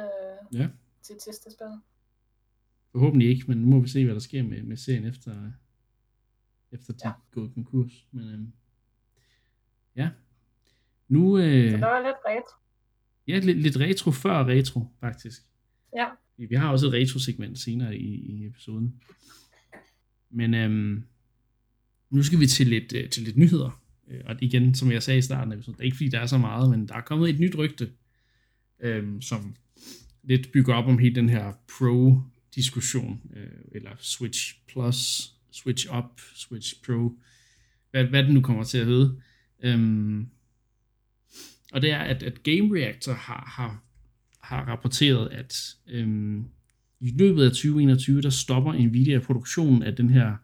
Ja. 0.53 0.69
sit 1.01 1.21
sidste 1.23 1.51
spil. 1.51 1.81
Forhåbentlig 2.91 3.29
ikke, 3.29 3.43
men 3.47 3.57
nu 3.57 3.67
må 3.67 3.79
vi 3.79 3.87
se, 3.89 4.05
hvad 4.05 4.13
der 4.13 4.21
sker 4.21 4.43
med, 4.43 4.63
med 4.63 4.77
serien 4.77 5.05
efter, 5.05 5.51
efter 6.71 6.93
de 6.93 6.99
Ja. 7.07 7.11
gået 7.31 7.53
konkurs. 7.53 8.07
Men 8.11 8.29
øhm, 8.33 8.53
ja, 9.95 10.09
nu 11.07 11.37
øh, 11.37 11.71
Så 11.71 11.77
der 11.77 11.85
var 11.85 11.99
lidt 11.99 12.17
retro. 12.27 12.57
Ja, 13.27 13.39
lidt, 13.39 13.61
lidt 13.61 13.79
retro 13.79 14.11
før 14.11 14.45
retro, 14.45 14.87
faktisk. 14.99 15.41
Ja. 15.95 16.05
Vi 16.37 16.55
har 16.55 16.69
også 16.71 16.87
et 16.87 16.93
retro-segment 16.93 17.59
senere 17.59 17.97
i, 17.97 18.15
i 18.15 18.45
episoden. 18.45 18.95
Men 20.29 20.53
øhm, 20.53 21.03
nu 22.09 22.23
skal 22.23 22.39
vi 22.39 22.47
til 22.47 22.67
lidt, 22.67 22.93
øh, 22.93 23.09
til 23.09 23.23
lidt 23.23 23.37
nyheder. 23.37 23.81
Øh, 24.07 24.21
Og 24.25 24.35
igen, 24.41 24.75
som 24.75 24.91
jeg 24.91 25.03
sagde 25.03 25.17
i 25.17 25.21
starten 25.21 25.51
det 25.51 25.67
er 25.67 25.83
ikke 25.83 25.97
fordi, 25.97 26.09
der 26.09 26.19
er 26.19 26.25
så 26.25 26.37
meget, 26.37 26.69
men 26.69 26.87
der 26.87 26.95
er 26.95 27.01
kommet 27.01 27.29
et 27.29 27.39
nyt 27.39 27.57
rygte, 27.57 27.91
øhm, 28.79 29.21
som 29.21 29.55
lidt 30.23 30.51
bygger 30.51 30.73
op 30.73 30.85
om 30.87 30.97
hele 30.97 31.15
den 31.15 31.29
her 31.29 31.53
Pro-diskussion, 31.77 33.21
øh, 33.35 33.47
eller 33.71 33.91
Switch 33.99 34.59
Plus, 34.67 35.31
Switch 35.51 35.87
Up, 35.97 36.21
Switch 36.35 36.81
Pro, 36.85 37.19
hvad, 37.91 38.03
hvad 38.03 38.23
det 38.23 38.33
nu 38.33 38.41
kommer 38.41 38.63
til 38.63 38.77
at 38.77 38.85
hedde. 38.85 39.21
Øhm, 39.63 40.27
og 41.73 41.81
det 41.81 41.91
er, 41.91 41.99
at, 41.99 42.23
at 42.23 42.43
Game 42.43 42.79
Reactor 42.79 43.13
har, 43.13 43.53
har, 43.55 43.83
har 44.41 44.71
rapporteret, 44.71 45.29
at 45.31 45.55
øhm, 45.87 46.45
i 46.99 47.13
løbet 47.17 47.43
af 47.43 47.49
2021, 47.51 48.21
der 48.21 48.29
stopper 48.29 48.73
Nvidia 48.73 49.19
produktionen 49.19 49.83
af 49.83 49.95
den 49.95 50.09
her 50.09 50.35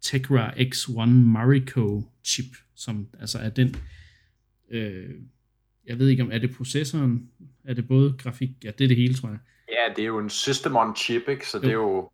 Tegra 0.00 0.52
X1 0.52 1.06
Marico 1.06 2.02
chip, 2.24 2.56
som 2.74 3.08
altså 3.20 3.38
er 3.38 3.50
den, 3.50 3.76
øh, 4.70 5.14
jeg 5.86 5.98
ved 5.98 6.08
ikke 6.08 6.22
om, 6.22 6.30
er 6.32 6.38
det 6.38 6.56
processoren, 6.56 7.30
er 7.64 7.74
det 7.74 7.88
både 7.88 8.14
grafik, 8.18 8.50
ja 8.64 8.70
det 8.70 8.84
er 8.84 8.88
det 8.88 8.96
hele, 8.96 9.14
tror 9.14 9.28
jeg. 9.28 9.38
Ja, 9.68 9.94
det 9.96 10.02
er 10.02 10.06
jo 10.06 10.18
en 10.18 10.30
system 10.30 10.76
on 10.76 10.96
chip, 10.96 11.28
ikke? 11.28 11.48
så 11.48 11.58
det 11.58 11.68
er 11.68 11.72
Jo. 11.72 11.96
jo 11.96 12.10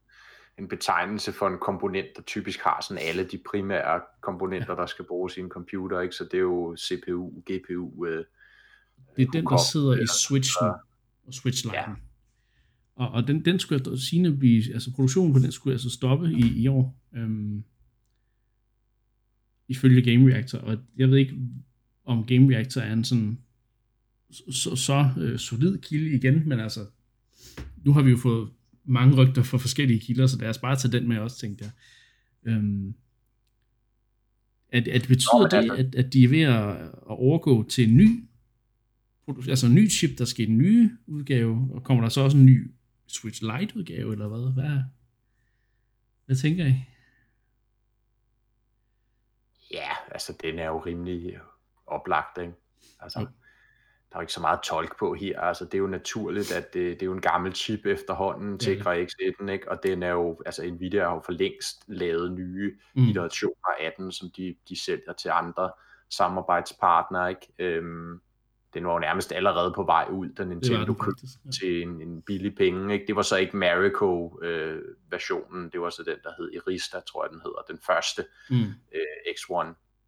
en 0.59 0.69
betegnelse 0.69 1.33
for 1.33 1.49
en 1.49 1.59
komponent, 1.59 2.07
der 2.17 2.23
typisk 2.23 2.61
har 2.61 2.85
sådan 2.89 3.03
alle 3.03 3.25
de 3.25 3.39
primære 3.51 4.01
komponenter, 4.21 4.73
ja. 4.73 4.81
der 4.81 4.87
skal 4.87 5.05
bruges 5.05 5.37
i 5.37 5.41
en 5.41 5.49
computer. 5.49 6.01
Ikke? 6.01 6.15
Så 6.15 6.25
det 6.25 6.35
er 6.35 6.39
jo 6.39 6.77
CPU, 6.79 7.31
GPU, 7.31 8.07
øh, 8.07 8.25
Det 9.17 9.27
er 9.27 9.31
den, 9.31 9.45
der 9.45 9.71
sidder 9.73 10.03
i 10.03 10.07
switchen 10.07 10.71
og 11.27 11.35
switchline. 11.35 11.77
Ja. 11.77 11.95
Og, 12.95 13.09
og 13.09 13.27
den, 13.27 13.45
den 13.45 13.59
skulle 13.59 13.81
altså 13.87 14.07
sige, 14.07 14.37
blive, 14.37 14.75
altså 14.75 14.93
produktionen 14.93 15.33
på 15.33 15.39
den 15.39 15.53
skulle 15.53 15.75
altså 15.75 15.91
stoppe 15.91 16.33
i, 16.33 16.63
i 16.63 16.69
år. 16.69 16.97
Øhm, 17.15 17.65
ifølge 19.69 20.03
Game 20.03 20.33
Reactor. 20.33 20.59
Og 20.59 20.79
jeg 20.97 21.11
ved 21.11 21.17
ikke, 21.17 21.35
om 22.05 22.27
Game 22.27 22.55
Reactor 22.55 22.81
er 22.81 22.93
en 22.93 23.05
sådan 23.05 23.39
så, 24.31 24.77
så 24.77 25.11
øh, 25.19 25.39
solid 25.39 25.79
kilde 25.79 26.11
igen, 26.11 26.49
men 26.49 26.61
altså, 26.61 26.87
nu 27.85 27.93
har 27.93 28.03
vi 28.03 28.11
jo 28.11 28.17
fået 28.17 28.49
mange 28.85 29.17
rygter 29.17 29.43
fra 29.43 29.59
forskellige 29.59 30.01
kilder, 30.01 30.27
så 30.27 30.39
lad 30.39 30.49
os 30.49 30.59
bare 30.59 30.77
tage 30.77 30.93
den 30.93 31.09
med 31.09 31.19
også, 31.19 31.39
tænkte 31.39 31.65
jeg. 31.65 31.73
Øhm, 32.53 32.95
at, 34.69 34.89
at 34.89 35.03
betyder 35.09 35.67
Nå, 35.67 35.75
det, 35.75 35.79
at, 35.79 35.95
at 35.95 36.13
de 36.13 36.25
er 36.25 36.29
ved 36.29 36.41
at, 36.41 36.77
at 36.81 36.91
overgå 37.07 37.69
til 37.69 37.89
en 37.89 37.97
ny, 37.97 38.25
altså 39.49 39.67
en 39.67 39.75
ny 39.75 39.91
chip, 39.91 40.19
der 40.19 40.25
skal 40.25 40.49
i 40.49 40.51
en 40.51 40.59
nye 40.59 40.91
udgave, 41.07 41.69
og 41.75 41.85
kommer 41.85 42.03
der 42.03 42.09
så 42.09 42.21
også 42.21 42.37
en 42.37 42.47
ny 42.47 42.71
Switch 43.07 43.43
Lite 43.43 43.77
udgave, 43.77 44.13
eller 44.13 44.29
hvad? 44.29 44.53
Hvad, 44.53 44.79
hvad 46.27 46.37
tænker 46.37 46.67
I? 46.67 46.75
Ja, 49.71 49.89
altså 50.13 50.37
den 50.43 50.59
er 50.59 50.67
jo 50.67 50.79
rimelig 50.79 51.39
oplagt, 51.87 52.39
ikke? 52.39 52.53
Altså, 53.01 53.21
Jo. 53.21 53.25
der 54.11 54.17
er 54.17 54.19
jo 54.19 54.21
ikke 54.21 54.33
så 54.33 54.41
meget 54.41 54.61
tolk 54.65 54.99
på 54.99 55.15
her. 55.15 55.41
Altså, 55.41 55.65
det 55.65 55.75
er 55.75 55.79
jo 55.79 55.87
naturligt, 55.87 56.53
at 56.53 56.75
det, 56.75 56.83
det 56.95 57.03
er 57.03 57.07
jo 57.07 57.13
en 57.13 57.21
gammel 57.21 57.55
chip 57.55 57.87
efterhånden, 57.87 58.53
Det 58.53 58.69
er 58.69 58.75
det. 58.75 58.79
Tegra 58.79 58.95
X1, 59.47 59.51
ikke? 59.53 59.71
Og 59.71 59.79
den 59.83 60.03
er 60.03 60.11
jo, 60.11 60.43
altså 60.47 60.71
Nvidia 60.71 61.05
har 61.05 61.15
jo 61.15 61.23
for 61.25 61.33
længst 61.33 61.85
lavet 61.87 62.33
nye 62.33 62.79
Mm. 62.95 63.09
iterationer 63.09 63.71
af 63.81 63.95
den, 63.99 64.13
som 64.13 64.31
de, 64.37 64.55
de 64.69 64.81
sælger 64.81 65.13
til 65.13 65.29
andre 65.29 65.71
samarbejdspartnere, 66.11 67.31
ikke? 67.31 67.47
Øhm, 67.59 68.21
den 68.75 68.87
var 68.87 68.93
jo 68.93 68.99
nærmest 68.99 69.33
allerede 69.33 69.73
på 69.75 69.83
vej 69.83 70.07
ud, 70.11 70.29
da 70.29 70.43
var 70.43 70.49
Nintendo 70.49 70.85
den 70.85 70.95
købte. 70.95 71.27
Ja. 71.45 71.51
til 71.51 71.83
en, 71.83 72.01
en 72.01 72.23
billig 72.23 72.55
penge. 72.55 72.95
Ikke? 72.95 73.07
Det 73.07 73.17
var 73.17 73.23
så 73.23 73.37
ikke 73.37 73.57
Marico-versionen, 73.57 75.71
det 75.71 75.81
var 75.81 75.91
så 75.91 76.03
den, 76.03 76.17
der 76.23 76.31
hed 76.39 76.51
Irista, 76.53 77.01
tror 77.01 77.25
jeg 77.25 77.31
den 77.31 77.41
hedder, 77.41 77.63
den 77.69 77.79
første 77.87 78.25
Mm. 78.51 78.57
øh, 78.95 79.01
X1. 79.29 79.67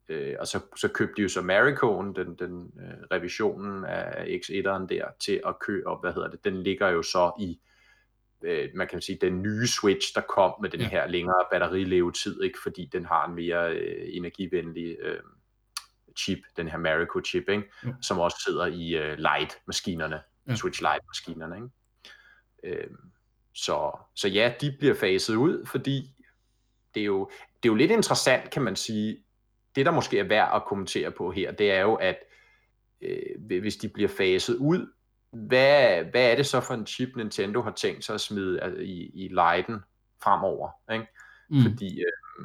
Øh, 0.08 0.34
og 0.40 0.46
så, 0.46 0.60
så 0.76 0.88
købte 0.88 1.14
de 1.16 1.22
jo 1.22 1.28
så 1.28 1.42
Maricoen, 1.42 2.16
den, 2.16 2.34
den 2.34 2.72
øh, 2.80 2.94
revisionen 3.12 3.84
af 3.84 4.24
X1'eren 4.24 4.86
der, 4.86 5.04
til 5.20 5.40
at 5.46 5.58
købe, 5.58 5.88
og 5.88 6.00
hvad 6.00 6.12
hedder 6.12 6.28
det, 6.28 6.44
den 6.44 6.62
ligger 6.62 6.88
jo 6.88 7.02
så 7.02 7.32
i, 7.40 7.60
øh, 8.42 8.68
man 8.74 8.88
kan 8.88 9.00
sige, 9.00 9.18
den 9.20 9.42
nye 9.42 9.66
Switch, 9.66 10.14
der 10.14 10.20
kom 10.20 10.54
med 10.62 10.70
den 10.70 10.80
ja. 10.80 10.88
her 10.88 11.06
længere 11.06 11.44
batterilevetid, 11.50 12.42
ikke? 12.42 12.58
fordi 12.62 12.88
den 12.92 13.04
har 13.04 13.26
en 13.28 13.34
mere 13.34 13.74
øh, 13.74 14.06
energivenlig 14.08 14.96
øh, 15.02 15.18
chip, 16.18 16.38
den 16.56 16.68
her 16.68 16.78
Marico 16.78 17.20
chip, 17.24 17.48
ikke? 17.48 17.64
Jo. 17.84 17.94
som 18.02 18.18
også 18.18 18.42
sidder 18.46 18.66
i 18.66 18.94
øh, 18.94 19.18
Lite-maskinerne, 19.18 20.20
ja. 20.48 20.54
Switch 20.54 20.82
Lite-maskinerne. 20.82 21.56
Ikke? 21.56 21.68
Øh, 22.82 22.90
så, 23.54 23.98
så 24.14 24.28
ja, 24.28 24.52
de 24.60 24.76
bliver 24.78 24.94
faset 24.94 25.34
ud, 25.34 25.66
fordi 25.66 26.14
det 26.94 27.00
er, 27.00 27.06
jo, 27.06 27.30
det 27.62 27.68
er 27.68 27.72
jo 27.72 27.74
lidt 27.74 27.90
interessant, 27.90 28.50
kan 28.50 28.62
man 28.62 28.76
sige. 28.76 29.24
Det, 29.76 29.86
der 29.86 29.92
måske 29.92 30.18
er 30.18 30.24
værd 30.24 30.50
at 30.54 30.64
kommentere 30.64 31.10
på 31.10 31.30
her, 31.30 31.52
det 31.52 31.70
er 31.70 31.80
jo, 31.80 31.94
at 31.94 32.16
øh, 33.00 33.60
hvis 33.60 33.76
de 33.76 33.88
bliver 33.88 34.08
faset 34.08 34.56
ud, 34.56 34.92
hvad, 35.32 36.04
hvad 36.04 36.30
er 36.30 36.36
det 36.36 36.46
så 36.46 36.60
for 36.60 36.74
en 36.74 36.86
chip, 36.86 37.16
Nintendo 37.16 37.62
har 37.62 37.72
tænkt 37.72 38.04
sig 38.04 38.14
at 38.14 38.20
smide 38.20 38.60
altså, 38.60 38.80
i, 38.80 39.10
i 39.14 39.28
Lite'en 39.28 39.78
fremover? 40.22 40.70
Ikke? 40.92 41.06
Mm. 41.50 41.62
Fordi 41.62 42.00
øh, 42.00 42.42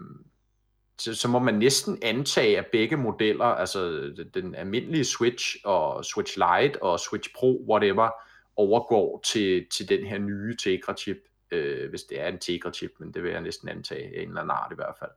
så, 1.04 1.16
så 1.16 1.28
må 1.28 1.40
man 1.40 1.54
næsten 1.54 2.00
antage, 2.02 2.58
at 2.58 2.66
begge 2.72 2.98
modeller, 2.98 3.46
altså 3.46 4.12
den 4.34 4.56
almindelige 4.56 5.06
Switch 5.06 5.56
og 5.64 6.06
Switch 6.06 6.38
Lite 6.38 6.84
og 6.84 7.00
Switch 7.00 7.30
Pro, 7.36 7.66
whatever, 7.70 8.10
overgår 8.56 9.22
til, 9.26 9.68
til 9.78 9.90
den 9.90 10.06
her 10.06 10.18
nye 10.18 10.58
Tegra-chip, 10.58 11.18
øh, 11.52 11.90
hvis 11.90 12.04
det 12.04 12.22
er 12.22 12.28
en 12.28 12.40
Tegra-chip, 12.40 12.92
men 13.00 13.14
det 13.14 13.24
vil 13.24 13.32
jeg 13.32 13.42
næsten 13.42 13.70
antage 13.70 14.22
en 14.22 14.28
eller 14.28 14.42
anden 14.42 14.52
art 14.52 14.72
i 14.72 14.76
hvert 14.76 14.96
fald. 15.00 15.12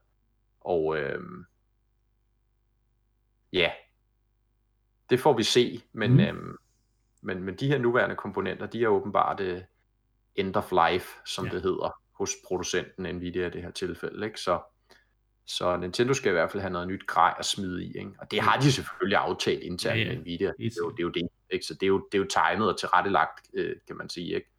Og 0.61 0.97
øh, 0.97 1.19
ja, 3.53 3.71
det 5.09 5.19
får 5.19 5.33
vi 5.33 5.43
se, 5.43 5.81
men, 5.93 6.13
Mm. 6.13 6.19
øh, 6.19 6.55
men, 7.21 7.43
men 7.43 7.55
de 7.55 7.67
her 7.67 7.77
nuværende 7.77 8.15
komponenter, 8.15 8.65
de 8.65 8.83
er 8.83 8.87
åbenbart 8.87 9.39
øh, 9.39 9.61
end 10.35 10.55
of 10.55 10.71
life, 10.71 11.07
som 11.25 11.45
ja. 11.45 11.51
det 11.51 11.61
hedder, 11.61 12.01
hos 12.11 12.31
producenten 12.47 13.15
Nvidia 13.15 13.47
i 13.47 13.49
det 13.49 13.61
her 13.61 13.71
tilfælde. 13.71 14.25
Ikke? 14.25 14.39
Så, 14.39 14.59
så 15.47 15.77
Nintendo 15.77 16.13
skal 16.13 16.29
i 16.29 16.33
hvert 16.33 16.51
fald 16.51 16.61
have 16.61 16.73
noget 16.73 16.87
nyt 16.87 17.07
grej 17.07 17.33
at 17.39 17.45
smide 17.45 17.83
i. 17.85 17.87
Ikke? 17.97 18.11
Og 18.19 18.31
det 18.31 18.39
har 18.41 18.59
de 18.59 18.71
selvfølgelig 18.71 19.17
aftalt 19.17 19.63
internt 19.63 19.99
Ja, 19.99 20.03
ja, 20.03 20.09
med 20.09 20.21
Nvidia. 20.21 20.51
Det 20.57 20.65
er, 20.65 20.69
jo, 20.83 20.89
det 20.89 20.99
er 20.99 21.03
jo 21.03 21.09
det. 21.09 21.27
Ikke? 21.49 21.65
Så 21.65 21.73
det 21.73 21.83
er, 21.83 21.87
jo, 21.87 22.07
det 22.11 22.17
er 22.17 22.21
jo 22.21 22.27
tegnet 22.29 22.67
og 22.73 22.79
tilrettelagt, 22.79 23.47
øh, 23.53 23.75
kan 23.87 23.97
man 23.97 24.09
sige. 24.09 24.35
Ikke? 24.35 24.51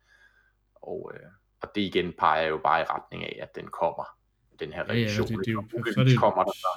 Og, 0.74 1.12
øh, 1.14 1.20
og 1.62 1.68
det 1.74 1.80
igen 1.80 2.12
peger 2.18 2.48
jo 2.48 2.60
bare 2.64 2.80
i 2.80 2.84
retning 2.84 3.24
af, 3.24 3.38
at 3.42 3.56
den 3.56 3.66
kommer. 3.68 4.04
Den 4.60 4.72
her 4.72 4.84
Ja, 4.88 4.94
ja, 4.94 5.00
revision. 5.00 5.28
det- 5.28 5.46
det 5.46 5.52
jo- 5.52 5.64
så 5.94 6.04
det- 6.04 6.18
kommer 6.18 6.44
der 6.44 6.52
så 6.54 6.68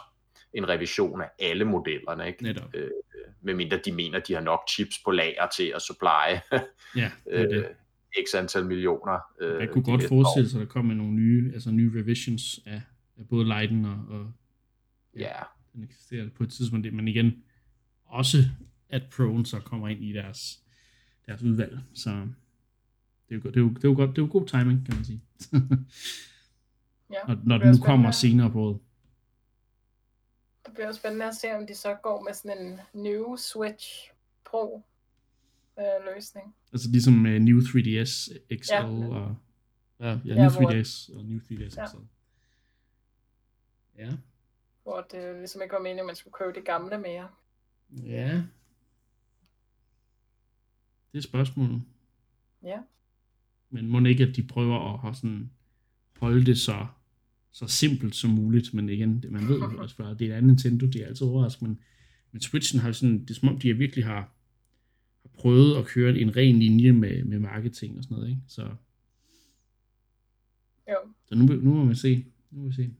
en 0.53 0.69
revision 0.69 1.21
af 1.21 1.29
alle 1.39 1.65
modellerne. 1.65 2.27
Ikke? 2.27 2.43
Netop. 2.43 2.69
Øh, 2.75 2.89
medmindre 3.41 3.77
de 3.85 3.91
mener, 3.91 4.19
de 4.19 4.33
har 4.33 4.41
nok 4.41 4.59
chips 4.69 4.95
på 5.05 5.11
lager 5.11 5.47
til 5.47 5.71
at 5.75 5.81
supply 5.81 6.29
Ja, 6.95 7.11
det 7.25 7.41
er 7.41 7.47
det. 7.47 7.51
øh, 7.57 7.65
x 8.29 8.35
antal 8.35 8.65
millioner. 8.65 9.19
Øh, 9.41 9.61
Jeg 9.61 9.69
kunne 9.69 9.83
godt 9.83 10.03
forestille 10.07 10.49
sig, 10.49 10.61
at 10.61 10.67
der 10.67 10.71
kommer 10.73 10.93
nogle 10.93 11.11
nye, 11.13 11.51
altså 11.53 11.71
nye 11.71 11.99
revisions 11.99 12.59
af 12.65 12.81
både 13.25 13.47
Leiden 13.47 13.85
og, 13.85 14.05
og. 14.09 14.31
Ja, 15.15 15.33
den 15.73 15.83
eksisterende 15.83 16.31
på 16.31 16.43
et 16.43 16.51
tidspunkt, 16.51 16.93
men 16.93 17.07
igen, 17.07 17.43
også 18.05 18.37
at 18.89 19.01
Pro'en 19.01 19.45
så 19.45 19.59
kommer 19.65 19.87
ind 19.87 20.03
i 20.03 20.13
deres, 20.13 20.63
deres 21.25 21.41
udvalg, 21.43 21.79
så 21.93 22.09
det 23.29 23.35
er 23.35 23.35
jo, 23.35 23.41
det 23.41 23.55
er 23.57 23.61
jo, 23.61 23.69
det 23.69 23.83
er 23.83 23.89
jo, 23.89 23.95
godt, 23.95 24.09
det 24.09 24.17
er 24.17 24.25
jo 24.25 24.31
god 24.31 24.47
timing, 24.47 24.85
kan 24.85 24.95
man 24.95 25.05
sige. 25.05 25.21
Ja, 27.13 27.27
når, 27.27 27.41
når 27.43 27.57
den 27.57 27.67
nu 27.71 27.77
kommer 27.85 28.11
senere 28.11 28.51
på 28.51 28.61
året. 28.61 28.79
Det 30.65 30.73
bliver 30.73 30.87
jo 30.87 30.93
spændende 30.93 31.25
at 31.25 31.35
se, 31.35 31.47
om 31.55 31.67
de 31.67 31.75
så 31.75 31.95
går 32.03 32.23
med 32.23 32.33
sådan 32.33 32.67
en 32.67 32.79
new 33.03 33.35
Switch 33.35 34.11
Pro 34.45 34.85
øh, 35.79 35.85
løsning. 36.15 36.55
Altså 36.73 36.89
ligesom 36.91 37.13
uh, 37.25 37.31
New 37.31 37.59
3DS 37.59 38.33
XL 38.61 38.73
Ja. 38.73 38.83
og 38.85 39.35
ja, 39.99 40.05
ja, 40.09 40.19
Ja, 40.25 40.35
New 40.35 40.49
hvor- 40.51 40.71
3DS 40.71 41.17
og 41.17 41.25
New 41.25 41.39
3DS 41.39 41.75
Ja. 41.77 41.87
XL. 41.87 41.97
Ja. 43.99 44.11
Hvor 44.83 45.07
det 45.11 45.35
ligesom 45.35 45.61
ikke 45.61 45.73
var 45.73 45.79
meningen, 45.79 45.99
at 45.99 46.05
man 46.05 46.15
skulle 46.15 46.33
købe 46.33 46.53
det 46.53 46.65
gamle 46.65 46.97
mere. 46.97 47.29
Ja. 48.03 48.43
Det 51.11 51.17
er 51.17 51.21
spørgsmålet. 51.21 51.81
Ja. 52.63 52.79
Men 53.69 53.87
må 53.87 53.99
ikke, 53.99 54.23
at 54.23 54.35
de 54.35 54.43
prøver 54.43 54.93
at 54.93 54.99
have 54.99 55.15
sådan, 55.15 55.51
holde 56.17 56.45
det 56.45 56.57
så, 56.57 56.87
så 57.51 57.67
simpelt 57.67 58.15
som 58.15 58.29
muligt, 58.29 58.73
men 58.73 58.89
igen, 58.89 59.21
det, 59.21 59.31
man 59.31 59.47
ved 59.47 59.59
jo 59.59 59.79
også 59.83 59.97
bare, 59.97 60.13
det 60.13 60.27
er 60.27 60.31
et 60.31 60.37
andet 60.37 60.47
Nintendo, 60.47 60.85
det 60.85 60.95
er 60.95 61.07
altid 61.07 61.27
overrasket, 61.27 61.61
men, 61.61 61.79
men 62.31 62.41
Switchen 62.41 62.79
har 62.79 62.91
sådan, 62.91 63.21
det 63.21 63.29
er 63.29 63.33
som 63.33 63.49
om, 63.49 63.59
de 63.59 63.73
virkelig 63.73 64.05
har, 64.05 64.31
har 65.21 65.29
prøvet 65.33 65.77
at 65.77 65.85
køre 65.85 66.17
en 66.17 66.35
ren 66.35 66.59
linje 66.59 66.91
med, 66.91 67.23
med 67.23 67.39
marketing 67.39 67.97
og 67.97 68.03
sådan 68.03 68.15
noget, 68.17 68.29
ikke? 68.29 68.41
Så, 68.47 68.69
Jo, 70.89 70.95
så 71.25 71.35
nu, 71.35 71.45
nu 71.45 71.73
må 71.73 71.83
man 71.83 71.95
se. 71.95 72.25
Nu 72.51 72.61
må 72.61 72.67
vi 72.67 72.73
se. 72.73 72.93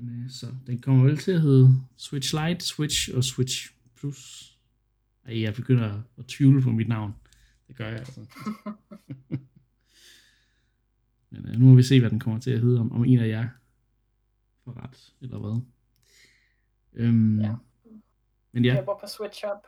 Men 0.00 0.24
øh, 0.24 0.30
så, 0.30 0.46
den 0.66 0.78
kommer 0.78 1.04
vel 1.04 1.18
til 1.18 1.32
at 1.32 1.40
hedde 1.40 1.80
Switch 1.96 2.34
Lite, 2.34 2.64
Switch 2.64 3.10
og 3.14 3.24
Switch 3.24 3.72
Plus. 3.96 4.52
Ej, 5.24 5.40
jeg 5.42 5.54
begynder 5.54 6.02
at, 6.18 6.26
tvivle 6.26 6.62
på 6.62 6.70
mit 6.70 6.88
navn. 6.88 7.14
Det 7.68 7.76
gør 7.76 7.88
jeg 7.88 7.98
altså. 7.98 8.20
Men 11.30 11.48
øh, 11.48 11.58
nu 11.60 11.66
må 11.66 11.74
vi 11.74 11.82
se, 11.82 12.00
hvad 12.00 12.10
den 12.10 12.20
kommer 12.20 12.40
til 12.40 12.50
at 12.50 12.60
hedde, 12.60 12.80
om, 12.80 12.92
om 12.92 13.04
en 13.04 13.18
af 13.18 13.28
jer 13.28 13.48
får 14.64 14.82
ret, 14.82 15.14
eller 15.20 15.38
hvad. 15.38 15.60
Øhm, 16.94 17.40
Ja. 17.40 17.54
Men 18.52 18.64
jeg 18.64 18.72
ja, 18.72 18.78
håber 18.80 18.98
på 19.00 19.06
Switch 19.16 19.44
Up. 19.44 19.62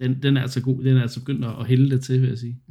den, 0.00 0.22
den 0.22 0.36
er 0.36 0.42
altså 0.42 0.62
god. 0.62 0.84
Den 0.84 0.96
er 0.96 1.02
altså 1.02 1.20
begyndt 1.20 1.44
at, 1.44 1.66
hælde 1.66 1.90
det 1.90 2.04
til, 2.04 2.20
vil 2.20 2.28
jeg 2.28 2.38
sige. 2.38 2.62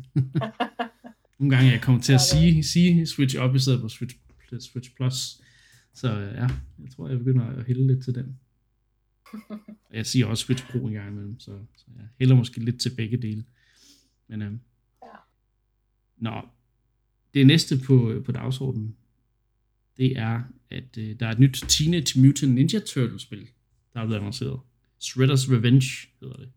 Nogle 1.39 1.56
gange 1.56 1.68
er 1.68 1.72
jeg 1.72 1.82
kommet 1.82 2.04
til 2.04 2.14
at 2.14 2.22
sige, 2.22 2.64
sige 2.64 3.06
Switch 3.06 3.38
op 3.39 3.56
i 3.56 3.60
stedet 3.60 3.82
for 3.82 3.88
Switch, 3.88 4.18
Switch 4.60 4.95
Plus. 4.95 5.41
Så 5.98 6.20
øh, 6.20 6.34
ja, 6.34 6.48
jeg 6.80 6.91
tror, 6.95 7.10
jeg 7.10 7.18
begynder 7.18 7.45
at 7.45 7.66
hælde 7.66 7.88
lidt 7.88 8.04
til 8.04 8.16
den. 8.16 8.39
Jeg 9.93 10.06
siger 10.06 10.26
også 10.26 10.45
Switch 10.45 10.72
Pro 10.72 10.88
en 10.88 10.93
gang 10.93 11.12
imellem, 11.12 11.39
så, 11.39 11.60
så 11.76 11.86
jeg 11.95 12.08
hælder 12.20 12.36
måske 12.36 12.60
lidt 12.60 12.82
til 12.82 12.95
begge 12.98 13.18
dele. 13.18 13.43
Men 14.28 14.41
øhm, 14.41 14.60
Ja. 15.04 15.18
Nå, 16.18 16.41
det 17.34 17.48
næste 17.48 17.80
på, 17.86 18.22
på 18.26 18.32
dagsordenen, 18.32 18.95
det 19.98 20.18
er, 20.18 20.41
at 20.70 20.98
øh, 20.98 21.20
der 21.20 21.28
er 21.28 21.32
et 21.32 21.39
nyt 21.39 21.64
Teenage 21.68 22.22
Mutant 22.22 22.54
Ninja 22.54 22.80
Turtles 22.80 23.22
spil, 23.22 23.48
der 23.93 24.00
er 24.00 24.06
blevet 24.06 24.20
annonceret. 24.20 24.60
Shredder's 25.04 25.52
Revenge 25.52 26.08
hedder 26.20 26.38
det. 26.38 26.50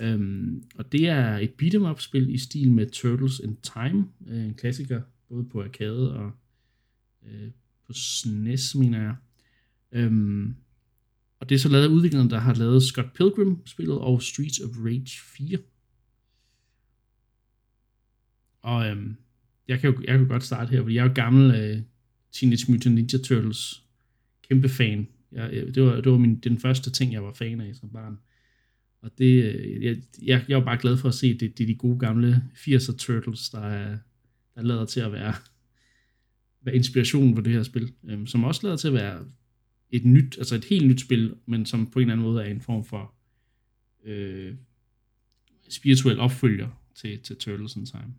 Øhm, 0.00 0.64
og 0.74 0.92
det 0.92 1.08
er 1.08 1.38
et 1.38 1.52
beat'em 1.62 1.90
up 1.90 2.00
spil 2.00 2.34
i 2.34 2.38
stil 2.38 2.72
med 2.72 2.90
Turtles 2.90 3.38
in 3.38 3.56
Time, 3.56 4.08
øh, 4.26 4.44
en 4.44 4.54
klassiker, 4.54 5.02
både 5.28 5.44
på 5.44 5.62
arcade 5.62 6.16
og 6.16 6.32
øh, 7.26 7.50
på 7.86 7.92
SNES, 7.92 8.74
mener 8.74 9.02
jeg. 9.02 9.14
Øhm, 9.92 10.54
og 11.40 11.48
det 11.48 11.54
er 11.54 11.58
så 11.58 11.68
lavet 11.68 11.84
af 11.84 11.88
udviklerne, 11.88 12.30
der 12.30 12.38
har 12.38 12.54
lavet 12.54 12.82
Scott 12.82 13.14
Pilgrim-spillet 13.14 13.98
og 13.98 14.22
Streets 14.22 14.60
of 14.60 14.70
Rage 14.76 15.20
4. 15.36 15.58
Og 18.62 18.86
øhm, 18.86 19.16
jeg, 19.68 19.80
kan 19.80 19.90
jo, 19.90 20.00
jeg 20.00 20.08
kan 20.08 20.20
jo 20.20 20.32
godt 20.32 20.44
starte 20.44 20.70
her, 20.70 20.82
fordi 20.82 20.94
jeg 20.94 21.04
er 21.04 21.08
jo 21.08 21.14
gammel 21.14 21.54
øh, 21.54 21.82
Teenage 22.32 22.72
Mutant 22.72 22.94
Ninja 22.94 23.18
Turtles 23.18 23.82
kæmpe 24.48 24.68
fan. 24.68 25.08
Jeg, 25.32 25.74
det 25.74 25.82
var, 25.82 26.00
det 26.00 26.12
var 26.12 26.18
min, 26.18 26.40
den 26.40 26.58
første 26.58 26.90
ting, 26.90 27.12
jeg 27.12 27.24
var 27.24 27.32
fan 27.32 27.60
af 27.60 27.74
som 27.74 27.90
barn. 27.90 28.18
Og 29.02 29.10
det, 29.18 29.44
øh, 29.44 29.82
jeg, 29.84 29.96
jeg, 30.22 30.44
jeg 30.48 30.58
var 30.58 30.64
bare 30.64 30.78
glad 30.78 30.96
for 30.96 31.08
at 31.08 31.14
se, 31.14 31.26
at 31.26 31.40
det, 31.40 31.58
det 31.58 31.64
er 31.64 31.68
de 31.68 31.74
gode 31.74 31.98
gamle 31.98 32.44
80'er 32.54 32.96
Turtles, 32.96 33.50
der, 33.50 33.60
er, 33.60 33.98
der 34.54 34.62
lader 34.62 34.84
til 34.84 35.00
at 35.00 35.12
være, 35.12 35.34
være 36.64 36.74
inspirationen 36.74 37.34
for 37.34 37.42
det 37.42 37.52
her 37.52 37.62
spil. 37.62 37.94
øh, 38.04 38.26
som 38.26 38.44
også 38.44 38.60
lader 38.62 38.76
til 38.76 38.88
at 38.88 38.94
være 38.94 39.24
et 39.90 40.04
nyt, 40.04 40.38
altså 40.38 40.54
et 40.54 40.64
helt 40.64 40.86
nyt 40.86 41.00
spil, 41.00 41.36
men 41.46 41.66
som 41.66 41.90
på 41.90 41.98
en 41.98 42.02
eller 42.02 42.12
anden 42.12 42.26
måde 42.26 42.44
er 42.44 42.50
en 42.50 42.60
form 42.60 42.84
for 42.84 43.14
øh, 44.04 44.54
spirituel 45.68 46.20
opfølger 46.20 46.68
til, 46.94 47.22
til 47.22 47.36
Turtles 47.38 47.76
in 47.76 47.86
Time. 47.86 48.14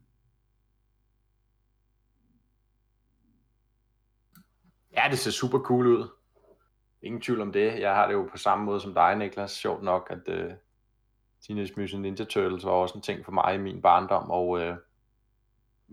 Ja, 4.97 5.07
det 5.09 5.19
ser 5.19 5.31
super 5.31 5.59
cool 5.59 5.87
ud. 5.87 6.07
Ingen 7.01 7.21
tvivl 7.21 7.41
om 7.41 7.51
det. 7.51 7.79
Jeg 7.79 7.95
har 7.95 8.07
det 8.07 8.13
jo 8.13 8.29
på 8.31 8.37
samme 8.37 8.65
måde 8.65 8.81
som 8.81 8.93
dig, 8.93 9.15
Niklas. 9.15 9.51
Sjovt 9.51 9.83
nok, 9.83 10.07
at 10.11 10.33
øh, 10.35 10.51
Teenage 11.41 11.73
Mutant 11.77 12.01
Ninja 12.01 12.23
Turtles 12.25 12.65
var 12.65 12.71
også 12.71 12.95
en 12.95 13.01
ting 13.01 13.25
for 13.25 13.31
mig 13.31 13.55
i 13.55 13.57
min 13.57 13.81
barndom, 13.81 14.31
og 14.31 14.59
øh, 14.59 14.77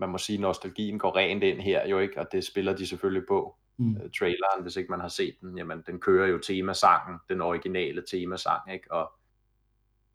man 0.03 0.11
må 0.13 0.19
sige, 0.19 0.39
nostalgien 0.39 0.99
går 0.99 1.17
rent 1.17 1.43
ind 1.43 1.61
her 1.61 1.89
jo 1.89 1.99
ikke, 1.99 2.21
og 2.21 2.27
det 2.33 2.45
spiller 2.45 2.77
de 2.77 2.87
selvfølgelig 2.87 3.27
på. 3.29 3.57
Mm. 3.77 3.91
Uh, 3.91 4.11
traileren, 4.19 4.63
hvis 4.63 4.77
ikke 4.77 4.91
man 4.91 5.01
har 5.01 5.09
set 5.09 5.35
den, 5.41 5.59
jamen 5.59 5.83
den 5.87 6.01
kører 6.01 6.27
jo 6.27 6.39
temasangen, 6.39 7.19
den 7.29 7.41
originale 7.41 8.03
temasang, 8.11 8.73
ikke? 8.73 8.93
Og 8.93 9.13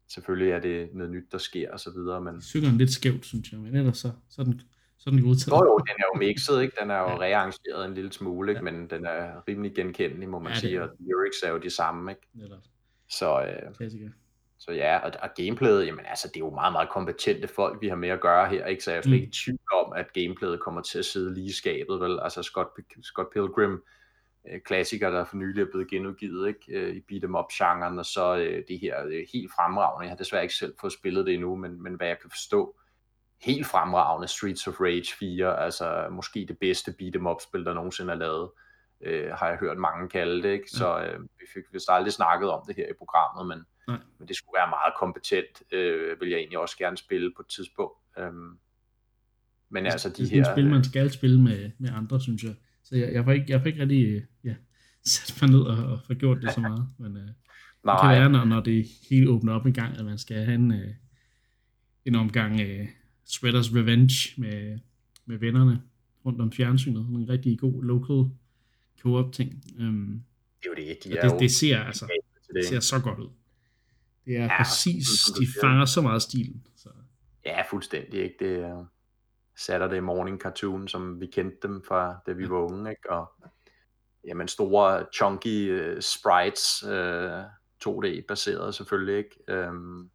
selvfølgelig 0.07 0.51
er 0.51 0.59
det 0.59 0.89
noget 0.93 1.11
nyt, 1.11 1.31
der 1.31 1.38
sker 1.38 1.71
og 1.71 1.79
så 1.79 1.91
videre. 1.91 2.21
Men... 2.21 2.41
Synger 2.41 2.69
den 2.69 2.77
lidt 2.77 2.91
skævt, 2.91 3.25
synes 3.25 3.51
jeg, 3.51 3.59
men 3.59 3.75
ellers 3.75 3.97
så, 3.97 4.11
så 4.29 4.41
er 4.41 4.45
den, 4.45 4.61
så 4.97 5.09
er 5.09 5.11
den 5.11 5.23
godtaget. 5.23 5.59
Jo, 5.59 5.65
jo, 5.65 5.77
den 5.77 5.95
er 5.99 6.03
jo 6.13 6.19
mixet, 6.19 6.61
ikke? 6.61 6.77
Den 6.81 6.91
er 6.91 6.99
jo 6.99 7.09
ja. 7.09 7.19
rearrangeret 7.19 7.85
en 7.85 7.93
lille 7.93 8.13
smule, 8.13 8.51
ikke? 8.51 8.65
Ja. 8.65 8.71
men 8.71 8.89
den 8.89 9.05
er 9.05 9.47
rimelig 9.47 9.75
genkendelig, 9.75 10.29
må 10.29 10.39
man 10.39 10.51
ja, 10.51 10.59
sige, 10.59 10.83
og 10.83 10.89
lyrics 10.99 11.43
er 11.43 11.51
jo 11.51 11.57
de 11.57 11.69
samme, 11.69 12.11
ikke? 12.11 12.21
Netop. 12.33 12.63
Så, 13.09 13.41
øh, 13.41 13.88
så 14.60 14.72
ja, 14.72 14.97
og, 14.97 15.12
og 15.22 15.30
gameplayet, 15.36 15.88
jamen 15.88 16.05
altså, 16.05 16.28
det 16.28 16.36
er 16.36 16.45
jo 16.45 16.49
meget, 16.49 16.72
meget 16.72 16.89
kompetente 16.89 17.47
folk, 17.47 17.82
vi 17.82 17.88
har 17.88 17.95
med 17.95 18.10
at 18.10 18.22
gøre 18.22 18.49
her, 18.49 18.66
ikke? 18.66 18.84
Så 18.84 18.91
jeg 18.91 18.97
er 18.97 19.01
slet 19.01 19.12
mm. 19.12 19.16
ikke 19.16 19.28
i 19.28 19.32
tvivl 19.32 19.74
om, 19.86 19.93
at 19.93 20.14
gameplayet 20.14 20.60
kommer 20.60 20.82
til 20.82 20.99
at 20.99 21.05
sidde 21.05 21.34
lige 21.34 21.45
i 21.45 21.51
skabet, 21.51 21.99
vel? 21.99 22.20
Altså 22.20 22.43
Scott, 22.43 22.68
Scott 23.03 23.34
Pilgrim, 23.34 23.84
øh, 24.49 24.62
klassiker, 24.62 25.10
der 25.10 25.26
for 25.26 25.38
nylig 25.38 25.62
er 25.62 25.68
blevet 25.72 25.89
genudgivet 25.89 26.47
ikke? 26.47 26.60
Øh, 26.70 26.95
i 26.95 26.99
beat'em 26.99 27.39
up 27.39 27.45
genren 27.51 27.99
og 27.99 28.05
så 28.05 28.38
øh, 28.38 28.64
det 28.68 28.80
her 28.80 29.26
helt 29.34 29.51
fremragende. 29.55 30.03
Jeg 30.03 30.12
har 30.12 30.18
desværre 30.18 30.43
ikke 30.43 30.55
selv 30.55 30.74
fået 30.82 30.93
spillet 30.93 31.26
det 31.26 31.34
endnu, 31.34 31.55
men, 31.55 31.84
men 31.84 31.93
hvad 31.93 32.08
jeg 32.08 32.20
kan 32.22 32.30
forstå, 32.30 32.76
helt 33.41 33.68
fremragende 33.68 34.28
Streets 34.28 34.68
of 34.68 34.82
Rage 34.82 35.16
4, 35.20 35.60
altså 35.60 36.08
måske 36.12 36.45
det 36.47 36.60
bedste 36.60 36.95
beat'em 37.01 37.30
up 37.30 37.41
spil, 37.41 37.66
der 37.66 37.74
nogensinde 37.74 38.14
er 38.14 38.18
lavet, 38.18 38.49
øh, 39.02 39.30
har 39.32 39.48
jeg 39.48 39.58
hørt 39.58 39.78
mange 39.78 40.10
kalde 40.10 40.43
det, 40.43 40.54
ikke? 40.54 40.70
så 40.72 41.00
øh, 41.04 41.22
vi 41.22 41.45
fik 41.54 41.64
vist 41.74 41.89
aldrig 41.89 42.14
snakket 42.14 42.50
om 42.50 42.62
det 42.68 42.76
her 42.76 42.88
i 42.89 42.98
programmet, 42.98 43.48
men, 43.48 43.66
Nej. 43.88 44.00
men 44.20 44.28
det 44.28 44.36
skulle 44.36 44.58
være 44.60 44.70
meget 44.70 44.93
kompetent, 45.00 45.64
øh, 45.72 46.22
vil 46.22 46.30
jeg 46.30 46.38
egentlig 46.38 46.60
også 46.60 46.78
gerne 46.78 46.98
spille 46.98 47.34
på 47.36 47.41
et 47.41 47.48
tidspunkt. 47.48 47.98
Øhm, 48.18 48.58
men 49.70 49.86
det, 49.86 49.91
altså 49.91 50.10
de 50.10 50.16
det 50.16 50.30
her... 50.30 50.43
Det 50.43 50.50
er 50.50 50.54
spil, 50.54 50.70
man 50.70 50.84
skal 50.84 51.12
spille 51.12 51.41
med, 51.41 51.72
med 51.78 51.89
andre, 51.93 52.22
synes 52.22 52.43
jeg. 52.43 52.56
Så 52.84 52.95
jeg, 52.95 53.14
jeg, 53.14 53.24
får 53.24 53.32
ikke, 53.32 53.45
jeg 53.50 53.62
får 53.62 53.68
ikke 53.68 53.82
rigtig 53.82 54.24
ja, 54.43 54.56
sat 55.06 55.41
mig 55.41 55.52
ned 55.52 55.62
og, 55.62 55.91
og 55.91 56.00
få 56.08 56.14
gjort 56.14 56.41
det 56.41 56.54
så 56.54 56.62
meget. 56.62 56.88
Men 56.98 57.18
øh, 57.18 57.30
Nej. 57.84 57.95
det 57.95 58.02
kan 58.02 58.10
være, 58.10 58.30
når, 58.30 58.45
når 58.45 58.62
det 58.62 58.86
hele 59.10 59.30
åbner 59.30 59.54
op 59.54 59.66
en 59.66 59.74
gang, 59.74 59.98
at 59.98 60.06
man 60.06 60.18
skal 60.18 60.38
have 60.38 60.56
en, 60.56 60.72
øh, 60.72 60.93
en 62.06 62.16
omgang 62.16 62.62
øh, 62.62 62.88
Sweaters 63.26 63.76
Revenge 63.76 64.41
med, 64.41 64.80
med 65.26 65.38
vennerne 65.38 65.82
rundt 66.26 66.41
om 66.41 66.52
fjernsynet. 66.52 67.02
En 67.02 67.30
rigtig 67.30 67.60
god 67.60 67.84
local 67.84 68.32
co-op 69.02 69.34
ting. 69.34 69.64
Um, 69.80 70.24
det 70.64 70.66
er 70.66 70.70
jo 70.70 70.88
det, 70.88 71.04
de 71.04 71.18
er 71.18 71.30
det, 71.30 71.39
det 71.39 71.52
ser 71.52 71.84
altså 71.84 72.08
det 72.54 72.66
ser 72.66 72.80
så 72.80 73.00
godt 73.00 73.20
ud. 73.20 73.30
Det 74.26 74.38
er 74.38 74.43
ja, 74.43 74.58
præcis, 74.58 75.08
de 75.39 75.48
fanger 75.62 75.86
så 75.86 76.02
meget 76.02 76.22
stilen. 76.22 76.68
Så. 76.76 76.89
Ja, 77.45 77.62
fuldstændig. 77.70 78.24
Ikke? 78.24 78.36
Det 78.39 78.60
er 78.64 78.86
Saturday 79.56 80.00
Morning 80.00 80.39
Cartoon, 80.39 80.88
som 80.88 81.22
vi 81.22 81.26
kendte 81.26 81.68
dem 81.68 81.84
fra, 81.88 82.20
da 82.28 82.32
vi 82.32 82.43
ja. 82.43 82.50
var 82.50 82.58
unge. 82.58 82.89
Ikke? 82.89 83.12
Og 83.12 83.32
jamen, 84.28 84.48
store, 84.48 85.06
chunky 85.14 85.82
uh, 85.82 86.00
sprites, 86.00 86.84
uh, 86.84 87.43
2D-baseret 87.88 88.76
selvfølgelig. 88.76 89.18
Ikke? 89.18 89.70
Um, 89.70 90.10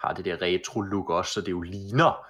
har 0.00 0.12
det 0.12 0.24
der 0.24 0.42
retro 0.42 0.80
look 0.80 1.10
også, 1.10 1.32
så 1.32 1.40
det 1.40 1.50
jo 1.50 1.60
ligner 1.60 2.26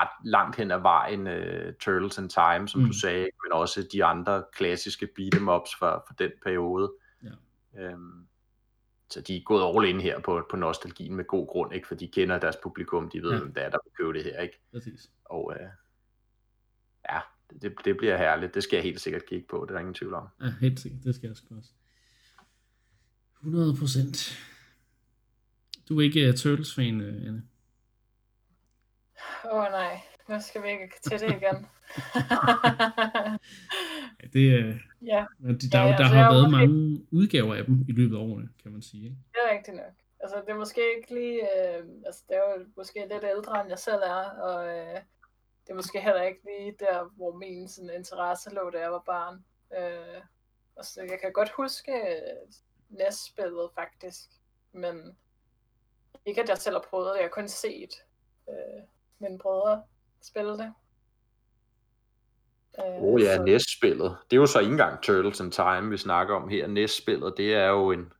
ret 0.00 0.30
langt 0.30 0.56
hen 0.56 0.70
ad 0.70 0.80
vejen 0.80 1.26
uh, 1.26 1.74
Turtles 1.80 2.18
in 2.18 2.28
Time, 2.28 2.68
som 2.68 2.80
mm. 2.80 2.86
du 2.86 2.92
sagde, 2.92 3.28
men 3.44 3.52
også 3.52 3.88
de 3.92 4.04
andre 4.04 4.44
klassiske 4.52 5.08
beat'em 5.18 5.50
ups 5.50 5.74
fra, 5.78 5.96
fra 5.96 6.14
den 6.18 6.30
periode. 6.42 6.92
Ja. 7.22 7.94
Um, 7.94 8.26
så 9.10 9.20
de 9.20 9.36
er 9.36 9.40
gået 9.44 9.76
all 9.76 9.94
in 9.94 10.00
her 10.00 10.20
på, 10.20 10.46
på 10.50 10.56
nostalgien 10.56 11.16
med 11.16 11.24
god 11.24 11.46
grund, 11.46 11.74
ikke? 11.74 11.88
for 11.88 11.94
de 11.94 12.08
kender 12.08 12.38
deres 12.38 12.56
publikum, 12.62 13.10
de 13.10 13.22
ved, 13.22 13.32
ja. 13.32 13.38
hvem 13.38 13.54
der 13.54 13.60
er, 13.60 13.70
der 13.70 13.78
vil 13.84 13.92
købe 13.96 14.12
det 14.12 14.24
her. 14.24 14.40
Ikke? 14.40 14.60
Præcis. 14.72 15.10
Og 15.24 15.46
uh, 15.46 15.66
ja, 17.10 17.20
det, 17.62 17.74
det 17.84 17.96
bliver 17.96 18.16
herligt. 18.16 18.54
Det 18.54 18.62
skal 18.62 18.76
jeg 18.76 18.84
helt 18.84 19.00
sikkert 19.00 19.26
kigge 19.26 19.46
på, 19.50 19.56
det 19.56 19.70
er 19.70 19.74
der 19.74 19.80
ingen 19.80 19.94
tvivl 19.94 20.14
om. 20.14 20.28
Ja, 20.40 20.54
helt 20.60 20.80
sikkert. 20.80 21.04
Det 21.04 21.14
skal 21.14 21.26
jeg 21.26 21.58
også. 21.58 21.70
100 23.40 23.76
procent. 23.78 24.38
Du 25.88 25.98
er 25.98 26.02
ikke 26.02 26.28
uh, 26.28 26.34
Turtles-fan, 26.34 27.00
Anne? 27.00 27.42
Åh 29.44 29.58
oh, 29.58 29.70
nej, 29.70 30.00
nu 30.28 30.40
skal 30.40 30.62
vi 30.62 30.68
ikke 30.68 31.00
til 31.02 31.20
det 31.20 31.30
igen. 31.30 31.66
det, 34.32 34.64
uh, 34.64 34.76
ja. 35.06 35.26
Men 35.38 35.58
der, 35.58 35.80
ja, 35.80 35.88
der, 35.88 35.96
der 35.96 35.98
altså, 36.04 36.04
har 36.04 36.32
været 36.32 36.50
måske... 36.50 36.56
mange 36.56 37.06
udgaver 37.12 37.54
af 37.54 37.64
dem 37.64 37.84
i 37.88 37.92
løbet 37.92 38.16
af 38.16 38.20
årene, 38.20 38.48
kan 38.62 38.72
man 38.72 38.82
sige. 38.82 39.04
Ikke? 39.04 39.16
Det 39.32 39.40
er 39.46 39.56
rigtigt 39.56 39.76
nok. 39.76 39.94
Altså, 40.20 40.36
det 40.46 40.48
er 40.48 40.56
måske 40.56 40.96
ikke 40.96 41.14
lige... 41.14 41.42
Øh, 41.42 41.84
altså, 42.06 42.22
det 42.28 42.36
er 42.36 42.40
jo 42.40 42.66
måske 42.76 43.06
lidt 43.10 43.24
ældre, 43.24 43.60
end 43.60 43.68
jeg 43.68 43.78
selv 43.78 44.02
er, 44.02 44.30
og 44.30 44.68
øh, 44.68 45.00
det 45.64 45.70
er 45.70 45.74
måske 45.74 46.00
heller 46.00 46.22
ikke 46.22 46.40
lige 46.44 46.74
der, 46.78 47.12
hvor 47.16 47.36
min 47.36 47.68
sådan, 47.68 47.90
interesse 47.90 48.50
lå, 48.50 48.70
da 48.70 48.80
jeg 48.80 48.92
var 48.92 49.02
barn. 49.06 49.44
Øh, 49.78 50.22
altså, 50.76 51.02
jeg 51.02 51.20
kan 51.20 51.32
godt 51.32 51.50
huske 51.50 51.92
øh, 51.92 52.52
næstspillet, 52.88 53.70
faktisk, 53.74 54.30
men 54.72 55.16
ikke, 56.24 56.42
at 56.42 56.48
jeg 56.48 56.58
selv 56.58 56.74
har 56.74 56.86
prøvet 56.90 57.06
det, 57.06 57.16
jeg 57.16 57.24
har 57.24 57.40
kun 57.40 57.48
set 57.48 57.94
øh, 58.48 58.82
mine 59.18 59.38
brødre 59.38 59.82
spille 60.22 60.52
det. 60.52 60.74
Øh, 62.78 63.02
oh 63.02 63.22
ja, 63.22 63.36
så... 63.36 63.42
næstspillet. 63.42 64.16
Det 64.30 64.36
er 64.36 64.40
jo 64.40 64.46
så 64.46 64.60
ikke 64.60 64.72
engang 64.72 65.02
Turtles 65.02 65.40
in 65.40 65.50
Time, 65.50 65.90
vi 65.90 65.96
snakker 65.96 66.34
om 66.34 66.48
her. 66.48 66.66
Næstspillet, 66.66 67.34
det 67.36 67.54
er 67.54 67.66
jo 67.66 67.90
en, 67.90 68.12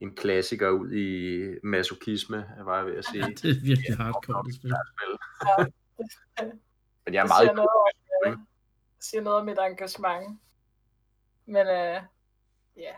en 0.00 0.14
klassiker 0.14 0.68
ud 0.68 0.92
i 0.92 1.44
masokisme, 1.62 2.46
var 2.58 2.76
jeg 2.76 2.86
ved 2.86 2.96
at 2.96 3.04
sige. 3.04 3.22
det 3.22 3.50
er 3.50 3.60
virkelig 3.64 3.96
hardcore, 3.96 4.44
det 4.46 4.54
spil. 4.54 4.72
Ja. 5.58 5.64
Men 7.04 7.14
jeg 7.14 7.22
er 7.22 7.28
meget... 7.28 7.48
Det 7.48 7.48
siger, 7.48 7.54
noget 7.54 7.68
om, 8.26 8.32
uh, 8.32 8.38
siger 9.00 9.22
noget 9.22 9.38
om 9.38 9.46
mit 9.46 9.58
engagement. 9.58 10.40
Men 11.46 11.66
uh, 11.66 12.02
ja, 12.76 12.94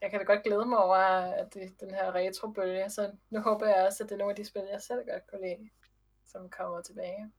jeg 0.00 0.10
kan 0.10 0.18
da 0.18 0.24
godt 0.24 0.42
glæde 0.42 0.64
mig 0.64 0.78
over, 0.78 0.96
at 0.96 1.54
det, 1.54 1.80
den 1.80 1.90
her 1.90 2.14
retrobølge, 2.14 2.90
så 2.90 3.10
nu 3.30 3.40
håber 3.40 3.66
jeg 3.66 3.86
også, 3.86 4.02
at 4.04 4.08
det 4.08 4.14
er 4.14 4.18
nogle 4.18 4.32
af 4.32 4.36
de 4.36 4.44
spil, 4.44 4.62
jeg 4.72 4.80
selv 4.80 5.00
godt 5.12 5.26
kunne 5.30 5.40
lide 5.40 5.70
som 6.32 6.48
kommer 6.58 6.82
tilbage. 6.82 7.30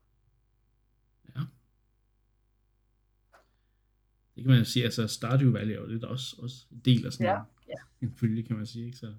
Ja. 1.35 1.41
Det 4.35 4.43
kan 4.43 4.51
man 4.51 4.65
sige, 4.65 4.85
altså 4.85 5.07
Stardew 5.07 5.51
Valley 5.51 5.73
er 5.73 5.79
jo 5.79 5.85
lidt 5.85 6.03
også, 6.03 6.35
også 6.39 6.65
en 6.71 6.79
del 6.85 7.05
af 7.05 7.13
sådan 7.13 7.25
ja, 7.25 7.41
ja. 7.67 7.81
en 8.01 8.11
følge, 8.11 8.43
kan 8.43 8.55
man 8.55 8.65
sige. 8.65 8.85
Ikke? 8.85 8.97
Så, 8.97 9.13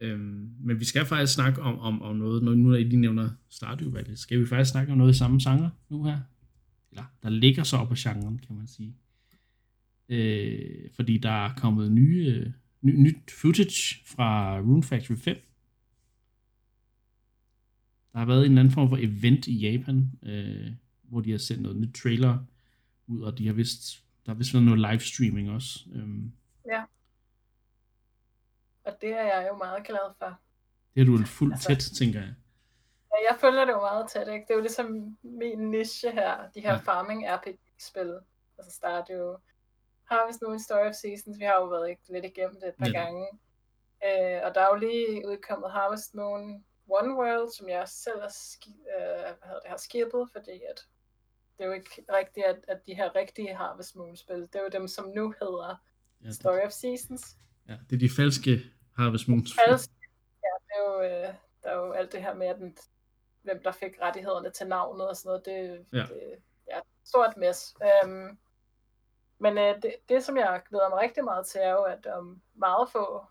øhm, 0.00 0.54
men 0.60 0.80
vi 0.80 0.84
skal 0.84 1.06
faktisk 1.06 1.34
snakke 1.34 1.62
om, 1.62 1.78
om, 1.78 2.02
om 2.02 2.16
noget, 2.16 2.42
når 2.42 2.54
nu 2.54 2.74
I 2.74 2.84
lige 2.84 3.00
nævner 3.00 3.30
Stardew 3.48 3.90
Valley, 3.90 4.14
skal 4.14 4.40
vi 4.40 4.46
faktisk 4.46 4.70
snakke 4.70 4.92
om 4.92 4.98
noget 4.98 5.14
i 5.14 5.18
samme 5.18 5.40
genre 5.42 5.70
nu 5.88 6.04
her? 6.04 6.20
Eller, 6.90 7.04
der 7.22 7.28
ligger 7.28 7.62
så 7.62 7.76
op 7.76 7.88
på 7.88 7.94
genren, 7.98 8.38
kan 8.38 8.56
man 8.56 8.66
sige. 8.66 8.96
Øh, 10.08 10.90
fordi 10.96 11.18
der 11.18 11.46
er 11.46 11.54
kommet 11.54 11.92
nye, 11.92 12.52
ny, 12.82 12.96
nyt 12.96 13.30
footage 13.30 14.04
fra 14.06 14.60
Rune 14.60 14.82
Factory 14.82 15.16
5, 15.16 15.36
der 18.12 18.18
har 18.18 18.26
været 18.26 18.38
en 18.38 18.44
eller 18.44 18.60
anden 18.60 18.74
form 18.74 18.88
for 18.88 18.96
event 19.00 19.46
i 19.46 19.58
Japan, 19.58 20.10
øh, 20.22 20.72
hvor 21.02 21.20
de 21.20 21.30
har 21.30 21.38
sendt 21.38 21.62
noget 21.62 21.76
nyt 21.76 21.94
trailer 21.94 22.38
ud, 23.06 23.22
og 23.22 23.38
de 23.38 23.46
har 23.46 23.54
vist, 23.54 24.04
der 24.26 24.32
har 24.32 24.38
vist 24.38 24.54
været 24.54 24.64
noget 24.64 24.90
livestreaming 24.90 25.50
også. 25.50 25.80
Øhm. 25.94 26.32
Ja. 26.66 26.82
Og 28.84 28.92
det 29.00 29.10
er 29.10 29.22
jeg 29.22 29.46
jo 29.50 29.56
meget 29.56 29.86
glad 29.86 30.14
for. 30.18 30.40
Det 30.94 31.00
er 31.00 31.04
du 31.04 31.18
fuldt 31.26 31.54
altså, 31.54 31.68
tæt, 31.68 31.78
tænker 31.98 32.20
jeg. 32.20 32.34
Ja, 33.12 33.16
jeg 33.30 33.38
følger 33.40 33.64
det 33.64 33.72
jo 33.72 33.80
meget 33.80 34.10
tæt, 34.10 34.28
ikke? 34.28 34.44
Det 34.46 34.50
er 34.50 34.54
jo 34.54 34.60
ligesom 34.60 35.16
min 35.22 35.70
niche 35.70 36.10
her, 36.10 36.50
de 36.54 36.60
her 36.60 36.72
ja. 36.72 36.78
farming 36.78 37.24
RPG-spil. 37.28 38.18
Altså 38.58 38.72
Stardew, 38.72 39.36
Harvest 40.04 40.42
Moon, 40.42 40.60
Story 40.60 40.88
of 40.88 40.94
Seasons, 40.94 41.38
vi 41.38 41.44
har 41.44 41.54
jo 41.60 41.66
været 41.66 41.98
lidt 42.08 42.24
igennem 42.24 42.56
det 42.60 42.68
et 42.68 42.74
par 42.78 42.90
ja. 42.94 43.00
gange. 43.00 43.26
Øh, 44.06 44.40
og 44.44 44.54
der 44.54 44.60
er 44.60 44.68
jo 44.72 44.78
lige 44.86 45.28
udkommet 45.28 45.70
Harvest 45.70 46.14
Moon 46.14 46.64
One 46.88 47.14
World, 47.14 47.50
som 47.56 47.68
jeg 47.68 47.88
selv 47.88 48.20
har, 48.20 48.28
ski- 48.28 48.84
øh, 48.98 49.22
hvad 49.22 49.54
det, 49.62 49.70
har 49.70 49.76
skippet, 49.76 50.28
fordi 50.32 50.50
at 50.70 50.86
det 51.58 51.64
er 51.64 51.66
jo 51.66 51.72
ikke 51.72 52.04
rigtigt, 52.12 52.46
at, 52.46 52.64
at 52.68 52.86
de 52.86 52.94
her 52.94 53.16
rigtige 53.16 53.54
Harvest 53.54 53.96
Moon-spil, 53.96 54.40
det 54.40 54.54
er 54.54 54.62
jo 54.62 54.68
dem, 54.68 54.88
som 54.88 55.08
nu 55.08 55.34
hedder 55.40 55.76
ja, 56.24 56.30
Story 56.30 56.58
of 56.66 56.70
Seasons. 56.72 57.36
Ja, 57.68 57.76
det 57.90 57.96
er 57.96 58.00
de 58.00 58.10
falske 58.16 58.60
Harvest 58.96 59.28
Moon-spil. 59.28 59.60
Falske, 59.68 59.92
øh, 60.76 61.34
der 61.62 61.70
er 61.70 61.76
jo 61.76 61.92
alt 61.92 62.12
det 62.12 62.22
her 62.22 62.34
med, 62.34 62.46
at 62.46 62.56
den, 62.56 62.76
hvem 63.42 63.62
der 63.62 63.72
fik 63.72 64.00
rettighederne 64.00 64.50
til 64.50 64.66
navnet 64.66 65.08
og 65.08 65.16
sådan 65.16 65.28
noget. 65.28 65.44
Det, 65.44 65.86
Ja. 65.98 66.14
det 66.14 66.36
ja, 66.68 66.80
stort 67.04 67.36
mess. 67.36 67.74
Øhm, 67.82 68.38
men 69.38 69.58
øh, 69.58 69.82
det, 69.82 69.94
det, 70.08 70.24
som 70.24 70.36
jeg 70.36 70.62
glæder 70.68 70.88
mig 70.88 70.98
rigtig 70.98 71.24
meget 71.24 71.46
til, 71.46 71.60
er 71.60 71.70
jo, 71.70 71.82
at 71.82 72.06
om 72.06 72.42
meget 72.54 72.88
få 72.90 73.24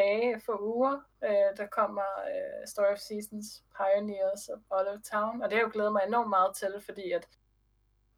dage, 0.00 0.40
få 0.40 0.54
uger, 0.74 1.00
øh, 1.24 1.56
der 1.56 1.66
kommer 1.66 2.08
øh, 2.28 2.66
Story 2.66 2.92
of 2.92 2.98
Seasons, 2.98 3.64
Pioneers 3.76 4.48
of 4.48 4.58
Olive 4.70 5.00
Town, 5.12 5.42
og 5.42 5.50
det 5.50 5.52
har 5.58 5.60
jeg 5.62 5.66
jo 5.66 5.72
glædet 5.72 5.92
mig 5.92 6.02
enormt 6.06 6.28
meget 6.28 6.56
til, 6.56 6.74
fordi 6.86 7.12
at 7.12 7.28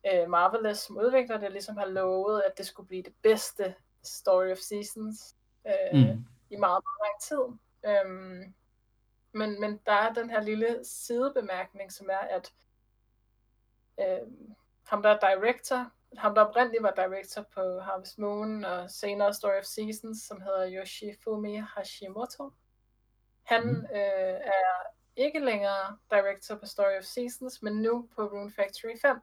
øh, 0.06 0.30
Marvelous 0.30 0.78
som 0.78 0.98
udvikler 0.98 1.38
det 1.38 1.52
ligesom 1.52 1.76
har 1.76 1.86
lovet, 1.86 2.42
at 2.46 2.58
det 2.58 2.66
skulle 2.66 2.86
blive 2.86 3.02
det 3.02 3.14
bedste 3.22 3.74
Story 4.02 4.50
of 4.52 4.58
Seasons 4.58 5.36
øh, 5.66 5.92
Mm. 5.92 6.24
i 6.50 6.56
meget, 6.56 6.82
meget 6.86 7.00
lang 7.06 7.16
tid. 7.28 7.44
Øhm, 7.90 8.54
men, 9.32 9.60
men 9.60 9.80
der 9.86 9.92
er 9.92 10.12
den 10.12 10.30
her 10.30 10.40
lille 10.42 10.80
sidebemærkning, 10.84 11.92
som 11.92 12.08
er, 12.12 12.18
at 12.36 12.52
øhm, 14.00 14.54
ham 14.86 15.02
der 15.02 15.10
er 15.10 15.18
director, 15.34 15.90
ham 16.16 16.34
der 16.34 16.42
oprindeligt 16.44 16.82
var 16.82 16.90
director 16.90 17.42
på 17.54 17.80
Harvest 17.80 18.18
Moon 18.18 18.64
og 18.64 18.90
senere 18.90 19.34
Story 19.34 19.58
of 19.58 19.64
Seasons, 19.64 20.18
som 20.22 20.40
hedder 20.40 20.70
Yoshifumi 20.80 21.56
Hashimoto, 21.76 22.50
han 23.42 23.62
Mm. 23.64 23.86
øh, 23.92 24.40
er 24.44 24.82
ikke 25.16 25.38
længere 25.38 25.98
director 26.10 26.54
på 26.54 26.66
Story 26.66 26.98
of 26.98 27.04
Seasons, 27.04 27.62
men 27.62 27.82
nu 27.82 28.08
på 28.16 28.22
Rune 28.22 28.52
Factory 28.52 28.98
5. 29.02 29.16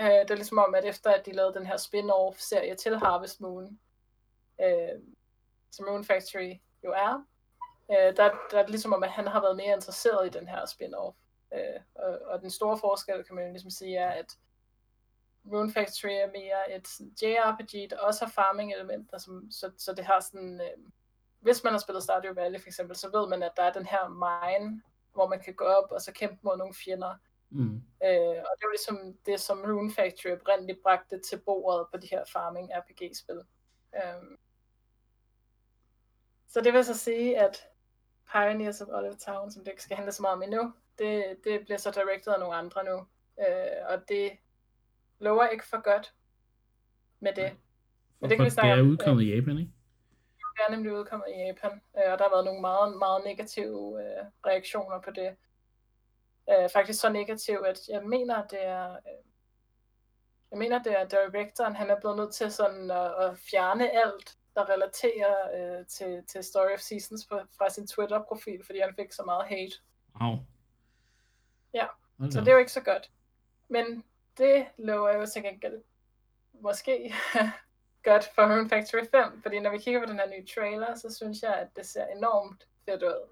Øh, 0.00 0.06
det 0.06 0.30
er 0.30 0.34
ligesom 0.34 0.58
om, 0.58 0.74
at 0.74 0.84
efter 0.84 1.10
at 1.10 1.26
de 1.26 1.32
lavede 1.32 1.54
den 1.54 1.66
her 1.66 1.76
spin-off 1.76 2.38
serie 2.38 2.74
til 2.74 2.98
Harvest 2.98 3.40
Moon, 3.40 3.78
øh, 4.60 5.00
som 5.70 5.86
Rune 5.88 6.04
Factory 6.04 6.54
jo 6.84 6.92
er, 6.92 7.24
øh, 7.90 8.16
der, 8.16 8.30
der 8.50 8.58
er 8.58 8.62
det 8.62 8.70
ligesom 8.70 8.92
om, 8.92 9.02
at 9.02 9.10
han 9.10 9.26
har 9.26 9.40
været 9.40 9.56
mere 9.56 9.74
interesseret 9.74 10.26
i 10.26 10.38
den 10.38 10.48
her 10.48 10.66
spin-off. 10.66 11.16
Øh, 11.54 11.80
og, 11.94 12.18
og 12.24 12.40
den 12.40 12.50
store 12.50 12.78
forskel, 12.78 13.24
kan 13.24 13.34
man 13.34 13.44
jo 13.44 13.50
ligesom 13.50 13.70
sige, 13.70 13.96
er, 13.96 14.10
at 14.10 14.36
Rune 15.52 15.72
Factory 15.72 16.10
er 16.10 16.26
mere 16.26 16.76
et 16.76 16.88
sådan 16.88 17.12
JRPG, 17.22 17.90
der 17.90 17.98
også 17.98 18.24
har 18.24 18.32
farming 18.32 18.72
elementer, 18.72 19.18
som, 19.18 19.50
så, 19.50 19.70
så 19.78 19.92
det 19.92 20.04
har 20.04 20.20
sådan, 20.20 20.60
øh, 20.60 20.90
hvis 21.40 21.64
man 21.64 21.72
har 21.72 21.80
spillet 21.80 22.02
Stardew 22.02 22.34
Valley 22.34 22.60
for 22.60 22.66
eksempel, 22.68 22.96
så 22.96 23.10
ved 23.10 23.28
man, 23.28 23.42
at 23.42 23.52
der 23.56 23.62
er 23.62 23.72
den 23.72 23.86
her 23.86 24.08
mine, 24.08 24.82
hvor 25.12 25.28
man 25.28 25.40
kan 25.40 25.54
gå 25.54 25.64
op 25.64 25.90
og 25.90 26.00
så 26.00 26.12
kæmpe 26.12 26.38
mod 26.42 26.56
nogle 26.56 26.74
fjender. 26.74 27.14
Mm. 27.50 27.82
Øh, 28.04 28.40
og 28.48 28.52
det 28.56 28.62
er 28.62 28.68
jo 28.68 28.70
ligesom 28.70 29.16
det, 29.26 29.40
som 29.40 29.62
Rune 29.62 29.92
Factory 29.92 30.32
oprindeligt 30.32 30.82
bragte 30.82 31.20
til 31.20 31.38
bordet 31.38 31.86
på 31.92 31.96
de 31.96 32.08
her 32.10 32.24
farming 32.32 32.70
RPG-spil. 32.74 33.40
Øh, 33.94 34.36
så 36.48 36.60
det 36.60 36.72
vil 36.72 36.84
så 36.84 36.94
sige, 36.94 37.38
at 37.38 37.66
Pioneers 38.32 38.80
of 38.80 38.88
Olive 38.88 39.16
Town, 39.16 39.50
som 39.50 39.64
det 39.64 39.70
ikke 39.70 39.82
skal 39.82 39.96
handle 39.96 40.12
så 40.12 40.22
meget 40.22 40.34
om 40.36 40.42
endnu, 40.42 40.72
det, 40.98 41.36
det 41.44 41.60
bliver 41.60 41.78
så 41.78 41.90
directed 41.90 42.32
af 42.32 42.40
nogle 42.40 42.54
andre 42.54 42.84
nu. 42.84 43.06
Øh, 43.40 43.86
og 43.88 44.08
det 44.08 44.32
lover 45.20 45.46
ikke 45.46 45.66
for 45.66 45.82
godt 45.82 46.14
med 47.20 47.32
det. 47.32 47.52
Men 48.20 48.30
det 48.30 48.36
kan 48.36 48.44
vi 48.44 48.48
det 48.48 48.52
snakke 48.52 48.70
er 48.70 48.80
om. 48.80 48.88
udkommet 48.88 49.22
i 49.22 49.34
Japan, 49.34 49.58
ikke? 49.58 49.72
Det 50.56 50.64
er 50.68 50.70
nemlig 50.70 50.92
udkommet 50.92 51.26
i 51.28 51.38
Japan, 51.38 51.72
øh, 51.72 52.12
og 52.12 52.18
der 52.18 52.24
har 52.24 52.30
været 52.30 52.44
nogle 52.44 52.60
meget, 52.60 52.98
meget 52.98 53.24
negative 53.24 54.02
øh, 54.02 54.24
reaktioner 54.46 55.00
på 55.00 55.10
det. 55.10 55.36
Øh, 56.50 56.70
faktisk 56.72 57.00
så 57.00 57.08
negativ, 57.12 57.58
at 57.66 57.80
jeg 57.88 58.02
mener, 58.02 58.46
det 58.46 58.64
er... 58.64 58.92
Øh, 58.92 59.24
jeg 60.50 60.58
mener, 60.58 60.82
det 60.82 61.00
er 61.00 61.08
directoren, 61.08 61.76
han 61.76 61.90
er 61.90 62.00
blevet 62.00 62.16
nødt 62.16 62.34
til 62.34 62.52
sådan 62.52 62.90
at, 62.90 63.24
at 63.24 63.38
fjerne 63.38 63.90
alt, 63.90 64.36
der 64.54 64.68
relaterer 64.70 65.34
øh, 65.56 65.86
til, 65.86 66.24
til 66.26 66.44
Story 66.44 66.72
of 66.74 66.78
Seasons 66.78 67.26
på, 67.26 67.40
fra 67.58 67.70
sin 67.70 67.86
Twitter-profil, 67.86 68.64
fordi 68.66 68.78
han 68.78 68.94
fik 68.96 69.12
så 69.12 69.22
meget 69.22 69.46
hate. 69.48 69.76
Wow. 70.20 70.38
Ja, 71.74 71.86
Hold 72.18 72.32
Så 72.32 72.40
det 72.40 72.48
er 72.48 72.52
jo 72.52 72.58
ikke 72.58 72.72
så 72.72 72.80
godt. 72.80 73.10
Men 73.68 74.04
det 74.40 74.66
lover 74.78 75.12
jo 75.16 75.26
til 75.26 75.42
gengæld 75.42 75.82
måske 76.52 77.14
godt 78.08 78.24
for 78.34 78.42
Rune 78.42 78.68
Factory 78.68 79.04
5, 79.10 79.42
fordi 79.42 79.60
når 79.60 79.70
vi 79.70 79.78
kigger 79.78 80.00
på 80.00 80.06
den 80.06 80.18
her 80.18 80.28
nye 80.30 80.46
trailer, 80.54 80.94
så 80.94 81.14
synes 81.14 81.42
jeg, 81.42 81.54
at 81.54 81.68
det 81.76 81.86
ser 81.86 82.06
enormt 82.06 82.68
fedt 82.84 83.02
ud. 83.02 83.28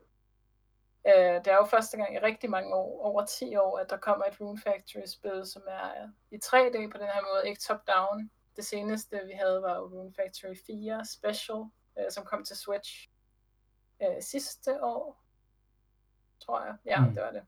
Øh, 1.06 1.34
det 1.34 1.46
er 1.46 1.56
jo 1.56 1.64
første 1.64 1.96
gang 1.96 2.14
i 2.14 2.18
rigtig 2.18 2.50
mange 2.50 2.74
år, 2.74 3.02
over 3.04 3.24
10 3.26 3.56
år, 3.56 3.78
at 3.78 3.90
der 3.90 3.96
kommer 3.96 4.24
et 4.24 4.40
Rune 4.40 4.60
Factory-spil, 4.60 5.46
som 5.46 5.62
er 5.68 6.08
i 6.30 6.36
3D 6.44 6.90
på 6.90 6.98
den 6.98 7.06
her 7.06 7.22
måde, 7.34 7.48
ikke 7.48 7.60
top-down. 7.60 8.30
Det 8.56 8.64
seneste, 8.66 9.20
vi 9.26 9.32
havde, 9.32 9.62
var 9.62 9.74
jo 9.76 9.82
Rune 9.86 10.14
Factory 10.14 10.54
4 10.66 11.04
Special, 11.04 11.64
øh, 11.98 12.10
som 12.10 12.24
kom 12.24 12.44
til 12.44 12.56
Switch 12.56 13.08
øh, 14.02 14.22
sidste 14.22 14.84
år, 14.84 15.22
tror 16.40 16.64
jeg. 16.64 16.74
Ja, 16.84 17.00
Mm. 17.00 17.14
det 17.14 17.22
var 17.22 17.30
det. 17.30 17.42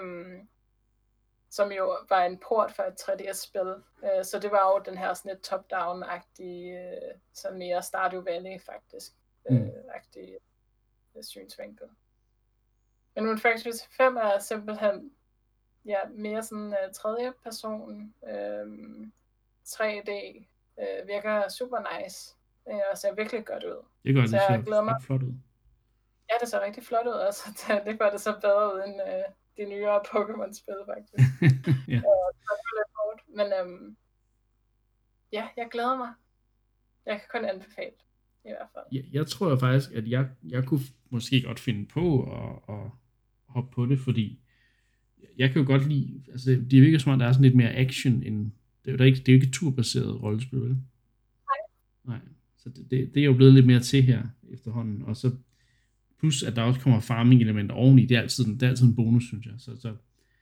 Um, 0.00 0.48
som 1.52 1.72
jo 1.72 1.96
var 2.08 2.24
en 2.24 2.38
port 2.38 2.72
for 2.72 2.82
et 2.82 3.00
3DS-spil. 3.00 3.74
Uh, 4.02 4.22
så 4.24 4.38
det 4.42 4.50
var 4.50 4.72
jo 4.72 4.82
den 4.84 4.98
her 4.98 5.14
sådan 5.14 5.30
et 5.32 5.40
top-down-agtige, 5.40 6.92
uh, 6.92 7.18
sådan 7.32 7.58
mere 7.58 7.82
Stardew 7.82 8.22
Valley 8.22 8.60
faktisk, 8.60 9.12
uh, 9.50 9.56
Mm. 9.56 9.70
agtige 9.94 10.38
uh, 11.14 11.22
synsvinkel. 11.24 11.86
Men 13.16 13.38
Factory 13.38 13.70
5 13.96 14.16
er 14.16 14.38
simpelthen 14.38 15.12
ja, 15.84 15.98
mere 16.10 16.42
sådan 16.42 16.68
uh, 16.84 16.92
tredje 16.92 17.32
person, 17.42 18.14
um, 18.22 19.12
3D, 19.66 20.10
uh, 20.76 21.08
virker 21.08 21.48
super 21.48 21.78
nice, 22.00 22.36
uh, 22.64 22.80
og 22.90 22.98
ser 22.98 23.12
virkelig 23.14 23.46
godt 23.46 23.64
ud. 23.64 23.84
Det 24.04 24.14
gør 24.14 24.20
det, 24.20 24.30
Så 24.30 24.36
jeg 24.36 24.62
glæder 24.66 24.82
mig. 24.82 24.94
flot 25.02 25.22
ud. 25.22 25.32
Ja, 26.30 26.34
det 26.40 26.48
ser 26.48 26.60
rigtig 26.60 26.82
flot 26.84 27.06
ud 27.06 27.12
også. 27.12 27.42
Det, 27.68 27.82
det 27.86 27.98
gør 27.98 28.10
det 28.10 28.20
så 28.20 28.32
bedre 28.40 28.74
ud 28.74 28.82
end 28.86 29.00
øh, 29.08 29.24
de 29.56 29.64
nyere 29.64 30.00
Pokémon-spil, 30.12 30.80
faktisk. 30.90 31.14
ja. 31.94 31.96
Er 31.96 32.88
hårdt. 32.98 33.22
Men 33.36 33.46
øhm, 33.60 33.96
ja, 35.32 35.48
jeg 35.56 35.68
glæder 35.70 35.96
mig. 35.96 36.12
Jeg 37.06 37.14
kan 37.20 37.28
kun 37.40 37.48
anbefale, 37.48 37.96
i 38.44 38.48
hvert 38.48 38.68
fald. 38.74 38.84
jeg, 38.92 39.04
jeg 39.12 39.26
tror 39.26 39.56
faktisk, 39.56 39.92
at 39.92 40.08
jeg, 40.08 40.28
jeg 40.42 40.64
kunne 40.64 40.80
måske 41.10 41.42
godt 41.42 41.60
finde 41.60 41.86
på 41.86 42.22
at, 42.22 42.74
at 42.74 42.90
hoppe 43.46 43.70
på 43.74 43.86
det, 43.86 43.98
fordi 43.98 44.40
jeg 45.38 45.50
kan 45.50 45.62
jo 45.62 45.66
godt 45.66 45.88
lide, 45.88 46.22
altså 46.28 46.50
det, 46.50 46.70
det 46.70 46.82
virker 46.82 46.98
som 46.98 47.12
om, 47.12 47.18
der 47.18 47.26
er 47.26 47.32
sådan 47.32 47.44
lidt 47.44 47.56
mere 47.56 47.74
action, 47.74 48.22
end, 48.22 48.52
det 48.84 48.90
er 48.90 48.92
jo, 48.92 48.98
der 48.98 49.04
ikke, 49.04 49.18
det 49.18 49.28
er 49.28 49.32
jo 49.32 49.36
ikke 49.36 49.46
et 49.46 49.52
turbaseret 49.52 50.22
rollespil, 50.22 50.60
vel? 50.60 50.68
Nej. 50.68 51.58
Nej, 52.04 52.20
så 52.56 52.68
det, 52.68 52.90
det, 52.90 53.14
det 53.14 53.20
er 53.20 53.24
jo 53.24 53.34
blevet 53.34 53.54
lidt 53.54 53.66
mere 53.66 53.80
til 53.80 54.02
her 54.02 54.22
efterhånden, 54.52 55.02
og 55.02 55.16
så 55.16 55.30
plus 56.22 56.42
at 56.42 56.56
der 56.56 56.62
også 56.62 56.80
kommer 56.80 57.00
farming 57.00 57.40
elementer 57.42 57.74
oveni, 57.74 58.06
det 58.06 58.16
er 58.16 58.20
altid, 58.20 58.44
det 58.44 58.62
er 58.62 58.68
altid 58.68 58.86
en 58.86 58.96
bonus, 58.96 59.24
synes 59.24 59.46
jeg. 59.46 59.54
Så, 59.58 59.80
så, 59.80 59.94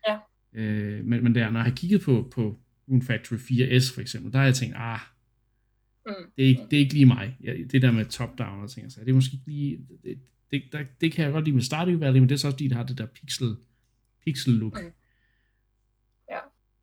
Ja. 0.09 0.18
øh, 0.53 1.05
men, 1.05 1.24
men 1.24 1.35
der, 1.35 1.51
når 1.51 1.61
jeg 1.61 1.64
har 1.64 1.74
kigget 1.76 2.01
på, 2.01 2.28
på 2.35 2.61
Rune 2.89 3.03
Factory 3.03 3.37
4S 3.37 3.95
for 3.95 4.01
eksempel, 4.01 4.33
der 4.33 4.39
har 4.39 4.45
jeg 4.45 4.55
tænkt, 4.55 4.74
ah, 4.78 4.99
Mm. 6.07 6.12
det 6.37 6.45
er 6.45 6.49
ikke, 6.49 6.62
det 6.70 6.76
er 6.76 6.81
ikke 6.81 6.95
lige 6.95 7.07
mig. 7.07 7.37
Jeg, 7.41 7.57
det 7.72 7.83
der 7.83 7.91
med 7.93 8.05
top-down 8.05 8.62
og 8.62 8.70
ting, 8.70 8.93
så 8.93 9.01
det 9.01 9.09
er 9.09 9.14
måske 9.14 9.35
ikke 9.35 9.47
lige, 9.47 9.87
det, 10.05 10.18
det, 10.51 10.62
der, 10.72 10.85
det 11.01 11.12
kan 11.12 11.24
jeg 11.24 11.33
godt 11.33 11.45
lide 11.45 11.55
med 11.55 11.62
Stardew 11.62 11.99
Valley, 11.99 12.20
men 12.20 12.28
det 12.28 12.35
er 12.35 12.39
så 12.39 12.47
også 12.49 12.55
fordi, 12.55 12.68
det 12.68 12.76
har 12.76 12.85
det 12.87 12.99
der 12.99 13.07
pixel, 13.07 13.57
pixel 14.24 14.53
look. 14.55 14.83
Mm. 14.83 14.91
Ja. 16.31 16.39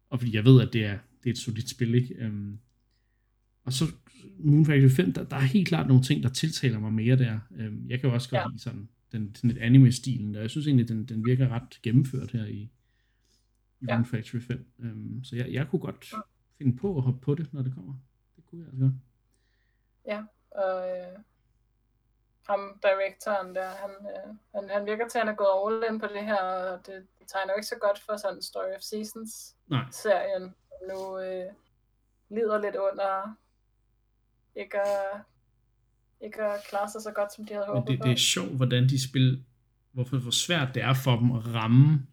Og 0.09 0.19
fordi 0.19 0.35
jeg 0.35 0.45
ved, 0.45 0.61
at 0.61 0.73
det 0.73 0.85
er, 0.85 0.97
det 1.23 1.29
er 1.29 1.33
et 1.33 1.37
solidt 1.37 1.69
spil, 1.69 1.95
ikke? 1.95 2.25
Um, 2.25 2.59
og 3.67 3.73
så 3.73 3.85
Moon 4.39 4.65
Factory 4.65 4.89
5, 4.89 5.13
der, 5.13 5.23
der 5.23 5.35
er 5.35 5.39
helt 5.41 5.67
klart 5.67 5.87
nogle 5.87 6.03
ting, 6.03 6.23
der 6.23 6.29
tiltaler 6.29 6.79
mig 6.79 6.93
mere 6.93 7.15
der. 7.17 7.39
Um, 7.49 7.85
jeg 7.89 7.99
kan 7.99 8.09
jo 8.09 8.13
også 8.13 8.29
godt 8.29 8.41
Ja. 8.41 8.47
lide 8.47 8.59
sådan, 8.59 8.89
den, 9.11 9.35
sådan 9.35 9.49
lidt 9.49 9.63
anime-stilen, 9.63 10.35
og 10.35 10.41
jeg 10.41 10.49
synes 10.49 10.67
egentlig, 10.67 10.87
den, 10.89 11.05
den 11.05 11.25
virker 11.25 11.47
ret 11.49 11.81
gennemført 11.83 12.31
her 12.31 12.45
i, 12.45 12.69
i 13.81 13.85
Ja. 13.87 13.95
Moon 13.95 14.05
Factory 14.05 14.39
5. 14.41 14.67
Um, 14.79 15.23
så 15.23 15.35
jeg, 15.35 15.51
jeg 15.51 15.67
kunne 15.69 15.79
godt 15.79 16.13
finde 16.57 16.77
på 16.77 16.97
at 16.97 17.03
hoppe 17.03 17.19
på 17.19 17.35
det, 17.35 17.53
når 17.53 17.61
det 17.61 17.73
kommer. 17.73 17.93
Det 18.35 18.45
kunne 18.45 18.59
jeg 18.61 18.67
altså 18.67 18.79
godt. 18.81 18.93
Og 20.51 20.89
øh, 20.89 21.19
ham, 22.49 22.79
directoren 22.83 23.55
der, 23.55 23.69
han, 23.69 23.89
øh, 23.89 24.35
han, 24.55 24.69
han 24.69 24.85
virker 24.85 25.07
til, 25.07 25.17
at 25.17 25.25
han 25.25 25.33
er 25.33 25.37
gået 25.43 25.55
all 25.83 25.93
in 25.93 25.99
på 25.99 26.07
det 26.07 26.23
her, 26.25 26.41
og 26.43 26.85
det, 26.85 27.07
det 27.19 27.27
tegner 27.27 27.53
jo 27.53 27.57
ikke 27.57 27.67
så 27.67 27.77
godt 27.81 27.99
for 27.99 28.17
sådan 28.17 28.41
Story 28.41 28.71
of 28.75 28.81
Seasons-serien, 28.81 30.53
nu 30.89 31.19
øh, 31.19 31.51
lider 32.29 32.61
lidt 32.61 32.75
under 32.75 33.37
ikke 34.57 34.77
at, 34.79 35.21
ikke 36.21 36.41
at 36.43 36.59
klare 36.69 36.89
sig 36.91 37.01
så 37.01 37.11
godt, 37.15 37.33
som 37.35 37.45
de 37.45 37.53
havde 37.53 37.65
men 37.67 37.75
håbet 37.75 37.91
det, 37.91 37.99
på. 37.99 38.03
det 38.05 38.11
er 38.11 38.17
sjovt, 38.17 38.55
hvordan 38.55 38.89
de 38.89 39.03
spil, 39.09 39.43
hvorfor 39.91 40.17
hvor 40.17 40.31
svært 40.31 40.75
det 40.75 40.83
er 40.83 40.93
for 40.93 41.15
dem 41.19 41.31
at 41.31 41.53
ramme 41.53 42.07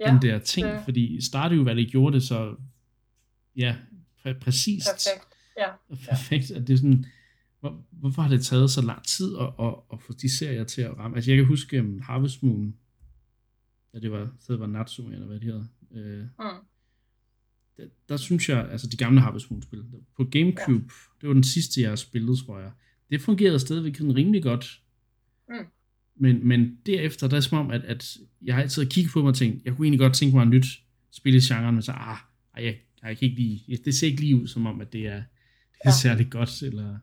ja, 0.00 0.10
den 0.10 0.22
der 0.22 0.38
ting, 0.38 0.66
det- 0.66 0.80
fordi 0.84 1.20
Stardew 1.24 1.64
Valley 1.64 1.90
gjorde 1.90 2.14
det 2.14 2.22
så, 2.22 2.56
ja, 3.56 3.76
præ- 4.26 4.38
præcist 4.38 4.86
perfekt. 4.92 5.28
Ja, 5.58 5.70
perfekt, 6.10 6.50
at 6.50 6.66
det 6.66 6.72
er 6.72 6.76
sådan, 6.76 7.04
hvor, 7.60 7.84
hvorfor 7.90 8.22
har 8.22 8.28
det 8.28 8.44
taget 8.44 8.70
så 8.70 8.82
lang 8.82 9.04
tid 9.04 9.36
at, 9.38 9.66
at, 9.66 9.74
at 9.92 10.00
få 10.02 10.12
de 10.12 10.36
serier 10.38 10.64
til 10.64 10.82
at 10.82 10.98
ramme? 10.98 11.16
Altså 11.16 11.30
jeg 11.30 11.38
kan 11.38 11.46
huske 11.46 11.80
um, 11.80 12.00
Harvest 12.00 12.42
Moon, 12.42 12.76
ja 13.94 13.98
det 13.98 14.12
var, 14.12 14.30
det 14.48 14.60
var 14.60 14.66
Natsume, 14.66 15.12
eller 15.14 15.26
hvad 15.26 15.36
det 15.40 15.44
hedder, 15.44 15.64
øh, 15.90 16.20
mm, 16.20 16.66
der, 17.76 17.84
der 18.08 18.16
synes 18.16 18.48
jeg, 18.48 18.68
altså 18.70 18.86
de 18.86 18.96
gamle 18.96 19.20
Harvest 19.20 19.50
Moon-spil, 19.50 19.84
på 20.16 20.24
Gamecube, 20.24 20.84
ja. 20.84 21.20
det 21.20 21.28
var 21.28 21.32
den 21.32 21.44
sidste, 21.44 21.80
jeg 21.80 21.88
har 21.88 21.96
spillet, 21.96 22.38
tror 22.38 22.58
jeg. 22.58 22.70
Det 23.10 23.20
fungerede 23.20 23.58
stadigvæk 23.58 23.96
sådan 23.96 24.16
rimelig 24.16 24.42
godt. 24.42 24.80
Mm. 25.48 25.54
Men, 26.16 26.48
men 26.48 26.78
derefter, 26.86 27.28
der 27.28 27.36
er 27.36 27.40
som 27.40 27.58
om, 27.58 27.70
at, 27.70 27.84
at 27.84 28.16
jeg 28.42 28.54
har 28.54 28.62
altid 28.62 28.86
kigget 28.86 29.12
på 29.12 29.22
mig 29.22 29.28
og 29.28 29.34
tænkt, 29.34 29.64
jeg 29.64 29.76
kunne 29.76 29.86
egentlig 29.86 30.00
godt 30.00 30.14
tænke 30.14 30.36
mig 30.36 30.42
et 30.42 30.48
nyt 30.48 30.66
spil 31.10 31.34
i 31.34 31.40
genren, 31.40 31.74
men 31.74 31.82
så, 31.82 31.92
ah, 31.92 32.16
ej, 32.56 32.64
jeg, 32.64 32.76
jeg 33.02 33.18
kan 33.18 33.28
ikke 33.28 33.36
lige, 33.36 33.76
det 33.84 33.94
ser 33.94 34.06
ikke 34.06 34.20
lige 34.20 34.36
ud 34.36 34.46
som 34.46 34.66
om, 34.66 34.80
at 34.80 34.92
det 34.92 35.06
er, 35.06 35.16
det 35.16 35.84
er 35.84 35.90
ja. 35.90 35.90
særlig 35.90 36.30
godt, 36.30 36.62
eller 36.62 36.98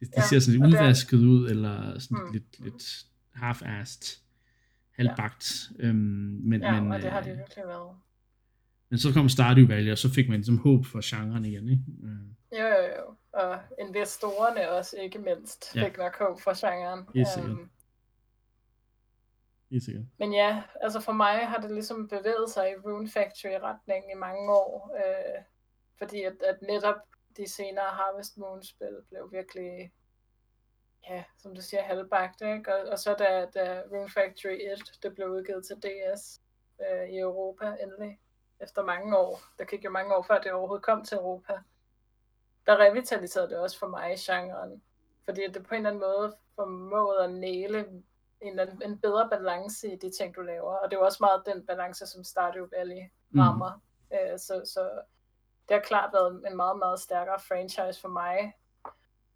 det, 0.00 0.08
det 0.08 0.16
ja, 0.16 0.28
ser 0.28 0.38
sådan 0.38 0.60
lidt 0.60 0.74
udvasket 0.74 1.18
ud, 1.18 1.50
eller 1.50 1.98
sådan 1.98 2.24
mm. 2.26 2.32
lidt, 2.32 2.60
lidt 2.64 3.06
half-assed, 3.34 4.20
halvbagt. 4.92 5.70
Ja. 5.78 5.86
Øhm, 5.86 5.96
men, 6.44 6.60
ja, 6.60 6.80
men, 6.80 6.92
og 6.92 7.02
det 7.02 7.10
har 7.10 7.20
det 7.20 7.36
virkelig 7.36 7.64
været. 7.66 7.96
Men 8.88 8.98
så 8.98 9.12
kom 9.12 9.28
Stardew 9.28 9.66
Valley, 9.66 9.92
og 9.92 9.98
så 9.98 10.08
fik 10.14 10.28
man 10.28 10.36
ligesom 10.36 10.58
håb 10.58 10.86
for 10.86 11.00
genren 11.10 11.44
igen, 11.44 11.68
ikke? 11.68 11.82
Mm. 11.86 12.36
Jo, 12.52 12.66
jo, 12.66 12.86
jo. 12.98 13.14
Og 13.32 13.58
investorerne 13.80 14.70
også, 14.70 14.96
ikke 14.96 15.18
mindst, 15.18 15.76
ja. 15.76 15.84
fik 15.84 15.98
nok 15.98 16.18
håb 16.18 16.40
for 16.40 16.54
genren. 16.66 17.04
Helt 17.14 17.28
sikkert. 17.28 17.52
Um, 17.52 17.70
Helt 19.70 19.84
sikkert. 19.84 20.04
Men 20.18 20.32
ja, 20.32 20.62
altså 20.80 21.00
for 21.00 21.12
mig 21.12 21.46
har 21.48 21.60
det 21.60 21.70
ligesom 21.70 22.08
bevæget 22.08 22.50
sig 22.50 22.70
i 22.70 22.76
Rune 22.76 23.08
Factory-retningen 23.08 24.10
i 24.10 24.18
mange 24.18 24.52
år. 24.52 24.96
Øh, 24.96 25.42
fordi 25.98 26.22
at, 26.22 26.42
at 26.42 26.62
netop 26.62 26.96
de 27.36 27.48
senere 27.48 27.90
Harvest 27.90 28.36
Moon-spil 28.36 28.96
blev 29.08 29.28
virkelig, 29.32 29.92
ja, 31.10 31.24
som 31.38 31.54
du 31.54 31.62
siger, 31.62 31.82
halvbagt, 31.82 32.40
ikke? 32.40 32.74
Og, 32.74 32.88
og 32.88 32.98
så 32.98 33.14
da, 33.18 33.46
da 33.54 33.82
Rune 33.92 34.10
Factory 34.10 34.58
1, 34.72 35.02
det 35.02 35.14
blev 35.14 35.28
udgivet 35.28 35.66
til 35.66 35.76
DS 35.76 36.40
øh, 36.80 37.08
i 37.08 37.18
Europa 37.18 37.76
endelig, 37.82 38.18
efter 38.60 38.84
mange 38.84 39.18
år. 39.18 39.40
Der 39.58 39.64
gik 39.64 39.84
jo 39.84 39.90
mange 39.90 40.16
år 40.16 40.22
før 40.22 40.40
det 40.40 40.52
overhovedet 40.52 40.84
kom 40.84 41.04
til 41.04 41.16
Europa. 41.16 41.52
Der 42.66 42.76
revitaliserede 42.76 43.48
det 43.48 43.58
også 43.58 43.78
for 43.78 43.88
mig 43.88 44.12
i 44.12 44.16
genren. 44.18 44.82
Fordi 45.24 45.40
det 45.54 45.66
på 45.66 45.74
en 45.74 45.86
eller 45.86 45.90
anden 45.90 46.00
måde 46.00 46.36
formåede 46.54 47.24
at 47.24 47.32
næle 47.32 47.86
en, 48.40 48.60
en 48.82 48.98
bedre 48.98 49.28
balance 49.30 49.92
i 49.92 49.96
de 49.96 50.10
ting, 50.10 50.36
du 50.36 50.40
laver. 50.40 50.72
Og 50.76 50.90
det 50.90 50.96
er 50.96 51.00
jo 51.00 51.04
også 51.04 51.18
meget 51.20 51.42
den 51.46 51.66
balance, 51.66 52.06
som 52.06 52.24
Stardew 52.24 52.66
Valley 52.76 53.02
mm. 53.30 53.40
rammer. 53.40 53.72
Mm. 54.10 54.16
Øh, 54.16 54.38
så, 54.38 54.62
så 54.64 54.90
det 55.68 55.74
har 55.76 55.80
klart 55.80 56.12
været 56.12 56.50
en 56.50 56.56
meget, 56.56 56.78
meget 56.78 57.00
stærkere 57.00 57.40
franchise 57.48 58.00
for 58.00 58.08
mig. 58.08 58.52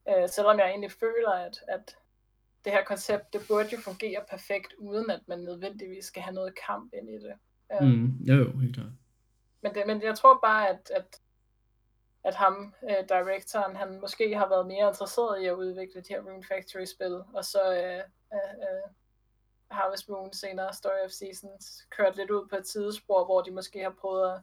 Øh, 0.09 0.29
selvom 0.29 0.59
jeg 0.59 0.69
egentlig 0.69 0.93
føler, 0.93 1.31
at, 1.31 1.59
at 1.69 1.97
det 2.65 2.73
her 2.73 2.85
koncept, 2.85 3.33
det 3.33 3.41
burde 3.49 3.69
jo 3.73 3.79
fungere 3.81 4.21
perfekt, 4.31 4.73
uden 4.79 5.11
at 5.11 5.21
man 5.27 5.39
nødvendigvis 5.39 6.05
skal 6.05 6.23
have 6.23 6.35
noget 6.35 6.55
kamp 6.67 6.93
ind 6.95 7.11
i 7.11 7.15
det. 7.15 7.35
Øh, 7.73 7.89
mm. 7.89 8.07
Jo, 8.07 8.35
jo, 8.35 8.59
helt 8.59 8.75
klart. 8.75 8.93
Men, 9.63 9.75
det, 9.75 9.83
men 9.87 10.03
jeg 10.03 10.15
tror 10.19 10.39
bare, 10.43 10.69
at, 10.69 10.91
at, 10.97 11.21
at 12.25 12.35
ham, 12.35 12.75
øh, 12.91 13.09
directoren, 13.09 13.77
han 13.77 14.01
måske 14.01 14.37
har 14.37 14.49
været 14.49 14.67
mere 14.67 14.89
interesseret 14.89 15.43
i 15.43 15.47
at 15.47 15.55
udvikle 15.55 16.01
de 16.01 16.13
her 16.13 16.21
Rune 16.21 16.45
Factory-spil, 16.45 17.15
og 17.35 17.45
så 17.45 17.63
øh, 17.73 18.03
øh, 18.35 18.55
øh, 18.67 18.87
Harvest 19.71 20.09
Moon 20.09 20.33
senere, 20.33 20.73
Story 20.73 21.05
of 21.05 21.11
Seasons, 21.11 21.87
kørt 21.97 22.17
lidt 22.17 22.31
ud 22.31 22.49
på 22.49 22.57
et 22.57 22.67
sidespor, 22.67 23.25
hvor 23.25 23.43
de 23.43 23.51
måske 23.51 23.79
har 23.83 23.95
prøvet 24.01 24.33
at 24.33 24.41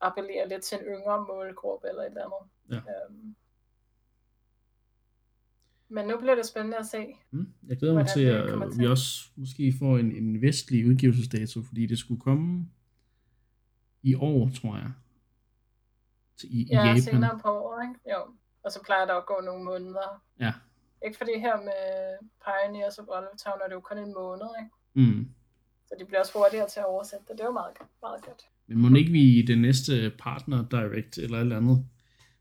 appellere 0.00 0.48
lidt 0.48 0.62
til 0.62 0.78
en 0.78 0.84
yngre 0.84 1.26
målgruppe 1.28 1.88
eller 1.88 2.02
et 2.02 2.06
eller 2.06 2.24
andet. 2.24 2.50
Ja. 2.70 2.76
Øhm, 2.76 3.34
men 5.88 6.06
nu 6.06 6.18
bliver 6.18 6.34
det 6.34 6.46
spændende 6.46 6.76
at 6.76 6.86
se. 6.86 7.06
Mm, 7.30 7.52
jeg 7.68 7.76
glæder 7.76 7.94
mig 7.94 8.06
til, 8.14 8.24
at 8.24 8.78
vi 8.78 8.86
også 8.86 9.30
måske 9.36 9.74
får 9.78 9.98
en, 9.98 10.12
en 10.16 10.42
vestlig 10.42 10.86
udgivelsesdato, 10.86 11.62
fordi 11.62 11.86
det 11.86 11.98
skulle 11.98 12.20
komme 12.20 12.68
i 14.10 14.14
år, 14.14 14.50
tror 14.60 14.76
jeg. 14.76 14.92
Til, 16.38 16.48
i, 16.56 16.68
ja, 16.70 16.84
i 16.84 16.86
Japan. 16.86 17.02
senere 17.02 17.38
på 17.42 17.48
året, 17.48 17.88
ikke? 17.88 18.10
Jo. 18.12 18.20
Og 18.64 18.72
så 18.72 18.78
plejer 18.86 19.06
der 19.06 19.14
at 19.14 19.26
gå 19.26 19.36
nogle 19.48 19.64
måneder. 19.64 20.08
Ja. 20.40 20.52
Ikke 21.06 21.16
fordi 21.16 21.32
her 21.46 21.56
med 21.68 21.82
Pioneers 22.44 22.98
of 22.98 23.06
Town 23.44 23.58
er 23.62 23.68
det 23.68 23.74
jo 23.74 23.80
kun 23.80 23.98
en 23.98 24.14
måned, 24.14 24.50
ikke? 24.60 24.72
Mm. 25.00 25.30
Så 25.86 25.94
de 25.98 26.04
bliver 26.04 26.20
også 26.20 26.32
hurtigere 26.38 26.68
til 26.68 26.80
at 26.80 26.86
oversætte 26.86 27.24
det. 27.28 27.32
Det 27.38 27.40
er 27.40 27.50
jo 27.52 27.52
meget, 27.52 27.76
meget 28.02 28.24
godt. 28.24 28.42
Men 28.66 28.78
må 28.78 28.96
ikke 28.96 29.12
vi 29.12 29.38
i 29.38 29.42
det 29.42 29.58
næste 29.58 30.12
partner 30.18 30.68
direct 30.68 31.18
eller 31.18 31.38
et 31.38 31.40
eller 31.40 31.56
andet 31.56 31.86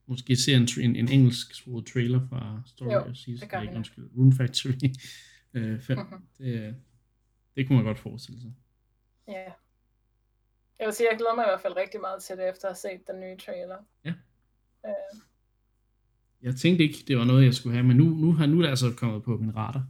måske 0.05 0.35
se 0.35 0.53
en, 0.53 0.67
en, 0.81 0.95
en 0.95 1.09
engelsk 1.11 1.65
trailer 1.93 2.27
fra 2.29 2.61
Story 2.65 2.93
jo, 2.93 2.99
of 2.99 3.15
Season, 3.15 3.49
det 3.49 3.61
ikke, 3.61 3.75
undskyld, 3.75 4.09
Rune 4.17 4.33
Factory 4.35 4.71
øh, 5.53 5.81
5. 5.81 5.97
Mm-hmm. 5.97 6.21
Det, 6.37 6.75
det 7.55 7.67
kunne 7.67 7.75
man 7.75 7.85
godt 7.85 7.99
forestille 7.99 8.41
sig. 8.41 8.53
Ja. 9.27 9.51
Jeg 10.83 10.87
vil 10.87 10.95
sige, 10.95 11.07
jeg 11.11 11.17
glæder 11.17 11.35
mig 11.35 11.43
i 11.43 11.49
hvert 11.49 11.61
fald 11.61 11.75
rigtig 11.77 12.01
meget 12.01 12.23
til 12.23 12.37
det, 12.37 12.49
efter 12.49 12.67
at 12.67 12.71
have 12.71 12.95
set 12.95 13.07
den 13.07 13.19
nye 13.19 13.37
trailer. 13.45 13.79
Ja. 14.05 14.13
Øh. 14.85 15.13
Jeg 16.41 16.55
tænkte 16.55 16.83
ikke, 16.83 16.97
det 17.07 17.17
var 17.17 17.23
noget, 17.23 17.45
jeg 17.45 17.53
skulle 17.53 17.73
have, 17.73 17.87
men 17.87 17.97
nu, 17.97 18.03
nu, 18.03 18.33
har, 18.33 18.45
nu 18.45 18.57
er 18.57 18.61
det 18.61 18.69
altså 18.69 18.93
kommet 18.97 19.23
på 19.23 19.37
min 19.37 19.55
radar. 19.55 19.85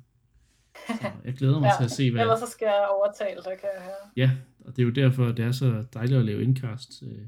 Så 0.87 1.11
jeg 1.25 1.33
glæder 1.33 1.59
mig 1.59 1.67
ja, 1.71 1.77
til 1.77 1.85
at 1.85 1.91
se, 1.91 2.11
hvad... 2.11 2.21
Ellers 2.21 2.39
så 2.39 2.49
skal 2.49 2.65
jeg 2.65 2.87
overtale 2.89 3.35
dig, 3.35 3.53
kan 3.59 3.69
jeg 3.75 3.83
høre. 3.83 4.03
Ja, 4.15 4.31
og 4.65 4.75
det 4.75 4.81
er 4.81 4.85
jo 4.85 4.91
derfor, 4.91 5.25
det 5.25 5.45
er 5.45 5.51
så 5.51 5.85
dejligt 5.93 6.19
at 6.19 6.25
lave 6.25 6.43
indkast. 6.43 7.03
Øh, 7.03 7.27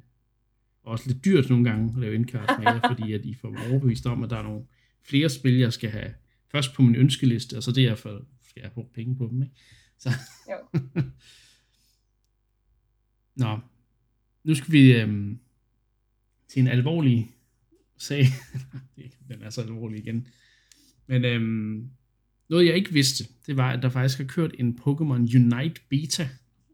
og 0.83 0.91
også 0.91 1.07
lidt 1.07 1.25
dyrt 1.25 1.49
nogle 1.49 1.65
gange 1.69 1.93
at 1.95 2.01
lave 2.01 2.15
indkast 2.15 2.51
med 2.59 2.65
jer, 2.65 2.79
fordi 2.91 3.13
at 3.13 3.25
I 3.25 3.33
får 3.33 3.49
mig 3.49 3.69
overbevist 3.69 4.05
om, 4.05 4.23
at 4.23 4.29
der 4.29 4.37
er 4.37 4.43
nogle 4.43 4.65
flere 5.03 5.29
spil, 5.29 5.57
jeg 5.59 5.73
skal 5.73 5.89
have 5.89 6.13
først 6.51 6.73
på 6.73 6.81
min 6.81 6.95
ønskeliste, 6.95 7.57
og 7.57 7.63
så 7.63 7.71
derfor 7.71 8.21
skal 8.43 8.61
jeg 8.61 8.71
bruge 8.71 8.87
penge 8.93 9.15
på 9.15 9.27
dem. 9.31 9.41
Ikke? 9.41 9.55
Så. 9.99 10.09
Jo. 10.51 10.79
Nå, 13.35 13.59
nu 14.43 14.55
skal 14.55 14.71
vi 14.71 14.93
øhm, 14.93 15.39
til 16.47 16.59
en 16.59 16.67
alvorlig 16.67 17.31
sag. 17.97 18.25
Den 19.29 19.41
er 19.41 19.49
så 19.49 19.61
alvorlig 19.61 19.99
igen. 19.99 20.27
Men 21.07 21.25
øhm, 21.25 21.89
noget 22.49 22.65
jeg 22.65 22.75
ikke 22.75 22.93
vidste, 22.93 23.23
det 23.47 23.57
var, 23.57 23.71
at 23.71 23.83
der 23.83 23.89
faktisk 23.89 24.17
har 24.17 24.25
kørt 24.25 24.55
en 24.59 24.79
Pokémon 24.81 25.35
Unite 25.35 25.81
beta. 25.89 26.29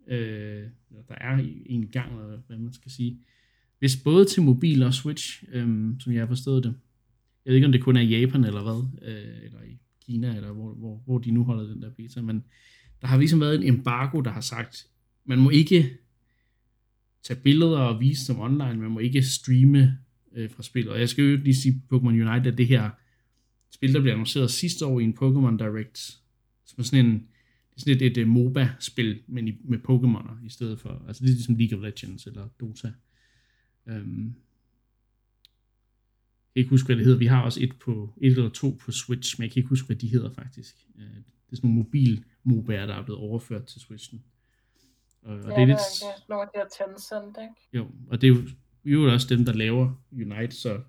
Øh, 0.07 0.63
der 1.07 1.15
er 1.15 1.37
en 1.65 1.87
gang, 1.87 2.11
eller 2.11 2.37
hvad 2.47 2.57
man 2.57 2.73
skal 2.73 2.91
sige. 2.91 3.19
Hvis 3.79 3.97
både 3.97 4.25
til 4.25 4.43
mobil 4.43 4.83
og 4.83 4.93
Switch, 4.93 5.43
øhm, 5.51 5.99
som 5.99 6.13
jeg 6.13 6.21
har 6.21 6.27
forstået 6.27 6.63
det. 6.63 6.75
Jeg 7.45 7.51
ved 7.51 7.55
ikke, 7.55 7.65
om 7.65 7.71
det 7.71 7.81
kun 7.81 7.97
er 7.97 8.01
i 8.01 8.19
Japan 8.19 8.43
eller 8.43 8.63
hvad, 8.63 9.09
øh, 9.11 9.45
eller 9.45 9.61
i 9.61 9.79
Kina, 10.05 10.35
eller 10.35 10.51
hvor, 10.51 10.73
hvor, 10.73 11.01
hvor 11.05 11.17
de 11.17 11.31
nu 11.31 11.43
holder 11.43 11.73
den 11.73 11.81
der 11.81 11.89
beta, 11.89 12.21
men 12.21 12.43
der 13.01 13.07
har 13.07 13.17
ligesom 13.17 13.39
været 13.39 13.55
en 13.55 13.63
embargo, 13.63 14.21
der 14.21 14.31
har 14.31 14.41
sagt, 14.41 14.87
man 15.25 15.39
må 15.39 15.49
ikke 15.49 15.97
tage 17.23 17.39
billeder 17.39 17.79
og 17.79 17.99
vise 17.99 18.33
dem 18.33 18.41
online, 18.41 18.75
man 18.75 18.91
må 18.91 18.99
ikke 18.99 19.23
streame 19.23 19.97
øh, 20.33 20.49
fra 20.49 20.63
spillet. 20.63 20.93
Og 20.93 20.99
jeg 20.99 21.09
skal 21.09 21.23
jo 21.23 21.37
lige 21.37 21.55
sige 21.55 21.83
Pokémon 21.93 22.07
Unite, 22.07 22.49
at 22.49 22.57
det 22.57 22.67
her 22.67 22.89
spil, 23.71 23.93
der 23.93 24.01
blev 24.01 24.11
annonceret 24.11 24.51
sidste 24.51 24.85
år 24.85 24.99
i 24.99 25.03
en 25.03 25.17
Pokémon 25.21 25.57
Direct, 25.57 25.97
som 26.65 26.75
er 26.77 26.83
sådan 26.83 27.05
en, 27.05 27.27
sådan 27.77 27.95
et, 27.95 28.01
et, 28.01 28.17
et 28.17 28.27
MOBA-spil, 28.27 29.21
men 29.27 29.47
i, 29.47 29.57
med 29.63 29.79
Pokémoner 29.89 30.45
i 30.45 30.49
stedet 30.49 30.79
for, 30.79 31.05
altså 31.07 31.23
det 31.23 31.29
er 31.29 31.33
ligesom 31.33 31.55
League 31.55 31.77
of 31.77 31.83
Legends 31.83 32.27
eller 32.27 32.47
Dota. 32.59 32.91
Um, 33.85 34.35
jeg 36.55 36.59
kan 36.59 36.61
ikke 36.61 36.69
huske, 36.69 36.85
hvad 36.85 36.95
det 36.95 37.05
hedder. 37.05 37.19
Vi 37.19 37.25
har 37.25 37.41
også 37.41 37.63
et, 37.63 37.75
på, 37.85 38.13
et 38.21 38.31
eller 38.31 38.49
to 38.49 38.79
på 38.85 38.91
Switch, 38.91 39.39
men 39.39 39.43
jeg 39.43 39.51
kan 39.51 39.59
ikke 39.59 39.69
huske, 39.69 39.85
hvad 39.85 39.95
de 39.95 40.07
hedder 40.07 40.33
faktisk. 40.33 40.75
Øh, 40.97 41.03
det 41.05 41.51
er 41.51 41.55
sådan 41.55 41.69
nogle 41.69 41.83
mobil 41.83 42.23
MOBA'er, 42.47 42.87
der 42.87 42.95
er 42.95 43.05
blevet 43.05 43.21
overført 43.21 43.65
til 43.65 43.81
Switchen. 43.81 44.23
Og, 45.21 45.35
og 45.35 45.43
ja, 45.43 45.49
det 45.49 45.61
er 45.61 45.65
lidt... 45.65 45.77
det 45.77 46.07
er 46.07 46.29
nogle 46.29 46.43
af 46.43 46.49
de 46.53 46.59
her 46.59 46.85
Tencent, 46.85 47.37
ikke? 47.41 47.53
Jo, 47.73 47.87
og 48.09 48.21
det 48.21 48.27
er 48.27 48.33
jo, 48.33 48.41
jo 48.85 49.13
også 49.13 49.27
dem, 49.27 49.45
der 49.45 49.53
laver 49.53 49.93
Unite, 50.11 50.55
så 50.55 50.79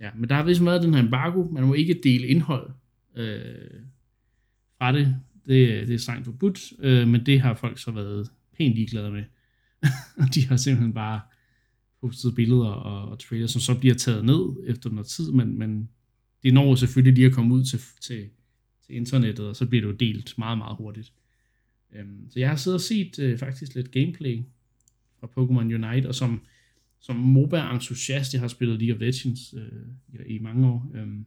ja, 0.00 0.10
men 0.14 0.28
der 0.28 0.34
har 0.34 0.42
vist 0.42 0.64
været 0.64 0.82
den 0.82 0.94
her 0.94 1.02
embargo, 1.02 1.44
man 1.44 1.64
må 1.66 1.74
ikke 1.74 2.00
dele 2.02 2.26
indhold 2.26 2.70
øh, 3.16 3.80
fra 4.78 4.92
det, 4.92 5.16
det, 5.46 5.88
det 5.88 5.94
er 5.94 5.98
strengt 5.98 6.24
forbudt, 6.24 6.72
øh, 6.78 7.08
men 7.08 7.26
det 7.26 7.40
har 7.40 7.54
folk 7.54 7.78
så 7.78 7.90
været 7.90 8.30
pænt 8.56 8.74
ligeglade 8.74 9.10
med. 9.10 9.24
og 10.22 10.34
de 10.34 10.46
har 10.46 10.56
simpelthen 10.56 10.94
bare 10.94 11.20
postet 12.00 12.34
billeder 12.34 12.68
og, 12.68 13.08
og 13.08 13.18
trailer, 13.18 13.46
som 13.46 13.60
så 13.60 13.78
bliver 13.78 13.94
taget 13.94 14.24
ned 14.24 14.56
efter 14.66 14.90
noget 14.90 15.06
tid, 15.06 15.32
men, 15.32 15.58
men 15.58 15.90
det 16.42 16.54
når 16.54 16.74
selvfølgelig 16.74 17.14
lige 17.14 17.26
at 17.26 17.32
komme 17.32 17.54
ud 17.54 17.64
til, 17.64 17.80
til, 18.00 18.28
til 18.86 18.96
internettet, 18.96 19.46
og 19.46 19.56
så 19.56 19.66
bliver 19.66 19.82
det 19.82 19.88
jo 19.88 19.96
delt 19.96 20.38
meget, 20.38 20.58
meget 20.58 20.76
hurtigt. 20.76 21.12
Øhm, 21.92 22.30
så 22.30 22.40
jeg 22.40 22.48
har 22.48 22.56
siddet 22.56 22.74
og 22.74 22.80
set 22.80 23.18
øh, 23.18 23.38
faktisk 23.38 23.74
lidt 23.74 23.90
gameplay 23.90 24.42
fra 25.20 25.26
Pokémon 25.26 25.74
Unite, 25.74 26.08
og 26.08 26.14
som, 26.14 26.40
som 27.00 27.16
MOBA-entusiast, 27.16 28.32
jeg 28.32 28.40
har 28.40 28.48
spillet 28.48 28.82
League 28.82 28.94
of 28.94 29.00
Legends 29.00 29.54
øh, 29.54 30.26
i 30.26 30.38
mange 30.38 30.68
år, 30.68 30.90
øhm, 30.94 31.26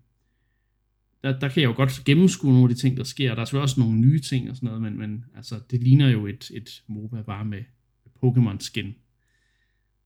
der, 1.24 1.40
der 1.40 1.50
kan 1.50 1.62
jeg 1.62 1.68
jo 1.68 1.76
godt 1.76 2.02
gennemskue 2.06 2.52
nogle 2.52 2.70
af 2.70 2.76
de 2.76 2.82
ting, 2.82 2.98
der 2.98 3.04
sker. 3.04 3.36
Der 3.36 3.42
er 3.42 3.46
selvfølgelig 3.46 3.64
også 3.64 3.80
nogle 3.80 4.00
nye 4.00 4.20
ting 4.20 4.50
og 4.50 4.56
sådan 4.56 4.68
noget, 4.68 4.82
men, 4.82 4.98
men 4.98 5.26
altså, 5.36 5.60
det 5.72 5.84
ligner 5.84 6.10
jo 6.10 6.28
et, 6.28 6.52
et 6.54 6.84
MOBA 6.88 7.22
bare 7.22 7.46
med, 7.46 7.64
med 8.06 8.12
Pokémon-skin. 8.24 8.96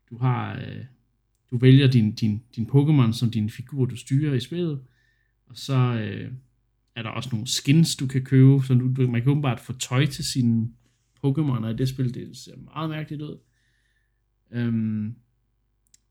Du 0.10 0.18
har... 0.18 0.56
Øh, 0.56 0.86
du 1.52 1.58
vælger 1.58 1.88
din, 1.88 2.12
din, 2.16 2.44
din 2.56 2.70
Pokémon 2.70 3.14
som 3.14 3.32
din 3.32 3.50
figur, 3.50 3.86
du 3.86 3.96
styrer 3.96 4.34
i 4.34 4.40
spillet, 4.40 4.82
og 5.46 5.58
så, 5.58 5.76
øh, 5.76 6.32
er 6.96 7.04
der 7.04 7.10
også 7.10 7.30
nogle 7.32 7.48
skins, 7.48 7.96
du 7.96 8.08
kan 8.08 8.24
købe, 8.24 8.64
så 8.64 8.74
du, 8.74 9.08
man 9.08 9.22
kan 9.22 9.32
åbenbart 9.32 9.60
få 9.60 9.74
tøj 9.74 10.06
til 10.06 10.26
sine 10.26 10.70
Pokémon, 11.26 11.66
i 11.66 11.76
det 11.76 11.90
spil, 11.90 12.14
det 12.14 12.38
ser 12.38 12.56
meget 12.74 12.90
mærkeligt 12.90 13.22
ud. 13.22 13.40
Um, 14.56 15.16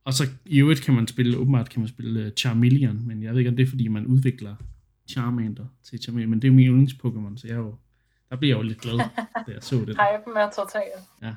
og 0.04 0.14
så 0.14 0.24
i 0.46 0.60
øvrigt 0.60 0.80
kan 0.82 0.94
man 0.94 1.06
spille, 1.06 1.36
åbenbart 1.36 1.70
kan 1.70 1.80
man 1.80 1.88
spille 1.88 2.26
uh, 2.26 2.32
Charmeleon, 2.32 3.06
men 3.06 3.22
jeg 3.22 3.32
ved 3.32 3.38
ikke, 3.38 3.50
om 3.50 3.56
det 3.56 3.62
er, 3.62 3.66
fordi 3.66 3.88
man 3.88 4.06
udvikler 4.06 4.56
Charmander 5.08 5.66
til 5.82 6.02
Charmander, 6.02 6.28
men 6.28 6.42
det 6.42 6.48
er 6.48 6.52
jo 6.52 6.54
min 6.54 6.66
yndlings 6.66 6.92
Pokémon, 6.94 7.36
så 7.36 7.46
jeg 7.46 7.54
er 7.54 7.58
jo, 7.58 7.76
der 8.30 8.36
bliver 8.36 8.56
jeg 8.56 8.62
jo 8.62 8.68
lidt 8.68 8.80
glad, 8.80 8.98
da 9.46 9.52
jeg 9.52 9.62
så 9.62 9.76
det. 9.76 9.96
Hypen 10.02 10.36
er 10.36 10.50
total. 10.50 10.82
Ja. 11.22 11.34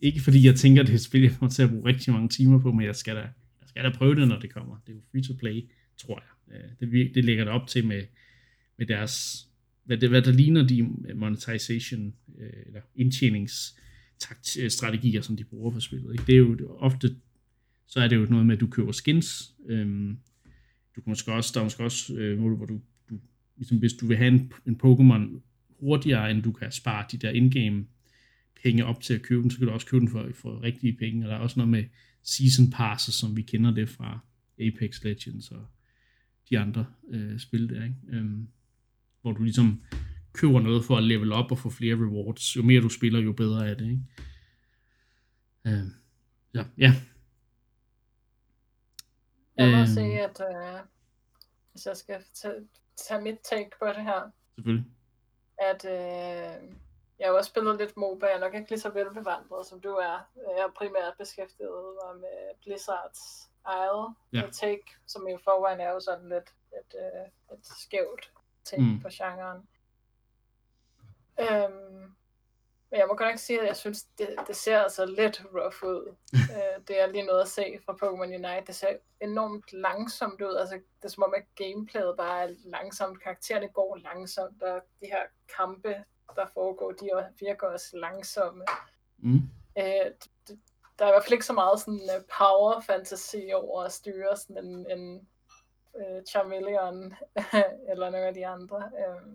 Ikke 0.00 0.20
fordi 0.20 0.46
jeg 0.46 0.54
tænker, 0.54 0.82
det 0.82 0.90
er 0.90 0.94
et 0.94 1.00
spil, 1.00 1.22
jeg 1.22 1.36
kommer 1.38 1.50
til 1.50 1.62
at 1.62 1.70
bruge 1.70 1.84
rigtig 1.84 2.12
mange 2.12 2.28
timer 2.28 2.58
på, 2.58 2.72
men 2.72 2.86
jeg 2.86 2.96
skal 2.96 3.16
da, 3.16 3.20
jeg 3.60 3.68
skal 3.68 3.84
da 3.84 3.90
prøve 3.90 4.14
det, 4.14 4.28
når 4.28 4.38
det 4.38 4.52
kommer. 4.54 4.76
Det 4.86 4.92
er 4.92 4.96
jo 4.96 5.02
free 5.10 5.22
to 5.22 5.32
play, 5.38 5.70
tror 5.96 6.22
jeg. 6.48 6.56
Øh, 6.56 6.70
Det, 6.90 7.14
det 7.14 7.24
lægger 7.24 7.44
det 7.44 7.52
op 7.52 7.66
til 7.66 7.86
med, 7.86 8.02
med 8.78 8.86
deres, 8.86 9.46
hvad, 9.84 9.98
det, 9.98 10.08
hvad 10.08 10.22
der 10.22 10.32
ligner 10.32 10.66
de 10.66 10.82
monetization, 11.14 12.14
øh, 12.38 12.52
eller 12.66 12.80
indtjeningsstrategier, 12.94 15.20
som 15.20 15.36
de 15.36 15.44
bruger 15.44 15.70
på 15.70 15.80
spillet. 15.80 16.12
Ikke? 16.12 16.24
Det 16.26 16.32
er 16.32 16.38
jo 16.38 16.76
ofte, 16.78 17.16
så 17.86 18.00
er 18.00 18.08
det 18.08 18.16
jo 18.16 18.26
noget 18.30 18.46
med, 18.46 18.54
at 18.54 18.60
du 18.60 18.66
køber 18.66 18.92
skins. 18.92 19.54
Øhm, 19.68 20.18
du 20.96 21.00
kan 21.00 21.10
måske 21.10 21.32
også, 21.32 21.50
der 21.54 21.60
er 21.60 21.64
måske 21.64 21.84
også 21.84 22.14
øh, 22.14 22.38
mål, 22.38 22.56
hvor 22.56 22.66
du, 22.66 22.80
du, 23.10 23.20
ligesom 23.56 23.78
hvis 23.78 23.92
du 23.92 24.06
vil 24.06 24.16
have 24.16 24.28
en, 24.28 24.52
en 24.66 24.80
Pokémon 24.84 25.40
hurtigere, 25.80 26.30
end 26.30 26.42
du 26.42 26.52
kan 26.52 26.72
spare 26.72 27.06
de 27.12 27.18
der 27.18 27.30
indgame 27.30 27.86
penge 28.62 28.84
op 28.84 29.00
til 29.00 29.14
at 29.14 29.22
købe 29.22 29.42
den, 29.42 29.50
så 29.50 29.58
kan 29.58 29.66
du 29.66 29.72
også 29.72 29.86
købe 29.86 30.00
den 30.00 30.08
for, 30.08 30.28
for 30.34 30.62
rigtige 30.62 30.92
penge. 30.92 31.24
Og 31.24 31.30
der 31.30 31.36
er 31.36 31.40
også 31.40 31.58
noget 31.58 31.70
med 31.70 31.84
season 32.22 32.70
passes, 32.70 33.14
som 33.14 33.36
vi 33.36 33.42
kender 33.42 33.70
det 33.70 33.88
fra 33.88 34.18
Apex 34.58 35.04
Legends 35.04 35.50
og 35.50 35.66
de 36.50 36.58
andre 36.58 36.86
øh, 37.10 37.38
spil 37.38 37.68
der, 37.68 37.84
ikke? 37.84 37.96
Øhm, 38.08 38.48
hvor 39.22 39.32
du 39.32 39.42
ligesom 39.42 39.82
køber 40.32 40.60
noget 40.60 40.84
for 40.84 40.96
at 40.96 41.02
level 41.04 41.32
op 41.32 41.50
og 41.52 41.58
få 41.58 41.70
flere 41.70 41.94
rewards. 41.96 42.56
Jo 42.56 42.62
mere 42.62 42.80
du 42.82 42.88
spiller, 42.88 43.20
jo 43.20 43.32
bedre 43.32 43.68
er 43.68 43.74
det, 43.74 43.84
ikke? 43.90 44.02
Øhm, 45.66 45.90
ja, 46.54 46.64
ja. 46.78 46.92
Jeg 49.56 49.70
må 49.70 49.76
Øhm. 49.78 49.86
sige, 49.86 50.20
at 50.28 50.40
øh, 50.40 50.80
hvis 51.72 51.86
jeg 51.86 51.96
skal 51.96 52.24
tage, 52.34 52.68
tage 52.96 53.20
mit 53.22 53.38
take 53.50 53.70
på 53.78 53.86
det 53.88 54.02
her, 54.02 54.30
Selvfølgelig. 54.54 54.86
at 55.58 55.84
øh, 55.84 56.74
jeg 57.18 57.28
har 57.28 57.32
også 57.38 57.48
spillet 57.50 57.78
lidt 57.78 57.96
MOBA, 57.96 58.26
jeg 58.26 58.36
er 58.36 58.40
nok 58.40 58.54
ikke 58.54 58.70
lige 58.70 58.80
så 58.80 58.90
velbevandret, 58.90 59.66
som 59.66 59.80
du 59.80 59.88
er. 59.88 60.18
Jeg 60.36 60.62
har 60.64 60.72
primært 60.76 61.14
beskæftiget 61.18 61.84
mig 62.04 62.20
med 62.20 62.38
Blizzards 62.62 63.50
eget 63.64 64.14
Ja. 64.32 64.42
take, 64.52 64.86
som 65.06 65.28
i 65.28 65.32
forvejen 65.44 65.80
er 65.80 65.90
jo 65.90 66.00
sådan 66.00 66.28
lidt 66.28 66.48
et, 66.80 66.92
øh, 67.02 67.56
et 67.56 67.66
skævt 67.80 68.31
take 68.64 68.82
Mm. 68.82 69.00
på 69.00 69.08
genren. 69.12 69.68
Øhm, 71.40 72.14
men 72.90 72.98
jeg 73.00 73.06
må 73.08 73.14
godt 73.16 73.28
nok 73.30 73.38
sige, 73.38 73.60
at 73.60 73.66
jeg 73.66 73.76
synes, 73.76 74.04
det, 74.18 74.28
det 74.46 74.56
ser 74.56 74.78
altså 74.80 75.06
lidt 75.06 75.42
rough 75.54 75.82
ud. 75.94 76.14
øh, 76.56 76.86
det 76.88 77.00
er 77.02 77.06
lige 77.06 77.26
noget 77.26 77.40
at 77.42 77.48
se 77.48 77.78
fra 77.86 77.92
Pokémon 77.92 78.34
Unite. 78.34 78.64
Det 78.66 78.74
ser 78.74 78.96
enormt 79.20 79.72
langsomt 79.72 80.42
ud. 80.42 80.56
Altså, 80.56 80.74
det 80.74 81.04
er 81.04 81.08
som 81.08 81.22
om, 81.22 81.34
at 81.36 81.44
gameplayet 81.54 82.14
bare 82.16 82.42
er 82.42 82.54
langsomt. 82.64 83.22
Karaktererne 83.22 83.68
går 83.68 83.96
langsomt, 83.96 84.62
og 84.62 84.80
de 85.00 85.06
her 85.06 85.22
kampe, 85.56 86.04
der 86.36 86.46
foregår, 86.54 86.92
de 86.92 87.08
er- 87.08 87.28
virker 87.38 87.66
også 87.66 87.96
langsomme. 87.96 88.64
Mm. 89.18 89.40
Øh, 89.78 90.10
der 90.98 91.04
er 91.04 91.08
i 91.08 91.12
hvert 91.12 91.24
fald 91.24 91.32
ikke 91.32 91.46
så 91.46 91.52
meget 91.52 91.80
sådan 91.80 92.00
uh, 92.16 92.24
power 92.38 92.80
fantasy 92.80 93.36
over 93.54 93.82
at 93.84 93.92
styre 93.92 94.36
sådan 94.36 94.64
en, 94.66 94.90
en 94.98 95.28
uh, 95.94 96.22
Charmeleon 96.28 97.14
eller 97.90 98.10
nogle 98.10 98.26
af 98.26 98.34
de 98.34 98.46
andre. 98.46 98.76
Uh, 98.76 99.32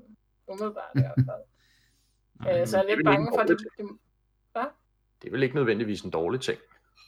umiddelbart 0.47 0.91
i 0.95 0.99
hvert 0.99 1.13
fald. 1.15 1.43
Nej, 2.39 2.61
Øh, 2.61 2.67
så 2.67 2.77
jeg 2.77 2.83
er 2.83 2.95
lidt 2.95 3.05
bange 3.05 3.31
for, 3.33 3.41
at 3.41 3.47
det, 3.47 3.57
dårligt. 3.57 4.01
det, 4.55 4.67
Det 5.21 5.27
er 5.27 5.31
vel 5.31 5.43
ikke 5.43 5.55
nødvendigvis 5.55 6.01
en 6.01 6.11
dårlig 6.11 6.41
ting. 6.41 6.59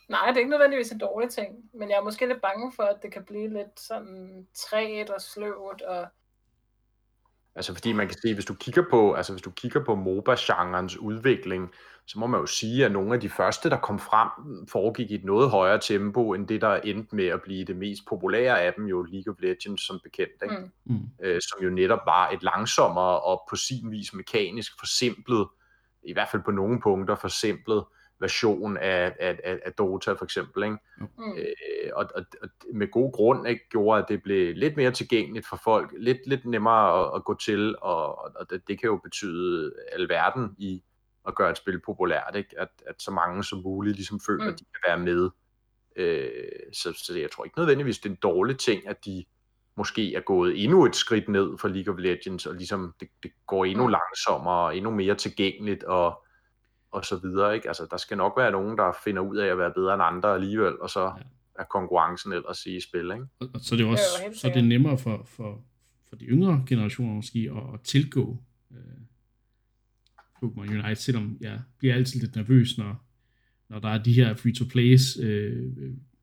Nej, 0.10 0.28
det 0.28 0.36
er 0.36 0.40
ikke 0.40 0.50
nødvendigvis 0.50 0.92
en 0.92 0.98
dårlig 0.98 1.30
ting, 1.30 1.70
men 1.74 1.90
jeg 1.90 1.98
er 1.98 2.04
måske 2.04 2.28
lidt 2.28 2.42
bange 2.42 2.74
for, 2.74 2.84
at 2.84 3.04
det 3.04 3.12
kan 3.12 3.26
blive 3.26 3.50
lidt 3.50 3.80
sådan 3.80 4.48
træt 4.54 5.10
og 5.10 5.22
sløvt, 5.22 5.82
og 5.82 6.08
Altså 7.60 7.74
fordi 7.74 7.94
man 7.94 8.08
kan 8.08 8.18
se, 8.22 8.34
hvis 8.34 8.46
du 8.46 8.54
kigger 8.54 8.84
på, 8.90 9.14
altså 9.14 9.34
hvis 9.34 9.42
du 9.42 9.52
kigger 9.52 9.84
på 9.84 9.96
MOBA-genrens 9.96 10.98
udvikling, 10.98 11.72
så 12.08 12.20
må 12.20 12.28
man 12.28 12.40
jo 12.40 12.46
sige, 12.46 12.86
at 12.86 12.92
nogle 12.92 13.14
af 13.14 13.20
de 13.20 13.30
første, 13.30 13.70
der 13.70 13.78
kom 13.78 14.00
frem, 14.00 14.30
foregik 14.68 15.12
i 15.12 15.16
et 15.16 15.26
noget 15.26 15.50
højere 15.50 15.80
tempo, 15.80 16.34
end 16.34 16.48
det, 16.48 16.62
der 16.62 16.76
endte 16.76 17.16
med 17.16 17.26
at 17.26 17.42
blive 17.42 17.66
det 17.66 17.76
mest 17.76 18.02
populære 18.10 18.62
af 18.62 18.74
dem, 18.74 18.86
jo 18.86 19.04
League 19.04 19.34
of 19.34 19.40
Legends 19.40 19.88
som 19.88 20.00
bekendt, 20.04 20.44
ikke? 20.44 20.56
mm, 20.58 20.94
Mm. 20.94 21.10
Øh, 21.24 21.42
som 21.42 21.64
jo 21.64 21.70
netop 21.70 22.00
var 22.06 22.30
et 22.30 22.44
langsommere 22.44 23.20
og 23.20 23.42
på 23.50 23.56
sin 23.56 23.92
vis 23.92 24.14
mekanisk 24.14 24.72
forsimplet, 24.80 25.48
i 26.04 26.14
hvert 26.14 26.30
fald 26.32 26.42
på 26.46 26.52
nogle 26.52 26.82
punkter 26.82 27.16
forsimplet 27.16 27.84
version 28.20 28.78
af, 28.78 29.16
af, 29.20 29.40
af, 29.44 29.60
af 29.66 29.74
Dota 29.74 30.12
for 30.14 30.24
eksempel, 30.26 30.64
ikke? 30.64 30.78
mm, 30.98 31.08
Øh, 31.38 31.90
og, 31.94 32.10
og, 32.16 32.26
og 32.42 32.50
med 32.74 32.92
god 32.92 33.12
grund 33.14 33.48
ikke, 33.48 33.70
gjorde, 33.70 34.02
at 34.02 34.10
det 34.10 34.24
blev 34.24 34.56
lidt 34.56 34.78
mere 34.78 34.92
tilgængeligt 34.92 35.48
for 35.50 35.60
folk, 35.64 35.94
lidt, 35.98 36.18
lidt 36.26 36.46
nemmere 36.46 37.06
at, 37.06 37.12
at 37.16 37.24
gå 37.24 37.34
til, 37.38 37.76
og, 37.82 38.20
og 38.36 38.50
det, 38.50 38.62
det 38.68 38.80
kan 38.80 38.88
jo 38.88 38.98
betyde 38.98 39.74
alverden 39.92 40.56
i 40.58 40.84
at 41.28 41.36
gøre 41.36 41.52
et 41.52 41.58
spil 41.58 41.80
populært, 41.86 42.36
ikke? 42.36 42.60
At, 42.60 42.70
at 42.88 42.96
så 43.02 43.12
mange 43.12 43.44
som 43.44 43.60
muligt 43.64 43.96
ligesom 43.96 44.20
føler, 44.20 44.44
Mm. 44.44 44.50
at 44.50 44.60
de 44.60 44.66
kan 44.66 44.82
være 44.88 45.00
med. 45.00 45.30
Øh, 45.96 46.30
så, 46.74 46.94
så 46.94 47.20
jeg 47.20 47.32
tror 47.32 47.44
ikke 47.46 47.60
nødvendigvis, 47.60 48.00
det 48.00 48.06
er 48.06 48.14
en 48.14 48.20
dårlig 48.24 48.58
ting, 48.58 48.88
at 48.88 49.06
de 49.06 49.26
måske 49.78 50.16
er 50.16 50.22
gået 50.22 50.64
endnu 50.64 50.86
et 50.86 50.96
skridt 50.96 51.30
ned 51.30 51.58
for 51.58 51.68
League 51.68 51.94
of 51.94 52.00
Legends, 52.00 52.46
og 52.46 52.56
ligesom 52.56 52.94
det, 53.00 53.08
det 53.24 53.32
går 53.48 53.66
endnu 53.66 53.86
Mm. 53.88 53.92
langsommere, 53.92 54.66
og 54.66 54.78
endnu 54.78 54.92
mere 54.92 55.16
tilgængeligt, 55.16 55.84
og, 55.84 56.24
og 56.92 57.06
så 57.06 57.16
videre. 57.24 57.56
Ikke? 57.56 57.68
Altså, 57.68 57.88
der 57.92 57.98
skal 57.98 58.18
nok 58.18 58.34
være 58.38 58.52
nogen, 58.52 58.78
der 58.78 58.92
finder 59.04 59.22
ud 59.22 59.38
af 59.38 59.48
at 59.48 59.58
være 59.58 59.72
bedre 59.76 59.94
end 59.94 60.04
andre 60.04 60.34
alligevel, 60.36 60.80
og 60.80 60.90
så 60.90 61.04
Ja. 61.04 61.24
er 61.60 61.64
konkurrencen 61.64 62.34
ellers 62.34 62.66
i 62.66 62.80
spil. 62.80 63.02
Ikke? 63.14 63.26
Og, 63.40 63.50
og 63.54 63.60
så 63.62 63.76
er 63.76 63.78
det 63.78 63.86
også 63.88 64.04
Jo, 64.20 64.24
helt 64.28 64.38
så 64.40 64.48
er 64.50 64.54
det 64.54 64.64
nemmere 64.64 64.98
for, 64.98 65.24
for, 65.26 65.64
for 66.10 66.16
de 66.16 66.26
yngre 66.26 66.64
generationer 66.68 67.14
måske 67.14 67.52
at, 67.56 67.74
at 67.74 67.82
tilgå 67.82 68.38
øh, 68.72 68.78
Pokémon 70.44 70.60
Unite, 70.84 70.96
selvom 70.96 71.38
jeg 71.42 71.60
bliver 71.78 71.94
altid 71.96 72.20
lidt 72.20 72.36
nervøs, 72.36 72.78
når, 72.78 73.06
når 73.70 73.80
der 73.80 73.90
er 73.90 74.04
de 74.04 74.14
her 74.14 74.34
free-to-plays 74.36 75.18
øh, 75.22 75.74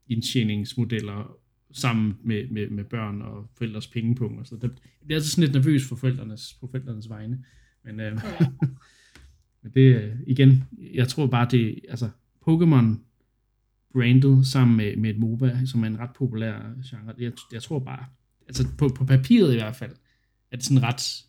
indtjeningsmodeller 0.08 1.36
sammen 1.72 2.18
med, 2.22 2.48
med, 2.48 2.68
med 2.70 2.84
børn 2.84 3.22
og 3.22 3.48
forældres 3.58 3.86
pengepunkter. 3.86 4.44
Så 4.44 4.56
der, 4.56 4.68
jeg 4.68 5.06
bliver 5.06 5.18
altid 5.18 5.30
sådan 5.30 5.44
lidt 5.44 5.54
nervøs 5.54 5.88
for 5.88 5.96
forældrenes, 5.96 6.54
på 6.60 6.66
forældrenes 6.70 7.08
vegne. 7.08 7.44
Men, 7.84 8.00
øh, 8.00 8.12
men 9.66 9.74
det 9.74 10.12
igen, 10.26 10.64
jeg 10.94 11.08
tror 11.08 11.26
bare, 11.26 11.48
det 11.50 11.80
altså 11.88 12.08
Pokémon 12.48 12.84
brandet 13.92 14.46
sammen 14.46 14.76
med, 14.76 14.96
med 14.96 15.10
et 15.10 15.18
MOBA, 15.18 15.58
som 15.66 15.82
er 15.82 15.86
en 15.86 15.98
ret 15.98 16.10
populær 16.14 16.58
genre. 16.90 17.14
Jeg, 17.18 17.32
jeg 17.52 17.62
tror 17.62 17.78
bare, 17.78 18.04
altså 18.46 18.68
på, 18.78 18.88
på 18.88 19.04
papiret 19.04 19.52
i 19.52 19.56
hvert 19.56 19.76
fald, 19.76 19.92
er 20.52 20.56
det 20.56 20.64
sådan 20.64 20.78
en 20.78 20.84
ret, 20.84 21.24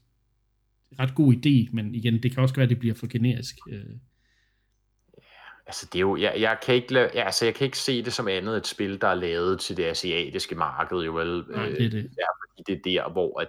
ret 1.00 1.16
god 1.16 1.34
idé, 1.34 1.76
men 1.76 1.96
igen, 1.96 2.24
det 2.24 2.32
kan 2.32 2.44
også 2.44 2.56
være, 2.56 2.64
at 2.64 2.70
det 2.70 2.80
bliver 2.80 2.96
for 2.96 3.08
generisk. 3.08 3.56
Øh, 3.70 3.86
Altså, 5.68 5.88
det 5.94 5.96
er 5.96 6.02
jo, 6.02 6.16
jeg, 6.18 6.34
jeg, 6.40 6.58
kan 6.66 6.76
ikke, 6.76 7.00
ja, 7.00 7.26
altså, 7.26 7.46
jeg 7.46 7.56
kan 7.56 7.66
ikke 7.66 7.78
se 7.78 8.04
det 8.04 8.14
som 8.14 8.28
andet 8.28 8.58
et 8.58 8.68
spil, 8.68 9.02
der 9.02 9.08
er 9.08 9.16
lavet 9.16 9.60
til 9.60 9.78
det 9.78 9.86
asiatiske 9.86 10.56
marked, 10.56 10.98
jo 10.98 11.14
vel. 11.14 11.44
nej, 11.50 11.68
Øh, 11.70 11.78
det 11.78 11.86
er 11.86 11.90
det. 11.90 12.10
fordi 12.58 12.82
det 12.84 12.96
er 12.98 13.04
der, 13.04 13.12
hvor 13.12 13.40
at 13.40 13.48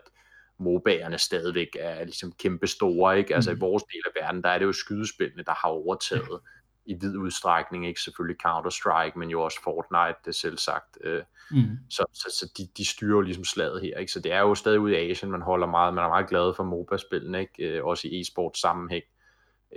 MOBA'erne 0.61 1.17
stadigvæk 1.17 1.69
er 1.81 2.05
ligesom 2.05 2.33
kæmpe 2.33 2.67
store, 2.67 3.19
ikke? 3.19 3.35
Altså 3.35 3.51
Mm. 3.51 3.57
i 3.57 3.61
vores 3.61 3.83
del 3.83 4.03
af 4.07 4.23
verden, 4.23 4.43
der 4.43 4.49
er 4.49 4.59
det 4.59 4.65
jo 4.67 4.73
skydespillene, 4.73 5.43
der 5.43 5.53
har 5.53 5.69
overtaget 5.69 6.41
i 6.87 6.95
vid 7.01 7.17
udstrækning, 7.17 7.87
ikke 7.87 8.01
selvfølgelig 8.01 8.37
Counter-Strike, 8.47 9.19
men 9.19 9.31
jo 9.31 9.43
også 9.43 9.63
Fortnite, 9.65 10.19
det 10.25 10.29
er 10.29 10.33
selv 10.33 10.59
sagt. 10.59 10.99
Øh, 11.05 11.23
Mm. 11.51 11.79
så 11.91 12.05
så, 12.13 12.37
så 12.39 12.53
de, 12.59 12.69
de 12.77 12.85
styrer 12.85 13.11
jo 13.17 13.21
ligesom 13.21 13.45
slaget 13.45 13.81
her, 13.83 13.99
ikke? 13.99 14.13
Så 14.13 14.21
det 14.21 14.33
er 14.33 14.41
jo 14.41 14.55
stadig 14.55 14.81
ude 14.81 14.93
i 14.93 15.11
Asien, 15.11 15.31
man 15.31 15.43
holder 15.43 15.67
meget, 15.67 15.95
man 15.95 16.05
er 16.05 16.09
meget 16.09 16.29
glad 16.29 16.55
for 16.55 16.65
MOBA-spillene, 16.65 17.41
ikke? 17.41 17.69
Øh, 17.79 17.85
også 17.85 18.09
i 18.09 18.21
e-sport 18.21 18.59
sammenhæng. 18.59 19.05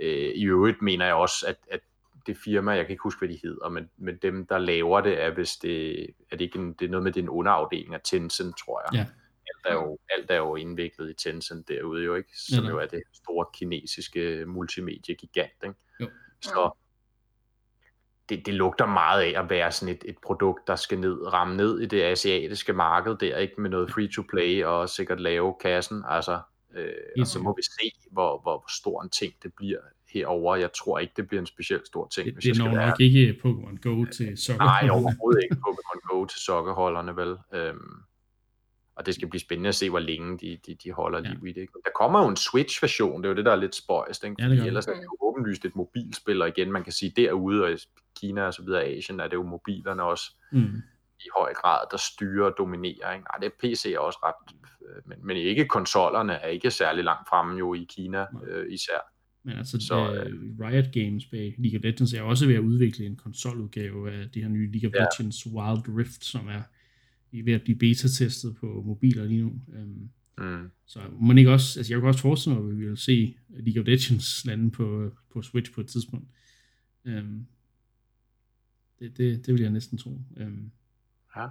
Øh, 0.00 0.32
I 0.34 0.44
øvrigt 0.44 0.82
mener 0.82 1.04
jeg 1.06 1.14
også, 1.14 1.46
at, 1.48 1.56
at 1.70 1.80
det 2.26 2.36
firma, 2.44 2.72
jeg 2.72 2.84
kan 2.86 2.90
ikke 2.92 3.02
huske, 3.02 3.18
hvad 3.18 3.28
de 3.28 3.38
hedder, 3.42 3.68
men, 3.68 3.90
men 3.96 4.16
dem, 4.22 4.46
der 4.46 4.58
laver 4.58 5.00
det, 5.00 5.22
er 5.22 5.30
hvis 5.30 5.56
det, 5.56 6.00
er 6.30 6.36
det 6.36 6.40
ikke 6.40 6.58
en, 6.58 6.72
det 6.72 6.84
er 6.84 6.88
noget 6.90 7.04
med, 7.04 7.12
det 7.12 7.20
er 7.20 7.24
en 7.24 7.28
underafdeling 7.28 7.94
af 7.94 8.00
Tencent, 8.04 8.58
tror 8.58 8.82
jeg. 8.84 8.98
Ja. 9.00 9.06
Alt 9.54 9.66
er, 9.66 9.74
jo, 9.74 9.98
alt 10.10 10.30
er 10.30 10.36
jo 10.36 10.56
indviklet 10.56 11.10
i 11.10 11.14
Tencent 11.14 11.68
derude 11.68 12.04
jo, 12.04 12.14
ikke? 12.14 12.30
Som 12.34 12.64
jo 12.64 12.78
er 12.78 12.86
det 12.86 13.02
store 13.14 13.46
kinesiske 13.54 14.44
multimedie-gigant, 14.46 15.52
ikke? 15.64 15.74
Jo. 16.00 16.08
Så 16.40 16.70
det, 18.28 18.46
det 18.46 18.54
lugter 18.54 18.86
meget 18.86 19.22
af 19.22 19.40
at 19.42 19.50
være 19.50 19.72
sådan 19.72 19.94
et, 19.94 20.04
et 20.04 20.16
produkt, 20.22 20.66
der 20.66 20.76
skal 20.76 20.98
ned, 20.98 21.32
ramme 21.32 21.56
ned 21.56 21.80
i 21.80 21.86
det 21.86 22.02
asiatiske 22.02 22.72
marked 22.72 23.16
der, 23.16 23.36
ikke 23.36 23.60
med 23.60 23.70
noget 23.70 23.90
free-to-play 23.90 24.64
og 24.64 24.88
sikkert 24.88 25.20
lave 25.20 25.54
kassen, 25.60 26.04
altså, 26.08 26.40
øh, 26.74 26.92
og 27.20 27.26
så 27.26 27.38
må 27.38 27.56
vi 27.56 27.62
se, 27.62 27.92
hvor, 28.10 28.40
hvor, 28.42 28.64
stor 28.68 29.02
en 29.02 29.10
ting 29.10 29.34
det 29.42 29.54
bliver 29.54 29.78
herover. 30.12 30.56
Jeg 30.56 30.70
tror 30.72 30.98
ikke, 30.98 31.12
det 31.16 31.28
bliver 31.28 31.40
en 31.40 31.46
specielt 31.46 31.86
stor 31.86 32.08
ting, 32.08 32.24
Det, 32.24 32.34
hvis 32.34 32.42
det 32.42 32.48
jeg 32.48 32.56
skal 32.56 32.68
når 32.68 32.76
være 32.76 32.88
nok 32.88 33.00
ikke 33.00 33.40
Pokémon 33.44 33.80
Go 33.80 34.04
til 34.04 34.38
sokker. 34.38 34.64
Nej, 34.64 34.88
overhovedet 34.90 35.42
ikke 35.42 35.56
Pokémon 35.66 36.00
Go 36.08 36.24
til 36.24 36.40
sokkerholderne, 36.40 37.16
vel? 37.16 37.36
Øhm, 37.52 38.02
og 38.96 39.06
det 39.06 39.14
skal 39.14 39.28
blive 39.28 39.40
spændende 39.40 39.68
at 39.68 39.74
se, 39.74 39.90
hvor 39.90 39.98
længe 39.98 40.38
de, 40.38 40.58
de, 40.66 40.74
de 40.74 40.92
holder 40.92 41.18
Ja. 41.24 41.30
liv 41.34 41.46
i 41.46 41.52
det. 41.52 41.60
Ikke? 41.60 41.72
Der 41.84 41.90
kommer 42.00 42.22
jo 42.22 42.28
en 42.28 42.36
Switch-version, 42.36 43.22
det 43.22 43.28
er 43.28 43.30
jo 43.32 43.36
det, 43.36 43.44
der 43.44 43.52
er 43.52 43.56
lidt 43.56 43.74
spøjst, 43.74 44.24
ikke? 44.24 44.36
Ja, 44.38 44.48
det 44.48 44.66
ellers 44.66 44.86
er 44.86 44.94
det 44.94 45.02
jo 45.02 45.16
åbenlyst 45.20 45.64
et 45.64 45.76
mobilspil, 45.76 46.42
og 46.42 46.48
igen, 46.48 46.72
man 46.72 46.84
kan 46.84 46.92
sige 46.92 47.12
derude, 47.16 47.64
og 47.64 47.72
i 47.72 47.76
Kina 48.20 48.42
og 48.42 48.54
så 48.54 48.62
videre, 48.62 48.84
Asien, 48.84 49.20
er 49.20 49.24
det 49.28 49.34
jo 49.34 49.42
mobilerne 49.42 50.02
også 50.02 50.36
Mm. 50.52 50.82
i 51.20 51.28
høj 51.38 51.52
grad, 51.54 51.78
der 51.90 51.96
styrer 51.96 52.46
og 52.46 52.54
dominerer. 52.58 53.12
Ikke? 53.12 53.24
Nej, 53.24 53.38
det 53.40 53.46
er 53.46 53.50
PC 53.60 53.86
er 53.86 53.98
også 53.98 54.18
ret, 54.22 54.54
øh, 54.88 55.02
men, 55.08 55.26
men 55.26 55.36
ikke 55.36 55.68
konsollerne 55.68 56.32
er 56.32 56.46
ikke 56.48 56.70
særlig 56.70 57.04
langt 57.04 57.28
fremme 57.28 57.58
jo 57.58 57.74
i 57.74 57.86
Kina 57.90 58.26
øh, 58.46 58.72
især. 58.72 58.98
Men 59.44 59.56
altså, 59.56 59.78
så, 59.88 59.94
uh, 60.10 60.66
Riot 60.66 60.92
Games 60.92 61.26
bag 61.26 61.54
League 61.58 61.78
of 61.78 61.82
Legends 61.84 62.12
er 62.12 62.22
også 62.22 62.46
ved 62.46 62.54
at 62.54 62.60
udvikle 62.60 63.06
en 63.06 63.16
konsoludgave 63.16 64.10
af 64.12 64.30
det 64.34 64.42
her 64.42 64.48
nye 64.48 64.72
League 64.72 64.88
of 64.90 64.94
ja. 64.94 65.04
Legends 65.04 65.46
Wild 65.46 65.98
Rift, 65.98 66.24
som 66.24 66.48
er 66.48 66.62
ved 67.40 67.52
at 67.52 67.62
blive 67.62 67.78
beta-testet 67.78 68.56
på 68.56 68.82
mobiler 68.86 69.24
lige 69.24 69.42
nu. 69.42 69.60
Um, 69.66 70.10
mm. 70.38 70.70
Så 70.86 71.00
man 71.20 71.38
ikke 71.38 71.50
også, 71.50 71.78
altså 71.78 71.92
jeg 71.92 72.00
kan 72.00 72.08
også 72.08 72.20
forestille 72.20 72.58
mig, 72.58 72.70
at 72.70 72.78
vi 72.78 72.88
vil 72.88 72.96
se 72.96 73.36
League 73.48 73.82
of 73.82 73.86
Legends 73.86 74.44
lande 74.46 74.70
på, 74.70 75.12
på 75.32 75.42
Switch 75.42 75.72
på 75.72 75.80
et 75.80 75.86
tidspunkt. 75.86 76.28
Um, 77.04 77.46
det, 78.98 79.18
det, 79.18 79.46
det 79.46 79.54
vil 79.54 79.62
jeg 79.62 79.70
næsten 79.70 79.98
tro. 79.98 80.10
Um, 80.40 80.70
ja. 81.36 81.46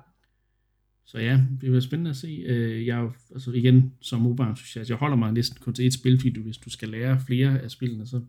Så 1.05 1.19
ja, 1.19 1.33
det 1.49 1.59
bliver 1.59 1.79
spændende 1.79 2.09
at 2.09 2.17
se. 2.17 2.45
Uh, 2.49 2.85
jeg 2.85 3.11
altså 3.31 3.51
igen, 3.51 3.93
som 4.01 4.21
mobile 4.21 4.49
entusiast, 4.49 4.89
jeg 4.89 4.97
holder 4.97 5.17
mig 5.17 5.33
næsten 5.33 5.57
kun 5.61 5.73
til 5.73 5.87
et 5.87 5.93
spil, 5.93 6.17
fordi 6.17 6.33
du, 6.33 6.41
hvis 6.41 6.57
du 6.57 6.69
skal 6.69 6.89
lære 6.89 7.21
flere 7.27 7.59
af 7.59 7.71
spillene, 7.71 8.07
så 8.07 8.19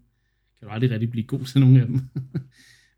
kan 0.59 0.69
du 0.69 0.75
aldrig 0.75 0.91
rigtig 0.91 1.11
blive 1.11 1.27
god 1.27 1.45
til 1.45 1.61
nogle 1.61 1.81
af 1.81 1.87
dem. 1.87 2.01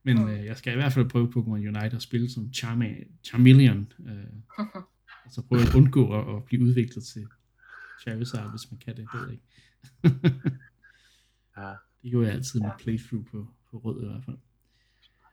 Men 0.05 0.25
uh, 0.25 0.45
jeg 0.45 0.57
skal 0.57 0.73
i 0.73 0.77
hvert 0.77 0.93
fald 0.93 1.09
prøve 1.09 1.33
Pokémon 1.37 1.69
Unite 1.69 1.95
og 1.95 2.03
spille 2.03 2.31
som 2.31 2.51
Charma- 2.57 3.23
Charmeleon. 3.25 3.93
Uh, 4.59 4.83
altså 5.25 5.43
prøve 5.43 5.63
at 5.63 5.75
undgå 5.75 6.19
at, 6.19 6.37
at 6.37 6.45
blive 6.45 6.63
udviklet 6.63 7.05
til 7.05 7.27
Charizard, 8.01 8.51
hvis 8.51 8.71
man 8.71 8.79
kan 8.79 8.97
det, 8.97 9.09
det 9.13 9.21
ved 9.21 9.29
jeg 9.29 9.33
ikke. 9.33 9.45
ja. 11.57 11.73
Det 12.03 12.13
gør 12.13 12.23
jeg 12.23 12.33
altid 12.33 12.61
med 12.61 12.71
playthrough 12.79 13.25
på, 13.25 13.47
på 13.71 13.77
rød 13.79 14.03
i 14.03 14.07
hvert 14.07 14.25
fald. 14.25 14.37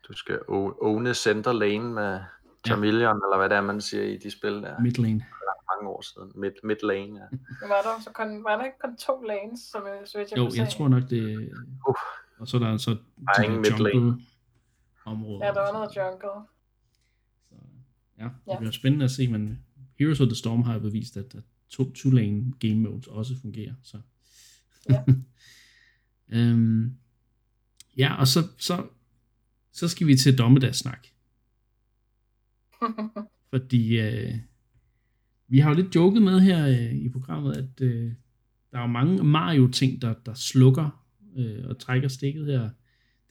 Du 0.07 0.13
skal 0.13 0.39
owne 0.81 1.13
center 1.13 1.53
lane 1.53 1.93
med 1.93 2.19
Charmeleon, 2.65 3.17
ja. 3.17 3.25
eller 3.25 3.37
hvad 3.37 3.49
det 3.49 3.57
er, 3.57 3.61
man 3.61 3.81
siger 3.81 4.03
i 4.03 4.17
de 4.17 4.31
spil 4.31 4.51
der. 4.51 4.79
Mid 4.79 4.91
lane. 4.91 5.25
mange 5.71 5.89
år 5.89 6.01
siden. 6.01 6.31
Mid, 6.35 6.51
mid 6.63 6.75
lane, 6.83 7.19
ja. 7.19 7.27
var 7.73 7.81
der, 7.81 8.01
så 8.03 8.09
kun, 8.13 8.43
var 8.43 8.57
der 8.57 8.65
ikke 8.65 8.77
kun 8.83 8.97
to 8.97 9.23
lanes, 9.23 9.59
som 9.59 9.81
Switch 10.05 10.37
Jo, 10.37 10.51
jeg 10.55 10.69
tror 10.69 10.87
nok 10.87 11.03
det... 11.09 11.49
Uh. 11.87 11.95
Og 12.39 12.47
så 12.47 12.57
er 12.57 12.61
der 12.61 12.77
så 12.77 12.91
der 12.91 12.97
er 13.37 13.43
ingen 13.43 13.61
mid 13.61 13.77
lane. 13.79 14.21
Områder. 15.05 15.45
Ja, 15.45 15.53
der 15.53 15.59
var 15.59 15.71
noget 15.71 15.95
jungle. 15.95 16.47
Så, 17.49 17.55
ja, 18.17 18.23
det 18.23 18.31
ja. 18.47 18.57
bliver 18.57 18.71
spændende 18.71 19.05
at 19.05 19.11
se, 19.11 19.27
men 19.27 19.65
Heroes 19.99 20.19
of 20.19 20.27
the 20.27 20.35
Storm 20.35 20.63
har 20.63 20.79
bevist, 20.79 21.17
at, 21.17 21.35
at 21.35 21.43
to, 21.69 21.91
two 21.91 22.11
lane 22.11 22.53
game 22.59 22.75
modes 22.75 23.07
også 23.07 23.35
fungerer. 23.41 23.73
Så. 23.83 24.01
Ja. 24.89 25.03
øhm, 26.37 26.97
ja, 27.97 28.15
og 28.15 28.27
så, 28.27 28.47
så, 28.57 28.87
så 29.71 29.87
skal 29.87 30.07
vi 30.07 30.15
til 30.15 30.37
dommedagssnak. 30.37 31.07
Fordi 33.51 33.99
øh, 33.99 34.33
vi 35.47 35.59
har 35.59 35.69
jo 35.69 35.75
lidt 35.75 35.95
joket 35.95 36.21
med 36.21 36.39
her 36.39 36.67
øh, 36.67 36.93
i 36.93 37.09
programmet, 37.09 37.57
at 37.57 37.81
øh, 37.81 38.13
der 38.71 38.77
er 38.77 38.81
jo 38.81 38.87
mange 38.87 39.23
Mario-ting, 39.23 40.01
der, 40.01 40.13
der 40.25 40.33
slukker 40.33 41.05
øh, 41.37 41.65
og 41.69 41.79
trækker 41.79 42.07
stikket 42.07 42.45
her. 42.45 42.69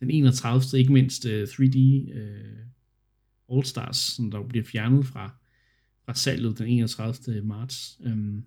Den 0.01 0.11
31. 0.11 0.79
ikke 0.79 0.93
mindst 0.93 1.27
øh, 1.27 1.49
3D 1.49 1.79
øh, 2.15 2.61
All-Stars, 3.53 4.17
som 4.17 4.31
der 4.31 4.43
bliver 4.49 4.65
fjernet 4.65 5.07
fra, 5.07 5.35
fra 6.05 6.15
salget 6.15 6.59
den 6.59 6.67
31. 6.67 7.43
marts. 7.43 8.01
Øhm, 8.05 8.45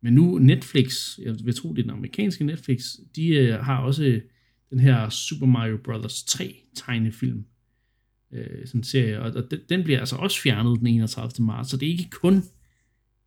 men 0.00 0.14
nu 0.14 0.38
Netflix, 0.38 1.18
jeg 1.18 1.34
vil 1.44 1.54
tro 1.54 1.72
det 1.72 1.78
er 1.78 1.82
den 1.82 1.90
amerikanske 1.90 2.44
Netflix, 2.44 2.94
de 3.16 3.28
øh, 3.28 3.54
har 3.58 3.78
også 3.78 4.04
øh, 4.04 4.22
den 4.70 4.80
her 4.80 5.08
Super 5.08 5.46
Mario 5.46 5.76
Bros. 5.76 6.24
3 6.24 6.56
tegnefilm, 6.74 7.44
øh, 8.32 8.66
sådan 8.66 8.80
en 8.80 8.84
serie, 8.84 9.20
og, 9.20 9.32
og 9.32 9.50
den, 9.50 9.60
den 9.68 9.84
bliver 9.84 10.00
altså 10.00 10.16
også 10.16 10.40
fjernet 10.40 10.78
den 10.78 10.86
31. 10.86 11.46
marts, 11.46 11.70
så 11.70 11.76
det 11.76 11.86
er 11.86 11.92
ikke 11.92 12.10
kun 12.10 12.42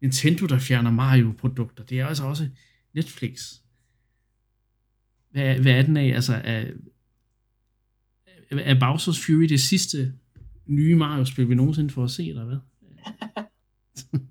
Nintendo, 0.02 0.46
der 0.46 0.60
fjerner 0.60 0.92
Mario-produkter, 0.92 1.84
det 1.84 2.00
er 2.00 2.06
altså 2.06 2.24
også 2.24 2.50
Netflix. 2.94 3.54
Hvad, 5.32 5.60
hvad 5.60 5.72
er 5.72 5.82
den 5.82 5.98
af? 5.98 6.16
Altså, 6.16 6.34
er, 6.34 6.72
er 8.60 8.76
Bowser's 8.76 9.26
Fury 9.26 9.44
det 9.44 9.60
sidste 9.60 10.14
nye 10.66 10.96
Mario-spil, 10.96 11.50
vi 11.50 11.56
nogensinde 11.56 11.90
får 11.90 12.04
at 12.04 12.12
se, 12.12 12.30
eller 12.30 12.46
hvad? 12.46 12.58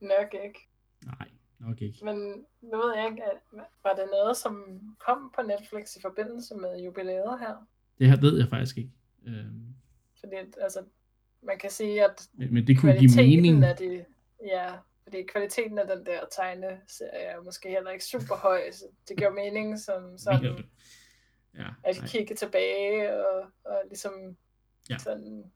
Nok 0.00 0.34
ikke. 0.44 0.68
Nej, 1.04 1.28
nok 1.58 1.82
ikke. 1.82 2.04
Men 2.04 2.16
nu 2.62 2.76
ved 2.76 2.94
jeg 2.96 3.06
ikke, 3.10 3.22
var 3.82 3.94
det 3.94 4.04
noget, 4.12 4.36
som 4.36 4.80
kom 5.06 5.32
på 5.36 5.42
Netflix 5.42 5.96
i 5.96 6.00
forbindelse 6.02 6.54
med 6.54 6.82
jubilæet 6.84 7.38
her? 7.40 7.66
Det 7.98 8.08
her 8.10 8.20
ved 8.20 8.38
jeg 8.38 8.48
faktisk 8.48 8.78
ikke. 8.78 8.90
Øhm. 9.26 9.74
Fordi 10.20 10.34
altså, 10.60 10.84
man 11.42 11.58
kan 11.58 11.70
sige, 11.70 12.04
at 12.04 12.28
men, 12.34 12.54
men 12.54 12.66
det 12.66 12.78
kunne 12.78 12.98
give 12.98 13.16
mening. 13.16 13.64
Af 13.64 13.76
de, 13.76 14.04
ja, 14.46 14.72
fordi 15.02 15.22
kvaliteten 15.32 15.78
af 15.78 15.86
den 15.96 16.06
der 16.06 16.20
tegneserie 16.32 17.24
er 17.24 17.42
måske 17.42 17.68
heller 17.68 17.90
ikke 17.90 18.04
super 18.04 18.36
høj, 18.36 18.70
så 18.72 18.84
det 19.08 19.16
giver 19.16 19.30
mening 19.30 19.78
som 19.78 20.18
sådan, 20.18 20.64
ja, 21.54 21.68
at 21.84 21.96
kigge 22.06 22.34
tilbage 22.34 23.26
og, 23.26 23.50
og 23.64 23.82
ligesom 23.88 24.36
ja. 24.90 24.98
sådan 24.98 25.52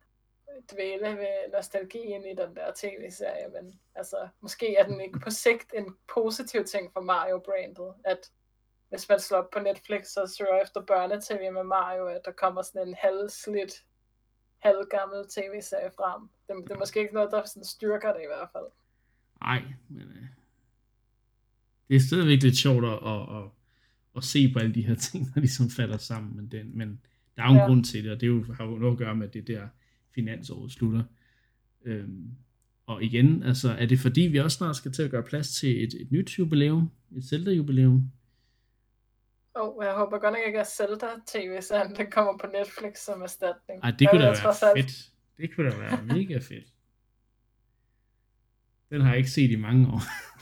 dvæle 0.73 1.17
ved 1.17 1.51
nostalgien 1.53 2.25
i 2.25 2.35
den 2.35 2.55
der 2.55 2.71
tv-serie, 2.75 3.47
men 3.49 3.79
altså, 3.95 4.27
måske 4.41 4.75
er 4.75 4.87
den 4.87 5.01
ikke 5.01 5.19
på 5.19 5.29
sigt 5.45 5.73
en 5.73 5.95
positiv 6.13 6.63
ting 6.63 6.93
for 6.93 7.01
Mario-brandet, 7.01 7.93
at 8.05 8.31
hvis 8.89 9.09
man 9.09 9.19
slår 9.19 9.37
op 9.37 9.49
på 9.49 9.59
Netflix 9.59 10.15
og 10.17 10.29
søger 10.29 10.61
efter 10.63 10.81
børnetv 10.81 11.53
med 11.53 11.63
Mario, 11.63 12.05
at 12.07 12.21
der 12.25 12.31
kommer 12.31 12.61
sådan 12.61 12.87
en 12.87 12.95
halvslidt, 12.97 13.83
halvgammel 14.59 15.29
tv-serie 15.29 15.91
frem. 15.97 16.29
Det, 16.47 16.55
det 16.67 16.71
er 16.71 16.79
måske 16.79 16.99
ikke 16.99 17.13
noget, 17.13 17.31
der 17.31 17.45
sådan 17.45 17.63
styrker 17.63 18.13
det 18.13 18.21
i 18.21 18.27
hvert 18.27 18.49
fald. 18.53 18.65
Nej, 19.41 19.61
men 19.89 20.01
øh, 20.01 20.27
det 21.87 21.95
er 21.95 21.99
stadigvæk 21.99 22.43
lidt 22.43 22.57
sjovt 22.57 22.85
at, 22.85 22.99
at, 23.13 23.21
at, 23.37 23.43
at 24.17 24.23
se 24.23 24.53
på 24.53 24.59
alle 24.59 24.75
de 24.75 24.81
her 24.81 24.95
ting, 25.11 25.33
der 25.33 25.39
ligesom 25.39 25.69
falder 25.69 25.97
sammen, 25.97 26.35
men, 26.35 26.47
det, 26.47 26.65
men 26.65 26.99
der 27.35 27.43
er 27.43 27.47
jo 27.47 27.51
en 27.51 27.57
ja. 27.57 27.65
grund 27.65 27.83
til 27.83 28.03
det, 28.03 28.11
og 28.11 28.21
det 28.21 28.25
er 28.25 28.31
jo, 28.31 28.53
har 28.53 28.65
jo 28.65 28.77
noget 28.77 28.93
at 28.93 28.97
gøre 28.97 29.15
med, 29.15 29.27
at 29.27 29.33
det 29.33 29.47
der 29.47 29.67
finansåret 30.15 30.71
slutter. 30.71 31.03
Øhm, 31.85 32.31
og 32.85 33.03
igen, 33.03 33.43
altså, 33.43 33.69
er 33.71 33.85
det 33.85 33.99
fordi, 33.99 34.21
vi 34.21 34.37
også 34.37 34.57
snart 34.57 34.75
skal 34.75 34.91
til 34.91 35.03
at 35.03 35.11
gøre 35.11 35.23
plads 35.23 35.49
til 35.49 35.83
et, 35.83 35.93
et 36.01 36.11
nyt 36.11 36.39
jubilæum, 36.39 36.91
et 37.15 37.23
Zelda-jubilæum? 37.23 38.11
Oh, 39.55 39.85
jeg 39.85 39.93
håber 39.93 40.19
godt 40.19 40.33
nok 40.33 40.41
ikke, 40.47 40.59
at 40.59 40.67
Zelda 40.67 41.07
tv-serien 41.27 41.95
den 41.95 42.11
kommer 42.11 42.37
på 42.37 42.47
Netflix 42.47 42.97
som 42.97 43.21
erstatning. 43.21 43.83
Ej, 43.83 43.91
det 43.91 44.09
kunne 44.09 44.21
da 44.21 44.29
være 44.29 44.75
fedt. 44.75 45.11
Det 45.37 45.55
kunne 45.55 45.71
da 45.71 45.77
være 45.77 46.03
mega 46.03 46.37
fedt. 46.37 46.67
Den 48.89 49.01
har 49.01 49.09
jeg 49.09 49.17
ikke 49.17 49.31
set 49.31 49.51
i 49.51 49.55
mange 49.55 49.87
år. 49.87 50.01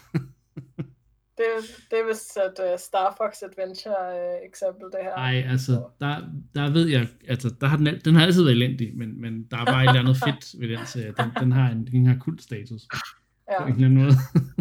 det, 1.41 1.51
det 1.91 1.99
er 1.99 2.07
vist 2.07 2.37
et 2.37 2.73
uh, 2.73 2.79
Star 2.79 3.15
Fox 3.17 3.43
Adventure 3.43 4.01
uh, 4.17 4.47
eksempel, 4.47 4.85
det 4.91 4.99
her. 5.03 5.15
Nej, 5.15 5.51
altså, 5.53 5.71
der, 5.99 6.15
der 6.55 6.71
ved 6.71 6.87
jeg, 6.87 7.07
altså, 7.27 7.55
der 7.61 7.67
har 7.67 7.77
den, 7.77 7.87
den 8.05 8.15
har 8.15 8.25
altid 8.25 8.43
været 8.43 8.55
elendig, 8.55 8.97
men, 8.97 9.21
men 9.21 9.43
der 9.51 9.57
er 9.57 9.65
bare 9.65 9.83
et 9.83 9.89
eller 9.89 9.99
andet 9.99 10.17
fedt 10.25 10.59
ved 10.59 10.77
den 10.77 10.85
serie. 10.85 11.13
Den, 11.17 11.31
den 11.39 11.51
har 11.51 11.71
en, 11.71 11.87
den 11.87 12.07
har 12.07 12.17
kultstatus. 12.21 12.81
Ja. 13.51 13.61
På 13.61 13.67
en 13.67 13.73
eller 13.73 13.85
anden 13.85 14.03
måde. 14.03 14.13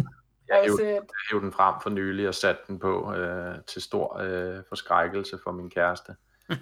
jeg 0.47 0.57
hævde 1.29 1.45
den 1.45 1.51
frem 1.51 1.75
for 1.83 1.89
nylig 1.89 2.27
og 2.27 2.35
satte 2.35 2.61
den 2.67 2.79
på 2.79 3.13
øh, 3.13 3.57
til 3.67 3.81
stor 3.81 4.17
øh, 4.17 4.63
forskrækkelse 4.69 5.39
for 5.43 5.51
min 5.51 5.69
kæreste. 5.69 6.15
øh, 6.51 6.57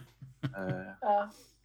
ja, 1.04 1.20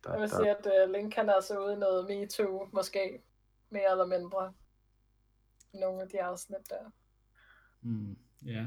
der, 0.04 0.12
jeg 0.12 0.20
vil 0.20 0.30
der... 0.30 0.36
sige, 0.36 0.50
at 0.50 0.88
uh, 0.88 0.92
Link 0.92 1.12
kan 1.12 1.30
altså 1.30 1.58
ude 1.58 1.78
noget 1.78 2.06
MeToo, 2.08 2.68
måske 2.72 3.22
mere 3.70 3.90
eller 3.90 4.06
mindre. 4.06 4.52
Nogle 5.74 6.02
af 6.02 6.08
de 6.08 6.22
afsnit 6.22 6.70
der. 6.70 6.90
Mm. 7.82 8.16
Ja. 8.46 8.64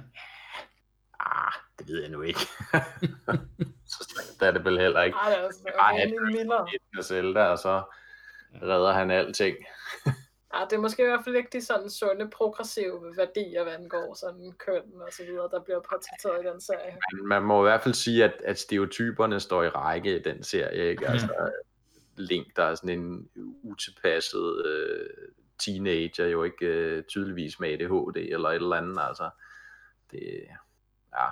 Ah, 1.19 1.53
det 1.79 1.87
ved 1.87 2.01
jeg 2.01 2.09
nu 2.09 2.21
ikke. 2.21 2.39
så 3.93 4.05
slemt 4.09 4.41
er 4.41 4.51
det 4.51 4.65
vel 4.65 4.79
heller 4.79 5.03
ikke. 5.03 5.17
Ej, 5.17 5.29
det 5.29 5.39
er 5.39 5.43
også, 5.43 5.59
Ej, 5.79 5.97
han 5.97 6.51
er 6.97 7.01
Zelda, 7.01 7.43
og 7.43 7.59
så 7.59 7.83
redder 8.61 8.93
han 8.93 9.11
alting. 9.11 9.57
ja, 10.53 10.63
det 10.69 10.75
er 10.75 10.81
måske 10.81 11.03
i 11.03 11.05
hvert 11.05 11.23
fald 11.23 11.35
ikke 11.35 11.49
de 11.53 11.65
sådan 11.65 11.89
sunde, 11.89 12.29
progressive 12.29 13.17
værdier, 13.17 13.63
hvad 13.63 13.73
angår 13.73 14.13
sådan 14.13 14.53
køn 14.65 15.01
og 15.01 15.13
så 15.13 15.23
videre, 15.23 15.49
der 15.51 15.63
bliver 15.63 15.79
portrætteret 15.79 16.45
i 16.45 16.47
den 16.47 16.61
serie. 16.61 16.97
Man, 17.13 17.27
man 17.27 17.43
må 17.43 17.61
i 17.63 17.69
hvert 17.69 17.81
fald 17.81 17.93
sige, 17.93 18.23
at, 18.23 18.41
at 18.45 18.59
stereotyperne 18.59 19.39
står 19.39 19.63
i 19.63 19.69
række 19.69 20.19
i 20.19 20.21
den 20.21 20.43
serie, 20.43 20.89
ikke? 20.89 21.07
Altså, 21.07 21.51
Link, 22.15 22.55
der 22.55 22.63
er 22.63 22.75
sådan 22.75 22.99
en 22.99 23.29
utilpasset 23.63 24.65
øh, 24.65 25.09
teenager, 25.59 26.25
jo 26.25 26.43
ikke 26.43 26.65
øh, 26.65 27.03
tydeligvis 27.03 27.59
med 27.59 27.69
ADHD 27.69 28.17
eller 28.17 28.49
et 28.49 28.55
eller 28.55 28.75
andet, 28.75 28.97
altså 29.07 29.29
det, 30.11 30.43
ja. 31.13 31.25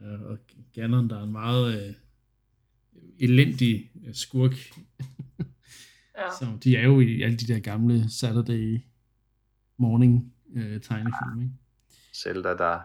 ja 0.00 0.16
og 0.24 0.38
Ganon, 0.74 1.10
der 1.10 1.18
er 1.18 1.22
en 1.22 1.32
meget 1.32 1.88
øh, 1.88 1.94
elendig 3.18 3.90
øh, 4.06 4.14
skurk. 4.14 4.52
ja. 6.18 6.30
Så 6.38 6.58
de 6.64 6.76
er 6.76 6.82
jo 6.84 7.00
i 7.00 7.22
alle 7.22 7.36
de 7.36 7.46
der 7.54 7.58
gamle 7.60 8.10
Saturday 8.10 8.80
morning 9.76 10.34
øh, 10.54 10.80
tegnefilm, 10.80 11.40
ikke? 11.42 11.52
Zelda, 12.14 12.48
der 12.56 12.80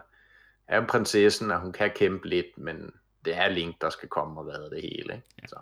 er 0.68 0.86
prinsessen, 0.86 1.50
og 1.50 1.60
hun 1.60 1.72
kan 1.72 1.90
kæmpe 1.96 2.28
lidt, 2.28 2.58
men 2.58 2.90
det 3.24 3.36
er 3.38 3.48
Link, 3.48 3.80
der 3.80 3.90
skal 3.90 4.08
komme 4.08 4.40
og 4.40 4.46
være 4.46 4.70
det 4.70 4.82
hele, 4.82 5.14
ikke? 5.14 5.26
Ja. 5.42 5.46
Så. 5.46 5.56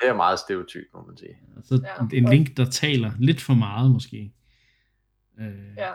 det 0.00 0.08
er 0.08 0.14
meget 0.14 0.38
stereotyp, 0.38 0.84
må 0.94 1.06
man 1.06 1.16
sige. 1.16 1.38
Altså, 1.56 1.80
Ja. 2.12 2.16
en 2.16 2.28
Link, 2.28 2.56
der 2.56 2.70
taler 2.70 3.12
lidt 3.18 3.40
for 3.40 3.54
meget, 3.54 3.90
måske. 3.90 4.32
Øh, 5.38 5.74
Ja. 5.76 5.94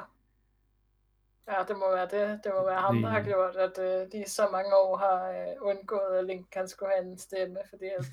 Ja, 1.48 1.64
det 1.68 1.76
må 1.78 1.88
være 1.98 2.10
det. 2.18 2.40
Det 2.44 2.52
må 2.56 2.66
være 2.66 2.82
ham, 2.82 3.02
der 3.02 3.10
har 3.10 3.24
gjort, 3.24 3.56
at 3.56 3.76
øh, 3.88 4.12
de 4.12 4.30
så 4.30 4.42
mange 4.52 4.72
år 4.76 4.98
har 4.98 5.20
øh, 5.32 5.56
undgået, 5.62 6.18
at 6.20 6.26
Link 6.26 6.46
kan 6.52 6.68
skulle 6.68 6.92
have 6.96 7.12
en 7.12 7.18
stemme, 7.18 7.58
fordi 7.70 7.86
at 8.00 8.06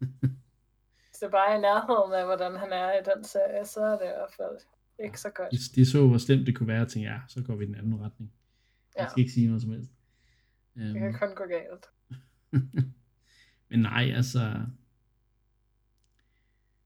hvis 1.08 1.18
det 1.20 1.30
bare 1.30 1.52
er 1.52 1.58
i 1.58 1.60
nærheden 1.60 2.12
af, 2.12 2.24
hvordan 2.24 2.56
han 2.56 2.72
er 2.72 2.92
i 2.92 3.02
den 3.14 3.24
serie, 3.24 3.64
så 3.66 3.80
er 3.80 3.90
det 3.98 4.04
i 4.04 4.14
hvert 4.18 4.34
fald 4.36 4.56
ikke 5.04 5.20
så 5.20 5.30
godt. 5.30 5.50
de, 5.52 5.56
de 5.74 5.86
så, 5.90 6.06
hvor 6.06 6.18
slemt 6.18 6.46
det 6.46 6.56
kunne 6.56 6.68
være, 6.68 6.82
og 6.82 6.88
tænkte, 6.88 7.10
ja, 7.12 7.18
så 7.28 7.42
går 7.46 7.54
vi 7.56 7.64
i 7.64 7.66
den 7.66 7.74
anden 7.74 8.00
retning. 8.04 8.32
Jeg 8.96 9.02
Ja. 9.04 9.08
skal 9.08 9.20
ikke 9.20 9.32
sige 9.32 9.46
noget 9.46 9.62
som 9.62 9.70
helst. 9.72 9.90
Det 10.76 10.94
kan 10.94 11.04
Øhm, 11.06 11.14
kun 11.18 11.34
gå 11.34 11.44
galt. 11.44 11.86
Men 13.70 13.80
nej, 13.80 14.12
altså... 14.16 14.40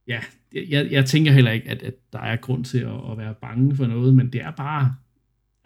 Ja, 0.06 0.20
jeg, 0.52 0.92
jeg 0.92 1.06
tænker 1.06 1.32
heller 1.32 1.50
ikke, 1.50 1.70
at, 1.70 1.82
at 1.82 1.94
der 2.12 2.18
er 2.18 2.36
grund 2.36 2.64
til 2.64 2.78
at, 2.78 3.10
at 3.10 3.18
være 3.18 3.34
bange 3.34 3.76
for 3.76 3.86
noget, 3.86 4.14
men 4.14 4.32
det 4.32 4.40
er 4.40 4.50
bare, 4.50 4.96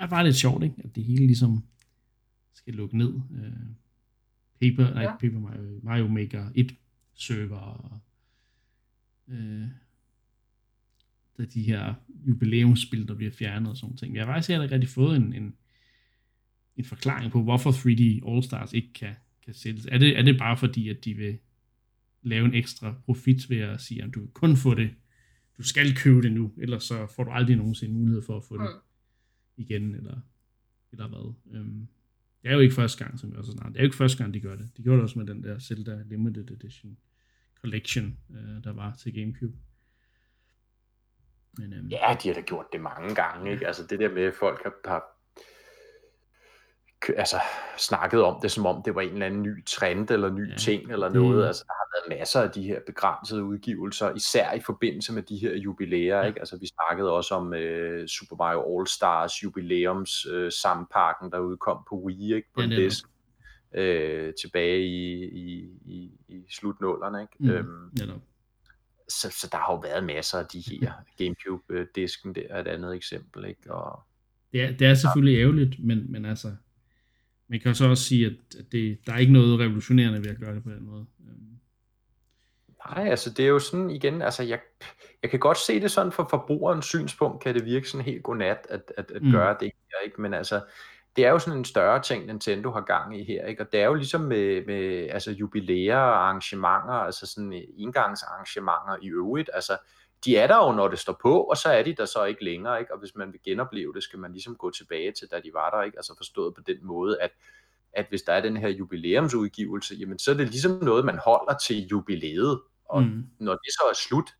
er 0.05 0.07
bare 0.09 0.25
lidt 0.25 0.37
sjovt, 0.37 0.65
ikke? 0.65 0.75
at 0.85 0.95
det 0.97 1.05
hele 1.05 1.27
ligesom 1.27 1.65
skal 2.55 2.75
lukke 2.75 2.99
ned. 2.99 3.15
Øh, 3.35 3.53
Paper, 4.61 4.95
nej, 4.95 5.03
Ja. 5.03 5.11
ja. 5.11 5.17
Paper 5.17 5.39
Mario, 5.41 5.81
Mario 5.83 6.09
Maker 6.09 6.51
1 6.55 6.75
server, 7.15 8.01
øh, 9.29 9.67
der 11.37 11.43
er 11.45 11.49
de 11.49 11.63
her 11.63 11.95
jubilæumsspil, 12.27 13.09
der 13.09 13.15
bliver 13.15 13.33
fjernet 13.33 13.71
og 13.71 13.77
sådan 13.77 13.97
ting. 13.97 14.15
Jeg 14.15 14.25
har 14.27 14.33
faktisk 14.33 14.49
heller 14.49 14.63
ikke 14.65 14.75
rigtig 14.75 14.91
fået 14.91 15.17
en, 15.17 15.33
en, 15.35 15.55
en 16.77 16.85
forklaring 16.85 17.33
på, 17.33 17.43
hvorfor 17.43 17.71
3D 17.73 18.27
All-Stars 18.29 18.71
ikke 18.75 18.93
kan, 18.93 19.15
kan 19.45 19.55
sælges. 19.55 19.87
Er 19.87 19.99
det, 19.99 20.19
er 20.19 20.23
det 20.23 20.39
bare 20.39 20.57
fordi, 20.57 20.89
at 20.89 21.05
de 21.05 21.15
vil 21.15 21.39
lave 22.23 22.45
en 22.47 22.55
ekstra 22.55 22.95
profit 23.05 23.51
ved 23.51 23.59
at 23.59 23.81
sige, 23.81 24.03
at 24.03 24.15
du 24.15 24.27
kun 24.33 24.57
få 24.57 24.75
det, 24.75 24.91
du 25.59 25.63
skal 25.63 25.95
købe 25.97 26.23
det 26.23 26.33
nu, 26.33 26.53
ellers 26.59 26.85
så 26.85 27.07
får 27.17 27.25
du 27.25 27.31
aldrig 27.31 27.57
nogensinde 27.57 27.95
mulighed 27.95 28.23
for 28.23 28.37
at 28.37 28.45
få 28.45 28.55
det 28.59 28.63
Mm 28.75 28.90
igen, 29.61 29.95
eller, 29.95 30.21
eller 30.93 31.09
hvad. 31.09 31.35
Øhm, 31.55 31.89
det 32.43 32.51
er 32.51 32.55
jo 32.55 32.61
ikke 32.61 32.75
første 32.75 33.05
gang, 33.05 33.19
som 33.19 33.31
jeg 33.31 33.39
også 33.39 33.53
snart. 33.53 33.73
Det 33.73 33.77
er 33.77 33.83
jo 33.83 33.87
ikke 33.87 33.97
første 33.97 34.19
gang, 34.19 34.35
de 34.35 34.41
gør 34.41 34.57
det. 34.57 34.71
De 34.77 34.83
gjorde 34.83 34.97
det 34.97 35.03
også 35.03 35.19
med 35.19 35.27
den 35.27 35.43
der 35.43 35.59
Zelda 35.59 36.03
Limited 36.07 36.51
Edition 36.51 36.99
Collection, 37.61 38.19
øh, 38.31 38.65
der 38.65 38.73
var 38.73 38.95
til 38.95 39.15
Gamecube. 39.15 39.57
Men, 41.59 41.73
øhm, 41.73 41.89
Ja, 41.89 42.17
de 42.23 42.29
har 42.29 42.35
da 42.35 42.41
gjort 42.41 42.67
det 42.73 42.81
mange 42.81 43.15
gange, 43.15 43.53
ikke? 43.53 43.67
Altså 43.67 43.87
det 43.87 43.99
der 43.99 44.15
med, 44.15 44.23
at 44.23 44.35
folk 44.35 44.63
har, 44.63 44.75
har 44.85 45.05
altså, 47.17 47.37
snakket 47.79 48.23
om 48.23 48.41
det, 48.43 48.51
som 48.51 48.67
om 48.67 48.83
det 48.83 48.95
var 48.95 49.01
en 49.01 49.13
eller 49.13 49.27
anden 49.27 49.43
ny 49.43 49.65
trend, 49.65 50.11
eller 50.11 50.31
ny 50.31 50.47
Ja, 50.47 50.53
ja, 50.53 50.59
ting, 50.59 50.93
eller 50.93 51.09
noget. 51.09 51.47
Altså, 51.47 51.65
der 51.67 51.73
har 51.73 52.11
været 52.11 52.19
masser 52.21 52.41
af 52.41 52.51
de 52.51 52.63
her 52.63 52.81
begrænsede 52.87 53.45
udgivelser, 53.45 54.15
især 54.15 54.53
i 54.53 54.61
forbindelse 54.61 55.13
med 55.13 55.23
de 55.23 55.37
her 55.37 55.57
jubilæer, 55.57 56.19
Ja. 56.21 56.27
ikke? 56.27 56.41
Altså, 56.41 56.59
vi 56.59 56.67
snakkede 56.67 57.13
også 57.13 57.35
om 57.35 57.55
øh, 57.55 58.09
Super 58.09 58.37
Mario 58.37 58.61
All-Stars 58.81 59.41
jubilæums 59.45 60.27
øh, 60.27 60.53
sammenpakken, 60.53 61.33
der 61.33 61.39
udkom 61.39 61.79
på 61.89 61.95
Wii, 61.97 62.35
ikke? 62.35 62.49
På 62.55 62.61
Ja, 62.61 62.67
en 62.67 62.71
disk. 62.71 63.05
Øh, 63.75 64.33
tilbage 64.43 64.81
i, 64.87 65.25
i, 65.25 65.69
i, 65.85 66.11
i 66.29 66.45
slutnullerne, 66.51 67.21
ikke? 67.23 67.35
Mm. 67.39 67.51
Øhm, 67.51 67.91
netop. 67.99 68.21
så, 69.09 69.31
så 69.31 69.49
der 69.53 69.59
har 69.59 69.73
jo 69.73 69.79
været 69.79 70.05
masser 70.05 70.39
af 70.39 70.47
de 70.47 70.61
her 70.61 70.93
Gamecube-disken, 71.19 72.35
det 72.35 72.47
er 72.51 72.61
et 72.61 72.67
andet 72.69 72.95
eksempel, 72.95 73.45
ikke? 73.45 73.75
Og, 73.75 74.01
Det 74.53 74.63
er, 74.63 74.71
det 74.77 74.87
er 74.87 74.95
selvfølgelig 74.95 75.41
ærgerligt, 75.41 75.85
men, 75.85 76.13
men 76.13 76.25
altså, 76.25 76.53
man 77.51 77.61
kan 77.61 77.69
jo 77.71 77.75
så 77.75 77.89
også 77.89 78.05
sige, 78.05 78.27
at, 78.27 78.33
det, 78.73 78.99
der 79.07 79.13
er 79.13 79.19
ikke 79.19 79.33
noget 79.33 79.61
revolutionerende 79.61 80.25
ved 80.25 80.31
at 80.31 80.39
gøre 80.41 80.55
det 80.55 80.63
på 80.65 80.71
den 80.71 80.85
måde. 80.87 81.07
Øhm, 81.29 81.59
nej, 82.87 83.09
altså 83.09 83.31
det 83.31 83.45
er 83.45 83.49
jo 83.49 83.59
sådan 83.59 83.91
igen, 83.91 84.23
altså 84.23 84.43
jeg, 84.43 84.61
jeg 85.23 85.31
kan 85.31 85.41
godt 85.41 85.59
se 85.59 85.81
det 85.81 85.91
sådan 85.91 86.13
fra 86.13 86.27
forbrugerens 86.31 86.87
synspunkt, 86.87 87.43
kan 87.43 87.55
det 87.55 87.65
virke 87.65 87.89
sådan 87.89 88.05
helt 88.05 88.23
godnat 88.23 88.67
at, 88.69 88.93
at, 88.97 89.11
at 89.15 89.23
Mm. 89.23 89.31
gøre 89.31 89.57
det 89.61 89.73
her, 89.91 90.05
ikke? 90.05 90.21
Men 90.21 90.35
altså, 90.35 90.61
det 91.17 91.25
er 91.27 91.31
jo 91.31 91.39
sådan 91.39 91.59
en 91.59 91.65
større 91.65 92.03
ting, 92.03 92.27
Nintendo 92.27 92.71
har 92.71 92.81
gang 92.81 93.21
i 93.21 93.25
her, 93.25 93.47
ikke? 93.47 93.63
Og 93.63 93.73
det 93.73 93.81
er 93.81 93.87
jo 93.87 93.95
ligesom 93.95 94.21
med, 94.21 94.67
med 94.67 95.09
altså 95.11 95.31
jubilæer 95.33 95.97
og 95.97 96.27
arrangementer, 96.27 96.93
altså 96.93 97.27
sådan 97.27 97.63
engangsarrangementer 97.77 98.97
i 99.03 99.09
øvrigt, 99.09 99.51
altså 99.55 99.73
de 100.25 100.37
er 100.37 100.47
der 100.47 100.67
jo, 100.67 100.73
når 100.73 100.89
det 100.89 100.99
står 100.99 101.19
på, 101.23 101.43
og 101.43 101.57
så 101.57 101.69
er 101.69 101.83
de 101.83 101.95
der 101.95 102.05
så 102.05 102.25
ikke 102.25 102.45
længere, 102.45 102.81
ikke? 102.81 102.93
Og 102.93 102.99
hvis 102.99 103.15
man 103.15 103.33
vil 103.33 103.41
genopleve 103.45 103.93
det, 103.95 104.03
skal 104.03 104.19
man 104.19 104.33
ligesom 104.33 104.57
gå 104.57 104.71
tilbage 104.71 105.13
til, 105.13 105.29
da 105.31 105.41
de 105.41 105.51
var 105.55 105.71
der, 105.71 105.83
ikke? 105.83 105.99
Altså 105.99 106.15
forstået 106.17 106.55
på 106.55 106.61
den 106.61 106.77
måde, 106.83 107.23
at, 107.23 107.31
at 107.93 108.07
hvis 108.09 108.23
der 108.23 108.33
er 108.33 108.41
den 108.41 108.57
her 108.57 108.69
jubilæumsudgivelse, 108.69 109.95
jamen 109.95 110.19
så 110.19 110.31
er 110.31 110.35
det 110.35 110.49
ligesom 110.49 110.85
noget, 110.85 111.05
man 111.05 111.19
holder 111.19 111.59
til 111.59 111.87
jubilæet, 111.87 112.61
og 112.85 113.03
mm, 113.03 113.27
når 113.39 113.53
det 113.53 113.73
så 113.73 113.83
er 113.91 113.95
slut, 113.95 114.31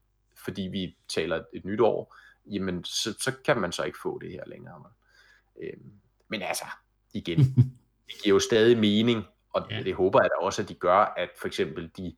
fordi 0.45 0.63
vi 0.63 0.97
taler 1.09 1.45
et 1.53 1.65
nyt 1.65 1.81
år, 1.81 2.17
jamen 2.47 2.85
så, 2.85 3.17
så 3.21 3.33
kan 3.45 3.61
man 3.61 3.73
så 3.73 3.83
ikke 3.83 3.99
få 4.03 4.19
det 4.19 4.31
her 4.31 4.43
længere. 4.47 4.85
Øhm, 5.63 5.93
men 6.29 6.43
altså, 6.43 6.65
igen, 7.13 7.39
det 8.07 8.23
giver 8.23 8.35
jo 8.35 8.39
stadig 8.39 8.79
mening, 8.79 9.25
og 9.53 9.67
ja. 9.71 9.83
det 9.83 9.95
håber 9.95 10.19
jeg 10.23 10.31
da 10.31 10.45
også, 10.45 10.63
at 10.63 10.69
de 10.69 10.75
gør, 10.75 11.15
at 11.17 11.31
for 11.41 11.47
eksempel 11.47 11.91
de 11.97 12.17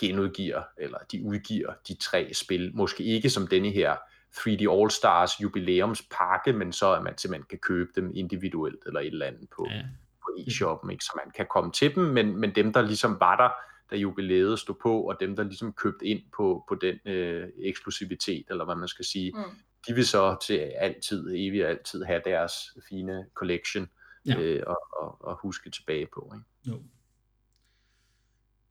genudgiver, 0.00 0.62
eller 0.78 0.98
de 1.12 1.22
udgiver 1.24 1.72
de 1.88 1.94
tre 1.94 2.30
spil, 2.34 2.70
måske 2.74 3.04
ikke 3.04 3.30
som 3.30 3.46
denne 3.46 3.70
her 3.70 3.96
3D 4.36 4.62
All-Stars 4.62 5.42
jubilæumspakke, 5.42 6.52
men 6.52 6.72
så 6.72 6.92
at 6.94 7.02
man 7.02 7.18
simpelthen 7.18 7.46
kan 7.50 7.58
købe 7.58 7.90
dem 7.96 8.12
individuelt, 8.14 8.82
eller 8.86 9.00
et 9.00 9.06
eller 9.06 9.26
andet 9.26 9.48
på, 9.56 9.66
ja, 9.70 9.82
på 10.22 10.30
e-shoppen, 10.38 10.90
ikke? 10.90 11.04
så 11.04 11.12
man 11.24 11.30
kan 11.36 11.46
komme 11.50 11.72
til 11.72 11.94
dem, 11.94 12.02
men, 12.04 12.36
men 12.36 12.54
dem, 12.54 12.72
der 12.72 12.82
ligesom 12.82 13.16
var 13.20 13.36
der, 13.36 13.50
da 13.90 13.96
jubilæet 13.96 14.58
stod 14.58 14.74
på, 14.82 15.00
og 15.00 15.16
dem, 15.20 15.36
der 15.36 15.42
ligesom 15.42 15.72
købte 15.72 16.06
ind 16.06 16.22
på, 16.36 16.64
på 16.68 16.74
den 16.74 16.98
øh, 17.04 17.48
eksklusivitet, 17.58 18.44
eller 18.50 18.64
hvad 18.64 18.76
man 18.76 18.88
skal 18.88 19.04
sige, 19.04 19.32
Mm. 19.36 19.42
de 19.88 19.94
vil 19.94 20.06
så 20.06 20.36
til 20.46 20.54
altid, 20.58 21.28
evigt 21.36 21.64
og 21.64 21.70
altid 21.70 22.04
have 22.04 22.20
deres 22.24 22.52
fine 22.88 23.26
collection 23.34 23.88
Ja. 24.26 24.36
øh, 24.40 24.62
og, 24.66 24.76
og, 25.02 25.24
og 25.24 25.38
huske 25.42 25.70
tilbage 25.70 26.06
på. 26.14 26.32
Ikke? 26.34 26.76
jo. 26.76 26.82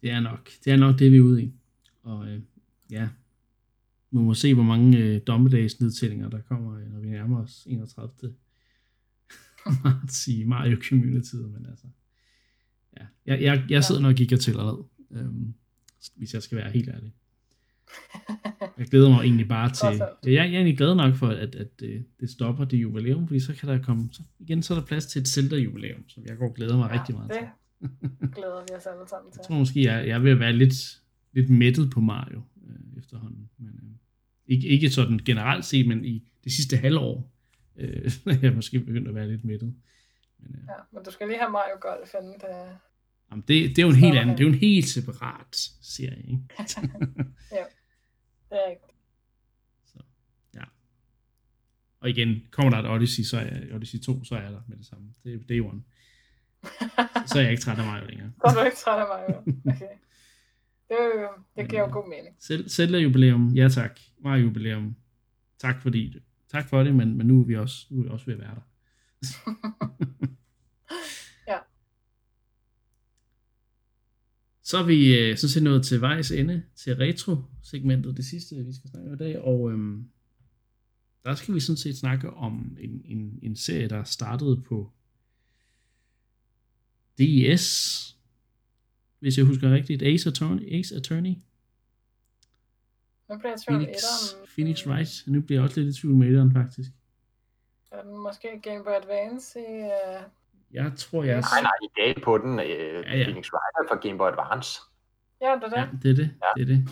Det 0.03 0.11
er 0.11 0.19
nok, 0.19 0.49
det 0.65 0.73
er 0.73 0.77
nok 0.77 0.99
det, 0.99 1.11
vi 1.11 1.17
er 1.17 1.21
ude 1.21 1.43
i. 1.43 1.53
Og 2.03 2.27
øh, 2.27 2.41
ja, 2.91 3.09
vi 4.11 4.17
må 4.17 4.34
se, 4.34 4.53
hvor 4.53 4.63
mange 4.63 4.97
øh, 4.97 5.21
dommedagsnedtællinger, 5.27 6.30
der 6.30 6.41
kommer, 6.41 6.80
øh, 6.80 6.93
når 6.93 6.99
vi 6.99 7.09
nærmer 7.09 7.43
os 7.43 7.67
31. 7.69 8.34
marts 9.84 10.27
i 10.27 10.43
Mario 10.43 10.77
Community, 10.89 11.35
men 11.35 11.65
altså, 11.69 11.85
ja, 12.99 13.05
jeg, 13.25 13.41
jeg, 13.41 13.65
jeg 13.69 13.84
sidder 13.84 14.01
nok 14.01 14.09
og 14.09 14.15
kigger 14.15 14.38
til 14.38 14.51
allerede, 14.51 14.84
øhm, 15.11 15.53
hvis 16.15 16.34
jeg 16.34 16.43
skal 16.43 16.57
være 16.57 16.71
helt 16.71 16.89
ærlig. 16.89 17.13
Jeg 18.77 18.88
glæder 18.88 19.09
mig 19.09 19.19
egentlig 19.19 19.47
bare 19.47 19.71
til, 19.71 20.01
jeg, 20.23 20.34
jeg 20.34 20.39
er 20.39 20.43
egentlig 20.43 20.77
glad 20.77 20.95
nok 20.95 21.15
for, 21.15 21.27
at, 21.27 21.38
at, 21.38 21.55
at 21.55 21.80
det, 21.80 22.05
det 22.19 22.30
stopper 22.30 22.65
det 22.65 22.77
jubilæum, 22.77 23.27
fordi 23.27 23.39
så 23.39 23.53
kan 23.53 23.69
der 23.69 23.81
komme, 23.81 24.09
så, 24.11 24.21
igen 24.39 24.63
så 24.63 24.73
er 24.73 24.80
der 24.80 24.85
plads 24.85 25.05
til 25.05 25.21
et 25.21 25.27
Zelda-jubilæum, 25.27 26.09
som 26.09 26.23
jeg 26.25 26.38
går 26.38 26.49
og 26.49 26.55
glæder 26.55 26.77
mig 26.77 26.89
ja, 26.91 26.99
rigtig 26.99 27.15
meget 27.15 27.31
til. 27.31 27.47
Glæder 28.35 28.64
vi 28.68 28.76
os 28.76 28.85
alle 28.85 29.07
sammen 29.10 29.31
til. 29.31 29.39
Jeg 29.39 29.47
tror 29.47 29.55
måske, 29.55 29.84
jeg, 29.84 30.07
jeg 30.07 30.23
vil 30.23 30.39
være 30.39 30.53
lidt, 30.53 31.01
lidt 31.31 31.49
mættet 31.49 31.91
på 31.91 31.99
Mario 31.99 32.41
øh, 32.68 32.97
efterhånden. 32.97 33.49
Men, 33.57 33.80
øh, 33.84 33.95
ikke, 34.45 34.68
ikke 34.68 34.89
sådan 34.89 35.18
generelt 35.18 35.65
set, 35.65 35.88
men 35.88 36.05
i 36.05 36.30
det 36.43 36.51
sidste 36.51 36.77
halvår 36.77 37.31
øh, 37.76 38.11
jeg 38.43 38.53
måske 38.53 38.80
begyndt 38.80 39.07
at 39.07 39.15
være 39.15 39.27
lidt 39.27 39.43
mættet. 39.45 39.76
Men, 40.39 40.55
øh, 40.55 40.64
Ja, 40.68 40.73
men 40.91 41.03
du 41.03 41.11
skal 41.11 41.27
lige 41.27 41.39
have 41.39 41.51
Mario 41.51 41.76
Golf 41.81 42.14
inden 42.22 42.34
det... 42.34 42.77
jamen, 43.31 43.43
det, 43.47 43.69
det 43.69 43.80
er 43.80 43.84
jo 43.84 43.89
en 43.89 43.95
helt 43.95 44.18
anden, 44.18 44.38
det 44.38 44.43
er 44.43 44.47
jo 44.47 44.53
en 44.53 44.60
helt 44.60 44.88
separat 44.88 45.55
serie, 45.81 46.23
ikke? 46.27 46.43
Det 48.49 48.60
er 48.65 48.69
ikke... 48.69 48.81
Så, 49.85 49.99
ja. 50.55 50.64
Og 51.99 52.10
igen, 52.10 52.43
kommer 52.51 52.69
der 52.69 52.77
et 52.77 52.95
Odyssey, 52.95 53.23
så 53.23 53.38
er 53.38 53.76
Odyssey 53.76 53.99
2, 53.99 54.23
så 54.23 54.35
er 54.35 54.49
der 54.49 54.61
med 54.68 54.77
det 54.77 54.85
samme. 54.85 55.14
Det 55.23 55.34
er 55.34 55.38
day 55.49 55.60
one. 55.60 55.81
Så 57.27 57.38
er 57.38 57.41
jeg 57.41 57.52
ikke 57.52 57.64
træt 57.64 57.80
af 57.80 57.85
Mario 57.85 58.06
længere. 58.06 58.31
Så 58.38 58.48
er 58.48 58.53
du 58.53 58.65
ikke 58.65 58.77
træt 58.77 58.99
af 58.99 59.06
Mario. 59.07 59.38
Okay. 59.76 59.94
Det, 60.90 60.98
det 61.56 61.69
giver 61.69 61.81
jo 61.81 61.94
god 61.94 62.10
mening. 62.10 62.35
Selv, 62.40 62.69
Zelda 62.69 62.98
jubilæum, 62.98 63.48
ja 63.48 63.69
tak. 63.69 63.99
Mario 64.23 64.44
jubilæum, 64.44 64.95
tak 65.60 65.81
fordi 65.81 66.15
tak 66.52 66.69
for 66.69 66.84
det, 66.84 66.95
men, 66.95 67.18
men 67.18 67.27
nu 67.27 67.40
er 67.41 67.45
vi 67.45 67.56
også, 67.56 67.88
nu 67.90 67.99
er 67.99 68.03
vi 68.03 68.10
også 68.10 68.26
ved 68.26 68.34
at 68.34 68.40
være 68.40 68.56
der. 68.56 68.61
Ja. 71.48 71.57
Så 74.64 74.77
er 74.77 74.84
vi 74.84 75.19
øh, 75.19 75.38
sådan 75.38 75.49
set 75.49 75.64
nået 75.64 75.85
til 75.85 76.02
vejs 76.02 76.31
ende 76.31 76.64
til 76.76 76.95
retro-segmentet, 76.95 78.18
det 78.18 78.26
sidste, 78.26 78.56
vi 78.56 78.73
skal 78.73 78.90
snakke 78.90 79.10
om 79.10 79.14
i 79.14 79.18
dag, 79.18 79.40
og 79.40 79.72
øhm, 79.72 80.10
der 81.26 81.35
skal 81.35 81.56
vi 81.56 81.60
sådan 81.60 81.77
set 81.77 81.98
snakke 81.98 82.30
om 82.30 82.77
en, 82.80 83.02
en, 83.06 83.40
en 83.41 83.56
serie, 83.56 83.90
der 83.90 84.03
startede 84.03 84.61
på 84.61 84.91
DES, 87.18 88.18
hvis 89.19 89.38
jeg 89.38 89.45
husker 89.45 89.73
rigtigt, 89.73 90.03
Ace 90.03 90.30
Attorney, 90.30 90.80
Ace 90.80 90.95
Attorney 90.95 91.35
Nu 93.30 93.38
bliver 93.38 93.52
jeg 93.52 93.60
i 93.60 93.65
tvivl. 93.65 93.80
Phoenix, 93.80 94.03
Phoenix 94.53 94.88
Wright. 94.88 95.23
Nu 95.27 95.41
bliver 95.41 95.60
jeg 95.60 95.64
også 95.64 95.81
lidt 95.81 95.98
i 95.98 96.02
tvivl 96.02 96.15
med 96.15 96.27
etteren, 96.27 96.53
faktisk. 96.53 96.90
Er 97.91 98.03
den 98.03 98.18
måske 98.18 98.48
Game 98.64 98.84
Boy 98.84 98.91
Advance 98.91 99.60
i... 99.60 99.81
Uh... 99.81 100.23
Jeg 100.72 100.91
tror, 100.98 101.23
jeg... 101.23 101.35
Nej, 101.35 101.61
nej, 101.61 101.72
i 101.84 101.90
dag 101.98 102.23
på 102.23 102.38
den, 102.38 102.60
øh, 102.60 102.65
Ja, 102.65 102.73
ja, 102.73 103.11
ja. 103.11 103.18
ja. 103.18 103.23
Phoenix 103.23 103.49
Wright 103.53 103.76
er 103.80 103.85
fra 103.90 104.07
Game 104.07 104.18
Boy 104.18 104.27
Advance. 104.27 104.80
Ja, 105.41 105.56
det 105.56 105.64
er 105.64 105.69
det. 105.69 105.77
Ja, 105.77 105.88
det 106.03 106.11
er 106.11 106.15
det. 106.15 106.31
Det 106.56 106.61
er 106.61 106.65
det. 106.65 106.90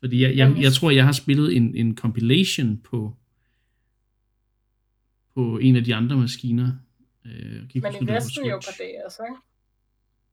Fordi 0.00 0.22
jeg, 0.22 0.36
jeg, 0.36 0.56
jeg 0.60 0.72
tror, 0.72 0.90
jeg 0.90 1.04
har 1.04 1.12
spillet 1.12 1.56
en, 1.56 1.76
en 1.76 1.96
compilation 1.96 2.78
på 2.78 3.16
på 5.34 5.58
en 5.58 5.76
af 5.76 5.84
de 5.84 5.94
andre 5.94 6.16
maskiner. 6.16 6.72
Øh, 7.26 7.62
ikke 7.74 7.80
Men 7.80 8.08
i 8.08 8.12
Vesten 8.12 8.44
jo 8.44 8.56
på. 8.56 8.70
DS, 8.72 9.18
ikke? 9.18 9.36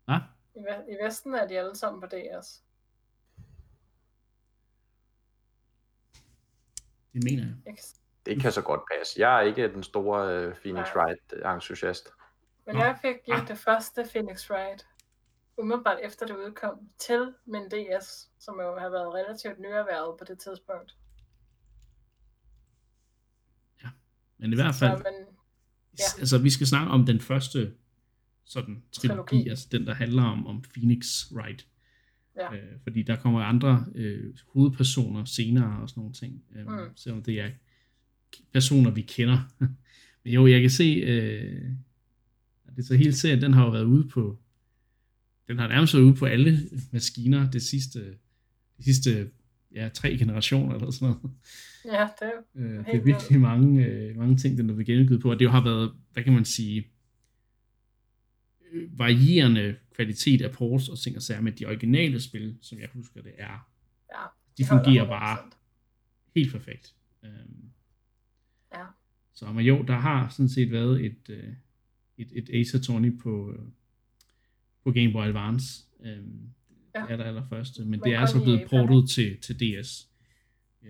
Hvad? 0.05 0.18
I, 0.55 0.59
Ve- 0.59 0.91
I 0.91 1.05
Vesten 1.05 1.34
er 1.35 1.47
de 1.47 1.59
alle 1.59 1.76
sammen 1.76 2.01
på 2.01 2.07
DS. 2.07 2.63
Det 7.13 7.23
mener 7.23 7.43
jeg. 7.65 7.76
Det 8.26 8.41
kan 8.41 8.51
så 8.51 8.61
godt 8.61 8.81
passe. 8.91 9.19
Jeg 9.19 9.38
er 9.38 9.41
ikke 9.41 9.73
den 9.73 9.84
store 9.84 10.35
øh, 10.35 10.55
Phoenix. 10.55 10.88
Wright-entusiast. 10.95 12.09
Men 12.65 12.76
jeg 12.76 12.97
fik 13.01 13.15
jo 13.27 13.34
Ah. 13.34 13.47
det 13.47 13.57
første 13.57 14.07
Phoenix 14.11 14.51
Wright, 14.51 14.88
umiddelbart 15.57 15.99
efter 16.03 16.26
det 16.26 16.35
udkom, 16.35 16.89
til 16.99 17.34
min 17.45 17.69
DS, 17.69 18.30
som 18.39 18.59
jo 18.59 18.80
har 18.80 18.89
været 18.89 19.13
relativt 19.13 19.59
nyerhvervet 19.59 20.19
på 20.19 20.26
det 20.26 20.39
tidspunkt. 20.39 20.97
Men 24.38 24.53
i 24.53 24.55
hvert 24.55 24.76
fald, 24.76 24.97
Så, 24.97 25.03
men, 25.03 25.38
Ja. 26.18 26.19
altså 26.19 26.38
vi 26.38 26.49
skal 26.49 26.68
snakke 26.68 26.91
om 26.91 27.06
den 27.06 27.19
første 27.19 27.72
sådan 28.45 28.84
trilogi, 28.91 29.28
Trilogi. 29.30 29.49
altså 29.49 29.68
den, 29.72 29.86
der 29.88 29.94
handler 29.94 30.23
om, 30.23 30.48
om 30.48 30.61
Phoenix 30.73 31.32
Wright. 31.32 31.68
Ja. 32.36 32.53
Øh, 32.56 32.80
fordi 32.84 33.03
der 33.03 33.15
kommer 33.15 33.41
andre 33.41 33.86
øh, 33.95 34.34
hovedpersoner 34.53 35.26
senere 35.26 35.82
og 35.82 35.90
sådan 35.90 36.02
nogle 36.02 36.14
ting, 36.14 36.44
øh, 36.56 36.65
Mm. 36.68 36.90
selvom 36.95 37.23
det 37.23 37.40
er 37.41 37.49
personer, 38.53 38.91
vi 38.91 39.02
kender. 39.02 39.40
Men 40.23 40.34
jo, 40.34 40.48
jeg 40.48 40.61
kan 40.61 40.69
se, 40.69 40.84
øh, 40.84 41.72
at 42.68 42.76
det 42.76 42.86
så 42.86 42.95
hele 42.95 43.14
serien, 43.14 43.41
den 43.41 43.53
har 43.53 43.65
jo 43.65 43.72
været 43.72 43.84
ude 43.84 44.07
på, 44.07 44.40
den 45.48 45.60
har 45.60 45.68
nærmest 45.68 45.94
været 45.94 46.03
ude 46.03 46.15
på 46.15 46.26
alle 46.26 46.60
maskiner 46.91 47.52
det 47.52 47.61
sidste, 47.61 47.99
de 48.78 48.84
sidste 48.84 49.30
ja, 49.76 49.89
tre 49.89 50.18
generationer 50.18 50.76
eller 50.76 50.91
sådan 50.91 51.07
noget. 51.07 51.35
ja, 51.85 52.07
det 52.19 52.27
er 52.27 52.31
jo 52.57 52.61
Øh, 52.61 52.85
det 52.85 52.95
er 52.95 53.02
virkelig 53.03 53.39
mange, 53.41 53.85
øh, 53.85 54.18
mange 54.18 54.38
ting, 54.38 54.57
den 54.57 54.69
er 54.69 54.73
blevet 54.73 54.88
genudgivet 54.88 55.22
på, 55.22 55.31
og 55.31 55.39
det 55.39 55.52
har 55.52 55.64
været, 55.64 55.91
hvad 56.14 56.23
kan 56.23 56.34
man 56.34 56.45
sige, 56.45 56.88
øh, 58.72 58.99
varierende 58.99 59.76
kvalitet 59.95 60.41
af 60.41 60.52
ports 60.52 60.89
og 60.89 60.99
ting 60.99 61.15
og 61.15 61.22
sager 61.22 61.41
med 61.41 61.52
de 61.52 61.65
originale 61.65 62.19
spil, 62.22 62.57
som 62.61 62.80
jeg 62.80 62.89
husker 62.93 63.22
det 63.22 63.31
er. 63.38 63.69
Ja, 64.14 64.26
De 64.57 64.65
fungerer 64.65 65.06
100%. 65.06 65.10
bare 65.10 65.38
helt 66.35 66.52
perfekt. 66.52 66.95
Øhm, 67.23 67.72
Ja. 68.73 68.84
Så 69.34 69.52
men 69.52 69.65
jo, 69.65 69.84
der 69.88 69.93
har 69.98 70.30
sådan 70.30 70.49
set 70.49 70.72
været 70.72 71.06
et, 71.06 71.30
øh, 71.30 71.53
et, 72.18 72.31
et 72.35 72.49
Ace 72.53 72.77
Attorney 72.77 73.19
på, 73.19 73.52
øh, 73.53 73.65
på 74.84 74.91
Game 74.91 75.11
Boy 75.11 75.23
Advance. 75.23 75.84
Øhm, 76.03 76.49
Ja. 76.95 77.01
Det 77.01 77.11
er 77.11 77.18
der 77.18 77.23
allerførste, 77.23 77.81
men 77.81 77.89
Men 77.89 77.99
det 78.03 78.13
er 78.13 78.26
så 78.26 78.38
i 78.38 78.41
blevet 78.43 78.69
portet 78.69 79.09
til, 79.09 79.41
til 79.41 79.55
DS. 79.59 80.07
Øh, 80.84 80.89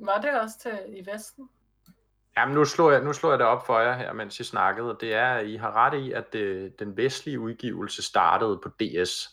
Var 0.00 0.20
det 0.20 0.40
også 0.40 0.58
til 0.62 0.96
i 0.96 1.06
Vesten? 1.14 1.48
Jamen, 2.36 2.54
nu 2.54 2.64
slår, 2.64 2.90
jeg, 2.90 3.04
nu 3.04 3.12
slår 3.12 3.30
jeg 3.30 3.38
det 3.38 3.46
op 3.46 3.66
for 3.66 3.80
jer 3.80 3.96
her, 3.98 4.12
mens 4.12 4.40
I 4.40 4.44
snakkede. 4.44 4.96
Det 5.00 5.14
er, 5.14 5.26
at 5.34 5.46
I 5.46 5.56
har 5.56 5.72
ret 5.72 6.06
i, 6.06 6.12
at 6.12 6.32
det, 6.32 6.78
den 6.78 6.96
vestlige 6.96 7.40
udgivelse 7.40 8.02
startede 8.02 8.60
på 8.62 8.68
DS. 8.68 9.30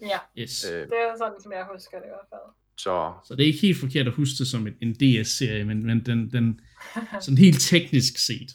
Ja, 0.00 0.18
yes. 0.38 0.64
Øh, 0.72 0.80
det 0.80 0.92
er 0.92 1.16
sådan, 1.18 1.40
som 1.42 1.52
jeg 1.52 1.66
husker 1.72 1.98
det 1.98 2.04
i 2.06 2.08
hvert 2.08 2.26
fald. 2.30 2.54
så 2.76 3.12
Så 3.24 3.34
det 3.34 3.42
er 3.42 3.46
ikke 3.46 3.58
helt 3.60 3.78
forkert 3.80 4.06
at 4.06 4.12
huske 4.12 4.34
det 4.38 4.46
som 4.46 4.66
en, 4.66 4.74
en 4.80 4.94
DS-serie, 4.94 5.64
men, 5.64 5.86
men 5.86 6.06
den, 6.06 6.30
den 6.30 6.60
sådan 7.20 7.38
helt 7.38 7.60
teknisk 7.60 8.18
set, 8.26 8.50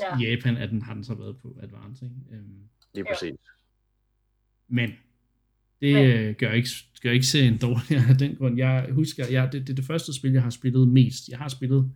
Ja. 0.00 0.18
i 0.18 0.30
Japan 0.30 0.56
er 0.56 0.66
den, 0.66 0.82
har 0.82 0.94
den 0.94 1.04
så 1.04 1.14
været 1.14 1.38
på 1.42 1.56
Advance. 1.62 2.04
Ikke? 2.04 2.16
Øhm, 2.36 2.68
lige 2.94 3.04
Ja. 3.08 3.12
præcis. 3.14 3.38
men 4.68 4.90
det 5.80 6.06
øh, 6.06 6.34
gør 6.34 6.52
ikke, 6.52 6.68
gør 7.02 7.10
ikke 7.10 7.26
serien 7.26 7.58
dårligere 7.66 8.08
af 8.08 8.18
den 8.18 8.36
grund. 8.36 8.56
Jeg 8.56 8.88
husker, 8.92 9.26
jeg, 9.30 9.52
det, 9.52 9.60
det 9.60 9.70
er 9.70 9.74
det 9.74 9.84
første 9.84 10.14
spil, 10.14 10.32
jeg 10.32 10.42
har 10.42 10.50
spillet 10.50 10.88
mest. 10.88 11.28
Jeg 11.28 11.38
har 11.38 11.48
spillet, 11.48 11.92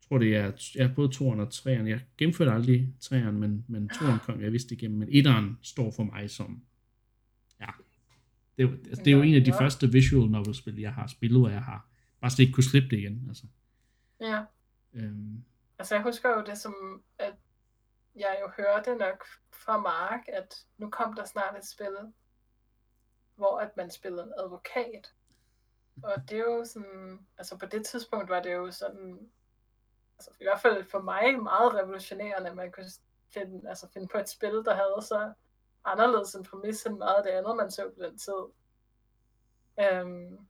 jeg 0.00 0.08
tror 0.08 0.18
det 0.18 0.36
er, 0.36 0.52
jeg 0.74 0.84
er 0.84 0.94
både 0.94 1.10
2'eren 1.14 1.40
og 1.40 1.48
3'eren. 1.54 1.86
Jeg 1.86 2.00
gennemførte 2.18 2.52
aldrig 2.52 2.88
3'eren, 3.04 3.30
men, 3.30 3.64
men 3.68 3.90
2'eren 3.92 4.18
kom 4.18 4.40
jeg 4.40 4.52
vidste 4.52 4.74
igennem. 4.74 4.98
Men 4.98 5.08
1'eren 5.08 5.44
står 5.62 5.92
for 5.96 6.02
mig 6.02 6.30
som, 6.30 6.62
ja, 7.60 7.70
det, 8.58 8.78
altså, 8.86 9.02
det 9.04 9.10
er 9.10 9.16
jo 9.16 9.22
en 9.22 9.34
af 9.34 9.44
de 9.44 9.52
første 9.52 9.92
visual 9.92 10.30
novel-spil, 10.30 10.78
jeg 10.78 10.92
har 10.92 11.06
spillet, 11.06 11.44
og 11.44 11.52
jeg 11.52 11.62
har 11.62 11.88
bare 12.20 12.30
slet 12.30 12.42
ikke 12.42 12.52
kunne 12.52 12.64
slippe 12.64 12.88
det 12.88 12.98
igen. 12.98 13.24
Altså. 13.28 13.44
Ja, 14.20 14.42
Øhm, 14.94 15.44
altså 15.78 15.94
jeg 15.94 16.02
husker 16.02 16.30
jo 16.30 16.44
det 16.46 16.58
som, 16.58 17.02
at 17.18 17.34
jeg 18.16 18.38
jo 18.40 18.50
hørte 18.56 18.96
nok 18.96 19.24
fra 19.52 19.80
Mark, 19.80 20.20
at 20.28 20.54
nu 20.78 20.90
kom 20.90 21.14
der 21.14 21.24
snart 21.24 21.56
et 21.58 21.66
spil, 21.66 21.96
hvor 23.38 23.58
at 23.58 23.76
man 23.76 23.90
spillede 23.90 24.22
en 24.22 24.32
advokat. 24.36 25.12
Og 26.02 26.30
det 26.30 26.38
er 26.38 26.44
jo 26.44 26.64
sådan, 26.64 27.26
altså 27.38 27.56
på 27.56 27.66
det 27.66 27.86
tidspunkt 27.86 28.28
var 28.28 28.42
det 28.42 28.52
jo 28.54 28.70
sådan, 28.70 29.30
altså 30.18 30.30
i 30.40 30.44
hvert 30.44 30.60
fald 30.60 30.84
for 30.84 31.00
mig 31.00 31.42
meget 31.42 31.74
revolutionerende, 31.74 32.50
at 32.50 32.56
man 32.56 32.72
kunne 32.72 32.90
finde, 33.30 33.68
altså 33.68 33.88
finde 33.88 34.08
på 34.08 34.18
et 34.18 34.28
spil, 34.28 34.52
der 34.64 34.74
havde 34.74 35.02
så 35.02 35.32
anderledes 35.84 36.34
en 36.34 36.44
præmis 36.44 36.86
end 36.86 36.98
meget 36.98 37.16
af 37.16 37.22
det 37.22 37.30
andet, 37.30 37.56
man 37.56 37.70
så 37.70 37.90
på 37.96 38.02
den 38.02 38.18
tid. 38.18 38.42
Øhm, 39.80 40.48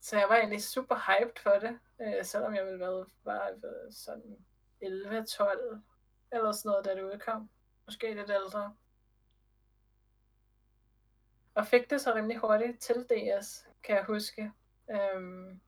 så 0.00 0.18
jeg 0.18 0.28
var 0.28 0.36
egentlig 0.36 0.62
super 0.62 0.96
hyped 0.96 1.42
for 1.42 1.50
det, 1.50 1.78
øh, 2.00 2.24
selvom 2.24 2.54
jeg 2.54 2.64
ville 2.64 2.80
være 2.80 3.06
var 3.24 3.48
øh, 3.48 3.92
sådan 3.92 4.46
11-12 4.82 5.80
eller 6.32 6.52
sådan 6.52 6.68
noget, 6.68 6.84
da 6.84 6.94
det 6.94 7.14
udkom. 7.14 7.50
Måske 7.86 8.14
lidt 8.14 8.30
ældre. 8.30 8.74
Og 11.54 11.66
fik 11.66 11.90
det 11.90 12.00
så 12.00 12.14
rimelig 12.14 12.38
hurtigt 12.38 12.80
til 12.80 12.96
DS, 13.10 13.66
kan 13.82 13.96
jeg 13.96 14.04
huske. 14.04 14.52
Øhm, 14.90 15.60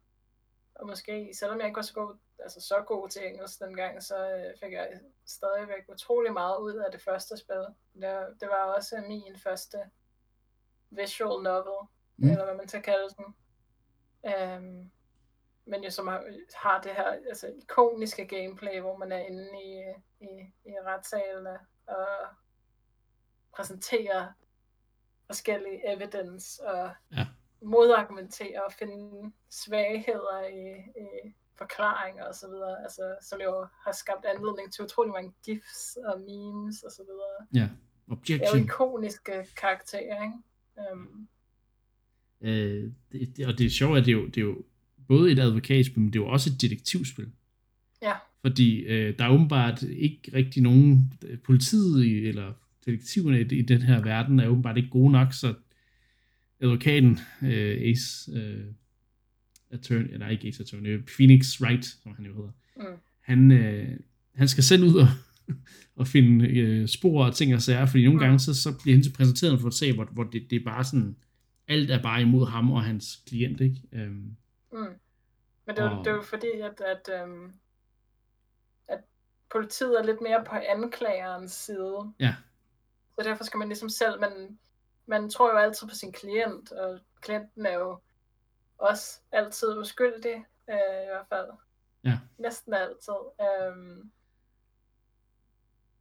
og 0.74 0.86
måske, 0.86 1.30
selvom 1.34 1.58
jeg 1.58 1.66
ikke 1.66 1.76
var 1.76 1.82
så 1.82 1.94
god, 1.94 2.16
altså 2.38 2.60
så 2.60 2.82
god 2.86 3.08
til 3.08 3.26
engelsk 3.26 3.60
dengang, 3.60 4.02
så 4.02 4.30
øh, 4.36 4.58
fik 4.60 4.72
jeg 4.72 5.00
stadigvæk 5.26 5.88
utrolig 5.88 6.32
meget 6.32 6.58
ud 6.58 6.74
af 6.74 6.92
det 6.92 7.02
første 7.02 7.36
spil. 7.36 7.66
Det, 7.94 8.40
det 8.40 8.48
var 8.48 8.74
også 8.76 9.04
min 9.08 9.36
første 9.38 9.78
visual 10.90 11.42
novel, 11.42 11.88
Mm. 12.16 12.30
eller 12.30 12.44
hvad 12.44 12.54
man 12.54 12.68
skal 12.68 12.82
kalde 12.82 13.08
den. 13.16 13.34
Øhm, 14.26 14.90
men 15.64 15.84
jo 15.84 15.90
som 15.90 16.08
har, 16.08 16.24
har 16.54 16.80
det 16.82 16.92
her 16.92 17.04
altså, 17.04 17.46
ikoniske 17.46 18.26
gameplay, 18.26 18.80
hvor 18.80 18.96
man 18.96 19.12
er 19.12 19.18
inde 19.18 19.62
i, 19.64 19.94
i, 20.20 20.52
i 20.64 20.72
retssalene 20.84 21.58
og 21.86 22.06
præsenterer 23.56 24.32
forskellige 25.26 25.94
evidence 25.94 26.62
og 26.66 26.90
Ja. 27.16 27.26
modargumentere 27.62 28.64
og 28.66 28.72
finde 28.78 29.32
svagheder 29.50 30.40
i, 30.46 30.64
i 31.00 31.32
forklaringer 31.58 32.24
og 32.24 32.34
så 32.34 32.46
videre, 32.48 32.82
altså, 32.82 33.14
som 33.22 33.40
jo 33.40 33.66
har 33.84 33.92
skabt 33.92 34.24
anledning 34.24 34.72
til 34.72 34.84
utrolig 34.84 35.12
mange 35.12 35.32
gifs 35.44 35.98
og 36.04 36.20
memes 36.20 36.82
og 36.82 36.90
så 36.92 37.02
videre. 37.02 37.38
ja, 37.54 37.58
Det 37.60 37.62
er 37.62 38.08
jo 38.08 38.12
objection. 38.16 38.64
ikoniske 38.64 39.46
karakterer, 39.56 40.22
ikke? 40.22 40.92
Um, 40.92 41.28
Øh, 42.44 42.90
det, 43.12 43.36
det, 43.36 43.46
og 43.46 43.58
det 43.58 43.66
er 43.66 43.70
sjovt, 43.70 43.98
at 43.98 44.04
det 44.06 44.10
er, 44.12 44.16
jo, 44.16 44.26
det 44.26 44.36
er 44.36 44.40
jo 44.40 44.64
både 45.08 45.32
et 45.32 45.38
advokatspil, 45.38 46.00
men 46.00 46.12
det 46.12 46.18
er 46.18 46.22
jo 46.22 46.28
også 46.28 46.50
et 46.50 46.60
detektivspil. 46.60 47.32
ja, 48.02 48.16
Fordi 48.40 48.80
øh, 48.80 49.18
der 49.18 49.24
er 49.24 49.30
åbenbart 49.32 49.82
ikke 49.82 50.20
rigtig 50.32 50.62
nogen, 50.62 51.12
øh, 51.24 51.38
politiet 51.42 52.28
eller 52.28 52.52
detektiverne 52.86 53.40
i, 53.40 53.58
i 53.58 53.62
den 53.62 53.82
her 53.82 54.02
verden 54.02 54.40
er 54.40 54.46
åbenbart 54.48 54.76
ikke 54.76 54.90
gode 54.90 55.12
nok, 55.12 55.32
så 55.32 55.54
advokaten 56.60 57.18
øh, 57.42 57.80
Ace 57.90 58.32
øh, 58.32 58.64
Attorney, 59.70 60.12
eller 60.12 60.28
ikke 60.28 60.48
Ace 60.48 60.62
Attorney, 60.62 61.02
Phoenix 61.16 61.60
Wright, 61.60 61.84
som 61.84 62.14
han 62.16 62.24
jo 62.26 62.34
hedder, 62.34 62.50
mm, 62.76 62.98
han, 63.20 63.50
øh, 63.52 63.98
han 64.34 64.48
skal 64.48 64.64
selv 64.64 64.84
ud 64.84 64.94
og, 64.94 65.06
og 66.00 66.06
finde 66.06 66.48
øh, 66.48 66.88
spor 66.88 67.24
og 67.24 67.34
ting 67.34 67.54
og 67.54 67.62
sager, 67.62 67.86
fordi 67.86 68.04
nogle 68.04 68.18
Mm. 68.18 68.24
gange 68.24 68.38
så, 68.38 68.54
så 68.62 68.78
bliver 68.82 68.96
han 68.96 69.02
til 69.02 69.12
præsenteret 69.12 69.60
for 69.60 69.68
et 69.68 69.74
sag, 69.74 69.94
hvor, 69.94 70.04
hvor 70.04 70.24
det, 70.24 70.46
det 70.50 70.56
er 70.60 70.64
bare 70.64 70.84
sådan, 70.84 71.16
alt 71.68 71.90
er 71.90 72.02
bare 72.02 72.22
imod 72.22 72.46
ham 72.46 72.70
og 72.72 72.82
hans 72.84 73.22
klient, 73.26 73.60
ikke? 73.60 73.76
Øhm, 73.92 74.36
mm. 74.72 74.78
Men 75.66 75.76
det 75.76 75.78
er, 75.78 75.90
jo, 75.90 75.98
Og- 75.98 76.04
det 76.04 76.10
jo 76.10 76.22
fordi, 76.22 76.46
at, 76.62 76.80
at, 76.86 77.22
um, 77.24 77.52
at 78.88 78.98
politiet 79.52 80.00
er 80.00 80.06
lidt 80.06 80.20
mere 80.22 80.44
på 80.48 80.56
anklagerens 80.76 81.52
side. 81.52 82.12
ja, 82.20 82.34
Så 83.14 83.22
derfor 83.24 83.44
skal 83.44 83.58
man 83.58 83.68
ligesom 83.68 83.88
selv, 83.88 84.20
man, 84.20 84.58
man 85.06 85.30
tror 85.30 85.50
jo 85.52 85.58
altid 85.58 85.88
på 85.88 85.94
sin 85.94 86.12
klient, 86.12 86.72
og 86.72 87.00
klienten 87.20 87.66
er 87.66 87.74
jo 87.74 87.98
også 88.78 89.20
altid 89.32 89.78
uskyldig, 89.78 90.44
øh, 90.70 91.02
i 91.04 91.06
hvert 91.06 91.26
fald. 91.28 91.48
Ja. 92.04 92.18
Næsten 92.38 92.74
altid. 92.74 93.14
Øhm, 93.40 94.12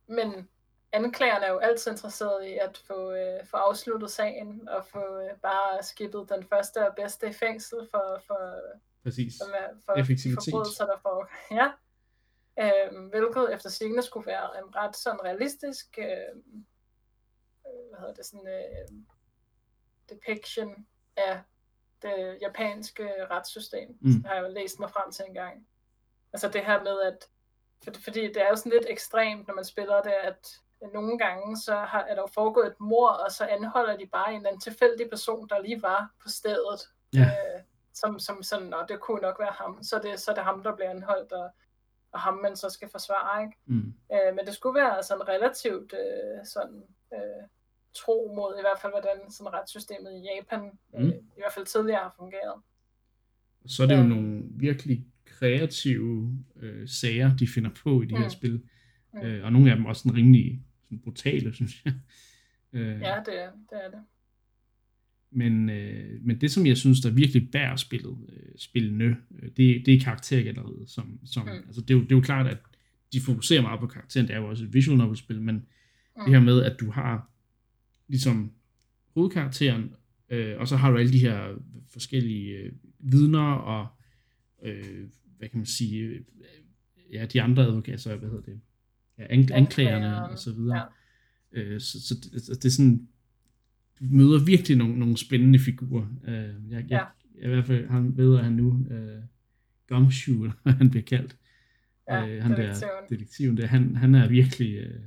men 0.07 0.49
anklageren 0.91 1.43
er 1.43 1.51
jo 1.51 1.57
altid 1.57 1.91
interesseret 1.91 2.45
i 2.45 2.57
at 2.57 2.81
få, 2.87 3.11
øh, 3.11 3.45
få 3.45 3.57
afsluttet 3.57 4.11
sagen, 4.11 4.69
og 4.69 4.85
få 4.85 5.19
øh, 5.19 5.37
bare 5.41 5.83
skippet 5.83 6.29
den 6.29 6.43
første 6.43 6.87
og 6.87 6.95
bedste 6.95 7.29
i 7.29 7.33
fængsel 7.33 7.79
for, 7.91 8.21
for, 8.27 8.61
præcis. 9.03 9.33
for, 9.43 9.55
for 9.85 9.93
de 9.93 9.99
Effektivitet. 9.99 10.51
forbrydelser, 10.51 10.85
der 10.85 10.97
får. 11.01 11.29
Ja. 11.59 11.71
Øhm, 12.59 13.07
hvilket 13.07 13.53
efter 13.53 13.69
sigende 13.69 14.03
skulle 14.03 14.27
være 14.27 14.57
en 14.57 14.75
ret 14.75 14.95
sådan 14.95 15.23
realistisk 15.23 15.99
øh, 15.99 16.41
hvad 17.91 17.99
hedder 17.99 18.13
det, 18.13 18.25
sådan, 18.25 18.47
øh, 18.47 18.87
depiction 20.09 20.87
af 21.17 21.41
det 22.01 22.37
japanske 22.41 23.09
retssystem, 23.31 23.97
Mm. 24.01 24.23
har 24.25 24.33
jeg 24.35 24.43
jo 24.43 24.47
læst 24.53 24.79
mig 24.79 24.89
frem 24.89 25.11
til 25.11 25.25
en 25.27 25.33
gang. 25.33 25.67
Altså 26.33 26.49
det 26.49 26.65
her 26.65 26.83
med, 26.83 27.01
at 27.01 27.27
for, 27.83 27.91
fordi 28.03 28.27
det 28.27 28.37
er 28.41 28.49
jo 28.49 28.55
sådan 28.55 28.71
lidt 28.71 28.85
ekstremt, 28.89 29.47
når 29.47 29.53
man 29.53 29.65
spiller 29.65 30.01
det, 30.01 30.11
at 30.11 30.47
nogle 30.93 31.17
gange 31.17 31.57
så 31.57 31.75
har, 31.75 32.01
er 32.03 32.15
der 32.15 32.21
jo 32.21 32.27
foregået 32.33 32.67
et 32.67 32.79
mor, 32.79 33.07
og 33.09 33.31
så 33.31 33.45
anholder 33.45 33.97
de 33.97 34.07
bare 34.07 34.29
en 34.29 34.35
eller 34.35 34.49
anden 34.49 34.61
tilfældig 34.61 35.09
person, 35.09 35.49
der 35.49 35.59
lige 35.59 35.81
var 35.81 36.11
på 36.23 36.29
stedet. 36.29 36.81
Ja. 37.13 37.19
Øh, 37.19 37.61
som, 37.93 38.19
som 38.19 38.43
sådan, 38.43 38.67
nå, 38.67 38.77
det 38.87 38.99
kunne 38.99 39.21
nok 39.21 39.39
være 39.39 39.51
ham. 39.51 39.83
Så 39.83 39.99
det, 39.99 40.19
så 40.19 40.31
er 40.31 40.35
det 40.35 40.43
ham, 40.43 40.63
der 40.63 40.75
bliver 40.75 40.89
anholdt, 40.89 41.31
og, 41.31 41.49
og 42.11 42.19
ham 42.19 42.33
man 42.33 42.55
så 42.55 42.69
skal 42.69 42.89
forsvare, 42.89 43.43
ikke? 43.43 43.57
Mm. 43.65 43.93
Øh, 44.13 44.35
men 44.35 44.45
det 44.45 44.53
skulle 44.55 44.79
være 44.81 45.03
sådan 45.03 45.27
relativt 45.27 45.93
øh, 45.93 46.45
sådan, 46.45 46.87
øh, 47.13 47.43
tro 47.95 48.33
mod 48.35 48.55
i 48.59 48.61
hvert 48.61 48.79
fald, 48.81 48.93
hvordan 48.93 49.31
sådan 49.31 49.53
retssystemet 49.53 50.11
i 50.19 50.21
Japan 50.29 50.63
øh, 50.95 51.01
Mm. 51.03 51.09
i 51.09 51.39
hvert 51.41 51.53
fald 51.55 51.65
tidligere 51.65 51.99
har 51.99 52.13
fungeret. 52.17 52.55
Så 53.65 53.83
er 53.83 53.87
det 53.87 53.95
jo 53.95 54.01
Ja. 54.01 54.07
nogle 54.07 54.43
virkelig 54.49 55.05
kreative 55.25 56.37
øh, 56.59 56.87
sager, 56.87 57.35
de 57.37 57.47
finder 57.47 57.69
på 57.83 58.01
i 58.01 58.05
de 58.05 58.17
her 58.17 58.23
Mm. 58.23 58.29
spil. 58.29 58.61
Mm. 59.13 59.21
Øh, 59.21 59.45
og 59.45 59.51
nogle 59.53 59.71
af 59.71 59.77
dem 59.77 59.85
også 59.85 60.01
sådan 60.01 60.17
rimelig 60.17 60.63
sådan 60.83 60.99
brutale, 60.99 61.53
synes 61.59 61.85
jeg. 61.85 61.93
Øh, 62.73 62.87
Ja, 63.01 63.15
det 63.25 63.41
er 63.43 63.51
det. 63.51 63.85
Er 63.85 63.89
det. 63.89 63.99
Men, 65.33 65.69
øh, 65.69 66.21
men 66.25 66.41
det, 66.41 66.51
som 66.51 66.65
jeg 66.65 66.77
synes, 66.77 66.99
der 67.01 67.09
virkelig 67.11 67.51
bærer 67.51 67.75
spillet, 67.75 68.17
øh, 68.29 68.57
spillene, 68.57 69.17
øh, 69.39 69.49
det, 69.57 69.83
det 69.85 69.93
er 69.93 69.99
karaktergalleriet. 69.99 70.89
Som, 70.89 71.19
som, 71.25 71.43
Mm. 71.45 71.49
altså, 71.51 71.81
det, 71.81 71.89
er 71.91 71.93
jo, 71.97 72.01
det 72.03 72.11
er 72.11 72.15
jo 72.15 72.21
klart, 72.21 72.47
at 72.47 72.57
de 73.13 73.21
fokuserer 73.25 73.61
meget 73.61 73.79
på 73.79 73.87
karakteren. 73.87 74.27
Det 74.27 74.35
er 74.35 74.39
jo 74.39 74.49
også 74.49 74.63
et 74.63 74.73
visual 74.73 74.97
novel-spil, 74.97 75.41
men 75.41 75.55
Mm. 75.55 76.23
det 76.25 76.33
her 76.33 76.41
med, 76.41 76.63
at 76.63 76.79
du 76.79 76.91
har 76.91 77.30
ligesom 78.11 78.51
hovedkarakteren, 79.15 79.91
øh, 80.29 80.59
og 80.59 80.67
så 80.67 80.75
har 80.75 80.91
du 80.91 80.97
alle 80.97 81.11
de 81.13 81.19
her 81.19 81.55
forskellige 81.93 82.57
øh, 82.57 82.71
vidner 82.99 83.53
og, 83.53 83.87
øh, 84.65 85.07
hvad 85.37 85.49
kan 85.49 85.57
man 85.57 85.65
sige, 85.65 86.01
øh, 86.01 86.21
ja, 87.13 87.25
de 87.25 87.41
andre 87.41 87.63
advokater, 87.63 87.91
altså, 87.93 88.15
hvad 88.15 88.29
hedder 88.29 88.43
det, 88.43 88.61
ja, 89.17 89.25
an- 89.29 89.51
anklagerne 89.53 90.29
og 90.29 90.39
så 90.39 90.53
videre. 90.53 90.77
ja. 90.77 91.61
Øh, 91.61 91.79
så, 91.81 92.07
så 92.07 92.15
det, 92.15 92.47
det 92.63 92.65
er 92.65 92.69
sådan, 92.69 93.07
du 93.99 94.03
møder 94.05 94.45
virkelig 94.45 94.77
nogle, 94.77 94.99
nogle 94.99 95.17
spændende 95.17 95.59
figurer. 95.59 96.07
Øh, 96.27 96.33
jeg, 96.33 96.85
jeg, 96.89 97.07
jeg, 97.35 97.45
i 97.45 97.47
hvert 97.47 97.65
fald 97.65 97.87
han 97.87 98.17
ved, 98.17 98.37
at 98.37 98.43
han 98.43 98.53
nu, 98.53 98.87
øh, 98.91 99.21
Gumshoe, 99.87 100.53
han 100.79 100.89
bliver 100.89 101.03
kaldt, 101.03 101.37
Ja, 102.09 102.27
øh, 102.27 102.43
han 102.43 102.51
der 102.51 102.57
detektiven. 102.57 103.09
detektiven 103.09 103.57
der, 103.57 103.65
han, 103.67 103.95
han 103.95 104.15
er 104.15 104.27
virkelig, 104.29 104.75
øh, 104.75 105.01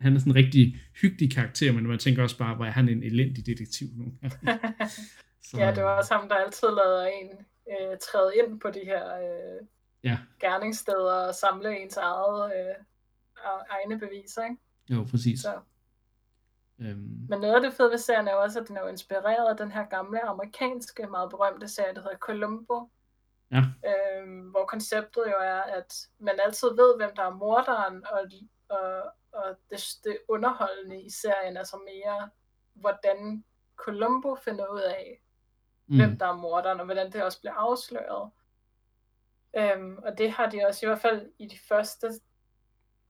han 0.00 0.14
er 0.14 0.18
sådan 0.18 0.32
en 0.32 0.36
rigtig 0.36 0.76
hyggelig 1.00 1.34
karakter, 1.34 1.72
men 1.72 1.86
man 1.86 1.98
tænker 1.98 2.22
også 2.22 2.38
bare, 2.38 2.54
hvor 2.54 2.64
er 2.64 2.70
han 2.70 2.88
en 2.88 3.02
elendig 3.02 3.46
detektiv 3.46 3.88
gange. 3.96 4.28
Så, 5.50 5.56
ja, 5.58 5.74
det 5.74 5.84
var 5.84 5.90
også 5.90 6.14
ham, 6.14 6.28
der 6.28 6.34
altid 6.34 6.68
lader 6.68 7.06
en 7.06 7.30
øh, 7.70 7.98
træde 7.98 8.32
ind 8.36 8.60
på 8.60 8.70
de 8.70 8.80
her 8.84 9.16
øh, 9.16 9.66
Ja, 10.04 10.18
gerningssteder 10.40 11.12
og 11.12 11.34
samle 11.34 11.78
ens 11.78 11.96
eget, 11.96 12.52
øh, 12.54 12.74
e- 13.36 13.66
egne 13.70 13.98
beviser. 13.98 14.44
Ikke? 14.44 14.56
jo, 14.90 15.06
præcis. 15.10 15.40
Så. 15.40 15.60
Øhm, 16.80 17.26
Men 17.28 17.40
noget 17.40 17.54
af 17.54 17.60
det 17.60 17.72
fede 17.72 17.90
ved 17.90 17.98
serien 17.98 18.28
er 18.28 18.34
også, 18.34 18.60
at 18.60 18.68
den 18.68 18.76
er 18.76 18.80
jo 18.80 18.88
inspireret 18.88 19.50
af 19.50 19.56
den 19.56 19.72
her 19.72 19.84
gamle 19.84 20.20
amerikanske, 20.24 21.06
meget 21.06 21.30
berømte 21.30 21.68
serie, 21.68 21.94
der 21.94 22.02
hedder 22.02 22.16
Columbo. 22.16 22.90
Ja. 23.50 23.62
Øhm, 23.88 24.40
hvor 24.40 24.64
konceptet 24.64 25.22
jo 25.26 25.36
er, 25.42 25.60
at 25.60 26.08
man 26.18 26.34
altid 26.46 26.68
ved, 26.68 26.96
hvem 26.96 27.10
der 27.16 27.22
er 27.22 27.34
morderen, 27.34 28.04
og, 28.06 28.20
og, 28.68 29.02
og 29.32 29.56
det, 29.70 29.80
det 30.04 30.18
underholdende 30.28 31.02
i 31.02 31.10
serien 31.10 31.56
er 31.56 31.64
så 31.64 31.76
mere, 31.76 32.30
hvordan 32.72 33.44
Columbo 33.76 34.34
finder 34.34 34.66
ud 34.66 34.80
af, 34.80 35.22
mm. 35.86 35.96
hvem 35.96 36.18
der 36.18 36.26
er 36.26 36.36
morderen, 36.36 36.80
og 36.80 36.84
hvordan 36.84 37.12
det 37.12 37.22
også 37.22 37.40
bliver 37.40 37.54
afsløret. 37.54 38.30
Øhm, 39.56 39.98
og 39.98 40.18
det 40.18 40.30
har 40.30 40.50
de 40.50 40.66
også, 40.66 40.86
i 40.86 40.88
hvert 40.88 41.00
fald 41.00 41.32
i 41.38 41.46
de 41.46 41.58
første 41.68 42.12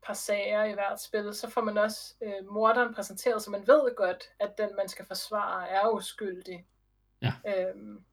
par 0.06 0.14
sager 0.14 0.64
i 0.64 0.72
hvert 0.72 1.01
spil, 1.01 1.35
så 1.35 1.51
får 1.51 1.60
man 1.60 1.78
også 1.78 2.14
øh, 2.22 2.52
morderen 2.52 2.94
præsenteret, 2.94 3.43
så 3.43 3.51
man 3.51 3.66
ved 3.66 3.97
godt, 3.97 4.24
at 4.39 4.59
den, 4.59 4.76
man 4.76 4.89
skal 4.89 5.06
forsvare, 5.06 5.68
er 5.68 5.89
uskyldig. 5.89 6.66
Ja. 7.22 7.32
Øhm, 7.47 8.05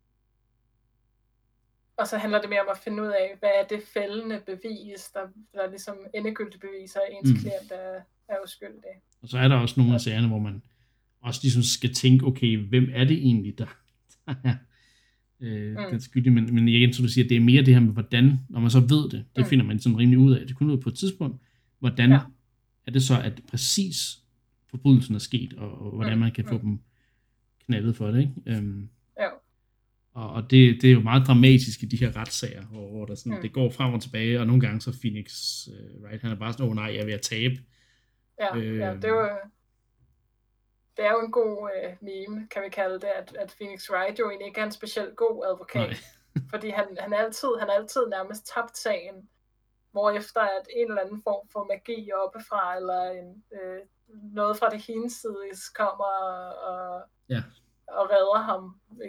og 1.97 2.07
så 2.07 2.17
handler 2.17 2.41
det 2.41 2.49
mere 2.49 2.61
om 2.61 2.67
at 2.71 2.77
finde 2.83 3.03
ud 3.03 3.07
af, 3.07 3.35
hvad 3.39 3.49
er 3.61 3.67
det 3.67 3.81
fældende 3.93 4.41
bevis, 4.45 5.01
der, 5.13 5.19
der 5.53 5.69
ligesom 5.69 5.95
endegyldigt 6.15 6.61
beviser, 6.61 6.99
at 6.99 7.13
ens 7.17 7.29
Mm. 7.31 7.37
klient 7.37 7.71
er, 7.71 8.01
er 8.29 8.35
uskyldig. 8.45 8.93
Og 9.21 9.29
så 9.29 9.37
er 9.37 9.47
der 9.47 9.55
også 9.55 9.79
nogle 9.79 9.93
af 9.93 10.01
sagerne, 10.01 10.27
hvor 10.27 10.39
man 10.39 10.61
også 11.21 11.39
ligesom 11.43 11.63
skal 11.63 11.93
tænke, 11.93 12.25
okay, 12.25 12.57
hvem 12.67 12.89
er 12.93 13.03
det 13.03 13.17
egentlig, 13.17 13.57
der, 13.57 13.65
der 14.27 14.33
er 14.43 14.55
øh, 15.39 15.71
mm. 15.71 15.77
Den 15.91 16.01
skyldige? 16.01 16.33
Men, 16.33 16.55
men 16.55 16.67
igen, 16.67 16.93
som 16.93 17.05
du 17.05 17.11
siger, 17.11 17.27
det 17.27 17.37
er 17.37 17.41
mere 17.41 17.61
det 17.65 17.73
her 17.73 17.81
med, 17.81 17.93
hvordan, 17.93 18.39
når 18.49 18.59
man 18.59 18.69
så 18.71 18.79
ved 18.79 19.09
det, 19.09 19.25
det 19.35 19.43
Mm. 19.43 19.49
finder 19.49 19.65
man 19.65 19.79
sådan 19.79 19.97
rimelig 19.97 20.19
ud 20.19 20.35
af. 20.35 20.47
Det 20.47 20.55
kunne 20.55 20.73
ud 20.73 20.77
på 20.81 20.89
et 20.89 20.95
tidspunkt, 20.95 21.41
hvordan 21.79 22.11
ja. 22.11 22.19
Er 22.87 22.91
det 22.91 23.03
så, 23.03 23.21
at 23.21 23.41
præcis 23.49 24.19
forbrydelsen 24.69 25.15
er 25.15 25.19
sket, 25.19 25.53
og, 25.53 25.81
og 25.81 25.91
hvordan 25.95 26.13
Mm. 26.13 26.19
man 26.19 26.31
kan 26.31 26.45
få 26.45 26.53
Mm. 26.57 26.59
dem 26.61 26.79
knaldet 27.65 27.95
for 27.95 28.07
det, 28.07 28.19
ikke? 28.19 28.33
Øhm. 28.45 28.89
Og, 30.15 30.29
og 30.29 30.41
det, 30.41 30.81
det 30.81 30.89
er 30.89 30.93
jo 30.93 30.99
meget 30.99 31.27
dramatisk 31.27 31.83
i 31.83 31.85
de 31.85 31.97
her 31.97 32.17
retssager, 32.17 32.65
hvor, 32.65 32.89
hvor 32.89 33.05
der 33.05 33.15
sådan, 33.15 33.35
mm. 33.35 33.41
Det 33.41 33.53
går 33.53 33.69
frem 33.69 33.93
og 33.93 34.01
tilbage, 34.01 34.39
og 34.39 34.47
nogle 34.47 34.61
gange 34.61 34.81
så 34.81 34.99
Phoenix 35.01 35.31
øh, 35.67 36.03
Wright, 36.03 36.21
han 36.21 36.31
er 36.31 36.35
bare 36.35 36.53
sådan, 36.53 36.65
åh 36.65 36.69
oh, 36.69 36.75
nej, 36.75 36.85
jeg 36.85 37.01
er 37.01 37.05
ved 37.05 37.13
at 37.13 37.21
tabe. 37.21 37.55
Ja, 38.39 38.55
Øh. 38.55 38.77
ja 38.77 38.93
det, 38.93 39.03
er 39.03 39.09
jo, 39.09 39.29
det 40.97 41.05
er 41.05 41.11
jo 41.11 41.19
en 41.25 41.31
god 41.31 41.69
øh, 41.75 41.93
meme, 42.01 42.47
kan 42.51 42.63
vi 42.63 42.69
kalde 42.69 42.95
det, 42.95 43.11
at, 43.19 43.35
at 43.39 43.55
Phoenix 43.57 43.89
Wright 43.89 44.19
jo 44.19 44.29
egentlig 44.29 44.47
ikke 44.47 44.59
er 44.59 44.65
en 44.65 44.71
specielt 44.71 45.15
god 45.15 45.45
advokat. 45.51 45.89
Nej. 45.89 45.95
fordi 46.51 46.69
han, 46.69 46.85
han, 46.99 47.13
altid, 47.13 47.49
han 47.59 47.69
altid 47.69 48.01
nærmest 48.09 48.53
tabt 48.53 48.77
sagen, 48.77 49.29
hvor 49.91 50.11
efter 50.11 50.41
at 50.41 50.65
en 50.75 50.89
eller 50.89 51.01
anden 51.01 51.21
form 51.23 51.47
for 51.53 51.63
magi 51.71 52.11
oppefra, 52.23 52.75
eller 52.77 53.01
en, 53.19 53.43
øh, 53.57 53.79
noget 54.39 54.57
fra 54.57 54.69
det 54.69 54.81
hinsides 54.81 55.69
kommer 55.69 56.13
og, 56.69 57.03
Ja. 57.29 57.43
Og 57.87 58.09
redder 58.15 58.41
ham, 58.51 58.63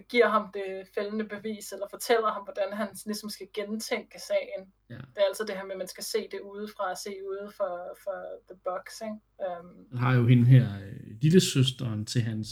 giver 0.08 0.28
ham 0.28 0.44
det 0.54 0.88
fældende 0.94 1.24
bevis, 1.24 1.72
eller 1.72 1.86
fortæller 1.90 2.30
ham, 2.32 2.42
hvordan 2.44 2.72
han 2.80 2.88
ligesom 3.06 3.30
skal 3.30 3.46
gentænke 3.54 4.18
sagen. 4.28 4.72
Ja. 4.90 4.94
Det 4.94 5.16
er 5.22 5.28
altså 5.28 5.44
det 5.48 5.54
her 5.56 5.64
med, 5.64 5.72
at 5.72 5.78
man 5.78 5.88
skal 5.88 6.04
se 6.04 6.18
det 6.32 6.40
udefra, 6.40 6.94
se 6.94 7.10
ude 7.30 7.52
for, 7.56 7.72
for 8.04 8.18
the 8.50 8.58
box. 8.64 8.84
Ikke? 9.02 9.18
Um, 9.60 9.86
Han 9.90 9.98
har 9.98 10.14
jo 10.14 10.26
hende 10.26 10.44
her, 10.44 10.66
øh, 10.86 11.16
lille 11.20 11.40
søsteren 11.40 12.06
til 12.06 12.20
hans, 12.22 12.48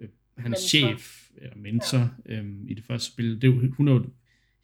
øh, 0.00 0.08
hans 0.38 0.48
Mentor. 0.74 0.96
chef, 0.98 1.30
eller 1.36 1.56
mentor, 1.56 1.98
ja. 2.28 2.34
øhm, 2.38 2.68
i 2.68 2.74
det 2.74 2.84
første 2.84 3.12
spil. 3.12 3.42
Det 3.42 3.44
er 3.50 3.52
jo, 3.54 3.72
hun 3.76 3.88
er 3.88 3.92
jo, 3.92 4.04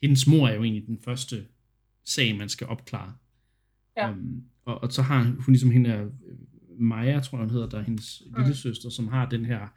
hendes 0.03 0.27
mor 0.27 0.49
er 0.49 0.55
jo 0.55 0.63
egentlig 0.63 0.87
den 0.87 0.99
første 1.05 1.47
sag, 2.05 2.37
man 2.37 2.49
skal 2.49 2.67
opklare. 2.67 3.15
Ja. 3.97 4.09
Øhm, 4.11 4.45
og, 4.65 4.83
og 4.83 4.93
så 4.93 5.03
har 5.03 5.23
hun 5.25 5.45
ligesom 5.49 5.71
hende 5.71 5.91
her, 5.91 6.03
øh, 6.03 6.11
Maja, 6.79 7.21
tror 7.21 7.39
jeg 7.39 7.43
hun 7.45 7.51
hedder, 7.51 7.69
der 7.69 7.79
er 7.79 7.83
hendes 7.83 8.23
Mm. 8.27 8.35
lille 8.39 8.57
søster, 8.57 8.91
som 8.91 9.09
har 9.09 9.29
den 9.29 9.45
her 9.45 9.69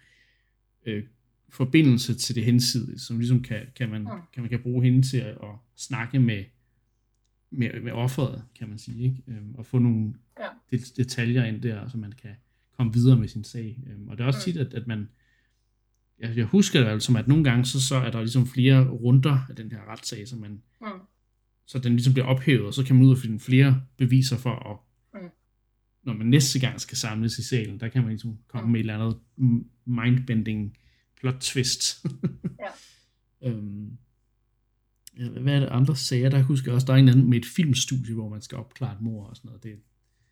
øh, 0.89 1.03
forbindelse 1.49 2.13
til 2.15 2.35
det 2.35 2.45
hensidige, 2.45 2.99
som 2.99 3.17
ligesom 3.19 3.41
kan, 3.43 3.61
kan, 3.75 3.89
man, 3.89 4.01
Mm. 4.01 4.07
kan 4.33 4.43
man 4.43 4.49
kan 4.49 4.59
bruge 4.59 4.83
hende 4.83 5.01
til 5.09 5.17
at, 5.17 5.27
at 5.43 5.55
snakke 5.75 6.19
med, 6.19 6.43
med, 7.51 7.81
med 7.81 7.91
offeret, 7.91 8.43
kan 8.59 8.69
man 8.69 8.77
sige, 8.77 9.03
ikke? 9.03 9.23
Øhm, 9.27 9.55
og 9.55 9.65
få 9.65 9.79
nogle 9.79 10.13
Ja. 10.39 10.45
det, 10.71 10.97
detaljer 10.97 11.45
ind 11.45 11.61
der, 11.61 11.87
så 11.87 11.97
man 11.97 12.11
kan 12.11 12.31
komme 12.77 12.93
videre 12.93 13.17
med 13.19 13.27
sin 13.27 13.43
sag. 13.43 13.79
Øhm, 13.87 14.07
og 14.07 14.17
det 14.17 14.23
er 14.23 14.27
også 14.27 14.39
Mm. 14.47 14.53
tit, 14.53 14.61
at, 14.61 14.73
at 14.73 14.87
man, 14.87 15.09
jeg, 16.19 16.37
jeg 16.37 16.45
husker 16.45 16.79
det 16.79 16.91
vel 16.91 17.01
som, 17.01 17.15
at 17.15 17.27
nogle 17.27 17.43
gange, 17.43 17.65
så, 17.65 17.81
så 17.87 17.95
er 17.95 18.11
der 18.11 18.19
ligesom 18.19 18.47
flere 18.47 18.89
runder 18.89 19.45
af 19.49 19.55
den 19.55 19.71
her 19.71 19.91
retssag, 19.91 20.27
så, 20.27 20.35
man, 20.35 20.61
mm, 20.81 20.87
så 21.65 21.79
den 21.79 21.91
ligesom 21.91 22.13
bliver 22.13 22.25
ophævet, 22.25 22.65
og 22.65 22.73
så 22.73 22.83
kan 22.85 22.95
man 22.95 23.05
ud 23.05 23.11
og 23.11 23.17
finde 23.17 23.39
flere 23.39 23.81
beviser 23.97 24.37
for, 24.37 24.71
at. 24.71 24.77
Når 26.03 26.13
man 26.13 26.27
næste 26.27 26.59
gang 26.59 26.81
skal 26.81 26.97
samles 26.97 27.37
i 27.37 27.43
salen, 27.47 27.79
der 27.79 27.87
kan 27.89 28.01
man 28.01 28.09
ligesom 28.09 28.37
komme 28.47 28.65
Mm. 28.65 28.71
med 28.71 28.79
et 28.79 28.83
eller 28.83 28.93
andet 28.95 29.19
mindbending 29.85 30.77
plot 31.15 31.39
twist. 31.41 32.05
Ja. 32.59 32.71
øhm, 33.49 33.97
ja, 35.17 35.29
hvad 35.29 35.53
er 35.53 35.59
det 35.59 35.69
andre 35.69 35.95
sager? 35.95 36.29
Der 36.29 36.41
husker 36.41 36.73
også, 36.73 36.87
der 36.87 36.93
er 36.93 36.97
en 36.97 37.09
anden 37.09 37.29
med 37.29 37.37
et 37.37 37.45
filmstudie, 37.55 38.15
hvor 38.15 38.29
man 38.29 38.41
skal 38.41 38.57
opklare 38.57 38.93
et 38.93 39.01
mor 39.01 39.25
og 39.27 39.35
sådan 39.35 39.47
noget. 39.49 39.63
Det, 39.63 39.81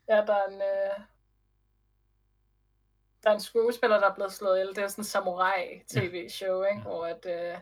ja, 0.09 0.15
der 0.15 0.33
er 0.33 0.47
en... 0.47 0.61
Øh... 0.61 1.05
Der 3.23 3.29
er 3.29 3.33
en 3.35 3.41
skuespiller, 3.41 3.99
der 3.99 4.09
er 4.09 4.15
blevet 4.15 4.31
slået 4.33 4.57
ihjel. 4.57 4.75
Det 4.75 4.83
er 4.83 4.87
sådan 4.87 5.01
en 5.01 5.05
samurai-tv-show, 5.05 6.63
ikke? 6.63 6.77
Ja. 6.77 6.81
Hvor, 6.81 7.05
at, 7.05 7.25
øh, 7.25 7.57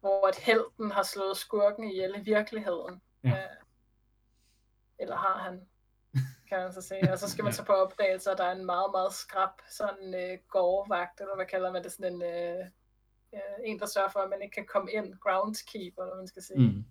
hvor 0.00 0.28
at 0.28 0.36
helten 0.38 0.90
har 0.90 1.02
slået 1.02 1.36
skurken 1.36 1.90
ihjel 1.90 2.14
i 2.18 2.24
virkeligheden. 2.24 3.00
Ja. 3.24 3.30
Øh, 3.30 3.56
eller 4.98 5.16
har 5.16 5.38
han, 5.38 5.60
kan 6.52 6.62
man 6.62 6.72
så 6.72 6.82
sige. 6.82 7.12
Og 7.12 7.18
så 7.18 7.30
skal 7.30 7.44
man 7.44 7.52
så 7.52 7.64
på 7.64 7.72
opdagelse, 7.72 8.30
og 8.30 8.38
der 8.38 8.44
er 8.44 8.52
en 8.52 8.64
meget, 8.64 8.90
meget 8.92 9.12
skrab 9.12 9.50
sådan 9.70 10.14
øh, 10.14 10.38
gårdvagt, 10.48 11.20
eller 11.20 11.36
hvad 11.36 11.46
kalder 11.46 11.72
man 11.72 11.84
det, 11.84 11.92
sådan 11.92 12.14
en, 12.14 12.22
øh, 12.22 12.66
øh, 13.34 13.40
en, 13.64 13.78
der 13.78 13.86
sørger 13.86 14.08
for, 14.08 14.20
at 14.20 14.30
man 14.30 14.42
ikke 14.42 14.54
kan 14.54 14.66
komme 14.66 14.92
ind, 14.92 15.18
groundskeeper, 15.20 16.02
eller 16.02 16.14
hvad 16.14 16.22
man 16.22 16.28
skal 16.28 16.42
sige. 16.42 16.60
mm, 16.60 16.84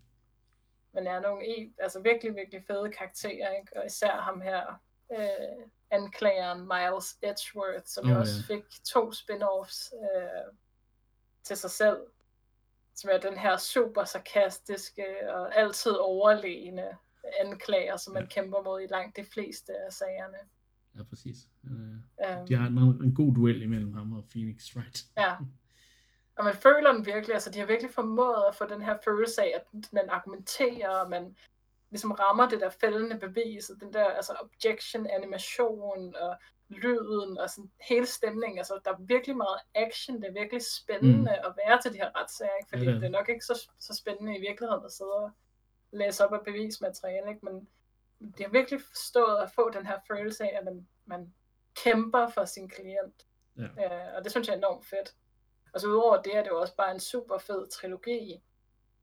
Men 0.94 1.08
er 1.08 1.20
nogle 1.20 1.42
e- 1.42 1.74
altså 1.80 2.00
virkelig, 2.00 2.36
virkelig 2.36 2.64
fede 2.68 2.92
karakterer, 2.92 3.50
ikke? 3.60 3.80
og 3.80 3.86
især 3.86 4.22
ham 4.22 4.42
her, 4.42 4.82
øh, 5.12 5.66
anklageren 5.92 6.62
Miles 6.62 7.18
Edgeworth, 7.22 7.86
som 7.86 8.06
oh, 8.06 8.12
ja. 8.12 8.20
også 8.20 8.44
fik 8.48 8.64
to 8.86 9.12
spin-offs. 9.12 9.94
Øh, 9.96 10.54
til 11.44 11.58
sig 11.58 11.72
selv, 11.72 11.98
som 12.96 13.10
er 13.14 13.18
den 13.18 13.38
her 13.38 13.58
super 13.58 14.04
sarkastiske 14.04 15.34
og 15.34 15.56
altid 15.58 15.92
overlegne 15.92 16.98
anklager, 17.40 17.98
som 17.98 18.14
man 18.14 18.24
Ja. 18.24 18.30
kæmper 18.30 18.62
mod 18.64 18.82
i 18.82 18.88
langt 18.88 19.18
de 19.18 19.24
fleste 19.24 19.74
af 19.86 19.94
sagerne. 19.94 20.38
Ja, 20.98 21.04
præcis. 21.04 21.38
Øh, 21.64 21.72
Um, 22.40 22.48
de 22.48 22.56
har 22.56 22.68
en, 22.68 22.78
en 22.78 23.16
god 23.16 23.34
duel 23.36 23.62
imellem 23.62 23.94
ham 23.94 24.14
og 24.14 24.24
Phoenix 24.30 24.76
Wright. 24.76 25.04
Ja. 25.18 25.36
Og 26.38 26.46
man 26.46 26.56
føler 26.56 26.92
den 26.94 27.06
virkelig, 27.06 27.34
altså 27.34 27.50
de 27.52 27.60
har 27.60 27.66
virkelig 27.66 27.92
formået 27.94 28.44
at 28.50 28.56
få 28.56 28.66
den 28.66 28.82
her 28.82 28.98
følelse 29.04 29.42
af, 29.42 29.52
at 29.56 29.94
man 29.94 30.10
argumenterer, 30.10 30.90
og 30.90 31.10
man 31.10 31.36
ligesom 31.90 32.12
rammer 32.12 32.50
det 32.50 32.60
der 32.62 32.70
fældende 32.70 33.20
bevis, 33.20 33.70
og 33.70 33.82
den 33.82 33.94
der 33.94 34.06
altså 34.06 34.34
objection, 34.42 35.08
animation 35.08 36.16
og 36.16 36.36
lyden 36.70 37.38
og 37.38 37.50
sådan 37.50 37.72
hele 37.90 38.06
stemningen. 38.06 38.58
Altså 38.58 38.80
der 38.86 38.92
er 38.92 38.98
virkelig 39.00 39.38
meget 39.38 39.60
action, 39.76 40.22
det 40.22 40.28
er 40.30 40.34
virkelig 40.34 40.62
spændende 40.82 41.18
mm. 41.42 41.48
at 41.48 41.54
være 41.66 41.82
til 41.82 41.94
de 41.94 41.98
her 41.98 42.12
retssager, 42.22 42.56
ikke? 42.60 42.70
fordi 42.70 42.84
Ja, 42.86 42.90
ja, 42.92 42.96
det 42.96 43.04
er 43.04 43.08
er 43.08 43.12
nok 43.12 43.30
ikke 43.30 43.46
så, 43.46 43.70
så 43.80 43.94
spændende 44.02 44.38
i 44.38 44.42
virkeligheden 44.42 44.86
at 44.86 44.92
sidde 44.92 45.14
og 45.14 45.32
læse 45.92 46.26
op 46.26 46.34
af 46.34 46.40
bevismateriale, 46.46 47.30
ikke? 47.30 47.46
men 47.46 47.68
de 48.38 48.44
har 48.44 48.50
virkelig 48.50 48.82
forstået 48.82 49.38
at 49.38 49.52
få 49.52 49.70
den 49.70 49.86
her 49.86 50.00
følelse 50.08 50.44
af, 50.44 50.58
at 50.58 50.66
man, 50.66 50.88
man 51.06 51.34
kæmper 51.84 52.28
for 52.28 52.46
sin 52.46 52.70
klient. 52.70 53.26
Ja. 53.58 53.64
Øh, 53.64 54.16
og 54.18 54.24
det 54.24 54.32
synes 54.32 54.48
jeg 54.48 54.54
er 54.54 54.58
enormt 54.58 54.86
fedt. 54.86 55.16
Og 55.74 55.80
så 55.82 55.88
udover 55.88 56.22
det 56.22 56.36
er 56.36 56.44
det 56.44 56.50
jo 56.50 56.60
også 56.60 56.76
bare 56.76 56.92
en 56.92 57.00
super 57.00 57.38
fed 57.38 57.70
trilogi. 57.70 58.44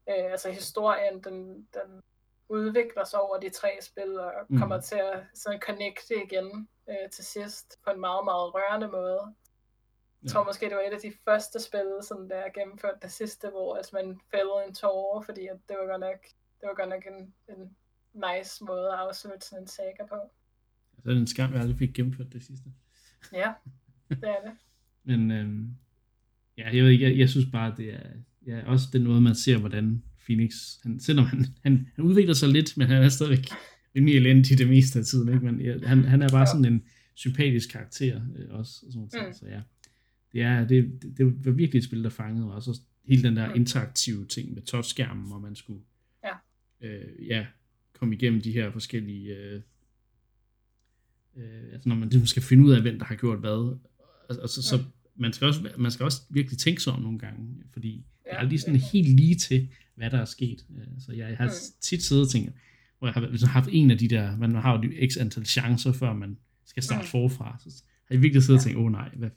Øh, 0.09 0.31
altså 0.31 0.49
historien, 0.51 1.23
den, 1.23 1.67
den 1.73 2.01
udvikler 2.49 3.03
sig 3.03 3.21
over 3.21 3.37
de 3.39 3.49
tre 3.49 3.77
spil, 3.81 4.19
og 4.19 4.31
Mm. 4.49 4.59
kommer 4.59 4.81
til 4.81 4.95
at 4.95 5.23
sådan 5.33 5.59
connecte 5.61 6.23
igen 6.23 6.69
øh, 6.89 7.09
til 7.11 7.25
sidst 7.25 7.79
på 7.83 7.89
en 7.91 7.99
meget, 7.99 8.25
meget 8.25 8.53
rørende 8.53 8.87
måde. 8.87 9.35
Jeg 10.23 10.31
tror 10.31 10.43
måske, 10.43 10.65
det 10.69 10.75
var 10.75 10.81
et 10.81 10.93
af 10.93 10.99
de 10.99 11.13
første 11.25 11.59
spil, 11.59 11.97
sådan 12.01 12.29
der 12.29 12.49
gennemført 12.49 13.01
det 13.01 13.11
sidste, 13.11 13.49
hvor 13.49 13.75
altså, 13.75 13.95
man 13.95 14.21
fældede 14.31 14.63
en 14.67 14.75
tårer, 14.75 15.21
fordi 15.21 15.47
at 15.47 15.57
det 15.69 15.77
var 15.77 15.85
godt 15.85 15.99
nok, 15.99 16.17
det 16.59 16.65
var 16.69 16.75
godt 16.75 16.89
nok 16.89 17.03
en, 17.13 17.33
en 17.55 17.61
nice 18.27 18.63
måde 18.63 18.87
at 18.93 18.99
afslutte 18.99 19.45
sådan 19.47 19.63
en 19.63 19.67
saga 19.67 20.03
på. 20.09 20.15
Så 21.03 21.09
er 21.09 21.13
det 21.13 21.21
en 21.21 21.27
skam, 21.27 21.51
jeg 21.53 21.61
aldrig 21.61 21.77
fik 21.77 21.93
gennemført 21.93 22.33
det 22.33 22.43
sidste. 22.43 22.69
Ja, 23.33 23.53
det 24.09 24.23
er 24.23 24.41
det. 24.45 24.51
Men 25.09 25.31
øhm, 25.31 25.75
ja, 26.57 26.69
jeg 26.75 26.83
ved 26.83 26.91
ikke, 26.91 27.09
jeg, 27.09 27.17
jeg 27.17 27.29
synes 27.29 27.45
bare, 27.51 27.73
det 27.77 27.93
er 27.93 28.09
ja, 28.47 28.65
også 28.65 28.85
den 28.93 29.03
måde, 29.03 29.21
man 29.21 29.35
ser, 29.35 29.57
hvordan 29.57 30.03
Phoenix, 30.25 30.53
han, 30.83 30.99
selvom 30.99 31.25
han, 31.25 31.45
han, 31.63 31.87
han 31.95 32.03
udvikler 32.05 32.33
sig 32.33 32.49
lidt, 32.49 32.77
men 32.77 32.87
han 32.87 33.03
er 33.03 33.09
stadigvæk 33.09 33.45
rimelig 33.95 34.15
elendig 34.15 34.57
det 34.57 34.67
meste 34.69 34.99
af 34.99 35.05
tiden, 35.05 35.33
ikke? 35.33 35.45
Men 35.45 35.61
ja, 35.61 35.87
han, 35.87 36.03
han 36.03 36.21
er 36.21 36.29
bare 36.29 36.47
sådan 36.47 36.65
en 36.65 36.83
sympatisk 37.15 37.69
karakter 37.71 38.21
øh, 38.35 38.45
også, 38.59 38.83
og 38.85 38.91
sådan 38.91 39.27
Mm. 39.27 39.33
så 39.33 39.45
ja. 39.47 39.61
Det, 40.31 40.41
er, 40.41 40.67
det, 40.67 40.99
det, 41.01 41.17
det 41.17 41.45
var 41.45 41.51
virkelig 41.51 41.79
et 41.79 41.85
spil, 41.85 42.03
der 42.03 42.09
fangede 42.09 42.45
mig, 42.45 42.55
og 42.55 42.63
så 42.63 42.79
hele 43.05 43.23
den 43.23 43.35
der 43.37 43.47
Mm. 43.49 43.55
interaktive 43.55 44.25
ting 44.27 44.53
med 44.53 44.61
touchskærmen, 44.61 45.27
hvor 45.27 45.39
man 45.39 45.55
skulle. 45.55 45.81
Øh, 46.81 47.27
ja, 47.27 47.45
komme 47.93 48.15
igennem 48.15 48.41
de 48.41 48.51
her 48.51 48.71
forskellige 48.71 49.35
øh, 49.37 49.61
øh, 51.37 51.63
altså 51.73 51.89
når 51.89 51.95
man 51.95 52.09
ligesom 52.09 52.25
skal 52.27 52.43
finde 52.43 52.65
ud 52.65 52.71
af, 52.71 52.81
hvem 52.81 52.99
der 52.99 53.05
har 53.05 53.15
gjort 53.15 53.39
hvad, 53.39 53.77
altså, 54.29 54.41
altså, 54.41 54.61
så 54.61 54.77
Mm. 54.77 54.83
man 55.15 55.33
skal, 55.33 55.47
også, 55.47 55.69
man 55.77 55.91
skal 55.91 56.03
også 56.03 56.21
virkelig 56.29 56.57
tænke 56.59 56.81
sig 56.83 56.93
om 56.93 57.01
nogle 57.01 57.19
gange, 57.19 57.63
fordi 57.73 57.89
det 58.23 58.31
er 58.31 58.35
Ja, 58.35 58.39
aldrig 58.39 58.59
sådan 58.59 58.73
virkelig. 58.73 59.03
helt 59.03 59.15
lige 59.15 59.35
til, 59.35 59.69
hvad 59.95 60.09
der 60.09 60.17
er 60.17 60.25
sket. 60.25 60.65
Øh, 60.77 60.83
Så 60.99 61.11
jeg 61.13 61.37
har 61.37 61.45
Mm. 61.45 61.51
tit 61.81 62.03
siddet 62.03 62.25
og 62.25 62.29
tænkt, 62.31 62.51
hvor 62.99 63.07
jeg 63.07 63.13
har 63.13 63.21
ligesom 63.29 63.49
haft 63.49 63.69
en 63.71 63.91
af 63.91 63.97
de 63.97 64.07
der, 64.07 64.37
man 64.37 64.55
har 64.55 64.77
jo 64.77 64.81
de 64.89 65.09
x 65.09 65.17
antal 65.17 65.45
chancer, 65.45 65.91
før 65.91 66.13
man 66.13 66.37
skal 66.65 66.83
starte 66.83 67.03
Mm. 67.03 67.07
forfra. 67.07 67.57
Så 67.59 67.83
har 68.05 68.15
jeg 68.15 68.21
virkelig 68.21 68.43
siddet 68.43 68.59
og 68.59 68.65
Ja. 68.65 68.69
tænkt, 68.69 68.77
åh 68.79 68.85
oh, 68.85 68.91
nej, 68.91 69.09
hvad, 69.15 69.29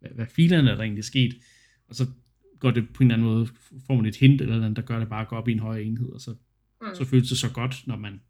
hvad, 0.00 0.10
hvad 0.10 0.26
filerne 0.26 0.70
er 0.70 0.74
der 0.74 0.82
egentlig 0.82 1.04
sket? 1.04 1.34
Og 1.88 1.94
så 1.94 2.06
går 2.58 2.70
det 2.70 2.88
på 2.94 3.02
en 3.02 3.10
eller 3.10 3.14
anden 3.14 3.28
måde, 3.34 3.46
får 3.86 3.94
man 3.96 4.06
et 4.06 4.16
hint 4.16 4.40
eller 4.40 4.56
andet, 4.56 4.76
der 4.76 4.82
gør 4.82 4.98
det 4.98 5.08
bare 5.08 5.22
at 5.22 5.28
gå 5.28 5.36
op 5.36 5.48
i 5.48 5.52
en 5.52 5.58
højere 5.58 5.84
enhed, 5.84 6.08
og 6.08 6.20
så, 6.20 6.34
Mm. 6.80 6.94
så 6.94 7.04
føles 7.04 7.28
det 7.28 7.38
så 7.38 7.52
godt, 7.52 7.86
når 7.86 7.96
man 7.96 8.20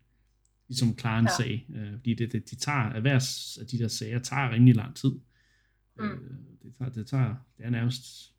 ligesom 0.68 0.96
klarer 0.96 1.18
en 1.18 1.24
Ja. 1.24 1.44
sag. 1.44 1.66
Øh, 1.74 1.92
fordi 1.92 2.14
det, 2.14 2.32
det, 2.32 2.50
de 2.50 2.56
tager, 2.56 2.78
at 2.78 3.00
hver 3.00 3.14
af 3.60 3.66
de 3.66 3.78
der 3.78 3.88
sager 3.88 4.18
tager 4.18 4.50
rimelig 4.50 4.74
lang 4.74 4.96
tid. 4.96 5.10
Mm. 5.98 6.04
Øh, 6.04 6.30
det, 6.62 6.74
tager, 6.78 6.90
det 6.92 7.06
tager, 7.06 7.34
det 7.58 7.66
er 7.66 7.70
nærmest, 7.70 8.34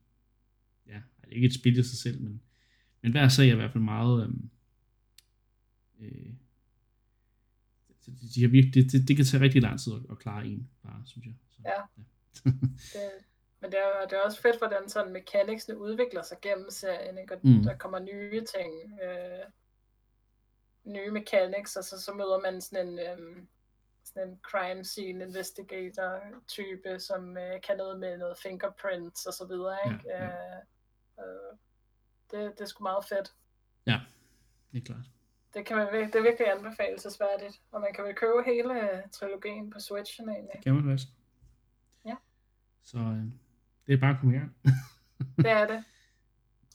ja, 0.87 0.93
det 1.21 1.27
er 1.31 1.35
ikke 1.35 1.47
et 1.47 1.53
spil 1.53 1.77
i 1.79 1.83
sig 1.83 1.97
selv, 1.97 2.21
men, 2.21 2.41
men 3.01 3.11
hver 3.11 3.27
sag 3.27 3.49
er 3.49 3.53
i 3.53 3.55
hvert 3.55 3.71
fald 3.71 3.83
meget, 3.83 4.23
øhm, 4.23 4.49
øh, 5.99 6.33
de, 8.35 8.41
har 8.41 8.47
virkelig, 8.47 8.73
det, 8.73 8.91
det, 8.91 9.07
det 9.07 9.15
kan 9.15 9.25
tage 9.25 9.43
rigtig 9.43 9.61
lang 9.61 9.79
tid 9.79 9.93
at, 9.93 9.99
at 10.11 10.19
klare 10.19 10.47
en, 10.47 10.69
bare, 10.83 11.01
synes 11.05 11.25
jeg. 11.25 11.33
Så, 11.51 11.61
Ja. 11.65 11.81
Det, 12.93 13.09
men 13.61 13.71
det 13.71 13.79
er, 13.79 14.07
det 14.09 14.17
er 14.17 14.21
også 14.25 14.41
fedt, 14.41 14.57
hvordan 14.57 14.89
sådan 14.89 15.13
mechanicsene 15.13 15.77
udvikler 15.79 16.23
sig 16.23 16.37
gennem 16.41 16.69
serien, 16.69 17.17
ikke? 17.17 17.33
og 17.35 17.39
mm. 17.43 17.63
der 17.63 17.77
kommer 17.77 17.99
nye 17.99 18.39
ting, 18.55 18.71
øh, 19.03 19.45
nye 20.89 21.11
mechanics, 21.11 21.75
og 21.75 21.83
så, 21.83 22.01
så 22.01 22.13
møder 22.13 22.39
man 22.39 22.61
sådan 22.61 22.87
en, 22.87 22.99
øhm, 22.99 23.47
sådan 24.03 24.29
en 24.29 24.39
crime 24.41 24.83
scene 24.85 25.23
investigator 25.25 26.21
type, 26.47 26.99
som 26.99 27.37
øh, 27.37 27.61
kan 27.61 27.77
noget 27.77 27.99
med 27.99 28.17
noget 28.17 28.37
fingerprints 28.37 29.25
og 29.25 29.33
så 29.33 29.45
videre, 29.45 29.77
ikke? 29.85 30.03
Ja, 30.05 30.23
ja. 30.23 30.29
Øh, 30.29 30.61
øh, 31.19 31.51
det, 32.31 32.51
det 32.57 32.61
er 32.61 32.65
sgu 32.65 32.83
meget 32.83 33.05
fedt. 33.05 33.33
ja, 33.85 33.99
det 34.71 34.77
er 34.81 34.85
klart. 34.85 35.05
Det, 35.53 35.65
kan 35.65 35.77
man, 35.77 35.87
det 35.93 36.15
er 36.15 36.21
virkelig 36.21 36.51
anbefalesværdigt, 36.51 37.61
og 37.71 37.81
man 37.81 37.93
kan 37.93 38.03
vel 38.03 38.15
købe 38.15 38.43
hele 38.45 38.73
øh, 38.83 39.09
trilogien 39.11 39.69
på 39.69 39.79
Switchen 39.79 40.29
egentlig. 40.29 40.63
Kan 40.63 40.73
man 40.73 40.83
faktisk. 40.83 41.07
Ja. 42.05 42.15
Så 42.83 42.97
øh, 42.97 43.25
det 43.87 43.93
er 43.93 43.99
bare 43.99 44.13
at 44.13 44.19
komme 44.19 44.35
i 44.35 44.39
gang. 44.39 44.55
Det 45.37 45.51
er 45.51 45.67
det. 45.67 45.83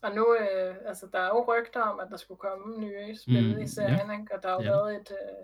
Og 0.05 0.11
nu, 0.15 0.25
øh, 0.41 0.75
altså 0.91 1.05
der 1.13 1.19
er 1.19 1.29
jo 1.29 1.41
rygter 1.53 1.81
om, 1.81 2.01
at 2.01 2.09
der 2.11 2.17
skulle 2.17 2.39
komme 2.47 2.81
nye 2.85 3.17
spil 3.17 3.55
Mm, 3.57 3.63
i 3.63 3.67
serien, 3.77 4.11
ikke? 4.21 4.35
og 4.35 4.43
der 4.43 4.49
har 4.49 4.57
jo 4.57 4.63
Ja. 4.63 4.71
været 4.71 4.91
et, 5.01 5.11
øh, 5.21 5.43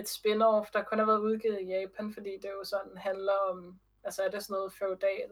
et 0.00 0.08
spin-off, 0.16 0.66
der 0.74 0.82
kun 0.88 0.98
har 0.98 1.06
været 1.06 1.18
udgivet 1.28 1.58
i 1.62 1.66
Japan, 1.74 2.06
fordi 2.16 2.32
det 2.42 2.48
jo 2.58 2.62
sådan 2.64 2.94
handler 2.96 3.36
om, 3.50 3.80
altså 4.04 4.22
er 4.22 4.30
det 4.30 4.42
sådan 4.42 4.54
noget 4.54 4.72
feudal, 4.78 5.30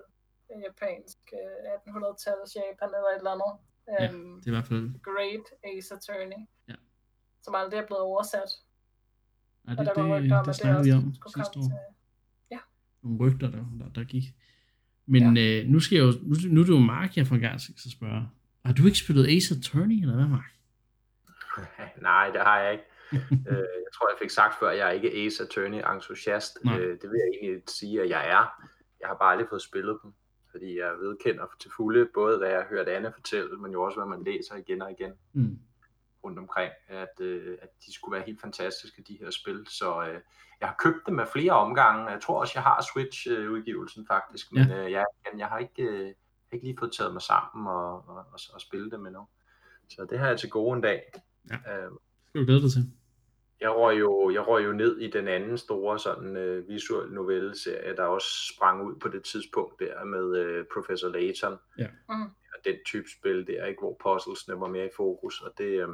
øh, 0.51 0.63
japansk, 0.69 1.19
øh, 1.41 1.73
1800-tallets 1.75 2.55
Japan 2.61 2.89
eller 2.97 3.11
et 3.15 3.19
eller 3.23 3.35
andet. 3.37 3.53
Ja, 3.91 4.05
Øhm, 4.13 4.35
Det 4.41 4.47
er 4.47 4.53
i 4.53 4.57
hvert 4.57 4.67
fald, 4.73 4.85
Great 5.09 5.47
Ace 5.71 5.95
Attorney, 5.97 6.41
Ja. 6.71 6.75
som 7.45 7.55
aldrig 7.61 7.79
er 7.83 7.87
blevet 7.87 8.03
oversat. 8.11 8.51
ja, 9.67 9.71
Og 9.71 9.77
det, 9.79 9.87
der 9.87 9.95
det, 9.95 10.05
rygter 10.13 10.37
om, 10.39 10.45
det 10.45 10.65
at 10.65 10.77
det 10.77 10.85
vi 10.87 10.93
om 10.93 11.15
skulle 11.15 11.33
komme 11.35 11.53
til... 11.69 11.73
Nogle 13.03 13.19
rygter, 13.25 13.51
der, 13.51 13.65
der, 13.81 13.89
der 13.95 14.05
gik. 14.05 14.25
Men 15.07 15.37
ja. 15.37 15.43
øh, 15.63 15.69
nu, 15.69 15.81
skal 15.81 15.97
jeg 15.97 16.05
jo, 16.05 16.13
nu, 16.23 16.35
nu 16.55 16.61
er 16.61 16.65
det 16.65 16.73
jo 16.73 16.79
Mark, 16.79 17.17
jeg 17.17 17.27
for 17.27 17.35
en 17.35 17.41
gang 17.41 17.61
skal 17.61 17.75
så 17.79 17.91
spørge. 17.91 18.29
Har 18.65 18.73
du 18.73 18.87
ikke 18.87 18.99
spillet 18.99 19.27
Ace 19.37 19.55
Attorney, 19.55 20.01
eller 20.03 20.15
hvad, 20.15 20.27
Mark? 20.27 20.51
Nej, 22.11 22.31
det 22.31 22.41
har 22.41 22.61
jeg 22.61 22.73
ikke. 22.73 22.85
øh, 23.51 23.57
jeg 23.59 23.91
tror, 23.95 24.09
jeg 24.09 24.17
fik 24.23 24.31
sagt 24.31 24.55
før, 24.59 24.69
at 24.71 24.79
jeg 24.79 24.87
er 24.89 24.93
ikke 24.93 25.13
Ace 25.27 25.43
Attorney 25.43 25.95
entusiast. 25.95 26.59
Nej. 26.65 26.79
Øh, 26.79 26.93
det 27.03 27.11
vil 27.11 27.21
jeg 27.25 27.29
egentlig 27.43 27.63
sige, 27.69 28.03
at 28.03 28.09
jeg 28.11 28.29
er. 28.29 28.63
Jeg 29.01 29.09
har 29.09 29.17
bare 29.17 29.33
aldrig 29.33 29.49
fået 29.51 29.63
spillet 29.63 29.99
dem, 30.03 30.13
fordi 30.51 30.79
jeg 30.79 30.93
vedkender 31.01 31.47
til 31.61 31.71
fulde 31.77 32.09
både, 32.15 32.39
hvad 32.39 32.49
jeg 32.49 32.59
har 32.59 32.69
hørt 32.69 32.89
Anne 32.89 33.13
fortælle, 33.15 33.57
men 33.57 33.73
jo 33.73 33.83
også, 33.83 33.99
hvad 33.99 34.09
man 34.17 34.25
læser 34.25 34.55
igen 34.57 34.83
og 34.83 34.91
igen 34.91 35.13
Mm. 35.33 35.59
rundt 36.25 36.39
omkring, 36.39 36.73
at, 36.89 37.21
øh, 37.21 37.59
at 37.63 37.69
de 37.87 37.95
skulle 37.95 38.15
være 38.17 38.27
helt 38.27 38.41
fantastiske, 38.41 39.03
de 39.09 39.19
her 39.21 39.31
spil. 39.31 39.67
Så 39.69 40.03
øh, 40.03 40.21
jeg 40.61 40.69
har 40.69 40.77
købt 40.79 41.07
dem 41.07 41.19
af 41.19 41.29
flere 41.29 41.53
omgange. 41.53 42.11
Jeg 42.11 42.21
tror 42.23 42.41
også, 42.41 42.53
jeg 42.57 42.63
har 42.63 42.85
Switch-udgivelsen 42.93 44.07
faktisk, 44.07 44.53
men 44.53 44.71
øh, 44.71 44.93
jeg, 44.93 45.05
jeg 45.39 45.47
har 45.47 45.59
ikke, 45.59 45.83
øh, 45.83 46.13
ikke 46.53 46.67
lige 46.67 46.77
fået 46.79 46.93
taget 46.93 47.13
mig 47.13 47.23
sammen 47.23 47.67
og, 47.67 48.09
og, 48.09 48.17
og, 48.17 48.41
og 48.53 48.61
spille 48.61 48.91
dem 48.91 49.07
endnu. 49.07 49.27
Så 49.89 50.07
det 50.11 50.19
har 50.19 50.29
jeg 50.29 50.39
til 50.39 50.51
gode 50.51 50.77
en 50.77 50.83
dag. 50.83 51.13
Ja. 51.51 51.55
Øh, 51.55 51.91
Skal 52.29 52.41
du 52.41 52.47
glæde 52.47 52.63
dig 52.63 52.73
til? 52.73 52.93
jeg 53.61 53.71
røg 53.71 53.99
jo, 53.99 54.31
jeg 54.31 54.47
røg 54.49 54.65
jo 54.65 54.73
ned 54.73 54.99
i 54.99 55.11
den 55.11 55.29
anden 55.29 55.59
store 55.59 55.99
sådan 55.99 56.37
øh, 56.37 56.69
visuel 56.69 57.13
novelleserie, 57.13 57.97
der 57.97 58.05
også 58.05 58.55
sprang 58.55 58.83
ud 58.83 58.95
på 58.97 59.09
det 59.09 59.25
tidspunkt 59.25 59.81
der 59.81 60.05
med 60.05 60.37
øh, 60.37 60.65
Professor 60.75 61.09
Layton. 61.09 61.59
Mm. 62.09 62.23
Og 62.23 62.65
den 62.65 62.77
type 62.87 63.09
spil 63.19 63.47
der, 63.47 63.67
ikke, 63.67 63.81
hvor 63.81 63.97
puzzlesne 64.03 64.61
var 64.61 64.69
mere 64.69 64.87
i 64.87 64.91
fokus. 64.97 65.41
Og 65.41 65.53
det, 65.59 65.65
øh, 65.65 65.89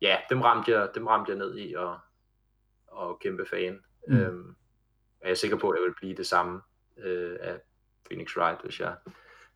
ja, 0.00 0.16
dem 0.30 0.40
ramte, 0.40 0.72
jeg, 0.72 0.88
dem 0.94 1.06
ramte 1.06 1.30
jeg 1.30 1.38
ned 1.38 1.58
i 1.58 1.74
og, 1.74 1.98
og 2.86 3.18
kæmpe 3.20 3.46
fan. 3.46 3.80
Mm. 4.08 4.16
Øhm, 4.16 4.48
og 5.20 5.24
jeg 5.24 5.30
er 5.30 5.34
sikker 5.34 5.56
på, 5.56 5.70
at 5.70 5.78
jeg 5.78 5.86
vil 5.86 5.94
blive 5.94 6.14
det 6.14 6.26
samme 6.26 6.60
øh, 6.98 7.36
af 7.40 7.60
Phoenix 8.04 8.36
Wright, 8.36 8.62
hvis 8.62 8.80
jeg 8.80 8.96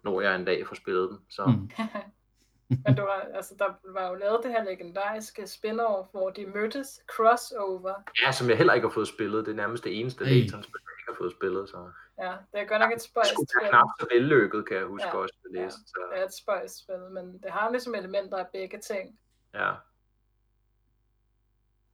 når 0.05 0.21
jeg 0.21 0.35
en 0.37 0.45
dag 0.45 0.67
får 0.67 0.75
spillet 0.75 1.09
dem. 1.11 1.19
Så 1.29 1.45
Mm. 1.47 1.71
Men 2.87 2.95
du 2.97 3.03
var, 3.03 3.21
altså, 3.35 3.55
der 3.59 3.75
var 3.85 4.09
jo 4.09 4.15
lavet 4.15 4.41
det 4.43 4.51
her 4.51 4.65
legendariske 4.65 5.43
spin-off, 5.47 6.11
hvor 6.11 6.31
de 6.31 6.47
mødtes, 6.47 7.01
crossover. 7.17 7.95
ja, 8.27 8.33
som 8.33 8.49
jeg 8.49 8.57
heller 8.57 8.75
ikke 8.75 8.89
har 8.89 8.93
fået 8.95 9.09
spillet. 9.09 9.47
Det 9.47 9.53
er 9.53 9.57
nærmest 9.57 9.85
det 9.85 10.01
eneste 10.01 10.25
Ej. 10.25 10.31
Layton-spil, 10.31 10.81
jeg 10.87 10.95
ikke 11.01 11.13
har 11.13 11.17
fået 11.19 11.33
spillet. 11.33 11.69
Så. 11.69 11.91
Ja, 12.19 12.33
det 12.53 12.61
er 12.61 12.65
godt 12.65 12.81
nok 12.81 12.91
et 12.91 12.95
Det 12.95 13.03
skulle 13.03 13.27
spil. 13.27 13.47
være 13.63 13.69
knap 13.71 13.89
så 14.01 14.07
vellykket, 14.13 14.69
kan 14.69 14.77
jeg 14.77 14.85
huske 14.87 15.07
Ja, 15.09 15.17
også, 15.17 15.35
at 15.45 15.59
ja. 15.59 15.65
læse. 15.65 15.77
Så, 15.87 16.01
Det 16.13 16.21
er 16.21 16.25
et 16.25 16.35
spøjst 16.35 16.79
spil, 16.83 17.01
men 17.13 17.39
det 17.43 17.51
har 17.51 17.71
ligesom 17.71 17.95
elementer 17.95 18.37
af 18.37 18.47
begge 18.53 18.79
ting. 18.81 19.19
ja. 19.55 19.73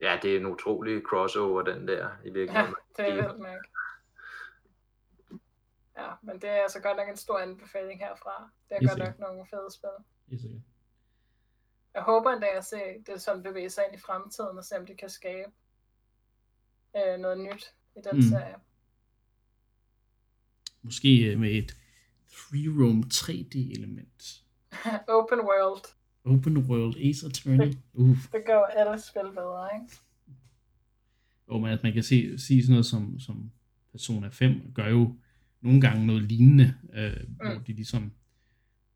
Ja, 0.01 0.19
det 0.23 0.33
er 0.33 0.37
en 0.41 0.47
utrolig 0.47 1.03
crossover, 1.03 1.63
den 1.63 1.89
der, 1.89 2.09
i 2.25 2.29
Ja, 2.29 2.33
virkeligheden. 2.33 2.75
det 2.97 3.09
er 3.09 3.15
Det- 3.15 3.15
vildt 3.25 3.39
nok. 3.39 3.65
Ja, 6.01 6.11
men 6.23 6.35
det 6.41 6.49
er 6.51 6.63
altså 6.63 6.81
godt 6.81 6.97
nok 6.97 7.09
en 7.09 7.17
stor 7.17 7.39
anbefaling 7.39 8.01
herfra. 8.01 8.51
Det 8.69 8.75
er 8.75 8.79
Helt 8.81 8.91
godt 8.91 8.99
nok 8.99 9.07
sikkert. 9.09 9.21
nogle 9.29 9.47
fede 9.51 9.69
spil. 9.75 9.97
Helt 10.29 10.41
sikkert. 10.43 10.63
Jeg 11.95 12.03
håber 12.03 12.31
endda 12.31 12.47
at 12.47 12.65
se 12.65 12.77
det 13.07 13.23
sådan 13.23 13.43
bevæge 13.43 13.71
sig 13.71 13.85
ind 13.87 13.95
i 13.97 13.99
fremtiden, 14.07 14.59
og 14.59 14.65
se 14.65 14.77
om 14.79 14.87
de 14.87 14.95
kan 14.97 15.09
skabe 15.11 15.51
øh, 16.97 17.19
noget 17.19 17.39
nyt 17.39 17.75
i 17.97 18.01
den 18.05 18.17
Mm. 18.17 18.23
serie. 18.23 18.55
Måske 20.83 21.25
øh, 21.33 21.39
med 21.41 21.51
et 21.51 21.77
free-roam 22.29 23.03
3D-element. 23.15 24.45
Open 25.19 25.39
world. 25.41 25.85
Open 26.25 26.57
World 26.59 26.97
Ace 26.97 27.27
Attorney. 27.27 27.75
Uh. 27.93 28.17
Det 28.33 28.43
gør 28.47 28.61
alle 28.65 29.01
spil 29.01 29.33
bedre, 29.35 29.69
ikke? 29.75 29.97
Og 31.47 31.61
man, 31.61 31.79
man 31.83 31.93
kan 31.93 32.03
se, 32.03 32.39
sige 32.39 32.63
sådan 32.63 32.73
noget 32.73 32.87
som, 32.87 33.21
som 33.21 33.51
Persona 33.93 34.29
5 34.29 34.73
gør 34.75 34.87
jo 34.89 35.15
nogle 35.63 35.81
gange 35.81 36.07
noget 36.07 36.23
lignende, 36.23 36.75
øh, 36.95 37.13
mm. 37.29 37.35
hvor 37.37 37.63
de 37.67 37.73
ligesom 37.73 38.13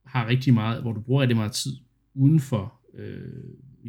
har 0.05 0.27
rigtig 0.27 0.55
meget, 0.55 0.83
hvor 0.83 0.93
du 0.93 1.01
bruger 1.01 1.23
rigtig 1.23 1.37
meget 1.37 1.53
tid 1.53 1.77
uden 2.15 2.41
for 2.41 2.81
øh, 2.95 3.45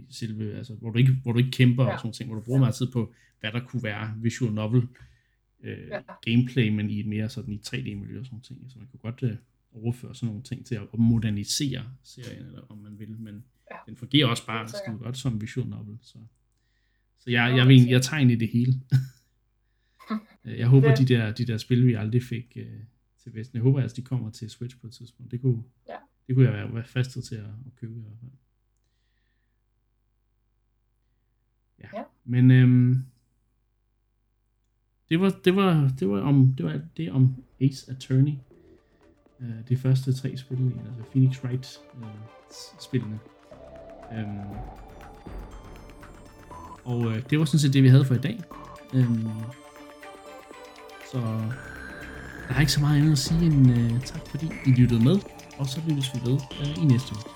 selve, 0.09 0.53
altså 0.53 0.73
hvor 0.73 0.89
du 0.89 0.97
ikke, 0.97 1.11
hvor 1.23 1.31
du 1.31 1.37
ikke 1.39 1.51
kæmper 1.51 1.83
ja. 1.83 1.89
Ja. 1.89 1.93
og 1.93 1.99
sådan 1.99 2.13
ting, 2.13 2.29
hvor 2.29 2.39
du 2.39 2.45
bruger 2.45 2.59
meget 2.59 2.75
tid 2.75 2.91
på, 2.91 3.13
hvad 3.39 3.51
der 3.51 3.59
kunne 3.59 3.83
være 3.83 4.13
visual 4.21 4.53
novel 4.53 4.87
øh, 5.63 5.87
ja. 5.87 5.95
Ja. 5.95 6.31
gameplay, 6.31 6.69
men 6.69 6.89
i 6.89 6.99
et 6.99 7.05
mere 7.07 7.29
sådan 7.29 7.53
i 7.53 7.61
3D-miljø 7.67 8.19
og 8.19 8.25
sådan 8.25 8.41
ting. 8.41 8.71
Så 8.71 8.79
man 8.79 8.87
kunne 8.87 8.99
godt 8.99 9.23
øh, 9.23 9.35
overføre 9.71 10.15
sådan 10.15 10.27
nogle 10.27 10.43
ting 10.43 10.65
til 10.65 10.75
at, 10.75 10.81
modernisere 10.97 11.83
serien, 12.03 12.45
eller 12.45 12.61
om 12.69 12.77
man 12.77 12.99
vil, 12.99 13.19
men 13.19 13.35
ja. 13.35 13.75
Ja. 13.75 13.79
den 13.85 13.97
fungerer 13.97 14.27
også 14.27 14.45
bare 14.45 14.67
skide 14.67 14.97
godt 14.97 15.17
som 15.17 15.41
visual 15.41 15.67
novel, 15.67 15.97
så, 16.01 16.17
så 17.19 17.31
jeg, 17.31 17.57
jeg, 17.57 17.67
vil, 17.67 17.79
helt 17.79 17.91
jeg 17.91 18.01
tager 18.01 18.21
ind 18.21 18.31
i 18.31 18.35
det 18.35 18.49
hele. 18.49 18.73
Øh, 20.45 20.59
jeg 20.59 20.67
håber, 20.67 20.87
Det- 20.95 21.07
de 21.07 21.13
der, 21.13 21.33
de 21.33 21.45
der 21.45 21.57
spil, 21.57 21.87
vi 21.87 21.93
aldrig 21.93 22.23
fik 22.23 22.53
øh, 22.55 22.79
til 23.23 23.33
Vesten, 23.35 23.55
jeg 23.55 23.63
håber 23.63 23.81
altså, 23.81 23.95
de 23.95 24.01
kommer 24.01 24.29
til 24.31 24.49
Switch 24.49 24.79
på 24.79 24.87
et 24.87 24.93
tidspunkt. 24.93 25.31
Det 25.31 25.41
kunne, 25.41 25.63
Ja. 25.89 25.95
det 26.27 26.35
kunne 26.35 26.45
jeg 26.45 26.53
være, 26.53 26.73
være 26.75 26.83
fristet 26.85 27.23
til 27.23 27.35
at, 27.35 27.43
at 27.45 27.75
købe 27.79 27.93
i 27.97 28.01
hvert 28.01 28.17
fald. 28.19 28.31
Ja. 31.79 31.87
Ja. 31.99 32.03
Men 32.25 32.51
øhm, 32.51 33.05
det 35.09 35.19
var 35.21 35.29
det 35.45 35.55
var 35.55 35.91
det 35.99 36.09
var 36.09 36.19
om 36.21 36.53
det 36.57 36.65
var 36.65 36.81
det 36.97 37.11
om 37.11 37.43
Ace 37.61 37.91
Attorney. 37.91 38.33
Øh, 39.39 39.67
de 39.69 39.77
første 39.77 40.13
tre 40.13 40.37
spil, 40.37 40.57
altså 40.87 41.03
Phoenix 41.11 41.43
Wright 41.43 41.79
øh, 41.97 42.03
s- 42.51 42.83
spillene. 42.85 43.19
Øhm, 44.13 44.57
og 46.83 47.11
øh, 47.15 47.29
det 47.29 47.39
var 47.39 47.45
sådan 47.45 47.59
set 47.59 47.73
det 47.73 47.83
vi 47.83 47.87
havde 47.87 48.05
for 48.05 48.15
i 48.15 48.17
dag. 48.21 48.41
Øhm, 48.93 49.27
så 51.11 51.17
der 52.47 52.55
er 52.55 52.59
ikke 52.59 52.71
så 52.71 52.79
meget 52.79 52.99
andet 52.99 53.11
at 53.11 53.17
sige 53.17 53.45
end 53.45 53.71
uh, 53.71 54.01
tak 54.01 54.21
fordi 54.29 54.51
I 54.65 54.69
lyttede 54.69 55.03
med, 55.03 55.19
og 55.57 55.65
så 55.65 55.81
lyttes 55.87 56.11
vi 56.13 56.19
ved 56.29 56.33
uh, 56.33 56.83
i 56.83 56.85
næste 56.85 57.15
uge. 57.15 57.34